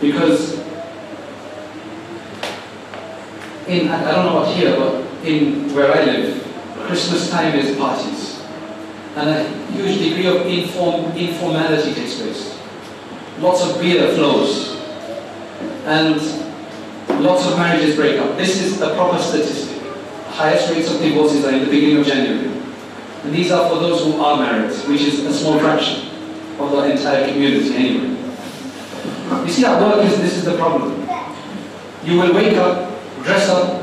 Because 0.00 0.58
in, 3.68 3.88
I 3.88 4.12
don't 4.12 4.26
know 4.26 4.38
about 4.38 4.54
here, 4.54 4.76
but 4.76 5.26
in 5.26 5.74
where 5.74 5.92
I 5.92 6.04
live, 6.04 6.42
Christmas 6.86 7.28
time 7.30 7.58
is 7.58 7.76
parties. 7.76 8.40
And 9.16 9.30
a 9.30 9.72
huge 9.72 9.98
degree 9.98 10.26
of 10.26 10.46
inform, 10.46 11.16
informality 11.16 11.94
takes 11.94 12.20
place. 12.20 12.58
Lots 13.40 13.62
of 13.64 13.80
beer 13.80 14.14
flows. 14.14 14.76
And 15.84 16.16
lots 17.22 17.46
of 17.46 17.56
marriages 17.56 17.96
break 17.96 18.20
up. 18.20 18.36
This 18.36 18.60
is 18.60 18.80
a 18.80 18.94
proper 18.94 19.18
statistic 19.22 19.65
highest 20.36 20.70
rates 20.70 20.92
of 20.92 21.00
divorces 21.00 21.44
are 21.44 21.52
in 21.52 21.60
the 21.64 21.70
beginning 21.70 21.98
of 21.98 22.06
January. 22.06 22.52
And 23.24 23.34
these 23.34 23.50
are 23.50 23.68
for 23.68 23.76
those 23.80 24.04
who 24.04 24.20
are 24.20 24.36
married, 24.36 24.70
which 24.86 25.00
is 25.00 25.24
a 25.24 25.32
small 25.32 25.58
fraction 25.58 26.08
of 26.60 26.70
the 26.70 26.90
entire 26.90 27.26
community 27.32 27.74
anyway. 27.74 28.12
You 29.44 29.50
see, 29.50 29.64
at 29.64 29.80
work, 29.80 30.04
is, 30.04 30.20
this 30.20 30.36
is 30.36 30.44
the 30.44 30.56
problem. 30.56 30.92
You 32.04 32.20
will 32.20 32.34
wake 32.34 32.56
up, 32.58 32.92
dress 33.24 33.48
up, 33.48 33.82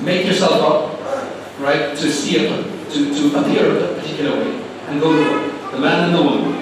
make 0.00 0.26
yourself 0.26 0.62
up, 0.62 1.60
right, 1.60 1.96
to 1.96 2.10
see 2.10 2.46
a, 2.46 2.62
to, 2.62 2.98
to 3.12 3.38
appear 3.38 3.76
a 3.84 3.94
particular 4.00 4.36
way, 4.36 4.64
and 4.86 5.00
go 5.00 5.12
to 5.12 5.30
work. 5.30 5.72
The 5.72 5.78
man 5.78 6.08
and 6.08 6.14
the 6.14 6.22
woman. 6.22 6.54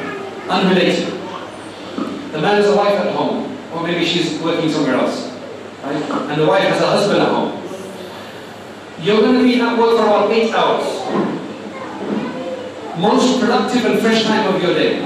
unrelated. 0.48 1.06
The 2.32 2.40
man 2.40 2.56
has 2.56 2.66
a 2.66 2.76
wife 2.76 2.98
at 2.98 3.14
home, 3.14 3.56
or 3.72 3.82
maybe 3.82 4.04
she's 4.04 4.40
working 4.40 4.70
somewhere 4.70 4.94
else, 4.94 5.30
right? 5.82 6.02
And 6.30 6.40
the 6.40 6.46
wife 6.46 6.62
has 6.62 6.80
a 6.82 6.86
husband 6.86 7.22
at 7.22 7.28
home. 7.28 7.59
You're 9.02 9.22
going 9.22 9.38
to 9.38 9.44
be 9.44 9.58
at 9.58 9.78
work 9.78 9.96
for 9.96 10.02
about 10.02 10.30
eight 10.30 10.52
hours. 10.52 10.84
Most 12.98 13.40
productive 13.40 13.86
and 13.86 13.98
fresh 13.98 14.24
time 14.24 14.54
of 14.54 14.62
your 14.62 14.74
day. 14.74 15.02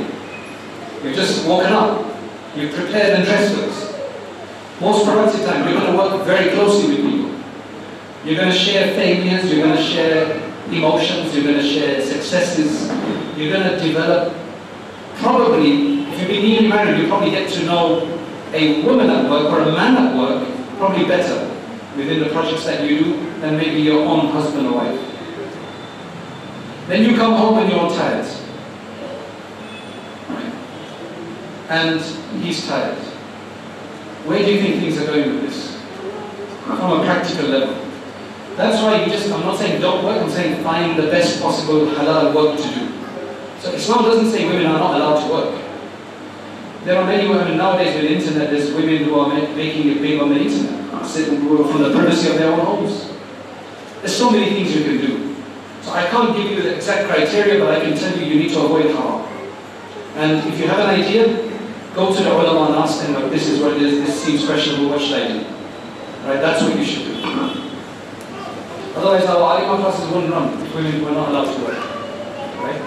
You've 1.05 1.15
just 1.15 1.47
woken 1.47 1.73
up. 1.73 2.05
You've 2.57 2.75
prepared 2.75 3.15
and 3.15 3.25
dressed 3.25 3.55
for 3.55 3.61
this. 3.61 4.81
Most 4.81 5.05
productive 5.05 5.47
time. 5.47 5.69
You're 5.69 5.79
going 5.79 5.93
to 5.93 5.97
work 5.97 6.27
very 6.27 6.51
closely 6.57 6.97
with 6.97 7.09
people. 7.09 7.41
You're 8.25 8.35
going 8.35 8.51
to 8.51 8.59
share 8.59 8.95
failures. 8.95 9.53
You're 9.53 9.65
going 9.65 9.77
to 9.77 9.83
share 9.83 10.43
emotions. 10.73 11.33
You're 11.33 11.45
going 11.45 11.59
to 11.59 11.69
share 11.69 12.05
successes. 12.05 12.89
You're 13.39 13.53
going 13.53 13.79
to 13.79 13.79
develop. 13.79 14.35
Probably, 15.19 16.03
if 16.03 16.19
you've 16.19 16.29
been 16.29 16.43
newly 16.43 16.67
married, 16.67 17.01
you 17.01 17.07
probably 17.07 17.31
get 17.31 17.49
to 17.53 17.65
know 17.65 18.01
a 18.53 18.83
woman 18.83 19.09
at 19.09 19.31
work 19.31 19.53
or 19.53 19.61
a 19.61 19.73
man 19.73 19.97
at 19.97 20.17
work 20.17 20.49
probably 20.79 21.07
better 21.07 21.54
within 21.97 22.21
the 22.21 22.31
projects 22.31 22.65
that 22.65 22.89
you 22.89 22.99
do 22.99 23.41
than 23.41 23.57
maybe 23.57 23.81
your 23.81 24.05
own 24.05 24.29
husband 24.29 24.67
or 24.67 24.75
wife. 24.75 25.01
Then 26.89 27.09
you 27.09 27.17
come 27.17 27.35
home 27.35 27.59
and 27.59 27.71
you're 27.71 27.89
tired. 27.91 28.27
And 31.69 32.01
he's 32.43 32.67
tired. 32.67 32.99
Where 34.27 34.39
do 34.39 34.53
you 34.53 34.61
think 34.61 34.81
things 34.81 34.99
are 34.99 35.07
going 35.07 35.35
with 35.35 35.43
this? 35.43 35.81
From 36.65 37.01
a 37.01 37.05
practical 37.05 37.49
level. 37.49 37.77
That's 38.57 38.83
why 38.83 39.03
you 39.03 39.11
just, 39.11 39.31
I'm 39.33 39.41
not 39.41 39.59
saying 39.59 39.81
don't 39.81 40.05
work, 40.05 40.23
I'm 40.23 40.31
saying 40.31 40.63
find 40.63 40.99
the 40.99 41.09
best 41.09 41.43
possible 41.43 41.87
halal 41.87 42.35
work 42.35 42.57
to 42.57 42.63
do. 42.63 42.89
So 43.61 43.73
Islam 43.73 44.05
doesn't 44.05 44.31
say 44.31 44.47
women 44.47 44.67
are 44.67 44.79
not 44.79 44.95
allowed 44.95 45.27
to 45.27 45.33
work. 45.33 45.65
There 46.85 47.01
are 47.01 47.07
many 47.07 47.29
women 47.29 47.57
nowadays 47.57 47.95
with 47.95 48.05
the 48.05 48.15
internet, 48.15 48.51
there's 48.51 48.73
women 48.75 49.05
who 49.05 49.19
are 49.19 49.29
making 49.57 49.89
it 49.91 50.03
big 50.03 50.21
on 50.21 50.29
the 50.29 50.41
internet, 50.41 50.84
from 51.07 51.83
the 51.83 51.91
privacy 51.93 52.31
of 52.31 52.39
their 52.39 52.53
own 52.53 52.61
homes. 52.61 53.13
There's 54.01 54.17
so 54.17 54.31
many 54.31 54.51
things 54.51 54.75
you 54.75 54.85
can 54.85 54.99
do. 54.99 55.37
So 55.83 55.93
I 55.93 56.07
can't 56.07 56.37
give 56.37 56.51
you 56.51 56.63
the 56.63 56.77
exact 56.77 57.09
criteria, 57.09 57.61
but 57.63 57.75
I 57.75 57.81
can 57.81 57.97
tell 57.97 58.19
you 58.19 58.25
you 58.25 58.43
need 58.43 58.53
to 58.53 58.61
avoid 58.61 58.87
haram. 58.87 59.27
And 60.17 60.47
if 60.53 60.59
you 60.59 60.67
have 60.69 60.79
an 60.79 61.01
idea, 61.01 61.27
go 61.95 62.15
to 62.15 62.23
the 62.23 62.31
ulama 62.33 62.73
and 62.73 62.75
ask 62.77 63.03
them, 63.03 63.15
like, 63.15 63.31
this 63.31 63.49
is 63.49 63.61
what 63.61 63.73
it 63.73 63.83
is, 63.83 64.07
this 64.07 64.23
seems 64.23 64.45
questionable, 64.47 64.91
what 64.91 65.01
should 65.01 65.23
I 65.23 65.29
do? 65.29 65.39
Right, 66.25 66.41
that's 66.41 66.63
what 66.63 66.77
you 66.77 66.85
should 66.85 67.05
do. 67.05 67.15
Otherwise, 68.97 69.25
our 69.27 69.61
alima 69.61 69.83
classes 69.83 70.09
wouldn't 70.13 70.33
run 70.33 70.63
if 70.63 70.75
women 70.75 71.05
were 71.05 71.11
not 71.11 71.29
allowed 71.29 71.53
to 71.53 71.63
work. 71.63 71.79
Right? 72.63 72.81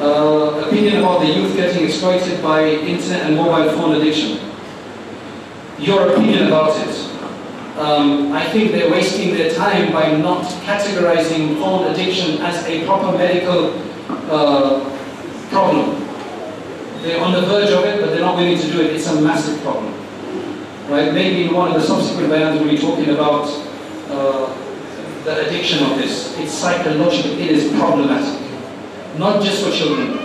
Uh, 0.00 0.66
opinion 0.66 0.96
about 0.98 1.20
the 1.20 1.26
youth 1.26 1.54
getting 1.56 1.84
exploited 1.84 2.40
by 2.42 2.64
internet 2.64 3.26
and 3.26 3.36
mobile 3.36 3.70
phone 3.76 4.00
addiction. 4.00 4.38
Your 5.80 6.12
opinion 6.12 6.48
about 6.48 6.76
it. 6.76 6.94
Um, 7.78 8.32
I 8.32 8.44
think 8.50 8.72
they're 8.72 8.90
wasting 8.90 9.32
their 9.32 9.50
time 9.54 9.92
by 9.92 10.14
not 10.14 10.44
categorizing 10.64 11.58
phone 11.58 11.90
addiction 11.90 12.36
as 12.42 12.62
a 12.66 12.84
proper 12.84 13.16
medical 13.16 13.72
uh, 14.30 14.84
problem. 15.48 16.06
They're 17.00 17.24
on 17.24 17.32
the 17.32 17.40
verge 17.40 17.70
of 17.70 17.82
it, 17.86 17.98
but 17.98 18.10
they're 18.10 18.20
not 18.20 18.36
willing 18.36 18.58
to 18.58 18.70
do 18.70 18.82
it. 18.82 18.94
It's 18.94 19.06
a 19.06 19.22
massive 19.22 19.58
problem. 19.62 19.94
Right? 20.90 21.14
Maybe 21.14 21.48
in 21.48 21.54
one 21.54 21.68
of 21.68 21.80
the 21.80 21.86
subsequent 21.86 22.30
bayans 22.30 22.60
we'll 22.60 22.68
be 22.68 22.76
talking 22.76 23.08
about 23.08 23.48
uh, 24.10 24.52
the 25.24 25.46
addiction 25.46 25.82
of 25.84 25.96
this. 25.96 26.36
It's 26.38 26.52
psychological, 26.52 27.32
it 27.32 27.50
is 27.50 27.72
problematic. 27.78 28.38
Not 29.16 29.42
just 29.42 29.64
for 29.64 29.70
children. 29.70 30.18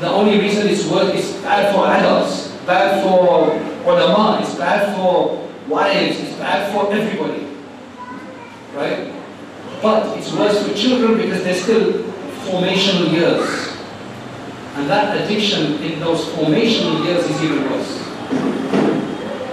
The 0.00 0.10
only 0.10 0.38
reason 0.38 0.68
it's 0.68 0.86
work 0.86 1.14
is 1.14 1.32
bad 1.36 1.74
for 1.74 1.86
adults, 1.86 2.48
bad 2.66 3.02
for 3.02 3.69
ulama, 3.84 4.40
it's 4.42 4.54
bad 4.54 4.96
for 4.96 5.48
wives, 5.68 6.20
it's 6.20 6.36
bad 6.36 6.72
for 6.72 6.92
everybody. 6.92 7.46
Right? 8.74 9.12
But 9.82 10.18
it's 10.18 10.32
worse 10.32 10.66
for 10.66 10.74
children 10.74 11.16
because 11.16 11.42
they're 11.42 11.54
still 11.54 12.04
formational 12.44 13.10
years. 13.12 13.76
And 14.74 14.88
that 14.88 15.16
addiction 15.20 15.82
in 15.82 16.00
those 16.00 16.24
formational 16.26 17.04
years 17.04 17.24
is 17.24 17.42
even 17.42 17.70
worse. 17.70 18.00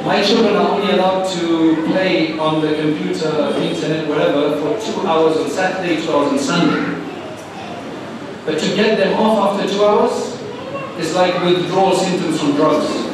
My 0.05 0.23
children 0.23 0.55
are 0.55 0.69
only 0.71 0.93
allowed 0.93 1.27
to 1.33 1.83
play 1.87 2.37
on 2.37 2.61
the 2.61 2.75
computer, 2.75 3.53
internet, 3.59 4.07
whatever, 4.07 4.55
for 4.61 4.79
two 4.79 5.05
hours 5.05 5.37
on 5.37 5.49
Saturday, 5.49 6.01
two 6.01 6.11
hours 6.11 6.31
on 6.31 6.39
Sunday. 6.39 7.03
But 8.45 8.59
to 8.59 8.75
get 8.75 8.97
them 8.97 9.19
off 9.19 9.59
after 9.59 9.69
two 9.69 9.83
hours 9.83 10.39
is 10.99 11.13
like 11.13 11.33
withdrawal 11.43 11.95
symptoms 11.95 12.39
from 12.39 12.55
drugs. 12.55 13.06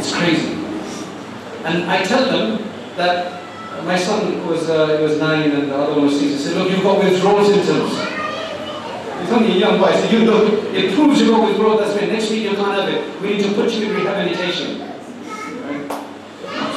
It's 0.00 0.16
crazy. 0.16 0.54
And 1.62 1.84
I 1.84 2.02
tell 2.02 2.24
them 2.24 2.64
that 2.96 3.42
my 3.84 3.98
son 3.98 4.46
was 4.46 4.70
uh, 4.70 4.98
was 5.02 5.18
nine 5.20 5.50
and 5.50 5.70
the 5.70 5.76
other 5.76 5.92
one 5.92 6.06
was 6.06 6.18
six. 6.18 6.32
I 6.32 6.38
said, 6.38 6.56
look, 6.56 6.70
you've 6.70 6.82
got 6.82 7.04
withdrawal 7.04 7.44
symptoms. 7.44 7.92
He's 9.20 9.30
only 9.30 9.52
a 9.52 9.58
young 9.60 9.78
boy. 9.78 9.92
Said, 9.92 10.10
you 10.10 10.20
look, 10.24 10.72
it 10.72 10.94
proves 10.94 11.20
you've 11.20 11.36
got 11.36 11.46
withdrawal. 11.46 11.76
That's 11.76 12.00
why 12.00 12.06
next 12.06 12.30
week 12.30 12.44
you 12.44 12.56
can't 12.56 12.80
have 12.80 12.88
it. 12.88 13.20
We 13.20 13.34
need 13.34 13.42
to 13.42 13.52
put 13.52 13.70
you 13.72 13.90
in 13.90 13.96
rehabilitation. 13.96 14.88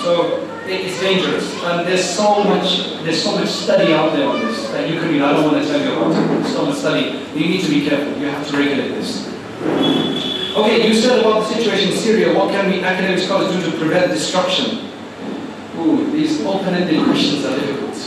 So 0.03 0.45
it's 0.67 0.99
dangerous. 0.99 1.63
And 1.63 1.87
there's 1.87 2.03
so 2.03 2.43
much 2.43 2.91
there's 3.03 3.23
so 3.23 3.37
much 3.39 3.47
study 3.47 3.93
out 3.93 4.11
there 4.11 4.27
on 4.27 4.41
this 4.41 4.67
that 4.71 4.89
you 4.89 4.99
can 4.99 5.07
read. 5.07 5.21
I 5.21 5.31
don't 5.31 5.49
want 5.49 5.63
to 5.63 5.71
tell 5.71 5.79
you 5.79 5.93
about 5.93 6.11
it. 6.11 6.27
There's 6.27 6.53
so 6.53 6.65
much 6.65 6.75
study. 6.75 7.23
You 7.39 7.47
need 7.47 7.63
to 7.63 7.69
be 7.69 7.87
careful. 7.87 8.21
You 8.21 8.27
have 8.27 8.45
to 8.49 8.57
regulate 8.57 8.89
this. 8.89 10.02
Okay, 10.55 10.87
you 10.87 10.93
said 10.93 11.17
about 11.19 11.39
the 11.39 11.55
situation 11.55 11.91
in 11.91 11.97
Syria. 11.97 12.37
What 12.37 12.51
can 12.51 12.69
we 12.69 12.81
academic 12.81 13.17
scholars 13.17 13.51
do 13.51 13.71
to 13.71 13.75
prevent 13.75 14.11
destruction? 14.11 14.87
Ooh, 15.79 16.11
these 16.11 16.45
open-ended 16.45 17.03
questions 17.05 17.43
are 17.43 17.57
difficult 17.57 17.97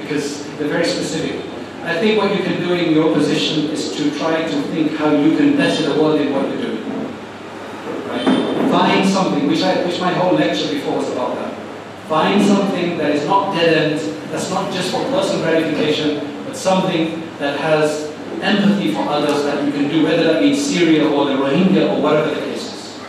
because 0.00 0.44
they're 0.56 0.66
very 0.66 0.84
specific. 0.84 1.46
I 1.84 1.96
think 2.00 2.18
what 2.18 2.36
you 2.36 2.42
can 2.42 2.60
do 2.60 2.74
in 2.74 2.92
your 2.92 3.14
position 3.14 3.70
is 3.70 3.94
to 3.96 4.10
try 4.18 4.42
to 4.42 4.62
think 4.74 4.96
how 4.96 5.12
you 5.12 5.36
can 5.36 5.56
better 5.56 5.92
the 5.92 6.02
world 6.02 6.20
in 6.20 6.32
what 6.32 6.48
you're 6.48 6.62
doing. 6.62 6.82
Right? 8.08 8.24
Find 8.68 9.08
something, 9.08 9.46
which, 9.46 9.62
I, 9.62 9.86
which 9.86 10.00
my 10.00 10.12
whole 10.12 10.32
lecture 10.32 10.72
before 10.72 10.96
was 10.96 11.12
about 11.12 11.36
that. 11.36 11.56
Find 12.08 12.44
something 12.44 12.98
that 12.98 13.12
is 13.12 13.24
not 13.26 13.54
dead 13.54 13.92
end, 13.92 14.00
that's 14.32 14.50
not 14.50 14.72
just 14.72 14.90
for 14.90 15.04
personal 15.04 15.42
gratification, 15.42 16.44
but 16.44 16.56
something 16.56 17.22
that 17.38 17.60
has 17.60 18.05
empathy 18.42 18.92
for 18.92 19.02
others 19.08 19.44
that 19.44 19.64
you 19.64 19.72
can 19.72 19.88
do, 19.88 20.04
whether 20.04 20.24
that 20.24 20.42
means 20.42 20.64
Syria 20.64 21.08
or 21.08 21.26
the 21.26 21.32
Rohingya 21.32 21.96
or 21.96 22.02
whatever 22.02 22.34
the 22.34 22.40
case 22.40 22.72
is. 22.72 23.00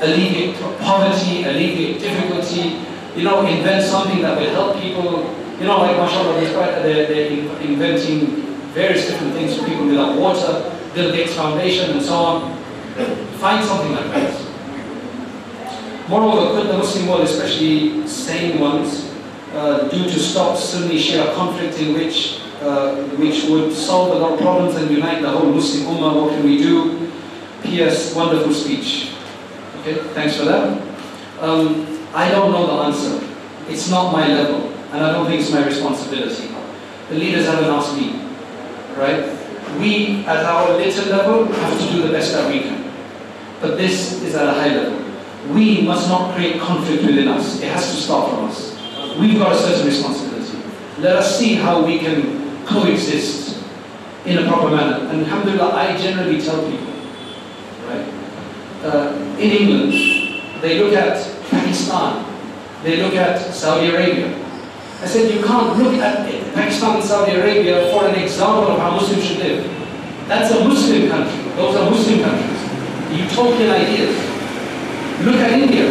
Alleviate 0.00 0.56
poverty, 0.80 1.44
alleviate 1.44 2.00
difficulty, 2.00 2.80
you 3.16 3.24
know, 3.24 3.46
invent 3.46 3.84
something 3.84 4.22
that 4.22 4.38
will 4.38 4.50
help 4.50 4.76
people. 4.80 5.36
You 5.58 5.66
know, 5.66 5.78
like 5.78 5.96
mashallah, 5.96 6.40
they're, 6.40 7.06
they're 7.06 7.30
inventing 7.60 8.50
various 8.72 9.06
different 9.08 9.34
things 9.34 9.58
for 9.58 9.66
people 9.66 9.86
without 9.86 10.16
water, 10.16 10.72
Bill 10.94 11.12
Gates 11.12 11.34
Foundation 11.34 11.90
and 11.90 12.02
so 12.02 12.14
on. 12.14 12.58
Find 13.38 13.64
something 13.64 13.92
like 13.92 14.06
that. 14.06 14.46
Moreover, 16.08 16.54
could 16.56 16.68
the 16.70 16.78
Muslim 16.78 17.08
world, 17.08 17.22
especially 17.22 18.06
sane 18.06 18.58
ones, 18.58 19.12
uh, 19.54 19.88
do 19.88 20.04
to 20.04 20.18
stop 20.18 20.56
Sunni 20.56 20.96
Shia 20.98 21.34
conflict 21.34 21.78
in 21.78 21.94
which 21.94 22.40
which 22.60 23.44
would 23.44 23.72
solve 23.72 24.16
a 24.16 24.18
lot 24.18 24.32
of 24.34 24.40
problems 24.40 24.76
and 24.76 24.90
unite 24.90 25.22
the 25.22 25.30
whole 25.30 25.50
Muslim 25.52 25.96
Ummah. 25.96 26.22
What 26.22 26.30
can 26.34 26.44
we 26.44 26.58
do? 26.58 27.10
P.S. 27.62 28.14
Wonderful 28.14 28.52
speech. 28.52 29.12
Okay, 29.80 29.94
thanks 30.14 30.36
for 30.36 30.44
that. 30.44 30.82
Um, 31.40 31.86
I 32.12 32.30
don't 32.30 32.52
know 32.52 32.66
the 32.66 32.82
answer. 32.84 33.26
It's 33.68 33.88
not 33.90 34.12
my 34.12 34.26
level, 34.28 34.68
and 34.92 35.04
I 35.04 35.12
don't 35.12 35.26
think 35.26 35.40
it's 35.40 35.50
my 35.50 35.64
responsibility. 35.64 36.48
The 37.08 37.14
leaders 37.14 37.46
haven't 37.46 37.70
asked 37.70 37.96
me, 37.96 38.20
right? 38.96 39.36
We, 39.78 40.24
at 40.26 40.44
our 40.44 40.76
little 40.76 41.06
level, 41.10 41.44
have 41.46 41.80
to 41.80 41.92
do 41.92 42.02
the 42.02 42.12
best 42.12 42.32
that 42.32 42.52
we 42.52 42.60
can. 42.60 42.92
But 43.60 43.76
this 43.76 44.22
is 44.22 44.34
at 44.34 44.48
a 44.48 44.52
high 44.52 44.74
level. 44.74 44.98
We 45.54 45.82
must 45.82 46.08
not 46.08 46.34
create 46.34 46.60
conflict 46.60 47.04
within 47.04 47.28
us. 47.28 47.60
It 47.62 47.68
has 47.68 47.90
to 47.90 47.96
start 47.96 48.30
from 48.30 48.44
us. 48.46 48.76
We've 49.18 49.38
got 49.38 49.52
a 49.52 49.58
certain 49.58 49.86
responsibility. 49.86 50.58
Let 50.98 51.16
us 51.16 51.38
see 51.38 51.54
how 51.54 51.84
we 51.84 51.98
can 51.98 52.39
coexist 52.70 53.62
in 54.26 54.38
a 54.38 54.48
proper 54.48 54.70
manner. 54.74 55.08
And 55.08 55.22
alhamdulillah, 55.22 55.74
I 55.74 55.96
generally 55.96 56.40
tell 56.40 56.62
people, 56.70 56.92
right? 57.86 58.06
Uh, 58.84 59.12
in 59.38 59.50
England, 59.50 59.92
they 60.62 60.78
look 60.78 60.94
at 60.94 61.18
Pakistan, 61.50 62.24
they 62.82 63.02
look 63.02 63.14
at 63.14 63.38
Saudi 63.52 63.90
Arabia. 63.90 64.34
I 65.02 65.06
said, 65.06 65.32
you 65.32 65.42
can't 65.42 65.78
look 65.78 65.94
at 65.94 66.26
Pakistan 66.54 66.96
and 66.96 67.04
Saudi 67.04 67.32
Arabia 67.32 67.90
for 67.90 68.06
an 68.06 68.14
example 68.14 68.72
of 68.72 68.78
how 68.78 68.90
Muslims 68.92 69.24
should 69.24 69.38
live. 69.38 69.64
That's 70.28 70.52
a 70.54 70.64
Muslim 70.64 71.08
country. 71.08 71.52
Those 71.56 71.76
are 71.76 71.90
Muslim 71.90 72.20
countries. 72.22 72.60
Utopian 73.10 73.70
ideas. 73.70 74.14
Look 75.24 75.36
at 75.36 75.52
India. 75.52 75.88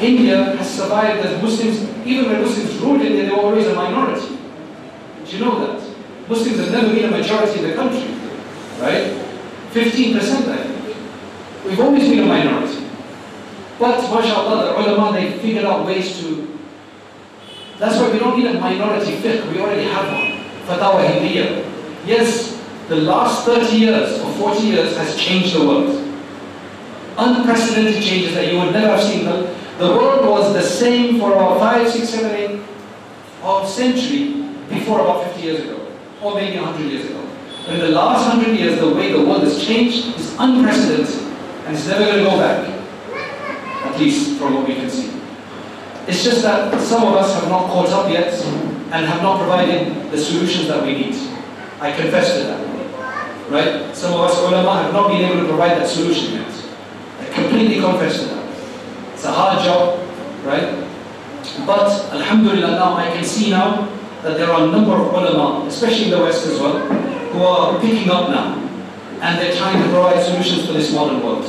India 0.00 0.56
has 0.56 0.74
survived 0.74 1.24
as 1.24 1.42
Muslims, 1.42 1.80
even 2.06 2.30
when 2.30 2.42
Muslims 2.42 2.74
ruled 2.78 3.00
India, 3.00 3.24
they 3.24 3.30
were 3.30 3.42
always 3.42 3.66
a 3.66 3.74
minority. 3.74 4.35
Did 5.26 5.40
you 5.40 5.44
know 5.44 5.58
that? 5.58 5.82
Muslims 6.28 6.58
have 6.58 6.70
never 6.70 6.94
been 6.94 7.04
a 7.06 7.10
majority 7.10 7.58
in 7.58 7.70
the 7.70 7.74
country, 7.74 8.14
right? 8.78 9.10
15%, 9.72 10.48
I 10.48 10.56
think. 10.62 10.96
We've 11.64 11.80
always 11.80 12.08
been 12.08 12.20
a 12.20 12.26
minority. 12.26 12.86
But, 13.78 14.02
mashallah, 14.02 14.66
the 14.66 14.92
ulama, 14.92 15.18
they 15.18 15.36
figured 15.40 15.64
out 15.64 15.84
ways 15.84 16.20
to. 16.20 16.58
That's 17.78 17.98
why 17.98 18.12
we 18.12 18.20
don't 18.20 18.38
need 18.38 18.46
a 18.46 18.60
minority 18.60 19.16
fiqh, 19.16 19.52
we 19.52 19.58
already 19.60 19.82
have 19.88 20.06
one. 20.06 20.44
Fatawa 20.66 21.04
Hindiyah. 21.04 22.06
Yes, 22.06 22.62
the 22.88 22.96
last 22.96 23.44
30 23.44 23.76
years 23.76 24.20
or 24.20 24.32
40 24.32 24.62
years 24.62 24.96
has 24.96 25.16
changed 25.16 25.56
the 25.56 25.66
world. 25.66 26.02
Unprecedented 27.18 28.00
changes 28.00 28.34
that 28.34 28.52
you 28.52 28.60
would 28.60 28.72
never 28.72 28.96
have 28.96 29.02
seen. 29.02 29.24
The, 29.24 29.88
world 29.88 30.24
was 30.24 30.54
the 30.54 30.62
same 30.62 31.18
for 31.18 31.32
about 31.32 31.58
5, 31.58 31.90
6, 31.90 32.08
7, 32.08 32.30
8 32.30 32.60
of 33.42 33.68
century 33.68 34.45
before 34.68 35.00
about 35.00 35.24
50 35.26 35.42
years 35.42 35.60
ago, 35.62 35.86
or 36.22 36.34
maybe 36.34 36.58
100 36.58 36.90
years 36.90 37.06
ago. 37.06 37.22
But 37.64 37.74
in 37.74 37.80
the 37.80 37.88
last 37.88 38.28
100 38.28 38.56
years, 38.58 38.78
the 38.80 38.94
way 38.94 39.12
the 39.12 39.24
world 39.24 39.42
has 39.42 39.64
changed 39.64 40.16
is 40.18 40.36
unprecedented, 40.38 41.14
and 41.66 41.76
it's 41.76 41.86
never 41.86 42.04
going 42.04 42.18
to 42.18 42.30
go 42.30 42.36
back, 42.38 42.68
at 43.84 43.98
least 43.98 44.38
from 44.38 44.54
what 44.54 44.68
we 44.68 44.74
can 44.74 44.88
see. 44.88 45.12
It's 46.06 46.22
just 46.22 46.42
that 46.42 46.80
some 46.80 47.02
of 47.02 47.14
us 47.14 47.34
have 47.34 47.48
not 47.48 47.66
caught 47.66 47.88
up 47.88 48.10
yet 48.10 48.32
and 48.92 49.06
have 49.06 49.22
not 49.22 49.38
provided 49.40 50.12
the 50.12 50.18
solutions 50.18 50.68
that 50.68 50.82
we 50.84 50.92
need. 50.94 51.14
I 51.80 51.90
confess 51.90 52.38
to 52.38 52.44
that. 52.44 53.50
Right? 53.50 53.94
Some 53.94 54.14
of 54.14 54.20
us 54.20 54.38
ulama 54.38 54.82
have 54.82 54.92
not 54.92 55.08
been 55.08 55.22
able 55.22 55.42
to 55.42 55.48
provide 55.48 55.78
that 55.78 55.88
solution 55.88 56.34
yet. 56.34 56.52
I 57.20 57.24
completely 57.32 57.80
confess 57.80 58.20
to 58.20 58.26
that. 58.26 58.44
It's 59.14 59.24
a 59.24 59.32
hard 59.32 59.64
job, 59.64 59.98
right? 60.44 60.86
But 61.66 62.12
Alhamdulillah 62.12 62.70
now 62.72 62.94
I 62.94 63.10
can 63.10 63.24
see 63.24 63.50
now 63.50 63.88
that 64.26 64.38
there 64.38 64.50
are 64.50 64.66
a 64.66 64.70
number 64.72 64.90
of 64.90 65.14
ulama, 65.14 65.64
especially 65.68 66.06
in 66.06 66.10
the 66.10 66.18
West 66.18 66.44
as 66.46 66.58
well, 66.58 66.80
who 67.30 67.42
are 67.44 67.80
picking 67.80 68.10
up 68.10 68.28
now. 68.28 68.58
And 69.22 69.38
they're 69.38 69.54
trying 69.54 69.80
to 69.80 69.88
provide 69.88 70.20
solutions 70.20 70.66
for 70.66 70.72
this 70.72 70.92
modern 70.92 71.22
world. 71.22 71.44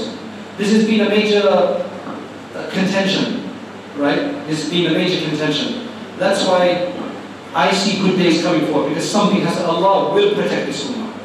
This 0.58 0.72
has 0.74 0.86
been 0.86 1.02
a 1.02 1.10
major 1.10 1.42
uh, 1.44 2.70
contention, 2.72 3.50
right? 3.96 4.46
This 4.46 4.62
has 4.62 4.70
been 4.70 4.92
a 4.92 4.94
major 4.94 5.28
contention. 5.28 5.90
That's 6.20 6.46
why 6.46 6.94
I 7.56 7.72
see 7.74 8.00
good 8.00 8.16
days 8.16 8.44
coming 8.44 8.68
forward 8.68 8.90
because 8.90 9.10
something 9.10 9.42
has 9.42 9.58
Allah 9.64 10.14
will 10.14 10.36
protect 10.36 10.68
this 10.68 10.86
ummah. 10.86 11.18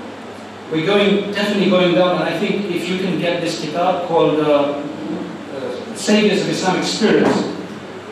We're 0.70 0.87
going 0.87 1.33
definitely 1.33 1.69
going 1.69 1.95
down, 1.95 2.16
and 2.16 2.24
I 2.24 2.39
think 2.39 2.65
if 2.70 2.89
you 2.89 2.97
can 2.97 3.20
get 3.20 3.43
this 3.43 3.61
kitab 3.61 4.09
called 4.09 4.41
uh, 4.41 4.81
uh, 5.53 5.95
Saviors 5.95 6.41
of 6.41 6.49
Islamic 6.49 6.85
Spirit, 6.85 7.29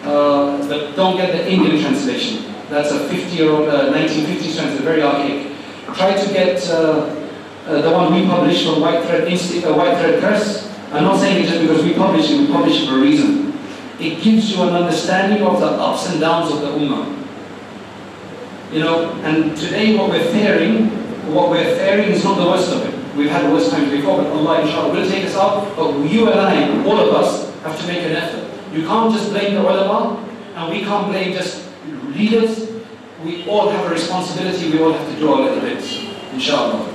uh, 0.05 0.69
but 0.69 0.95
don't 0.95 1.17
get 1.17 1.33
the 1.33 1.51
Indian 1.51 1.81
translation. 1.81 2.50
That's 2.71 2.93
a 2.93 3.01
50-year-old, 3.09 3.69
uh, 3.69 3.93
1950s 3.93 4.55
translation, 4.55 4.85
very 4.85 5.03
archaic. 5.03 5.57
Try 5.87 6.15
to 6.15 6.33
get 6.33 6.63
uh, 6.71 7.17
uh, 7.67 7.83
the 7.83 7.91
one 7.91 8.15
we 8.15 8.29
published 8.29 8.65
from 8.65 8.81
White 8.81 9.03
Thread, 9.05 9.27
uh, 9.27 9.75
White 9.75 9.99
Thread 9.99 10.21
Press. 10.21 10.73
I'm 10.93 11.03
not 11.03 11.19
saying 11.19 11.45
it 11.45 11.49
just 11.49 11.63
because 11.63 11.83
we 11.83 11.95
publish 11.95 12.31
it, 12.31 12.39
we 12.39 12.47
publish 12.47 12.83
it 12.83 12.89
for 12.89 12.95
a 12.95 13.01
reason. 13.01 13.59
It 13.99 14.23
gives 14.23 14.53
you 14.53 14.63
an 14.63 14.75
understanding 14.75 15.43
of 15.43 15.59
the 15.59 15.67
ups 15.67 16.09
and 16.11 16.21
downs 16.21 16.53
of 16.53 16.61
the 16.61 16.69
Ummah. 16.69 17.27
You 18.73 18.79
know, 18.85 19.11
and 19.25 19.57
today 19.57 19.97
what 19.99 20.11
we're 20.11 20.31
fearing, 20.31 20.91
what 21.35 21.51
we're 21.51 21.75
fearing 21.75 22.11
is 22.11 22.23
not 22.23 22.39
the 22.39 22.47
worst 22.47 22.73
of 22.73 22.87
it. 22.87 23.17
We've 23.17 23.31
had 23.31 23.53
worse 23.53 23.69
times 23.69 23.91
before, 23.91 24.19
but 24.19 24.29
Allah 24.29 24.61
inshallah 24.63 24.95
will 24.95 25.11
take 25.11 25.25
us 25.25 25.35
out. 25.35 25.75
But 25.75 25.99
you 26.05 26.31
and 26.31 26.39
I, 26.39 26.85
all 26.87 27.01
of 27.01 27.15
us, 27.15 27.53
have 27.65 27.77
to 27.81 27.87
make 27.89 28.05
an 28.05 28.13
effort. 28.13 28.49
You 28.73 28.87
can't 28.87 29.13
just 29.13 29.31
blame 29.31 29.55
the 29.55 29.61
ulama, 29.61 30.25
and 30.55 30.73
we 30.73 30.83
can't 30.83 31.09
blame 31.09 31.33
just 31.33 31.70
leaders. 32.21 32.69
We 33.25 33.47
all 33.49 33.69
have 33.69 33.87
a 33.87 33.91
responsibility, 33.91 34.71
we 34.71 34.83
all 34.83 34.93
have 34.93 35.07
to 35.13 35.19
do 35.19 35.33
our 35.33 35.41
little 35.41 35.61
bit, 35.61 35.85
inshallah. 36.33 36.87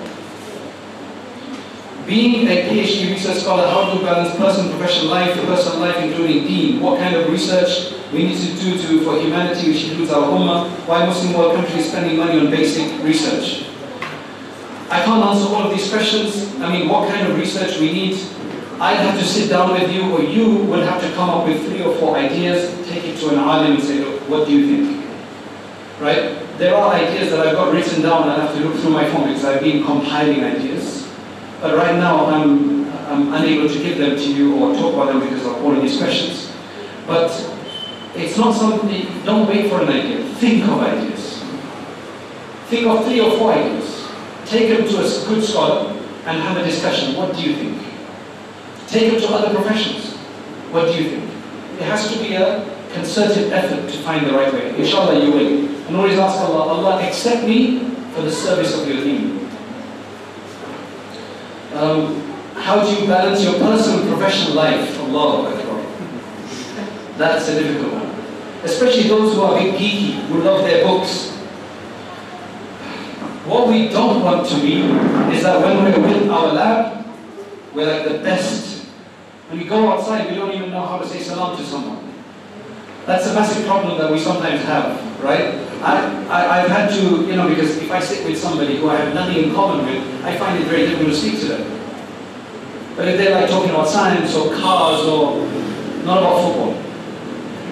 Being 2.08 2.48
a 2.48 2.70
PhD 2.70 3.12
research 3.12 3.42
scholar, 3.42 3.68
how 3.68 3.94
you 3.94 4.02
balance 4.02 4.36
personal 4.38 4.72
professional 4.78 5.12
life, 5.12 5.34
personal 5.46 5.80
life 5.80 5.98
including 5.98 6.46
deen? 6.46 6.80
What 6.80 7.00
kind 7.00 7.16
of 7.16 7.32
research 7.32 7.94
we 8.14 8.28
need 8.28 8.38
to 8.38 8.54
do 8.62 8.78
to, 8.78 9.04
for 9.04 9.20
humanity, 9.20 9.72
which 9.72 9.90
includes 9.90 10.12
our 10.12 10.28
ummah? 10.30 10.70
Why 10.88 11.06
Muslim 11.06 11.34
world 11.34 11.56
countries 11.56 11.90
spending 11.90 12.18
money 12.18 12.40
on 12.40 12.52
basic 12.52 13.04
research? 13.04 13.66
I 14.90 15.04
can't 15.04 15.24
answer 15.24 15.48
all 15.48 15.64
of 15.64 15.72
these 15.72 15.90
questions. 15.90 16.56
I 16.62 16.72
mean, 16.72 16.90
what 16.90 17.12
kind 17.12 17.28
of 17.28 17.38
research 17.38 17.80
we 17.80 17.92
need? 17.92 18.20
I'd 18.80 18.98
have 18.98 19.18
to 19.18 19.26
sit 19.26 19.50
down 19.50 19.74
with 19.74 19.92
you, 19.92 20.12
or 20.12 20.22
you 20.22 20.58
would 20.66 20.84
have 20.88 21.02
to 21.02 21.12
come 21.14 21.30
up 21.30 21.48
with 21.48 21.66
three 21.68 21.82
or 21.84 21.96
four 21.96 22.18
ideas, 22.18 22.70
take 22.88 23.04
it 23.04 23.18
to 23.20 23.30
an 23.30 23.40
alim 23.40 23.76
and 23.76 23.84
say, 23.84 24.00
look, 24.00 24.22
what 24.30 24.48
do 24.48 24.56
you 24.56 24.86
think? 24.86 24.95
Right? 26.00 26.42
There 26.58 26.76
are 26.76 26.94
ideas 26.94 27.32
that 27.32 27.46
I've 27.46 27.56
got 27.56 27.74
written 27.74 28.02
down, 28.02 28.28
I 28.28 28.46
have 28.46 28.56
to 28.56 28.64
look 28.64 28.80
through 28.80 28.92
my 28.92 29.10
phone 29.10 29.28
because 29.28 29.46
I've 29.46 29.62
been 29.62 29.84
compiling 29.86 30.44
ideas. 30.44 31.10
But 31.62 31.78
right 31.78 31.96
now, 31.96 32.26
I'm, 32.26 32.90
I'm 33.08 33.34
unable 33.34 33.70
to 33.70 33.80
give 33.80 33.98
them 33.98 34.16
to 34.16 34.34
you 34.34 34.56
or 34.58 34.76
talk 34.76 34.94
about 34.94 35.08
them 35.08 35.22
because 35.22 35.46
of 35.46 35.64
all 35.64 35.76
of 35.76 35.82
these 35.82 35.98
questions. 35.98 36.52
But 37.08 37.32
it's 38.14 38.38
not 38.38 38.56
something, 38.56 39.24
don't 39.24 39.48
wait 39.48 39.70
for 39.70 39.82
an 39.82 39.90
idea. 39.90 40.26
Think 40.36 40.64
of 40.64 40.80
ideas. 40.82 41.44
Think 42.68 42.88
of 42.88 43.06
three 43.06 43.22
or 43.22 43.38
four 43.38 43.54
ideas. 43.54 44.10
Take 44.46 44.70
them 44.70 44.88
to 44.88 44.98
a 44.98 45.26
good 45.28 45.44
scholar 45.44 45.92
and 46.26 46.42
have 46.42 46.58
a 46.58 46.64
discussion. 46.64 47.16
What 47.16 47.36
do 47.36 47.42
you 47.42 47.56
think? 47.56 47.82
Take 48.88 49.12
them 49.12 49.22
to 49.22 49.28
other 49.34 49.56
professions. 49.56 50.14
What 50.72 50.86
do 50.88 51.04
you 51.04 51.10
think? 51.10 51.24
It 51.80 51.84
has 51.84 52.12
to 52.12 52.20
be 52.20 52.36
a 52.36 52.66
concerted 52.94 53.52
effort 53.54 53.90
to 53.92 53.98
find 54.00 54.26
the 54.26 54.34
right 54.34 54.52
way. 54.54 54.78
Inshallah, 54.78 55.24
you 55.24 55.32
will. 55.32 55.75
And 55.88 55.96
always 55.96 56.18
ask 56.18 56.40
Allah, 56.40 56.74
Allah, 56.74 57.08
accept 57.08 57.48
me 57.48 57.80
for 58.14 58.22
the 58.22 58.32
service 58.32 58.74
of 58.80 58.88
your 58.88 59.04
deen. 59.04 59.48
Um, 61.74 62.22
how 62.56 62.84
do 62.84 62.90
you 62.90 63.06
balance 63.06 63.44
your 63.44 63.54
personal 63.60 64.00
and 64.00 64.10
professional 64.10 64.56
life? 64.56 65.00
Allah. 65.00 65.52
That's 67.18 67.48
a 67.50 67.60
difficult 67.62 67.94
one. 67.94 68.16
Especially 68.64 69.08
those 69.08 69.36
who 69.36 69.42
are 69.42 69.58
a 69.58 69.62
bit 69.62 69.76
geeky, 69.76 70.26
who 70.28 70.42
love 70.42 70.64
their 70.64 70.84
books. 70.84 71.32
What 73.46 73.68
we 73.68 73.90
don't 73.90 74.24
want 74.24 74.48
to 74.50 74.56
be 74.56 74.82
is 75.36 75.44
that 75.44 75.62
when 75.62 75.84
we're 75.84 76.00
with 76.02 76.30
our 76.30 76.52
lab, 76.52 77.06
we're 77.76 77.86
like 77.86 78.10
the 78.10 78.18
best. 78.24 78.86
When 79.50 79.60
we 79.60 79.66
go 79.66 79.92
outside, 79.92 80.30
we 80.32 80.36
don't 80.36 80.52
even 80.52 80.72
know 80.72 80.82
how 80.82 80.98
to 80.98 81.08
say 81.08 81.20
salam 81.20 81.56
to 81.56 81.64
someone. 81.64 82.12
That's 83.06 83.28
a 83.28 83.34
massive 83.36 83.68
problem 83.68 84.00
that 84.00 84.12
we 84.12 84.18
sometimes 84.18 84.64
have, 84.64 85.22
right? 85.22 85.65
I, 85.82 86.62
I've 86.62 86.70
had 86.70 86.90
to, 86.92 87.26
you 87.26 87.36
know, 87.36 87.48
because 87.50 87.78
if 87.78 87.92
I 87.92 88.00
sit 88.00 88.26
with 88.26 88.38
somebody 88.38 88.78
who 88.78 88.90
I 88.90 88.96
have 88.98 89.14
nothing 89.14 89.44
in 89.44 89.54
common 89.54 89.86
with, 89.86 90.26
I 90.26 90.38
find 90.38 90.62
it 90.62 90.68
very 90.68 90.88
difficult 90.88 91.10
to 91.10 91.16
speak 91.16 91.40
to 91.42 91.46
them. 91.46 91.82
But 92.96 93.10
if 93.10 93.18
they're 93.18 93.36
like 93.40 93.50
talking 93.50 93.70
about 93.70 93.88
science 93.88 94.34
or 94.36 94.54
cars 94.56 95.06
or 95.06 95.46
not 96.06 96.20
about 96.20 96.42
football, 96.44 96.86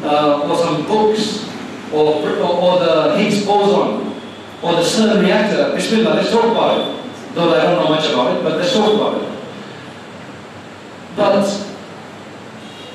uh, 0.04 0.50
or 0.50 0.58
some 0.58 0.86
books, 0.86 1.50
or, 1.94 2.16
or, 2.16 2.48
or 2.48 2.80
the 2.80 3.18
Higgs 3.18 3.46
boson, 3.46 4.12
or 4.62 4.74
the 4.74 4.82
CERN 4.82 5.22
reactor, 5.22 5.74
Bismillah, 5.76 6.16
let's 6.16 6.32
talk 6.32 6.46
about 6.46 6.82
it. 6.82 7.36
Though 7.36 7.54
I 7.54 7.64
don't 7.64 7.84
know 7.84 7.90
much 7.90 8.10
about 8.12 8.38
it, 8.38 8.44
but 8.44 8.58
let's 8.58 8.74
talk 8.74 8.94
about 8.94 9.22
it. 9.22 9.30
But 11.16 11.74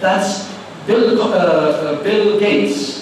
that's 0.00 0.54
Bill, 0.86 1.20
uh, 1.20 1.26
uh, 1.26 2.02
Bill 2.02 2.38
Gates. 2.38 2.97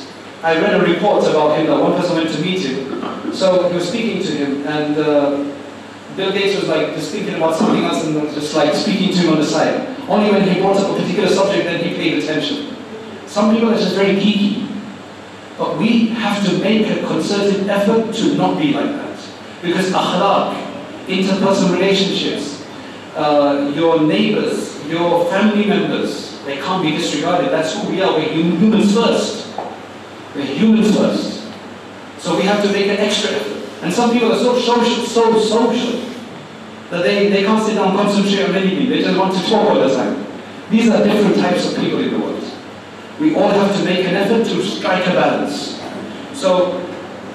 I 0.47 0.60
read 0.60 0.81
a 0.81 0.93
report 0.94 1.24
about 1.24 1.59
him 1.59 1.66
that 1.66 1.77
one 1.77 2.01
person 2.01 2.14
went 2.14 2.31
to 2.31 2.40
meet 2.40 2.60
him. 2.60 3.35
So 3.35 3.68
he 3.68 3.74
was 3.74 3.89
speaking 3.89 4.23
to 4.23 4.31
him, 4.31 4.64
and 4.64 4.97
uh, 4.97 5.52
Bill 6.14 6.31
Gates 6.31 6.60
was 6.60 6.68
like 6.68 6.94
just 6.94 7.10
thinking 7.10 7.35
about 7.35 7.56
something 7.56 7.82
else 7.82 8.05
and 8.05 8.14
was 8.23 8.32
just 8.32 8.55
like 8.55 8.73
speaking 8.73 9.09
to 9.09 9.23
him 9.23 9.31
on 9.31 9.40
the 9.40 9.44
side. 9.44 9.98
Only 10.09 10.31
when 10.31 10.48
he 10.48 10.60
brought 10.60 10.77
up 10.77 10.93
a 10.93 11.01
particular 11.02 11.28
subject, 11.28 11.64
then 11.64 11.82
he 11.82 11.97
paid 11.97 12.23
attention. 12.23 12.77
Some 13.27 13.52
people 13.52 13.70
are 13.70 13.77
just 13.77 13.97
very 13.97 14.14
geeky. 14.14 14.70
But 15.59 15.78
we 15.78 16.10
have 16.10 16.47
to 16.47 16.59
make 16.59 16.86
a 16.97 17.05
concerted 17.05 17.68
effort 17.68 18.14
to 18.14 18.36
not 18.36 18.56
be 18.56 18.73
like 18.73 18.90
that. 18.90 19.18
Because 19.60 19.90
akhlaq, 19.90 20.55
interpersonal 21.09 21.73
relationships, 21.73 22.64
uh, 23.16 23.73
your 23.74 24.01
neighbors, 24.02 24.86
your 24.86 25.24
family 25.24 25.66
members, 25.66 26.39
they 26.44 26.59
can't 26.59 26.85
be 26.85 26.93
disregarded. 26.93 27.51
That's 27.51 27.74
who 27.74 27.90
we 27.90 28.01
are. 28.01 28.12
We're 28.12 28.32
humans 28.32 28.94
first. 28.94 29.45
We're 30.37 30.45
humans 30.45 30.95
first. 30.95 31.49
So 32.19 32.37
we 32.37 32.43
have 32.43 32.63
to 32.63 32.71
make 32.73 32.87
an 32.87 32.99
extra 32.99 33.31
effort. 33.31 33.57
And 33.83 33.93
some 33.93 34.13
people 34.13 34.33
are 34.33 34.39
so 34.39 34.59
social, 34.59 35.05
so 35.07 35.39
social, 35.41 36.01
that 36.91 37.03
they, 37.03 37.31
they 37.31 37.43
can't 37.43 37.65
sit 37.65 37.75
down 37.75 37.97
concentrate 37.97 38.49
on 38.49 38.55
anything. 38.55 38.89
They 38.89 39.03
just 39.03 39.19
want 39.19 39.35
to 39.35 39.41
talk 39.49 39.71
all 39.71 39.81
the 39.81 39.95
time. 39.95 40.27
These 40.71 40.91
are 40.91 41.03
different 41.03 41.37
types 41.37 41.73
of 41.73 41.81
people 41.81 42.01
in 42.01 42.13
the 42.13 42.19
world. 42.19 42.45
We 43.19 43.35
all 43.35 43.49
have 43.49 43.75
to 43.77 43.85
make 43.85 44.05
an 44.05 44.15
effort 44.15 44.45
to 44.45 44.63
strike 44.63 45.07
a 45.07 45.13
balance. 45.13 45.81
So, 46.35 46.81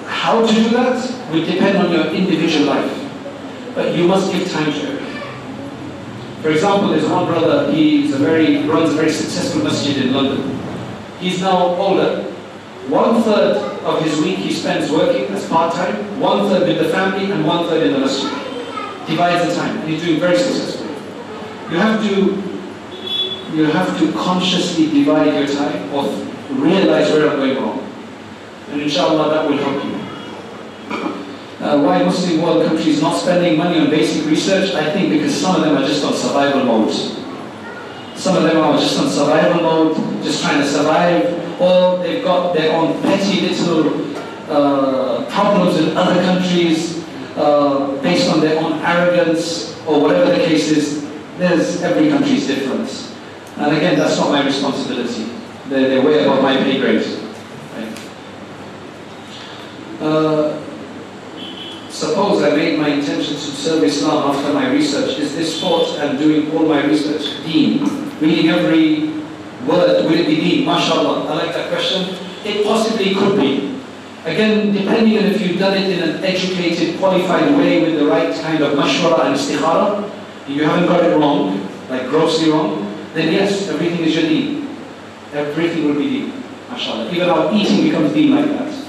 how 0.06 0.46
to 0.46 0.52
do 0.52 0.68
that 0.70 1.30
will 1.32 1.44
depend 1.44 1.78
on 1.78 1.90
your 1.90 2.06
individual 2.06 2.66
life. 2.66 2.98
But 3.74 3.96
you 3.96 4.06
must 4.06 4.30
give 4.32 4.50
time 4.50 4.72
to 4.72 4.96
it. 4.96 5.02
For 6.42 6.50
example, 6.50 6.90
there's 6.90 7.08
one 7.08 7.26
brother, 7.26 7.72
he's 7.72 8.12
a 8.14 8.18
very, 8.18 8.66
runs 8.68 8.90
a 8.90 8.94
very 8.94 9.10
successful 9.10 9.62
masjid 9.64 10.04
in 10.04 10.12
London. 10.12 10.60
He's 11.18 11.40
now 11.40 11.74
older. 11.76 12.31
One 12.88 13.22
third 13.22 13.56
of 13.84 14.02
his 14.02 14.20
week 14.20 14.38
he 14.38 14.52
spends 14.52 14.90
working 14.90 15.24
as 15.34 15.48
part-time, 15.48 16.20
one 16.20 16.48
third 16.48 16.66
with 16.66 16.78
the 16.78 16.88
family 16.90 17.30
and 17.30 17.46
one 17.46 17.66
third 17.68 17.86
in 17.86 17.92
the 17.92 18.00
masjid. 18.00 18.30
Divides 19.06 19.48
the 19.48 19.54
time, 19.54 19.78
and 19.78 19.88
he's 19.88 20.02
doing 20.02 20.20
very 20.20 20.38
successfully. 20.38 20.94
You 21.70 21.78
have 21.78 22.02
to 22.08 22.52
you 23.54 23.64
have 23.66 23.98
to 23.98 24.12
consciously 24.12 24.90
divide 24.90 25.34
your 25.34 25.46
time 25.46 25.92
or 25.92 26.04
realize 26.50 27.10
where 27.10 27.30
I'm 27.30 27.36
going 27.36 27.56
wrong. 27.56 27.78
And 28.70 28.80
inshallah 28.80 29.30
that 29.30 29.48
will 29.48 29.58
help 29.58 29.84
you. 29.84 30.02
Uh, 31.62 31.80
why 31.82 32.02
Muslim 32.02 32.42
world 32.42 32.66
countries 32.66 33.00
not 33.00 33.16
spending 33.16 33.56
money 33.56 33.78
on 33.78 33.90
basic 33.90 34.26
research? 34.26 34.74
I 34.74 34.90
think 34.92 35.10
because 35.10 35.38
some 35.38 35.56
of 35.56 35.62
them 35.62 35.76
are 35.76 35.86
just 35.86 36.04
on 36.04 36.12
survival 36.14 36.64
mode. 36.64 36.92
Some 38.16 38.36
of 38.36 38.42
them 38.42 38.56
are 38.56 38.78
just 38.78 38.98
on 38.98 39.08
survival 39.08 39.62
mode, 39.62 40.24
just 40.24 40.42
trying 40.42 40.60
to 40.60 40.66
survive, 40.66 41.41
or 41.60 42.02
they've 42.02 42.24
got 42.24 42.54
their 42.54 42.76
own 42.76 43.00
petty 43.02 43.40
little 43.40 44.16
uh, 44.50 45.24
problems 45.30 45.78
in 45.78 45.96
other 45.96 46.22
countries 46.22 47.04
uh, 47.36 47.96
based 48.02 48.30
on 48.30 48.40
their 48.40 48.62
own 48.62 48.74
arrogance, 48.80 49.80
or 49.86 50.00
whatever 50.00 50.30
the 50.30 50.44
case 50.44 50.70
is. 50.70 51.08
There's 51.38 51.82
every 51.82 52.10
country's 52.10 52.46
difference. 52.46 53.14
And 53.56 53.76
again, 53.76 53.98
that's 53.98 54.18
not 54.18 54.30
my 54.30 54.44
responsibility. 54.44 55.24
They're, 55.68 55.88
they're 55.88 56.04
way 56.04 56.24
above 56.24 56.42
my 56.42 56.56
pay 56.56 56.78
grade. 56.78 57.18
Uh, 60.00 60.60
suppose 61.88 62.42
I 62.42 62.56
made 62.56 62.78
my 62.78 62.88
intention 62.88 63.34
to 63.34 63.40
serve 63.40 63.84
Islam 63.84 64.34
after 64.34 64.52
my 64.52 64.70
research. 64.72 65.18
Is 65.18 65.36
this 65.36 65.60
thought 65.60 65.98
and 66.00 66.18
doing 66.18 66.50
all 66.52 66.66
my 66.66 66.84
research 66.84 67.44
deen? 67.44 67.84
Reading 68.18 68.50
every 68.50 69.22
word, 69.66 70.04
will 70.04 70.12
it 70.12 70.26
be? 70.26 70.64
MashaAllah. 70.64 71.30
I 71.30 71.34
like 71.34 71.54
that 71.54 71.70
question. 71.70 72.16
It 72.44 72.64
possibly 72.64 73.14
could 73.14 73.38
be. 73.38 73.80
Again, 74.24 74.72
depending 74.72 75.18
on 75.18 75.24
if 75.26 75.40
you've 75.40 75.58
done 75.58 75.76
it 75.76 75.90
in 75.90 76.08
an 76.08 76.24
educated, 76.24 76.98
qualified 76.98 77.56
way 77.56 77.82
with 77.82 77.98
the 77.98 78.06
right 78.06 78.32
kind 78.40 78.62
of 78.62 78.78
mashwara 78.78 79.26
and 79.26 79.34
istikhara, 79.34 80.08
you 80.48 80.64
haven't 80.64 80.86
got 80.86 81.04
it 81.04 81.16
wrong, 81.16 81.68
like 81.88 82.08
grossly 82.08 82.50
wrong, 82.50 82.86
then 83.14 83.32
yes, 83.32 83.68
everything 83.68 84.00
is 84.00 84.14
deen. 84.14 84.68
Everything 85.32 85.86
will 85.86 85.94
be 85.94 86.08
deen, 86.08 86.42
mashallah. 86.70 87.10
Even 87.10 87.30
our 87.30 87.52
eating 87.52 87.82
becomes 87.82 88.12
deen 88.12 88.34
like 88.36 88.46
that. 88.46 88.84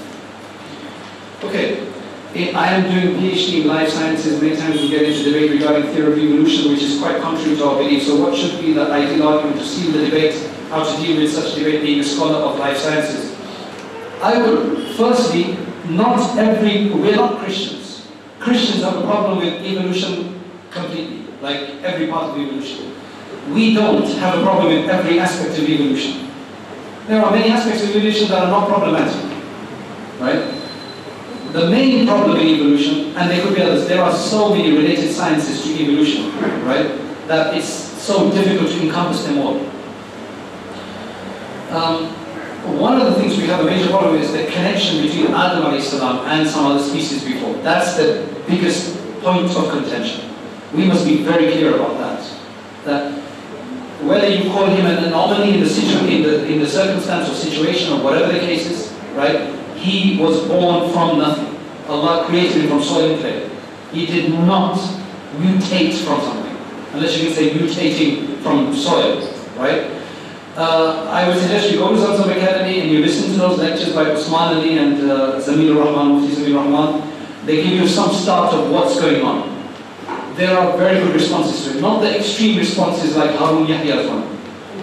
Okay, 1.42 1.88
eh, 2.34 2.52
I 2.54 2.68
am 2.74 2.82
doing 2.84 3.16
PhD 3.16 3.62
in 3.62 3.66
life 3.66 3.88
sciences. 3.88 4.40
Many 4.40 4.56
times 4.56 4.80
we 4.80 4.88
get 4.88 5.02
into 5.02 5.24
debate 5.24 5.50
regarding 5.50 5.92
theory 5.92 6.12
of 6.12 6.18
evolution, 6.18 6.72
which 6.72 6.82
is 6.82 7.00
quite 7.00 7.20
contrary 7.20 7.56
to 7.56 7.64
our 7.64 7.76
belief. 7.78 8.04
So 8.04 8.16
what 8.16 8.36
should 8.36 8.60
be 8.60 8.72
the 8.72 8.90
ideal 8.90 9.26
argument 9.28 9.58
to 9.58 9.66
seal 9.66 9.92
the 9.92 10.04
debate, 10.04 10.34
how 10.74 10.84
to 10.84 11.02
deal 11.02 11.20
with 11.20 11.32
such 11.32 11.54
debate 11.54 11.82
being 11.82 12.00
a 12.00 12.04
scholar 12.04 12.38
of 12.38 12.58
life 12.58 12.76
sciences? 12.76 13.36
I 14.20 14.40
would, 14.40 14.96
firstly, 14.96 15.56
not 15.88 16.36
every, 16.36 16.90
we're 16.90 17.16
not 17.16 17.38
Christians. 17.38 18.08
Christians 18.40 18.82
have 18.82 18.96
a 18.96 19.02
problem 19.02 19.38
with 19.38 19.62
evolution 19.62 20.40
completely, 20.70 21.24
like 21.40 21.82
every 21.82 22.08
part 22.08 22.30
of 22.30 22.38
evolution 22.38 22.94
we 23.50 23.74
don't 23.74 24.06
have 24.18 24.38
a 24.38 24.42
problem 24.42 24.74
with 24.74 24.88
every 24.88 25.18
aspect 25.18 25.58
of 25.58 25.68
evolution. 25.68 26.30
There 27.06 27.22
are 27.22 27.30
many 27.30 27.50
aspects 27.50 27.82
of 27.82 27.90
evolution 27.90 28.28
that 28.28 28.44
are 28.44 28.48
not 28.50 28.68
problematic, 28.68 29.22
right? 30.18 30.60
The 31.52 31.68
main 31.68 32.06
problem 32.06 32.38
in 32.38 32.46
evolution, 32.46 33.14
and 33.16 33.30
there 33.30 33.42
could 33.42 33.54
be 33.54 33.62
others, 33.62 33.86
there 33.86 34.02
are 34.02 34.16
so 34.16 34.54
many 34.54 34.72
related 34.76 35.12
sciences 35.12 35.62
to 35.62 35.82
evolution, 35.82 36.36
right? 36.64 36.98
That 37.28 37.54
it's 37.54 37.68
so 37.68 38.30
difficult 38.30 38.70
to 38.70 38.82
encompass 38.82 39.24
them 39.24 39.38
all. 39.38 39.60
Um, 41.74 42.06
one 42.78 43.00
of 43.00 43.12
the 43.12 43.20
things 43.20 43.36
we 43.36 43.46
have 43.48 43.60
a 43.60 43.64
major 43.64 43.88
problem 43.90 44.16
is 44.16 44.32
the 44.32 44.44
connection 44.44 45.02
between 45.02 45.26
Adam 45.34 45.80
salam 45.80 46.24
and 46.26 46.48
some 46.48 46.66
other 46.66 46.82
species 46.82 47.24
before. 47.24 47.54
That's 47.62 47.96
the 47.96 48.26
biggest 48.46 48.96
point 49.20 49.50
of 49.50 49.70
contention. 49.70 50.30
We 50.72 50.86
must 50.86 51.04
be 51.04 51.22
very 51.24 51.50
clear 51.52 51.74
about 51.74 51.98
that. 51.98 52.20
That 52.84 53.12
whether 54.04 54.28
you 54.28 54.50
call 54.50 54.66
him 54.66 54.86
an 54.86 55.04
anomaly 55.04 55.54
in 55.54 55.60
the, 55.60 55.68
situ- 55.68 56.06
in 56.06 56.22
the, 56.22 56.46
in 56.46 56.60
the 56.60 56.66
circumstance 56.68 57.28
or 57.28 57.34
situation 57.34 57.92
or 57.92 58.04
whatever 58.04 58.32
the 58.32 58.38
case 58.40 58.66
is, 58.66 58.92
right? 59.14 59.52
He 59.76 60.18
was 60.20 60.46
born 60.46 60.92
from 60.92 61.18
nothing. 61.18 61.58
Allah 61.88 62.24
created 62.26 62.62
him 62.62 62.68
from 62.68 62.82
soil 62.82 63.12
and 63.12 63.20
clay. 63.20 63.50
He 63.92 64.06
did 64.06 64.30
not 64.32 64.76
mutate 65.38 65.94
from 66.04 66.20
something, 66.20 66.56
unless 66.92 67.16
you 67.18 67.26
can 67.26 67.34
say 67.34 67.50
mutating 67.50 68.38
from 68.42 68.74
soil, 68.74 69.20
right? 69.56 69.90
Uh, 70.56 71.08
I 71.10 71.28
would 71.28 71.38
suggest 71.38 71.72
you 71.72 71.78
go 71.78 71.90
to 71.90 71.96
Zamzam 71.96 72.30
Academy 72.30 72.80
and 72.80 72.90
you 72.90 73.00
listen 73.00 73.32
to 73.32 73.38
those 73.38 73.58
lectures 73.58 73.92
by 73.92 74.10
Usman 74.10 74.56
Ali 74.58 74.78
and 74.78 75.10
uh, 75.10 75.40
Zamil 75.40 75.74
Rahman, 75.76 76.28
Zamil 76.30 76.54
Rahman. 76.56 77.46
They 77.46 77.56
give 77.56 77.72
you 77.72 77.88
some 77.88 78.12
start 78.14 78.54
of 78.54 78.70
what's 78.70 79.00
going 79.00 79.22
on 79.22 79.54
there 80.36 80.58
are 80.58 80.76
very 80.76 81.00
good 81.00 81.14
responses 81.14 81.64
to 81.64 81.78
it. 81.78 81.80
Not 81.80 82.00
the 82.00 82.18
extreme 82.18 82.58
responses 82.58 83.16
like 83.16 83.36
Harun 83.36 83.66
Yahya's 83.66 84.08
one. 84.08 84.22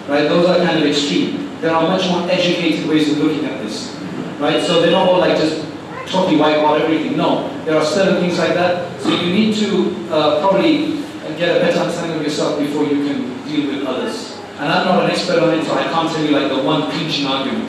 Right? 0.08 0.28
Those 0.28 0.48
are 0.48 0.56
kind 0.64 0.78
of 0.78 0.86
extreme. 0.88 1.50
There 1.60 1.70
are 1.70 1.82
much 1.82 2.08
more 2.08 2.28
educated 2.30 2.88
ways 2.88 3.12
of 3.12 3.18
looking 3.18 3.44
at 3.44 3.62
this. 3.62 3.94
Right? 4.38 4.62
So 4.62 4.80
they're 4.80 4.90
not 4.90 5.08
all 5.08 5.18
like 5.18 5.36
just 5.36 5.66
totally 6.06 6.36
wipe 6.36 6.58
out 6.58 6.80
everything. 6.80 7.16
No. 7.16 7.48
There 7.64 7.76
are 7.76 7.84
certain 7.84 8.20
things 8.20 8.38
like 8.38 8.54
that. 8.54 9.00
So 9.00 9.10
you 9.10 9.32
need 9.32 9.54
to 9.56 10.08
uh, 10.10 10.40
probably 10.40 11.02
get 11.36 11.56
a 11.56 11.60
better 11.60 11.80
understanding 11.80 12.16
of 12.16 12.22
yourself 12.22 12.58
before 12.58 12.84
you 12.84 13.06
can 13.06 13.44
deal 13.44 13.74
with 13.74 13.86
others. 13.86 14.31
And 14.62 14.70
I'm 14.70 14.86
not 14.86 15.04
an 15.04 15.10
expert 15.10 15.42
on 15.42 15.58
it, 15.58 15.64
so 15.64 15.74
I 15.74 15.82
can't 15.82 16.08
tell 16.08 16.24
you 16.24 16.30
like 16.30 16.48
the 16.48 16.62
one 16.62 16.88
clinching 16.88 17.26
argument. 17.26 17.68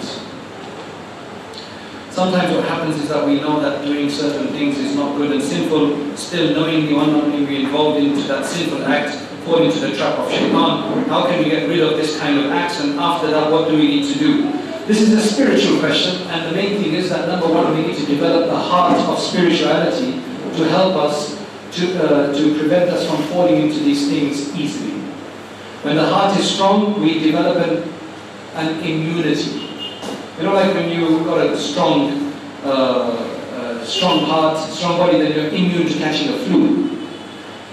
Sometimes 2.11 2.55
what 2.55 2.69
happens 2.69 2.97
is 2.97 3.09
that 3.09 3.25
we 3.25 3.41
know 3.41 3.59
that 3.61 3.83
doing 3.83 4.11
certain 4.11 4.49
things 4.49 4.77
is 4.77 4.95
not 4.95 5.17
good 5.17 5.31
and 5.31 5.41
sinful, 5.41 6.15
still 6.15 6.53
knowing 6.53 6.85
knowingly 6.85 6.93
or 6.93 7.03
unknowingly 7.03 7.45
we 7.47 7.65
involved 7.65 7.97
into 7.97 8.21
that 8.27 8.45
sinful 8.45 8.85
act, 8.85 9.15
falling 9.43 9.71
into 9.71 9.79
the 9.79 9.95
trap 9.97 10.19
of 10.19 10.29
shaitan. 10.29 11.09
How 11.09 11.25
can 11.25 11.43
we 11.43 11.49
get 11.49 11.67
rid 11.67 11.79
of 11.79 11.97
this 11.97 12.19
kind 12.19 12.37
of 12.37 12.51
acts 12.51 12.79
and 12.79 12.99
after 12.99 13.31
that 13.31 13.51
what 13.51 13.69
do 13.69 13.75
we 13.75 13.87
need 13.87 14.13
to 14.13 14.19
do? 14.19 14.51
This 14.85 15.01
is 15.01 15.13
a 15.13 15.21
spiritual 15.21 15.79
question 15.79 16.27
and 16.27 16.45
the 16.45 16.55
main 16.55 16.79
thing 16.79 16.93
is 16.93 17.09
that 17.09 17.27
number 17.27 17.47
one, 17.47 17.75
we 17.75 17.87
need 17.87 17.97
to 17.97 18.05
develop 18.05 18.51
the 18.51 18.59
heart 18.59 18.99
of 19.09 19.17
spirituality 19.17 20.11
to 20.57 20.69
help 20.69 20.93
us 20.93 21.41
to, 21.71 22.03
uh, 22.03 22.33
to 22.35 22.55
prevent 22.59 22.91
us 22.91 23.07
from 23.09 23.23
falling 23.29 23.63
into 23.63 23.79
these 23.79 24.07
things 24.07 24.55
easily. 24.55 24.92
When 25.83 25.95
the 25.95 26.07
heart 26.07 26.37
is 26.39 26.49
strong, 26.49 27.01
we 27.01 27.19
develop 27.19 27.57
an, 27.67 27.83
an 28.55 28.79
immunity 28.83 29.63
you 30.37 30.43
know, 30.43 30.53
like 30.53 30.73
when 30.73 30.89
you've 30.89 31.25
got 31.25 31.45
a 31.45 31.57
strong, 31.57 32.33
uh, 32.63 32.67
uh, 32.67 33.85
strong 33.85 34.25
heart, 34.25 34.57
strong 34.57 34.97
body, 34.97 35.19
then 35.19 35.31
you're 35.33 35.47
immune 35.49 35.87
to 35.87 35.97
catching 35.99 36.33
a 36.33 36.37
flu, 36.39 36.97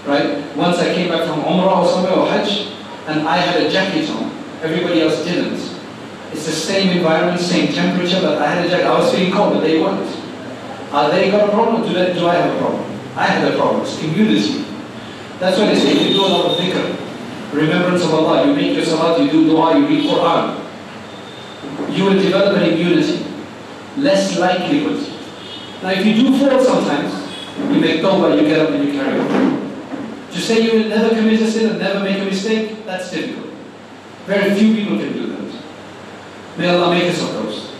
right? 0.05 0.55
Once 0.55 0.77
I 0.77 0.93
came 0.93 1.09
back 1.09 1.27
from 1.27 1.41
Umrah 1.41 1.83
or 1.83 1.87
somewhere 1.87 2.13
or 2.13 2.27
Hajj, 2.27 2.71
and 3.07 3.27
I 3.27 3.37
had 3.37 3.63
a 3.63 3.69
jacket 3.69 4.09
on, 4.11 4.29
everybody 4.61 5.01
else 5.01 5.23
didn't. 5.23 5.59
It's 6.31 6.45
the 6.45 6.51
same 6.51 6.97
environment, 6.97 7.41
same 7.41 7.73
temperature, 7.73 8.21
but 8.21 8.37
I 8.41 8.47
had 8.53 8.65
a 8.65 8.69
jacket. 8.69 8.85
I 8.85 8.99
was 8.99 9.11
feeling 9.11 9.33
cold, 9.33 9.55
but 9.55 9.61
they 9.61 9.81
weren't. 9.81 10.07
Are 10.91 11.09
they 11.09 11.31
got 11.31 11.49
a 11.49 11.51
problem? 11.51 11.81
Do, 11.81 11.93
they, 11.93 12.13
do 12.13 12.27
I 12.27 12.35
have 12.35 12.55
a 12.55 12.59
problem? 12.59 12.83
I 13.15 13.25
had 13.25 13.51
a 13.51 13.57
problem. 13.57 13.81
It's 13.81 14.01
immunity. 14.03 14.65
That's 15.39 15.57
why 15.57 15.65
they 15.65 15.79
say 15.79 16.07
you 16.07 16.13
do 16.13 16.25
a 16.25 16.27
lot 16.27 16.45
of 16.45 16.57
dhikr, 16.57 16.95
remembrance 17.53 18.03
of 18.03 18.13
Allah. 18.13 18.47
You 18.47 18.55
make 18.55 18.75
your 18.75 18.85
salat, 18.85 19.21
you 19.21 19.31
do 19.31 19.45
dua, 19.47 19.77
you 19.77 19.87
read 19.87 20.09
Quran 20.09 20.61
you 21.91 22.05
will 22.05 22.13
develop 22.13 22.57
an 22.57 22.71
immunity. 22.71 23.25
Less 23.97 24.37
likelihood. 24.39 25.07
Now 25.83 25.89
if 25.89 26.05
you 26.05 26.13
do 26.13 26.39
fall 26.39 26.63
sometimes, 26.63 27.13
you 27.73 27.81
make 27.81 28.01
tawbah, 28.01 28.39
you 28.39 28.47
get 28.47 28.59
up 28.59 28.69
and 28.69 28.87
you 28.87 28.93
carry 28.93 29.19
on. 29.19 29.61
To 30.31 30.39
say 30.39 30.61
you 30.61 30.79
will 30.79 30.89
never 30.89 31.09
commit 31.09 31.41
a 31.41 31.51
sin 31.51 31.71
and 31.71 31.79
never 31.79 31.99
make 32.03 32.21
a 32.21 32.25
mistake, 32.25 32.85
that's 32.85 33.11
difficult. 33.11 33.53
Very 34.25 34.57
few 34.57 34.73
people 34.75 34.97
can 34.97 35.11
do 35.13 35.27
that. 35.27 35.61
May 36.57 36.69
Allah 36.69 36.93
make 36.93 37.11
us 37.11 37.21
of 37.21 37.33
those. 37.33 37.73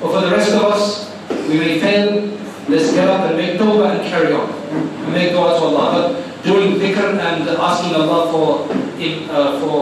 But 0.00 0.12
for 0.12 0.20
the 0.22 0.34
rest 0.34 0.54
of 0.54 0.62
us, 0.64 1.14
we 1.48 1.58
may 1.58 1.78
fail, 1.78 2.38
let's 2.68 2.92
get 2.92 3.08
up 3.08 3.28
and 3.28 3.36
make 3.36 3.58
tawbah 3.58 3.98
and 3.98 4.08
carry 4.08 4.32
on. 4.32 4.48
And 4.50 5.12
make 5.12 5.32
dua 5.32 5.58
to 5.58 5.64
Allah. 5.66 6.14
But 6.14 6.29
doing 6.50 6.80
dhikr 6.82 7.14
and 7.14 7.48
asking 7.48 7.94
Allah 7.94 8.20
for, 8.32 8.48
uh, 8.66 9.60
for, 9.60 9.78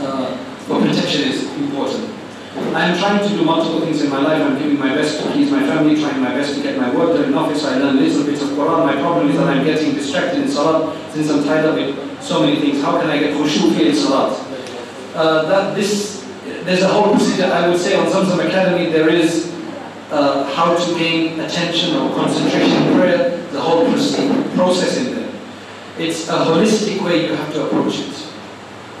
uh, 0.00 0.36
for 0.64 0.80
protection 0.80 1.28
is 1.28 1.44
important. 1.60 2.08
I'm 2.74 2.98
trying 2.98 3.20
to 3.26 3.28
do 3.28 3.44
multiple 3.44 3.80
things 3.80 4.02
in 4.02 4.10
my 4.10 4.20
life. 4.20 4.40
I'm 4.42 4.58
giving 4.58 4.78
my 4.78 4.94
best 4.94 5.20
to 5.20 5.30
please 5.30 5.50
my 5.50 5.60
family, 5.66 6.00
trying 6.00 6.20
my 6.20 6.34
best 6.34 6.54
to 6.54 6.62
get 6.62 6.78
my 6.78 6.94
work 6.94 7.16
done 7.16 7.24
in 7.24 7.34
office. 7.34 7.64
I 7.64 7.78
learn 7.78 7.96
a 7.96 8.00
little 8.00 8.24
bits 8.24 8.42
of 8.42 8.50
Quran. 8.50 8.86
My 8.86 8.96
problem 9.00 9.30
is 9.30 9.36
that 9.36 9.46
I'm 9.46 9.64
getting 9.64 9.94
distracted 9.94 10.42
in 10.42 10.48
Salat 10.48 10.96
since 11.12 11.30
I'm 11.30 11.48
up 11.48 11.74
with 11.74 12.22
so 12.22 12.40
many 12.40 12.60
things. 12.60 12.82
How 12.82 13.00
can 13.00 13.08
I 13.08 13.18
get 13.18 13.34
khushu 13.34 13.78
in 13.80 13.94
Salat? 13.94 14.38
Uh, 15.14 15.42
that 15.48 15.74
this, 15.74 16.26
there's 16.64 16.82
a 16.82 16.88
whole 16.88 17.14
procedure, 17.14 17.46
I 17.46 17.68
would 17.68 17.78
say 17.78 17.96
on 17.96 18.06
Zamzam 18.06 18.46
Academy, 18.46 18.90
there 18.90 19.08
is 19.08 19.52
uh, 20.10 20.44
how 20.54 20.76
to 20.76 20.98
gain 20.98 21.40
attention 21.40 21.96
or 21.96 22.14
concentration 22.14 22.82
in 22.82 22.94
prayer, 22.94 23.46
the 23.52 23.60
whole 23.60 23.84
process 24.54 24.98
in 24.98 25.14
there. 25.14 25.21
It's 25.98 26.28
a 26.28 26.32
holistic 26.32 27.02
way 27.04 27.26
you 27.26 27.34
have 27.34 27.52
to 27.54 27.66
approach 27.66 27.98
it. 28.00 28.28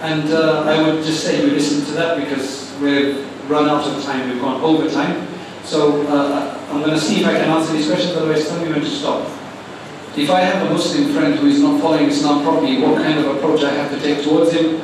And 0.00 0.30
uh, 0.30 0.64
I 0.66 0.82
would 0.82 1.04
just 1.04 1.24
say 1.24 1.44
you 1.44 1.52
listen 1.52 1.84
to 1.86 1.92
that 1.92 2.18
because 2.18 2.76
we've 2.80 3.24
run 3.50 3.68
out 3.68 3.86
of 3.86 4.02
time, 4.04 4.28
we've 4.28 4.40
gone 4.40 4.60
over 4.60 4.90
time. 4.90 5.28
So 5.64 6.02
uh, 6.08 6.58
I'm 6.70 6.80
going 6.80 6.94
to 6.94 7.00
see 7.00 7.20
if 7.20 7.26
I 7.26 7.32
can 7.34 7.48
answer 7.50 7.72
these 7.72 7.86
questions, 7.86 8.16
otherwise 8.16 8.48
tell 8.48 8.62
me 8.64 8.70
when 8.70 8.80
to 8.80 8.86
stop. 8.86 9.28
If 10.16 10.28
I 10.28 10.40
have 10.40 10.66
a 10.66 10.70
Muslim 10.74 11.12
friend 11.14 11.34
who 11.36 11.46
is 11.46 11.60
not 11.62 11.80
following 11.80 12.06
Islam 12.08 12.42
properly, 12.42 12.82
what 12.82 13.00
kind 13.00 13.18
of 13.18 13.36
approach 13.36 13.62
I 13.62 13.70
have 13.70 13.90
to 13.92 14.00
take 14.00 14.22
towards 14.24 14.52
him, 14.52 14.74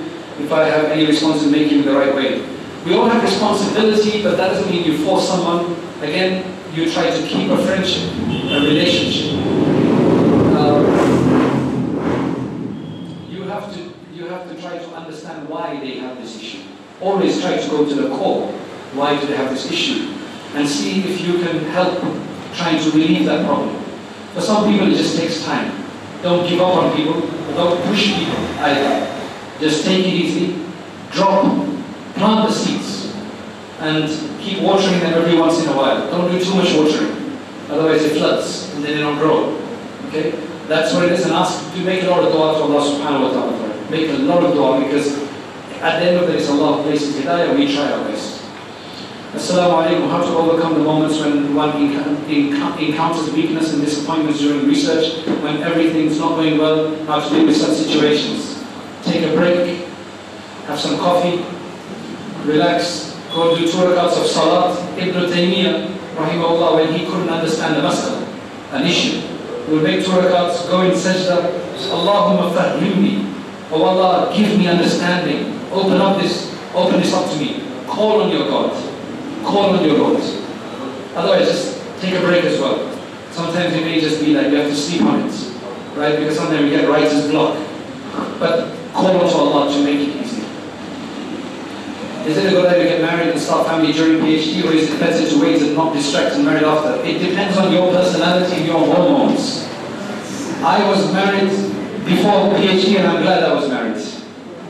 if 0.41 0.53
I 0.53 0.65
have 0.69 0.87
any 0.87 1.05
response 1.07 1.43
in 1.43 1.51
making 1.51 1.81
him 1.81 1.85
the 1.85 1.93
right 1.93 2.15
way. 2.15 2.41
We 2.85 2.95
all 2.95 3.09
have 3.09 3.23
responsibility, 3.23 4.23
but 4.23 4.37
that 4.37 4.49
doesn't 4.49 4.71
mean 4.71 4.85
you 4.85 5.05
force 5.05 5.29
someone. 5.29 5.77
Again, 6.01 6.55
you 6.73 6.91
try 6.91 7.11
to 7.11 7.27
keep 7.27 7.51
a 7.51 7.59
friendship, 7.67 8.11
a 8.15 8.61
relationship. 8.61 9.35
Uh, 10.55 10.81
you 13.29 13.43
have 13.43 13.75
to 13.75 13.93
you 14.15 14.27
have 14.27 14.49
to 14.49 14.61
try 14.63 14.79
to 14.79 14.95
understand 14.95 15.49
why 15.69 15.81
they 15.81 15.99
have 15.99 16.17
this 16.19 16.37
issue. 16.41 16.63
Always 17.01 17.41
try 17.41 17.57
to 17.59 17.69
go 17.69 17.89
to 17.89 17.95
the 17.95 18.09
core. 18.17 18.51
Why 18.95 19.19
do 19.21 19.27
they 19.27 19.37
have 19.37 19.51
this 19.51 19.71
issue? 19.71 20.15
And 20.55 20.67
see 20.67 21.01
if 21.01 21.21
you 21.21 21.39
can 21.45 21.65
help 21.77 22.01
trying 22.55 22.83
to 22.83 22.91
relieve 22.91 23.27
that 23.27 23.47
problem. 23.47 23.77
For 24.35 24.41
some 24.41 24.71
people, 24.71 24.91
it 24.91 24.97
just 24.97 25.19
takes 25.19 25.45
time. 25.45 25.85
Don't 26.23 26.49
give 26.49 26.61
up 26.61 26.75
on 26.75 26.97
people. 26.97 27.21
Don't 27.55 27.81
push 27.85 28.15
people 28.15 28.39
either. 28.65 29.15
Just 29.61 29.85
take 29.85 30.07
it 30.07 30.15
easy. 30.15 30.65
Drop. 31.11 31.45
Plant 32.15 32.49
the 32.49 32.53
seeds. 32.53 33.15
And 33.81 34.09
keep 34.41 34.63
watering 34.63 35.01
them 35.01 35.15
every 35.15 35.39
once 35.39 35.63
in 35.63 35.69
a 35.69 35.77
while. 35.77 36.11
Don't 36.11 36.31
do 36.31 36.43
too 36.43 36.55
much 36.55 36.75
watering. 36.75 37.39
Otherwise 37.69 38.03
it 38.03 38.17
floods 38.19 38.75
and 38.75 38.85
then 38.85 38.97
they 38.97 39.01
don't 39.01 39.19
grow. 39.19 39.55
Okay? 40.09 40.31
That's 40.67 40.95
what 40.95 41.05
it 41.05 41.13
is. 41.13 41.25
And 41.25 41.33
ask 41.33 41.73
to 41.75 41.81
make 41.85 42.03
a 42.03 42.11
lot 42.11 42.25
of 42.25 42.33
dua 42.33 42.55
to 42.55 42.63
Allah 42.65 42.83
subhanahu 42.83 43.23
wa 43.23 43.31
ta'ala. 43.31 43.91
Make 43.91 44.11
a 44.11 44.19
lot 44.25 44.43
of 44.43 44.55
dua 44.55 44.81
because 44.85 45.28
at 45.81 46.01
the 46.01 46.07
end 46.11 46.17
of 46.19 46.29
it, 46.29 46.37
it's 46.37 46.49
Allah 46.49 46.83
places 46.83 47.17
hidayah. 47.17 47.57
We 47.57 47.73
try 47.75 47.93
our 47.93 48.05
best. 48.05 48.43
Assalamu 49.33 49.85
alaikum, 49.85 50.11
how 50.11 50.23
to 50.23 50.33
overcome 50.37 50.75
the 50.75 50.81
moments 50.81 51.21
when 51.21 51.55
one 51.55 51.77
encounters 51.77 53.31
weakness 53.33 53.75
and 53.75 53.85
disappointments 53.85 54.41
during 54.41 54.67
research, 54.67 55.27
when 55.43 55.63
everything's 55.63 56.19
not 56.19 56.37
going 56.37 56.57
well, 56.59 56.97
how 57.05 57.21
to 57.21 57.29
deal 57.29 57.47
with 57.47 57.57
such 57.57 57.77
situations. 57.77 58.65
Take 59.05 59.31
a 59.31 59.37
break, 59.37 59.87
have 60.67 60.81
some 60.81 60.97
coffee, 60.99 61.45
relax, 62.49 63.15
go 63.33 63.55
do 63.55 63.71
two 63.71 63.77
rakats 63.77 64.19
of 64.19 64.27
salat. 64.27 64.99
Ibn 64.99 65.31
Taymiyyah, 65.31 65.95
rahimahullah, 66.17 66.75
when 66.77 66.95
he 66.95 67.05
couldn't 67.07 67.29
understand 67.29 67.77
the 67.77 67.87
mas'ala, 67.87 68.27
an 68.73 68.87
issue, 68.87 69.21
he 69.67 69.75
would 69.75 69.83
make 69.85 70.05
two 70.05 70.11
rakats, 70.11 70.67
go 70.71 70.81
in 70.83 70.93
sajda, 70.93 71.53
Allahumma 71.93 72.51
fahrimni, 72.51 73.29
Oh 73.71 73.83
Allah, 73.85 74.35
give 74.35 74.57
me 74.57 74.67
understanding, 74.67 75.58
open 75.73 76.01
up 76.01 76.21
this, 76.21 76.55
open 76.75 77.01
this 77.01 77.13
up 77.13 77.31
to 77.31 77.37
me, 77.39 77.65
call 77.87 78.23
on 78.23 78.31
your 78.31 78.49
God 78.49 78.89
call 79.49 79.77
on 79.77 79.85
your 79.85 79.99
Lord. 79.99 80.21
Otherwise, 81.15 81.49
just 81.49 82.01
take 82.01 82.15
a 82.15 82.21
break 82.21 82.45
as 82.45 82.61
well. 82.61 82.95
Sometimes 83.31 83.75
it 83.75 83.85
may 83.85 84.01
just 84.01 84.21
be 84.21 84.35
that 84.35 84.51
you 84.51 84.57
have 84.59 84.69
to 84.69 84.77
sleep 84.77 85.03
on 85.03 85.21
it, 85.21 85.35
right? 85.97 86.19
Because 86.19 86.37
sometimes 86.37 86.65
you 86.65 86.71
get 86.71 86.89
writer's 86.89 87.31
block. 87.31 87.57
But 88.39 88.77
call 88.93 89.21
on 89.21 89.29
to 89.29 89.37
Allah 89.37 89.73
to 89.73 89.85
make 89.85 90.01
it 90.01 90.17
easy. 90.17 90.43
Is 92.29 92.37
it 92.37 92.47
a 92.47 92.51
good 92.51 92.67
idea 92.67 92.85
to 92.85 92.89
get 92.91 93.01
married 93.01 93.29
and 93.29 93.41
start 93.41 93.67
family 93.67 93.93
during 93.93 94.21
PhD, 94.21 94.65
or 94.65 94.73
is 94.73 94.91
it 94.91 95.01
better 95.01 95.29
to 95.29 95.41
wait 95.41 95.63
and 95.63 95.75
not 95.75 95.95
distract 95.95 96.35
and 96.35 96.45
marry 96.45 96.65
after? 96.65 97.03
It 97.07 97.19
depends 97.19 97.57
on 97.57 97.73
your 97.73 97.91
personality 97.91 98.57
and 98.57 98.67
your 98.67 98.79
hormones. 98.79 99.65
I 100.61 100.87
was 100.91 101.11
married 101.13 101.51
before 102.05 102.53
PhD, 102.53 102.99
and 102.99 103.07
I'm 103.07 103.23
glad 103.23 103.45
I 103.45 103.55
was 103.55 103.69
married, 103.69 104.05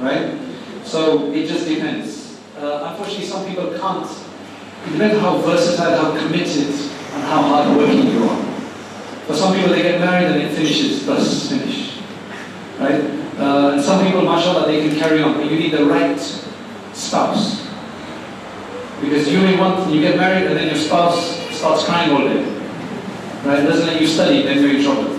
right? 0.00 0.47
So 0.88 1.30
it 1.32 1.46
just 1.46 1.68
depends. 1.68 2.40
Uh, 2.56 2.88
unfortunately, 2.90 3.26
some 3.26 3.46
people 3.46 3.78
can't 3.78 4.08
it 4.86 4.92
depends 4.92 5.20
how 5.20 5.38
versatile, 5.38 5.96
how 5.96 6.18
committed, 6.18 6.68
and 6.68 7.22
how 7.24 7.42
hardworking 7.42 8.06
you 8.08 8.24
are. 8.24 8.42
For 9.26 9.34
some 9.34 9.54
people, 9.54 9.70
they 9.70 9.82
get 9.82 10.00
married 10.00 10.28
and 10.28 10.40
it 10.40 10.54
finishes, 10.54 11.04
thus 11.04 11.50
finish. 11.50 11.98
Right? 12.78 13.00
Uh, 13.38 13.72
and 13.72 13.82
some 13.82 14.04
people, 14.04 14.22
mashallah, 14.22 14.66
they 14.66 14.88
can 14.88 14.98
carry 14.98 15.20
on, 15.22 15.34
but 15.34 15.50
you 15.50 15.58
need 15.58 15.72
the 15.72 15.84
right 15.84 16.18
spouse. 16.94 17.66
Because 19.02 19.30
you 19.30 19.40
may 19.40 19.58
want, 19.58 19.92
you 19.92 20.00
get 20.00 20.16
married 20.16 20.46
and 20.46 20.56
then 20.56 20.68
your 20.68 20.76
spouse 20.76 21.36
starts 21.54 21.84
crying 21.84 22.10
all 22.12 22.26
day. 22.26 22.42
Right? 23.44 23.62
Doesn't 23.62 23.86
let 23.86 24.00
you 24.00 24.06
study, 24.06 24.42
then 24.42 24.62
you're 24.62 24.76
in 24.76 24.82
trouble. 24.82 25.18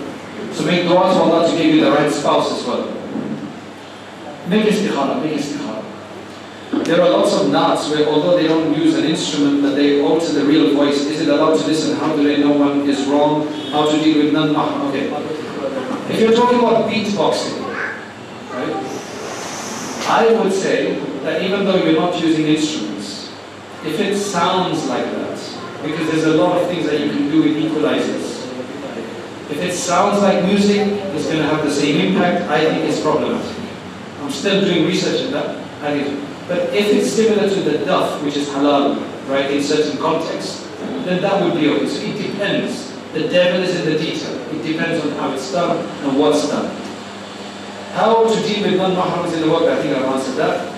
So 0.54 0.66
make 0.66 0.88
dua 0.88 1.14
to 1.14 1.20
Allah 1.20 1.50
to 1.50 1.56
give 1.56 1.76
you 1.76 1.86
the 1.86 1.92
right 1.92 2.12
spouse 2.12 2.60
as 2.60 2.66
well. 2.66 2.99
Make 4.50 4.66
istikhara, 4.66 5.22
make 5.22 5.40
istikhara. 5.40 5.84
There 6.86 7.02
are 7.02 7.10
lots 7.10 7.34
of 7.40 7.52
knots 7.52 7.90
where 7.90 8.08
although 8.08 8.36
they 8.36 8.48
don't 8.48 8.76
use 8.76 8.98
an 8.98 9.06
instrument, 9.06 9.62
but 9.62 9.76
they 9.76 10.02
alter 10.02 10.34
the 10.34 10.44
real 10.44 10.74
voice. 10.74 11.06
Is 11.06 11.22
it 11.22 11.30
allowed 11.30 11.58
to 11.60 11.68
listen? 11.68 11.96
How 11.98 12.16
do 12.16 12.24
they 12.24 12.38
know 12.42 12.52
one 12.52 12.90
is 12.90 13.06
wrong? 13.06 13.48
How 13.72 13.90
to 13.92 13.98
deal 14.04 14.24
with 14.24 14.34
non 14.34 14.56
ah, 14.56 14.90
Okay. 14.90 15.06
If 16.12 16.20
you're 16.20 16.34
talking 16.34 16.58
about 16.58 16.90
beatboxing, 16.90 17.62
right? 18.50 19.00
I 20.10 20.42
would 20.42 20.52
say 20.52 21.00
that 21.22 21.44
even 21.44 21.66
though 21.66 21.84
you're 21.84 22.00
not 22.00 22.20
using 22.20 22.48
instruments, 22.48 23.32
if 23.86 24.00
it 24.00 24.18
sounds 24.18 24.88
like 24.88 25.06
that, 25.06 25.38
because 25.84 26.10
there's 26.12 26.26
a 26.26 26.34
lot 26.34 26.60
of 26.60 26.68
things 26.68 26.86
that 26.88 27.00
you 27.00 27.12
can 27.12 27.30
do 27.30 27.44
with 27.44 27.56
equalizers. 27.56 28.40
If 29.52 29.62
it 29.62 29.74
sounds 29.74 30.22
like 30.24 30.44
music, 30.46 30.88
it's 31.14 31.26
going 31.26 31.38
to 31.38 31.44
have 31.44 31.64
the 31.64 31.72
same 31.72 32.14
impact. 32.14 32.50
I 32.50 32.66
think 32.66 32.90
it's 32.90 33.00
problematic. 33.00 33.59
I'm 34.30 34.36
still 34.36 34.62
doing 34.62 34.86
research 34.86 35.22
in 35.22 35.32
that. 35.32 35.58
I 35.82 36.06
but 36.48 36.70
if 36.70 36.86
it's 36.94 37.12
similar 37.12 37.50
to 37.50 37.62
the 37.62 37.84
duff, 37.84 38.24
which 38.24 38.38
is 38.38 38.48
halal, 38.50 39.02
right, 39.28 39.50
in 39.50 39.64
certain 39.64 39.98
contexts, 39.98 40.70
then 41.04 41.20
that 41.24 41.44
would 41.44 41.60
be 41.60 41.68
okay. 41.70 41.88
So 41.88 42.00
it 42.06 42.16
depends. 42.16 42.94
The 43.14 43.28
devil 43.28 43.64
is 43.64 43.76
in 43.76 43.92
the 43.92 43.98
detail. 43.98 44.38
It 44.54 44.62
depends 44.62 45.04
on 45.04 45.14
how 45.14 45.32
it's 45.34 45.52
done 45.52 45.84
and 46.06 46.20
what's 46.20 46.48
done. 46.48 46.70
How 47.94 48.30
to 48.32 48.42
deal 48.48 48.70
with 48.70 48.78
non-mahrams 48.78 49.34
in 49.34 49.42
the 49.42 49.50
work, 49.50 49.64
I 49.64 49.82
think 49.82 49.98
I've 49.98 50.06
answered 50.06 50.36
that. 50.36 50.78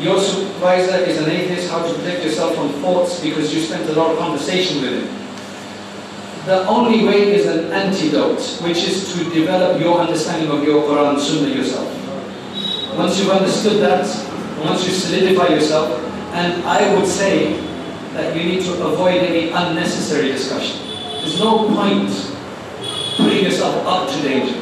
Your 0.00 0.18
supervisor 0.18 1.04
is 1.04 1.18
an 1.18 1.28
atheist, 1.28 1.68
how 1.68 1.86
to 1.86 1.92
protect 1.92 2.24
yourself 2.24 2.54
from 2.54 2.70
thoughts 2.80 3.20
because 3.20 3.54
you 3.54 3.60
spent 3.60 3.90
a 3.90 3.92
lot 3.92 4.12
of 4.12 4.18
conversation 4.18 4.80
with 4.80 5.04
him. 5.04 5.19
The 6.46 6.66
only 6.66 7.04
way 7.04 7.34
is 7.34 7.46
an 7.46 7.70
antidote, 7.70 8.40
which 8.62 8.78
is 8.78 9.12
to 9.12 9.24
develop 9.30 9.78
your 9.80 10.00
understanding 10.00 10.50
of 10.50 10.64
your 10.64 10.82
Quran 10.84 11.20
Sunnah 11.20 11.54
yourself. 11.54 11.86
Once 12.96 13.18
you've 13.20 13.30
understood 13.30 13.82
that, 13.82 14.06
once 14.64 14.86
you 14.86 14.92
solidify 14.92 15.48
yourself, 15.48 15.90
and 16.32 16.62
I 16.64 16.94
would 16.94 17.06
say 17.06 17.60
that 18.14 18.34
you 18.34 18.44
need 18.44 18.62
to 18.64 18.72
avoid 18.86 19.16
any 19.16 19.50
unnecessary 19.50 20.32
discussion. 20.32 20.80
There's 21.20 21.38
no 21.38 21.68
point 21.68 22.10
putting 23.16 23.44
yourself 23.44 23.86
up 23.86 24.08
to 24.08 24.22
danger. 24.22 24.56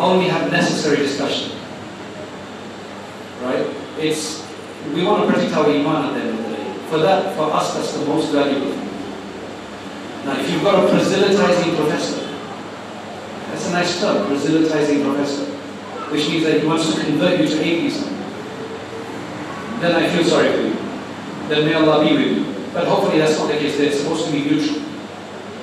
Only 0.00 0.28
have 0.28 0.50
necessary 0.50 0.96
discussion. 0.96 1.56
Right? 3.40 3.66
It's 3.98 4.44
we 4.92 5.04
want 5.04 5.26
to 5.26 5.32
protect 5.32 5.54
our 5.54 5.66
iman 5.66 6.10
at 6.10 6.14
the 6.14 6.20
end 6.20 6.38
of 6.38 6.44
the 6.44 6.56
day. 6.56 6.74
For 6.90 6.98
that, 6.98 7.36
for 7.36 7.44
us, 7.52 7.74
that's 7.74 7.96
the 7.96 8.04
most 8.04 8.32
valuable. 8.32 8.83
Now, 10.24 10.40
if 10.40 10.50
you've 10.50 10.62
got 10.62 10.84
a 10.84 10.88
proselytizing 10.88 11.76
professor, 11.76 12.26
that's 13.48 13.68
a 13.68 13.72
nice 13.72 14.00
term, 14.00 14.26
proselytizing 14.26 15.02
professor 15.02 15.54
which 16.14 16.28
means 16.28 16.44
that 16.44 16.60
he 16.60 16.66
wants 16.66 16.94
to 16.94 17.00
convert 17.00 17.40
you 17.40 17.48
to 17.48 17.60
atheism, 17.60 18.08
then 19.80 19.96
I 19.96 20.08
feel 20.08 20.24
sorry 20.24 20.52
for 20.52 20.62
you. 20.62 20.74
Then 21.48 21.66
may 21.66 21.74
Allah 21.74 22.06
be 22.06 22.14
with 22.14 22.38
you. 22.38 22.54
But 22.72 22.86
hopefully 22.86 23.18
that's 23.18 23.36
not 23.36 23.48
the 23.48 23.58
case. 23.58 23.76
They're 23.76 23.92
supposed 23.92 24.26
to 24.26 24.32
be 24.32 24.44
neutral, 24.44 24.80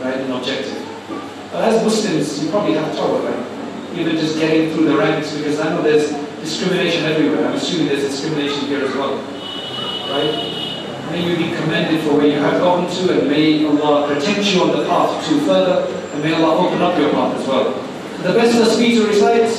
right, 0.02 0.18
and 0.18 0.32
objective. 0.34 0.86
But 1.52 1.64
as 1.72 1.84
Muslims, 1.84 2.44
you 2.44 2.50
probably 2.50 2.74
have 2.74 2.94
trouble, 2.96 3.20
right? 3.20 3.98
Even 3.98 4.18
just 4.18 4.38
getting 4.40 4.74
through 4.74 4.86
the 4.86 4.98
ranks, 4.98 5.36
because 5.36 5.60
I 5.60 5.70
know 5.70 5.82
there's 5.82 6.12
discrimination 6.40 7.06
everywhere. 7.06 7.48
I'm 7.48 7.56
assuming 7.56 7.88
there's 7.88 8.04
discrimination 8.04 8.68
here 8.68 8.84
as 8.84 8.94
well, 8.96 9.16
right? 10.12 10.61
May 11.12 11.28
you 11.28 11.36
be 11.36 11.54
commended 11.58 12.02
for 12.08 12.16
where 12.16 12.28
you 12.28 12.40
have 12.40 12.62
gone 12.62 12.90
to, 12.90 13.20
and 13.20 13.28
may 13.28 13.66
Allah 13.66 14.08
protect 14.08 14.46
you 14.54 14.64
on 14.64 14.72
the 14.72 14.86
path 14.88 15.28
to 15.28 15.42
further, 15.42 15.84
and 16.14 16.24
may 16.24 16.34
Allah 16.34 16.66
open 16.66 16.82
up 16.82 16.98
your 16.98 17.12
path 17.12 17.36
as 17.38 17.46
well. 17.46 17.74
The 18.24 18.32
best 18.32 18.56
tasbih 18.56 18.96
to 18.96 19.08
recite 19.08 19.52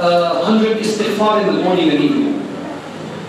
uh, 0.00 0.42
100 0.42 0.78
istighfar 0.78 1.46
in 1.46 1.54
the 1.54 1.62
morning 1.62 1.90
and 1.90 2.00
evening, 2.02 2.40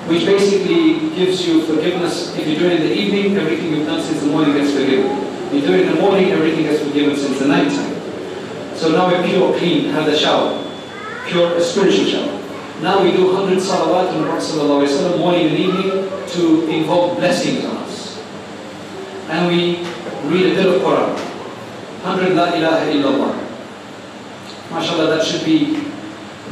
which 0.10 0.26
basically 0.26 1.14
gives 1.14 1.46
you 1.48 1.62
forgiveness. 1.68 2.36
If 2.36 2.48
you 2.48 2.58
do 2.58 2.66
it 2.66 2.82
in 2.82 2.88
the 2.88 2.94
evening, 2.98 3.38
everything 3.38 3.76
you've 3.76 3.86
done 3.86 4.02
since 4.02 4.22
the 4.22 4.28
morning 4.28 4.56
gets 4.58 4.74
forgiven. 4.74 5.06
If 5.50 5.54
you 5.54 5.62
do 5.62 5.74
it 5.76 5.86
in 5.86 5.94
the 5.94 6.02
morning, 6.02 6.32
everything 6.32 6.64
gets 6.64 6.82
forgiven 6.82 7.16
since 7.16 7.38
the 7.38 7.46
night 7.46 7.70
time. 7.70 7.94
So 8.76 8.90
now 8.90 9.06
we're 9.06 9.24
pure, 9.24 9.56
clean, 9.60 9.92
have 9.92 10.08
the 10.08 10.18
shower, 10.18 10.50
pure 11.28 11.62
spiritual 11.62 12.06
shower. 12.06 12.45
Now 12.86 13.02
we 13.02 13.14
do 13.14 13.34
100 13.34 13.58
salawat 13.58 14.14
on 14.14 14.30
Prophet 14.30 15.18
morning 15.18 15.48
and 15.50 15.58
evening 15.58 15.90
to 16.38 16.70
invoke 16.70 17.18
blessings 17.18 17.66
on 17.66 17.78
us. 17.78 18.22
And 19.28 19.50
we 19.50 19.82
read 20.30 20.54
a 20.54 20.56
bit 20.56 20.70
of 20.70 20.84
Quran. 20.86 21.18
100 22.06 22.36
La 22.38 22.54
ilaha 22.54 22.86
illallah. 22.94 23.34
MashaAllah, 24.70 25.18
that 25.18 25.26
should 25.26 25.44
be 25.44 25.82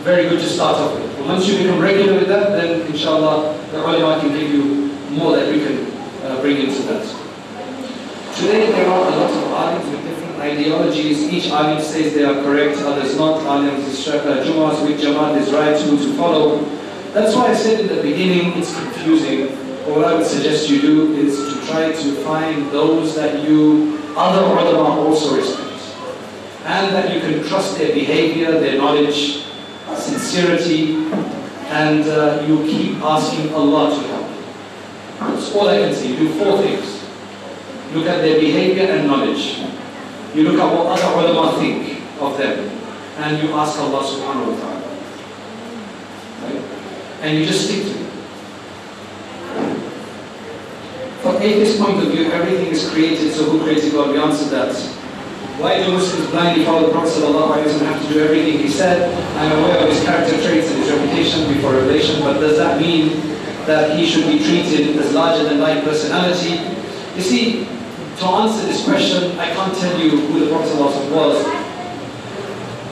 very 0.02 0.28
good 0.28 0.42
to 0.42 0.50
start 0.50 0.82
off 0.82 0.98
with. 0.98 1.06
Once 1.28 1.46
you 1.46 1.62
become 1.62 1.78
regular 1.80 2.18
with 2.18 2.28
that, 2.30 2.50
then 2.58 2.82
inshallah, 2.90 3.54
the 3.70 3.78
ulama 3.78 4.20
can 4.20 4.34
give 4.34 4.50
you 4.50 4.90
more 5.14 5.38
that 5.38 5.54
we 5.54 5.62
can 5.62 5.86
uh, 6.26 6.42
bring 6.42 6.58
into 6.58 6.82
that. 6.90 7.06
Today 8.34 8.72
there 8.74 8.90
are 8.90 9.06
a 9.06 9.16
lot 9.22 9.30
of 9.30 9.54
alims 9.54 9.86
with 9.86 10.02
different 10.02 10.23
ideologies. 10.44 11.32
Each 11.32 11.50
alim 11.50 11.82
says 11.82 12.14
they 12.14 12.24
are 12.24 12.42
correct, 12.44 12.78
others 12.80 13.18
not. 13.18 13.42
Uh, 13.44 14.44
Jumu'ahs 14.44 14.86
with 14.86 15.00
Jamaat 15.02 15.38
is 15.38 15.52
right 15.54 15.76
to, 15.78 15.98
to 15.98 16.14
follow. 16.18 16.64
That's 17.14 17.36
why 17.36 17.48
I 17.52 17.56
said 17.56 17.80
in 17.82 17.88
the 17.88 18.02
beginning 18.02 18.58
it's 18.58 18.76
confusing. 18.76 19.48
What 19.88 20.06
I 20.06 20.16
would 20.16 20.26
suggest 20.26 20.70
you 20.70 20.82
do 20.82 21.14
is 21.14 21.36
to 21.54 21.68
try 21.68 21.92
to 21.92 22.16
find 22.24 22.72
those 22.72 23.16
that 23.16 23.44
you, 23.48 24.00
other 24.16 24.42
ulama 24.46 25.02
also 25.02 25.36
respect. 25.36 25.70
And 26.66 26.96
that 26.96 27.14
you 27.14 27.20
can 27.20 27.44
trust 27.48 27.78
their 27.78 27.94
behavior, 27.94 28.52
their 28.60 28.78
knowledge, 28.78 29.44
sincerity, 29.96 30.96
and 31.68 32.08
uh, 32.08 32.44
you 32.48 32.64
keep 32.64 32.98
asking 33.04 33.54
Allah 33.54 33.90
to 33.90 34.08
help. 34.08 34.30
That's 35.20 35.54
all 35.54 35.68
I 35.68 35.78
can. 35.78 36.10
You 36.10 36.16
do 36.16 36.30
four 36.40 36.58
things. 36.62 37.04
Look 37.94 38.08
at 38.08 38.22
their 38.22 38.40
behavior 38.40 38.88
and 38.88 39.08
knowledge. 39.08 39.62
You 40.34 40.50
look 40.50 40.60
at 40.60 40.74
what 40.74 40.88
other 40.88 41.30
ulama 41.30 41.58
think 41.60 42.02
of 42.20 42.38
them. 42.38 42.70
And 43.18 43.38
you 43.42 43.54
ask 43.54 43.78
Allah 43.80 44.02
subhanahu 44.02 44.50
wa 44.50 44.58
ta'ala. 44.58 44.82
Right? 46.42 46.62
And 47.22 47.38
you 47.38 47.46
just 47.46 47.70
stick 47.70 47.84
to 47.86 47.94
it. 47.94 48.04
From 51.22 51.38
atheist 51.38 51.80
point 51.80 52.02
of 52.04 52.12
view, 52.12 52.32
everything 52.32 52.68
is 52.68 52.90
created, 52.90 53.32
so 53.32 53.46
who 53.46 53.62
created 53.64 53.94
God? 53.94 54.10
We 54.10 54.18
answered 54.18 54.50
that. 54.50 54.76
Why 55.62 55.84
do 55.84 55.94
Muslims 55.94 56.32
blindly 56.32 56.66
follow 56.66 56.88
the 56.88 56.92
Prophet 56.92 57.22
doesn't 57.22 57.86
have 57.86 58.02
to 58.02 58.14
do 58.14 58.20
everything 58.20 58.58
he 58.58 58.68
said? 58.68 59.14
I'm 59.38 59.52
aware 59.60 59.78
of 59.86 59.90
his 59.94 60.04
character 60.04 60.36
traits 60.42 60.68
and 60.72 60.84
his 60.84 60.92
reputation 60.92 61.54
before 61.54 61.74
revelation, 61.74 62.22
but 62.22 62.40
does 62.40 62.58
that 62.58 62.82
mean 62.82 63.22
that 63.68 63.96
he 63.98 64.08
should 64.08 64.26
be 64.26 64.40
treated 64.44 64.98
as 64.98 65.14
larger 65.14 65.44
than 65.48 65.60
life 65.60 65.84
personality? 65.86 66.60
You 67.16 67.22
see, 67.22 67.68
to 68.20 68.26
answer 68.26 68.66
this 68.68 68.86
question, 68.86 69.38
I 69.40 69.54
can't 69.54 69.76
tell 69.76 70.00
you 70.00 70.12
who 70.12 70.40
the 70.46 70.52
Prophet 70.52 70.76
was. 71.12 71.46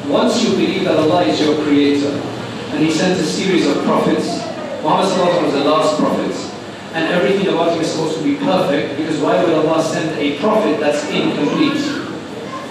Once 0.07 0.43
you 0.43 0.52
believe 0.52 0.84
that 0.85 0.98
Allah 0.98 1.23
is 1.23 1.39
your 1.39 1.64
creator, 1.64 2.10
and 2.73 2.84
he 2.84 2.91
sent 2.91 3.19
a 3.19 3.23
series 3.23 3.68
of 3.68 3.84
prophets, 3.84 4.39
Muhammad 4.81 5.43
was 5.43 5.53
the 5.53 5.64
last 5.64 5.99
prophet, 5.99 6.35
and 6.93 7.14
everything 7.14 7.53
about 7.53 7.73
him 7.73 7.81
is 7.81 7.91
supposed 7.91 8.18
to 8.18 8.23
be 8.23 8.35
perfect, 8.38 8.98
because 8.98 9.19
why 9.19 9.43
would 9.43 9.53
Allah 9.53 9.84
send 9.84 10.18
a 10.18 10.39
prophet 10.39 10.80
that's 10.80 11.07
incomplete? 11.10 11.80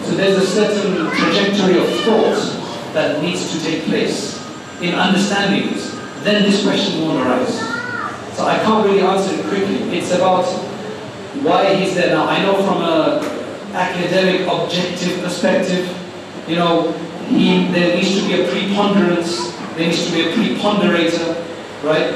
So 0.04 0.16
there's 0.16 0.42
a 0.42 0.46
certain 0.46 1.08
trajectory 1.16 1.78
of 1.78 1.88
thought 2.00 2.92
that 2.94 3.22
needs 3.22 3.52
to 3.52 3.64
take 3.64 3.84
place 3.84 4.44
in 4.82 4.94
understanding 4.94 5.72
this. 5.72 5.94
Then 6.24 6.42
this 6.42 6.64
question 6.64 7.02
won't 7.02 7.24
arise. 7.24 7.58
So 8.36 8.44
I 8.44 8.58
can't 8.58 8.84
really 8.86 9.02
answer 9.02 9.38
it 9.38 9.46
quickly. 9.46 9.96
It's 9.96 10.10
about 10.12 10.44
why 11.43 11.73
he's 11.75 11.95
there 11.95 12.15
now. 12.15 12.27
I 12.27 12.41
know 12.43 12.55
from 12.63 12.81
a 12.81 13.21
academic, 13.73 14.47
objective 14.47 15.21
perspective, 15.21 15.89
you 16.47 16.55
know, 16.55 16.91
he, 17.27 17.67
there 17.71 17.95
needs 17.95 18.19
to 18.21 18.27
be 18.27 18.41
a 18.41 18.47
preponderance, 18.49 19.51
there 19.75 19.87
needs 19.87 20.05
to 20.07 20.13
be 20.13 20.21
a 20.21 20.31
preponderator, 20.33 21.35
right? 21.83 22.13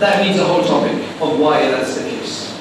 That 0.00 0.26
needs 0.26 0.38
a 0.38 0.44
whole 0.44 0.64
topic 0.64 0.96
of 1.20 1.38
why 1.38 1.60
that's 1.70 1.96
the 1.96 2.08
case. 2.08 2.52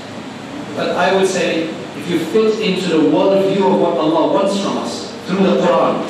But 0.75 0.95
I 0.95 1.15
would 1.15 1.27
say 1.27 1.69
if 1.97 2.09
you 2.09 2.19
fit 2.19 2.59
into 2.59 2.89
the 2.89 3.09
worldview 3.09 3.73
of 3.73 3.79
what 3.81 3.97
Allah 3.97 4.33
wants 4.33 4.59
from 4.61 4.77
us 4.77 5.11
through 5.25 5.43
the 5.43 5.61
Quran, 5.61 6.03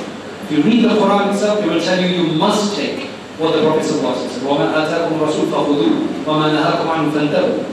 if 0.43 0.51
you 0.51 0.61
read 0.63 0.83
the 0.83 0.89
Quran 0.89 1.33
itself, 1.33 1.63
it 1.63 1.67
will 1.67 1.81
tell 1.81 1.99
you 1.99 2.07
you 2.23 2.33
must 2.37 2.75
take 2.75 3.09
what 3.39 3.55
the 3.55 3.61
Prophet 3.61 3.83
said. 3.85 4.03
وَمَا 4.43 4.73
آتَاكُمْ 4.73 5.17
الرَّسُولُ 5.17 5.47
فَخُذُوهُ 5.49 6.25
وَمَا 6.25 6.47
نَهَاكُمْ 6.53 6.87
عَنْهُ 6.89 7.11
فَانْتَهُوا 7.11 7.63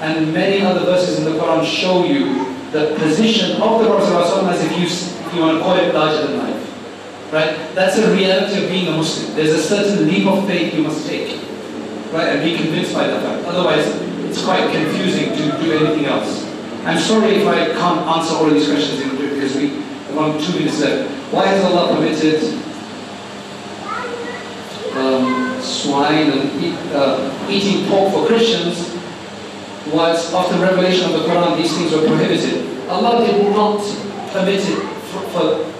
And 0.00 0.32
many 0.32 0.64
other 0.64 0.80
verses 0.84 1.18
in 1.18 1.24
the 1.24 1.38
Quran 1.38 1.64
show 1.64 2.04
you 2.04 2.44
the 2.72 2.94
position 2.98 3.62
of 3.62 3.80
the 3.80 3.86
Prophet 3.86 4.50
as 4.50 4.64
if 4.64 4.72
you, 4.72 4.86
if 4.86 5.34
you 5.34 5.40
want 5.40 5.58
to 5.58 5.62
call 5.62 5.76
it 5.76 5.94
larger 5.94 6.26
than 6.26 6.38
life. 6.38 7.32
Right? 7.32 7.74
That's 7.74 7.98
a 7.98 8.14
reality 8.14 8.64
of 8.64 8.70
being 8.70 8.88
a 8.88 8.92
Muslim. 8.92 9.34
There's 9.36 9.52
a 9.52 9.62
certain 9.62 10.06
leap 10.06 10.26
of 10.26 10.46
faith 10.46 10.74
you 10.74 10.82
must 10.82 11.06
take. 11.06 11.40
Right? 12.12 12.28
And 12.28 12.42
be 12.44 12.56
convinced 12.56 12.92
by 12.92 13.06
that 13.06 13.22
fact. 13.22 13.46
Otherwise, 13.46 13.86
it's 14.28 14.44
quite 14.44 14.70
confusing 14.72 15.30
to 15.30 15.62
do 15.62 15.72
anything 15.72 16.06
else. 16.06 16.44
I'm 16.84 16.98
sorry 16.98 17.36
if 17.36 17.46
I 17.46 17.72
can't 17.72 18.06
answer 18.06 18.34
all 18.34 18.50
these 18.50 18.68
questions 18.68 19.00
because 19.18 19.56
we 19.56 19.84
only 20.18 20.44
two 20.44 20.52
minutes 20.58 20.80
left. 20.80 21.10
Why 21.32 21.46
has 21.46 21.64
Allah 21.64 21.94
permitted 21.94 22.42
um, 24.96 25.60
swine 25.60 26.30
and 26.30 26.62
eat, 26.62 26.74
uh, 26.92 27.48
eating 27.50 27.88
pork 27.88 28.12
for 28.12 28.26
Christians 28.26 28.93
whilst 29.92 30.32
after 30.32 30.58
revelation 30.58 31.12
of 31.12 31.20
the 31.20 31.28
Quran 31.28 31.56
these 31.56 31.76
things 31.76 31.92
were 31.92 32.06
prohibited? 32.06 32.88
Allah 32.88 33.26
did 33.26 33.50
not 33.50 33.80
permit 34.32 34.60
it 34.60 34.78
for, 35.10 35.20
for 35.30 35.74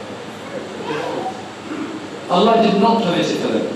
Allah 2.33 2.63
did 2.63 2.81
not 2.81 3.03
permit 3.03 3.27
it 3.31 3.39
for 3.41 3.49
them. 3.49 3.67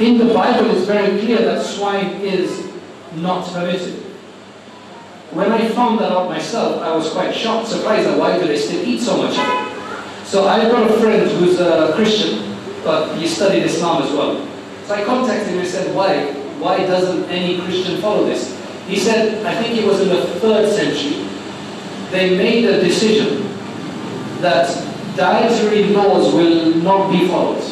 In 0.00 0.18
the 0.18 0.32
Bible 0.32 0.70
it's 0.70 0.86
very 0.86 1.20
clear 1.20 1.38
that 1.38 1.64
swine 1.64 2.20
is 2.20 2.70
not 3.16 3.46
permitted. 3.52 3.94
When 5.32 5.52
I 5.52 5.68
found 5.68 6.00
that 6.00 6.10
out 6.10 6.28
myself, 6.28 6.82
I 6.82 6.94
was 6.94 7.10
quite 7.10 7.32
shocked, 7.34 7.68
surprised 7.68 8.08
at 8.08 8.18
why 8.18 8.38
do 8.38 8.46
they 8.46 8.56
still 8.56 8.82
eat 8.84 9.00
so 9.00 9.16
much 9.16 9.38
of 9.38 9.44
it. 9.44 10.26
So 10.26 10.46
I've 10.48 10.70
got 10.70 10.90
a 10.90 11.00
friend 11.00 11.30
who's 11.30 11.60
a 11.60 11.92
Christian, 11.94 12.56
but 12.82 13.16
he 13.16 13.26
studied 13.26 13.64
Islam 13.64 14.02
as 14.02 14.10
well. 14.12 14.46
So 14.86 14.94
I 14.94 15.04
contacted 15.04 15.48
him 15.48 15.58
and 15.60 15.68
said, 15.68 15.94
why? 15.94 16.32
Why 16.58 16.78
doesn't 16.78 17.24
any 17.30 17.60
Christian 17.62 18.00
follow 18.00 18.26
this? 18.26 18.59
He 18.90 18.98
said, 18.98 19.46
I 19.46 19.54
think 19.62 19.78
it 19.78 19.86
was 19.86 20.00
in 20.00 20.08
the 20.08 20.26
third 20.40 20.68
century, 20.68 21.24
they 22.10 22.36
made 22.36 22.64
a 22.64 22.80
decision 22.80 23.46
that 24.40 24.66
dietary 25.16 25.84
laws 25.94 26.34
will 26.34 26.74
not 26.74 27.12
be 27.12 27.28
followed. 27.28 27.62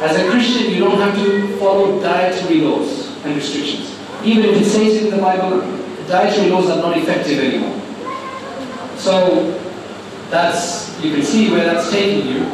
As 0.00 0.16
a 0.16 0.30
Christian, 0.30 0.72
you 0.72 0.78
don't 0.78 1.00
have 1.00 1.16
to 1.16 1.56
follow 1.58 2.00
dietary 2.00 2.60
laws 2.60 3.08
and 3.24 3.34
restrictions. 3.34 3.98
Even 4.22 4.44
if 4.44 4.62
it 4.62 4.64
says 4.64 5.02
in 5.02 5.10
the 5.10 5.16
Bible, 5.16 5.60
dietary 6.06 6.50
laws 6.50 6.70
are 6.70 6.76
not 6.76 6.96
effective 6.96 7.40
anymore. 7.40 7.74
So 8.96 9.58
that's, 10.30 11.02
you 11.02 11.14
can 11.16 11.24
see 11.24 11.50
where 11.50 11.64
that's 11.64 11.90
taking 11.90 12.28
you. 12.28 12.44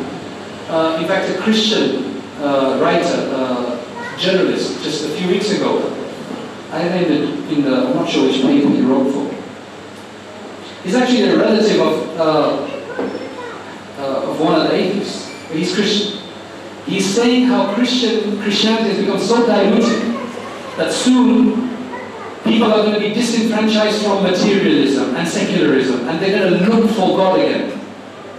Uh, 0.70 0.98
in 1.02 1.06
fact, 1.06 1.28
a 1.28 1.39
Christian 1.43 2.23
uh, 2.39 2.78
writer, 2.81 3.28
uh, 3.35 4.16
journalist, 4.16 4.82
just 4.82 5.05
a 5.05 5.09
few 5.19 5.28
weeks 5.28 5.51
ago, 5.51 5.90
I 6.74 6.88
read 6.88 7.09
it 7.09 7.52
in 7.52 7.62
the, 7.62 7.86
I'm 7.86 7.94
not 7.94 8.10
sure 8.10 8.26
which 8.26 8.42
paper 8.42 8.68
he 8.68 8.80
wrote 8.80 9.12
for. 9.12 9.32
He's 10.82 10.96
actually 10.96 11.22
a 11.22 11.38
relative 11.38 11.80
of, 11.80 12.18
uh, 12.18 12.22
uh, 14.02 14.30
of 14.30 14.40
one 14.40 14.60
of 14.60 14.66
the 14.68 14.74
atheists, 14.74 15.28
he's 15.52 15.72
Christian. 15.72 16.20
He's 16.84 17.06
saying 17.06 17.46
how 17.46 17.72
Christian 17.74 18.40
Christianity 18.40 18.90
has 18.90 18.98
become 18.98 19.20
so 19.20 19.46
diluted 19.46 20.02
that 20.76 20.92
soon 20.92 21.70
people 22.42 22.72
are 22.72 22.82
going 22.82 22.94
to 22.94 23.01
be 23.01 23.14
disenfranchised 23.14 24.02
from 24.02 24.24
materialism 24.24 25.14
and 25.14 25.28
secularism, 25.28 26.09
and 26.09 26.20
they're 26.20 26.36
going 26.40 26.59
to 26.59 26.68
look 26.68 26.90
for 26.90 27.16
God 27.16 27.38
again. 27.38 27.80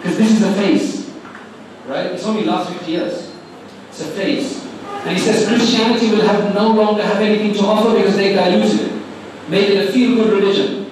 Because 0.02 0.18
this 0.18 0.32
is 0.34 0.44
a 0.44 0.54
phase. 0.56 1.10
Right? 1.88 2.08
It's 2.08 2.26
only 2.26 2.44
last 2.44 2.70
50 2.74 2.92
years. 2.92 3.32
It's 3.90 4.02
a 4.02 4.08
phase. 4.08 4.65
And 5.06 5.16
he 5.16 5.24
says 5.24 5.48
Christianity 5.48 6.10
will 6.10 6.26
have 6.28 6.54
no 6.56 6.72
longer 6.72 7.04
have 7.04 7.22
anything 7.22 7.54
to 7.54 7.60
offer 7.60 7.96
because 7.96 8.16
they 8.16 8.34
diluted 8.34 8.92
it, 8.92 9.04
made 9.48 9.70
it 9.70 9.88
a 9.88 9.92
feel-good 9.92 10.34
religion. 10.34 10.92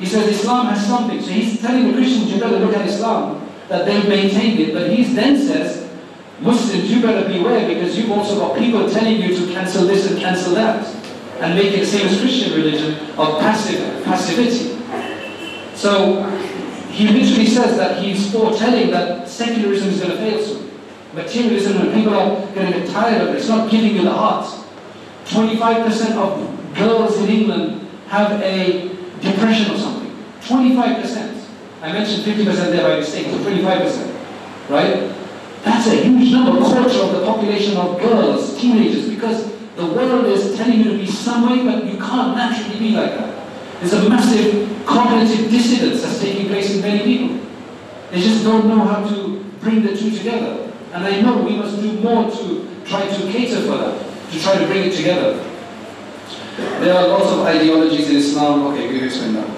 He 0.00 0.06
says 0.06 0.26
Islam 0.26 0.66
has 0.66 0.84
something. 0.84 1.20
So 1.20 1.30
he's 1.30 1.60
telling 1.60 1.86
the 1.86 1.92
Christians, 1.92 2.32
you 2.32 2.40
better 2.40 2.58
look 2.58 2.74
at 2.74 2.86
Islam, 2.86 3.48
that 3.68 3.86
they've 3.86 4.08
maintained 4.08 4.58
it. 4.58 4.74
But 4.74 4.90
he 4.90 5.04
then 5.04 5.36
says, 5.36 5.88
Muslims, 6.40 6.90
you 6.90 7.02
better 7.02 7.28
beware 7.28 7.68
because 7.72 7.96
you've 7.96 8.10
also 8.10 8.36
got 8.36 8.58
people 8.58 8.90
telling 8.90 9.20
you 9.20 9.36
to 9.36 9.52
cancel 9.52 9.86
this 9.86 10.10
and 10.10 10.18
cancel 10.18 10.54
that 10.54 10.84
and 11.40 11.54
make 11.54 11.72
it 11.72 11.80
the 11.80 11.86
same 11.86 12.08
as 12.08 12.18
Christian 12.20 12.52
religion 12.54 12.94
of 13.16 13.38
passive 13.40 14.02
passivity. 14.04 14.76
So 15.76 16.24
he 16.90 17.06
literally 17.06 17.46
says 17.46 17.76
that 17.76 18.02
he's 18.02 18.32
foretelling 18.32 18.90
that 18.90 19.28
secularism 19.28 19.90
is 19.90 20.00
going 20.00 20.10
to 20.10 20.16
fail 20.16 20.42
soon. 20.44 20.59
Materialism 21.14 21.76
and 21.78 21.94
people 21.94 22.14
are 22.14 22.46
going 22.54 22.72
to 22.72 22.78
get 22.80 22.90
tired 22.90 23.22
of 23.22 23.28
it. 23.28 23.38
It's 23.38 23.48
not 23.48 23.70
giving 23.70 23.96
you 23.96 24.02
the 24.02 24.12
heart. 24.12 24.46
25% 25.26 26.16
of 26.16 26.74
girls 26.76 27.18
in 27.18 27.28
England 27.28 27.88
have 28.08 28.40
a 28.42 28.88
depression 29.20 29.74
or 29.74 29.78
something. 29.78 30.10
25%. 30.42 31.44
I 31.82 31.92
mentioned 31.92 32.24
50% 32.24 32.44
there 32.70 32.88
by 32.88 33.00
mistake, 33.00 33.26
so 33.26 33.38
25%. 33.38 34.70
Right? 34.70 35.16
That's 35.62 35.86
a 35.88 35.96
huge 35.96 36.32
number, 36.32 36.60
quarter 36.60 36.98
of 37.00 37.12
the 37.12 37.24
population 37.24 37.76
of 37.76 37.98
girls, 38.00 38.58
teenagers, 38.58 39.08
because 39.08 39.52
the 39.76 39.86
world 39.86 40.26
is 40.26 40.56
telling 40.56 40.78
you 40.78 40.84
to 40.84 40.98
be 40.98 41.06
some 41.06 41.48
way, 41.48 41.64
but 41.64 41.84
you 41.84 41.98
can't 41.98 42.36
naturally 42.36 42.78
be 42.78 42.90
like 42.90 43.10
that. 43.10 43.48
There's 43.80 43.94
a 43.94 44.08
massive 44.08 44.86
cognitive 44.86 45.50
dissonance 45.50 46.02
that's 46.02 46.20
taking 46.20 46.48
place 46.48 46.74
in 46.74 46.82
many 46.82 47.02
people. 47.02 47.46
They 48.10 48.20
just 48.20 48.44
don't 48.44 48.66
know 48.68 48.84
how 48.84 49.08
to 49.08 49.44
bring 49.60 49.82
the 49.82 49.96
two 49.96 50.10
together. 50.10 50.69
And 50.92 51.04
I 51.04 51.20
know 51.20 51.42
we 51.42 51.56
must 51.56 51.80
do 51.80 51.92
more 52.00 52.30
to 52.30 52.82
try 52.84 53.06
to 53.06 53.32
cater 53.32 53.60
for 53.62 53.78
that, 53.78 54.30
to 54.32 54.40
try 54.40 54.58
to 54.58 54.66
bring 54.66 54.90
it 54.90 54.96
together. 54.96 55.44
There 56.56 56.94
are 56.94 57.08
lots 57.08 57.30
of 57.30 57.40
ideologies 57.40 58.10
in 58.10 58.16
Islam. 58.16 58.66
Okay, 58.68 58.88
we 58.88 59.04
explain 59.04 59.34
that. 59.34 59.48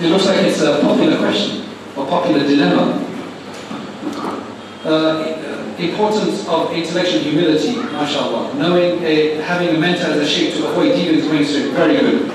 It 0.00 0.08
looks 0.08 0.26
like 0.26 0.40
it's 0.42 0.60
a 0.60 0.80
popular 0.80 1.18
question, 1.18 1.68
a 1.96 2.06
popular 2.06 2.40
dilemma. 2.40 3.08
Uh, 4.84 5.42
importance 5.78 6.46
of 6.48 6.72
intellectual 6.72 7.20
humility, 7.20 7.76
mashallah. 7.76 8.54
Knowing, 8.54 9.02
a, 9.04 9.36
having 9.42 9.68
a 9.74 9.78
mentor 9.78 10.06
as 10.12 10.18
a 10.18 10.26
shaykh 10.26 10.54
to 10.54 10.66
avoid 10.68 10.94
dealings 10.94 11.28
mainstream, 11.28 11.72
very 11.74 11.96
good. 11.96 12.30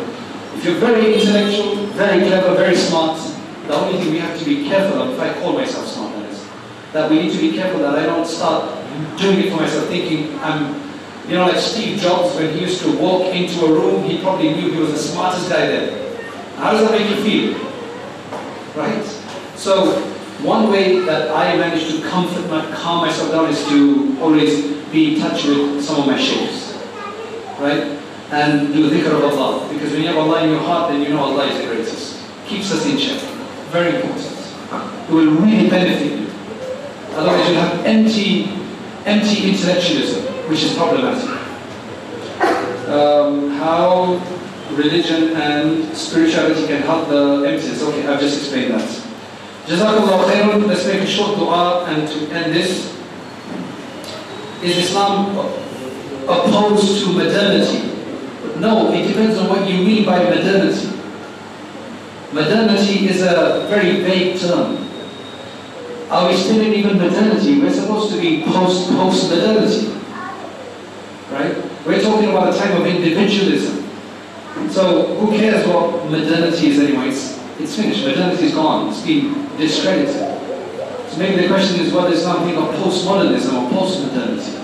If 0.56 0.66
you're 0.66 0.76
very 0.76 1.16
intellectual, 1.16 1.88
very 1.88 2.28
clever, 2.28 2.56
very 2.56 2.76
smart, 2.76 3.20
the 3.68 3.76
only 3.76 4.00
thing 4.00 4.12
we 4.12 4.20
have 4.20 4.38
to 4.40 4.46
be 4.46 4.68
careful 4.68 5.02
of, 5.02 5.10
if 5.12 5.20
I 5.20 5.34
call 5.42 5.54
myself 5.54 5.86
that 6.98 7.12
we 7.12 7.22
need 7.22 7.32
to 7.32 7.38
be 7.38 7.54
careful 7.54 7.82
that 7.82 7.94
I 7.94 8.08
don't 8.08 8.26
start 8.26 8.74
doing 9.20 9.40
it 9.40 9.52
for 9.52 9.58
myself, 9.58 9.88
thinking 9.88 10.38
I'm, 10.40 10.82
you 11.30 11.36
know, 11.36 11.46
like 11.46 11.58
Steve 11.58 12.00
Jobs, 12.00 12.36
when 12.36 12.52
he 12.54 12.62
used 12.62 12.82
to 12.82 12.98
walk 12.98 13.34
into 13.36 13.66
a 13.66 13.72
room, 13.72 14.04
he 14.04 14.20
probably 14.20 14.50
knew 14.56 14.72
he 14.72 14.80
was 14.80 14.94
the 14.94 14.98
smartest 14.98 15.48
guy 15.48 15.68
there. 15.68 16.18
How 16.56 16.72
does 16.72 16.82
that 16.82 16.92
make 16.92 17.08
you 17.08 17.24
feel? 17.24 17.54
Right? 18.76 19.04
So, 19.56 20.02
one 20.42 20.72
way 20.72 21.02
that 21.02 21.30
I 21.30 21.56
manage 21.58 21.88
to 21.92 22.02
comfort 22.10 22.50
my, 22.50 22.66
calm 22.76 23.06
myself 23.06 23.32
down 23.32 23.50
is 23.50 23.64
to 23.68 24.18
always 24.20 24.66
be 24.92 25.14
in 25.14 25.22
touch 25.22 25.46
with 25.46 25.84
some 25.84 26.02
of 26.02 26.08
my 26.08 26.18
sheikhs. 26.18 26.74
Right? 27.60 28.00
And 28.32 28.74
do 28.74 28.90
dhikr 28.90 29.12
of 29.14 29.24
Allah. 29.24 29.72
Because 29.72 29.92
when 29.92 30.02
you 30.02 30.08
have 30.08 30.18
Allah 30.18 30.44
in 30.44 30.50
your 30.50 30.60
heart, 30.60 30.92
then 30.92 31.02
you 31.04 31.10
know 31.10 31.20
Allah 31.20 31.46
is 31.46 31.60
the 31.60 31.68
greatest. 31.68 32.18
Keeps 32.48 32.72
us 32.72 32.86
in 32.88 32.98
check. 32.98 33.22
Very 33.70 33.96
important. 33.96 34.34
It 35.10 35.14
will 35.14 35.32
really 35.42 35.70
benefit 35.70 36.20
you. 36.20 36.27
Otherwise 37.18 37.50
you'll 37.50 37.60
have 37.60 37.86
empty, 37.86 38.46
empty 39.06 39.50
intellectualism, 39.50 40.24
which 40.50 40.64
is 40.64 40.76
problematic. 40.76 41.28
Um, 42.88 43.50
how 43.52 44.22
religion 44.74 45.36
and 45.36 45.98
spirituality 45.98 46.68
can 46.68 46.84
help 46.84 47.10
the 47.10 47.44
emptiness. 47.48 47.82
Okay, 47.82 48.06
I've 48.08 48.20
just 48.20 48.38
explained 48.38 48.76
that. 48.76 48.88
Jazakallah 49.66 50.30
khairun. 50.30 50.68
Let's 50.68 50.86
make 50.86 51.02
a 51.02 51.08
short 51.08 51.38
dua 51.38 51.86
and 51.86 52.08
to 52.08 52.34
end 52.34 52.54
this. 52.54 52.96
Is 54.64 54.78
Islam 54.78 55.36
opposed 56.24 57.04
to 57.04 57.14
modernity? 57.14 57.98
No, 58.60 58.92
it 58.94 59.08
depends 59.08 59.38
on 59.38 59.50
what 59.50 59.68
you 59.68 59.84
mean 59.84 60.06
by 60.06 60.24
modernity. 60.24 60.90
Modernity 62.32 63.08
is 63.10 63.22
a 63.22 63.66
very 63.70 64.02
vague 64.02 64.40
term. 64.40 64.87
Are 66.10 66.30
we 66.30 66.38
still 66.38 66.62
in 66.62 66.74
even 66.74 66.98
modernity? 66.98 67.60
We're 67.60 67.74
supposed 67.74 68.14
to 68.14 68.22
be 68.22 68.44
post 68.44 68.90
post 68.92 69.30
modernity. 69.30 69.88
Right? 71.30 71.58
We're 71.86 72.02
talking 72.02 72.30
about 72.30 72.54
a 72.54 72.58
time 72.58 72.80
of 72.82 72.88
individualism. 72.88 73.84
So 74.70 75.16
who 75.18 75.38
cares 75.38 75.68
what 75.68 76.06
modernity 76.10 76.70
is 76.70 76.80
anyway? 76.80 77.10
It's, 77.10 77.38
it's 77.60 77.76
finished. 77.76 78.06
Modernity 78.06 78.46
is 78.46 78.54
gone. 78.54 78.90
It's 78.90 79.02
been 79.02 79.58
discredited. 79.58 80.16
So 81.10 81.18
maybe 81.18 81.42
the 81.42 81.48
question 81.48 81.82
is 81.82 81.94
whether 81.94 82.14
Islam 82.14 82.46
think 82.46 82.58
of 82.58 82.74
postmodernism 82.76 83.54
or 83.54 83.70
postmodernity. 83.72 84.64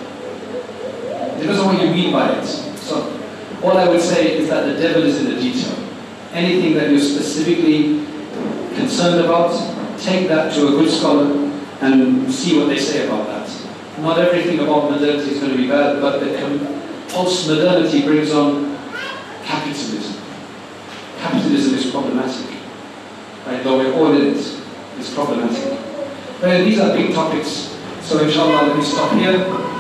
It 1.35 1.39
depends 1.39 1.59
on 1.59 1.75
what 1.75 1.83
you 1.83 1.91
mean 1.91 2.13
by 2.13 2.37
it. 2.37 2.45
So 2.45 3.19
all 3.61 3.77
I 3.77 3.87
would 3.87 4.01
say 4.01 4.37
is 4.37 4.49
that 4.49 4.65
the 4.65 4.81
devil 4.81 5.03
is 5.03 5.19
in 5.19 5.25
the 5.25 5.41
detail. 5.41 5.77
Anything 6.31 6.73
that 6.75 6.89
you're 6.89 6.99
specifically 6.99 8.05
concerned 8.75 9.23
about, 9.25 9.51
take 9.99 10.27
that 10.27 10.53
to 10.53 10.67
a 10.67 10.71
good 10.71 10.91
scholar 10.91 11.25
and 11.81 12.31
see 12.31 12.57
what 12.57 12.67
they 12.67 12.77
say 12.77 13.07
about 13.07 13.27
that. 13.27 13.49
Not 13.99 14.17
everything 14.17 14.59
about 14.59 14.89
modernity 14.89 15.31
is 15.31 15.39
going 15.39 15.51
to 15.51 15.57
be 15.57 15.67
bad, 15.67 16.01
but 16.01 16.19
the 16.19 16.83
post-modernity 17.09 18.01
brings 18.01 18.31
on 18.31 18.77
capitalism. 19.43 20.21
Capitalism 21.19 21.75
is 21.75 21.91
problematic. 21.91 22.57
Right? 23.45 23.63
Though 23.63 23.77
we're 23.77 23.93
all 23.93 24.11
in 24.13 24.35
it, 24.35 24.61
it's 24.97 25.13
problematic. 25.13 25.79
But 26.41 26.63
these 26.63 26.79
are 26.79 26.95
big 26.95 27.13
topics. 27.13 27.77
So 28.01 28.23
inshallah, 28.23 28.67
let 28.67 28.77
me 28.77 28.83
stop 28.83 29.13
here. 29.13 29.72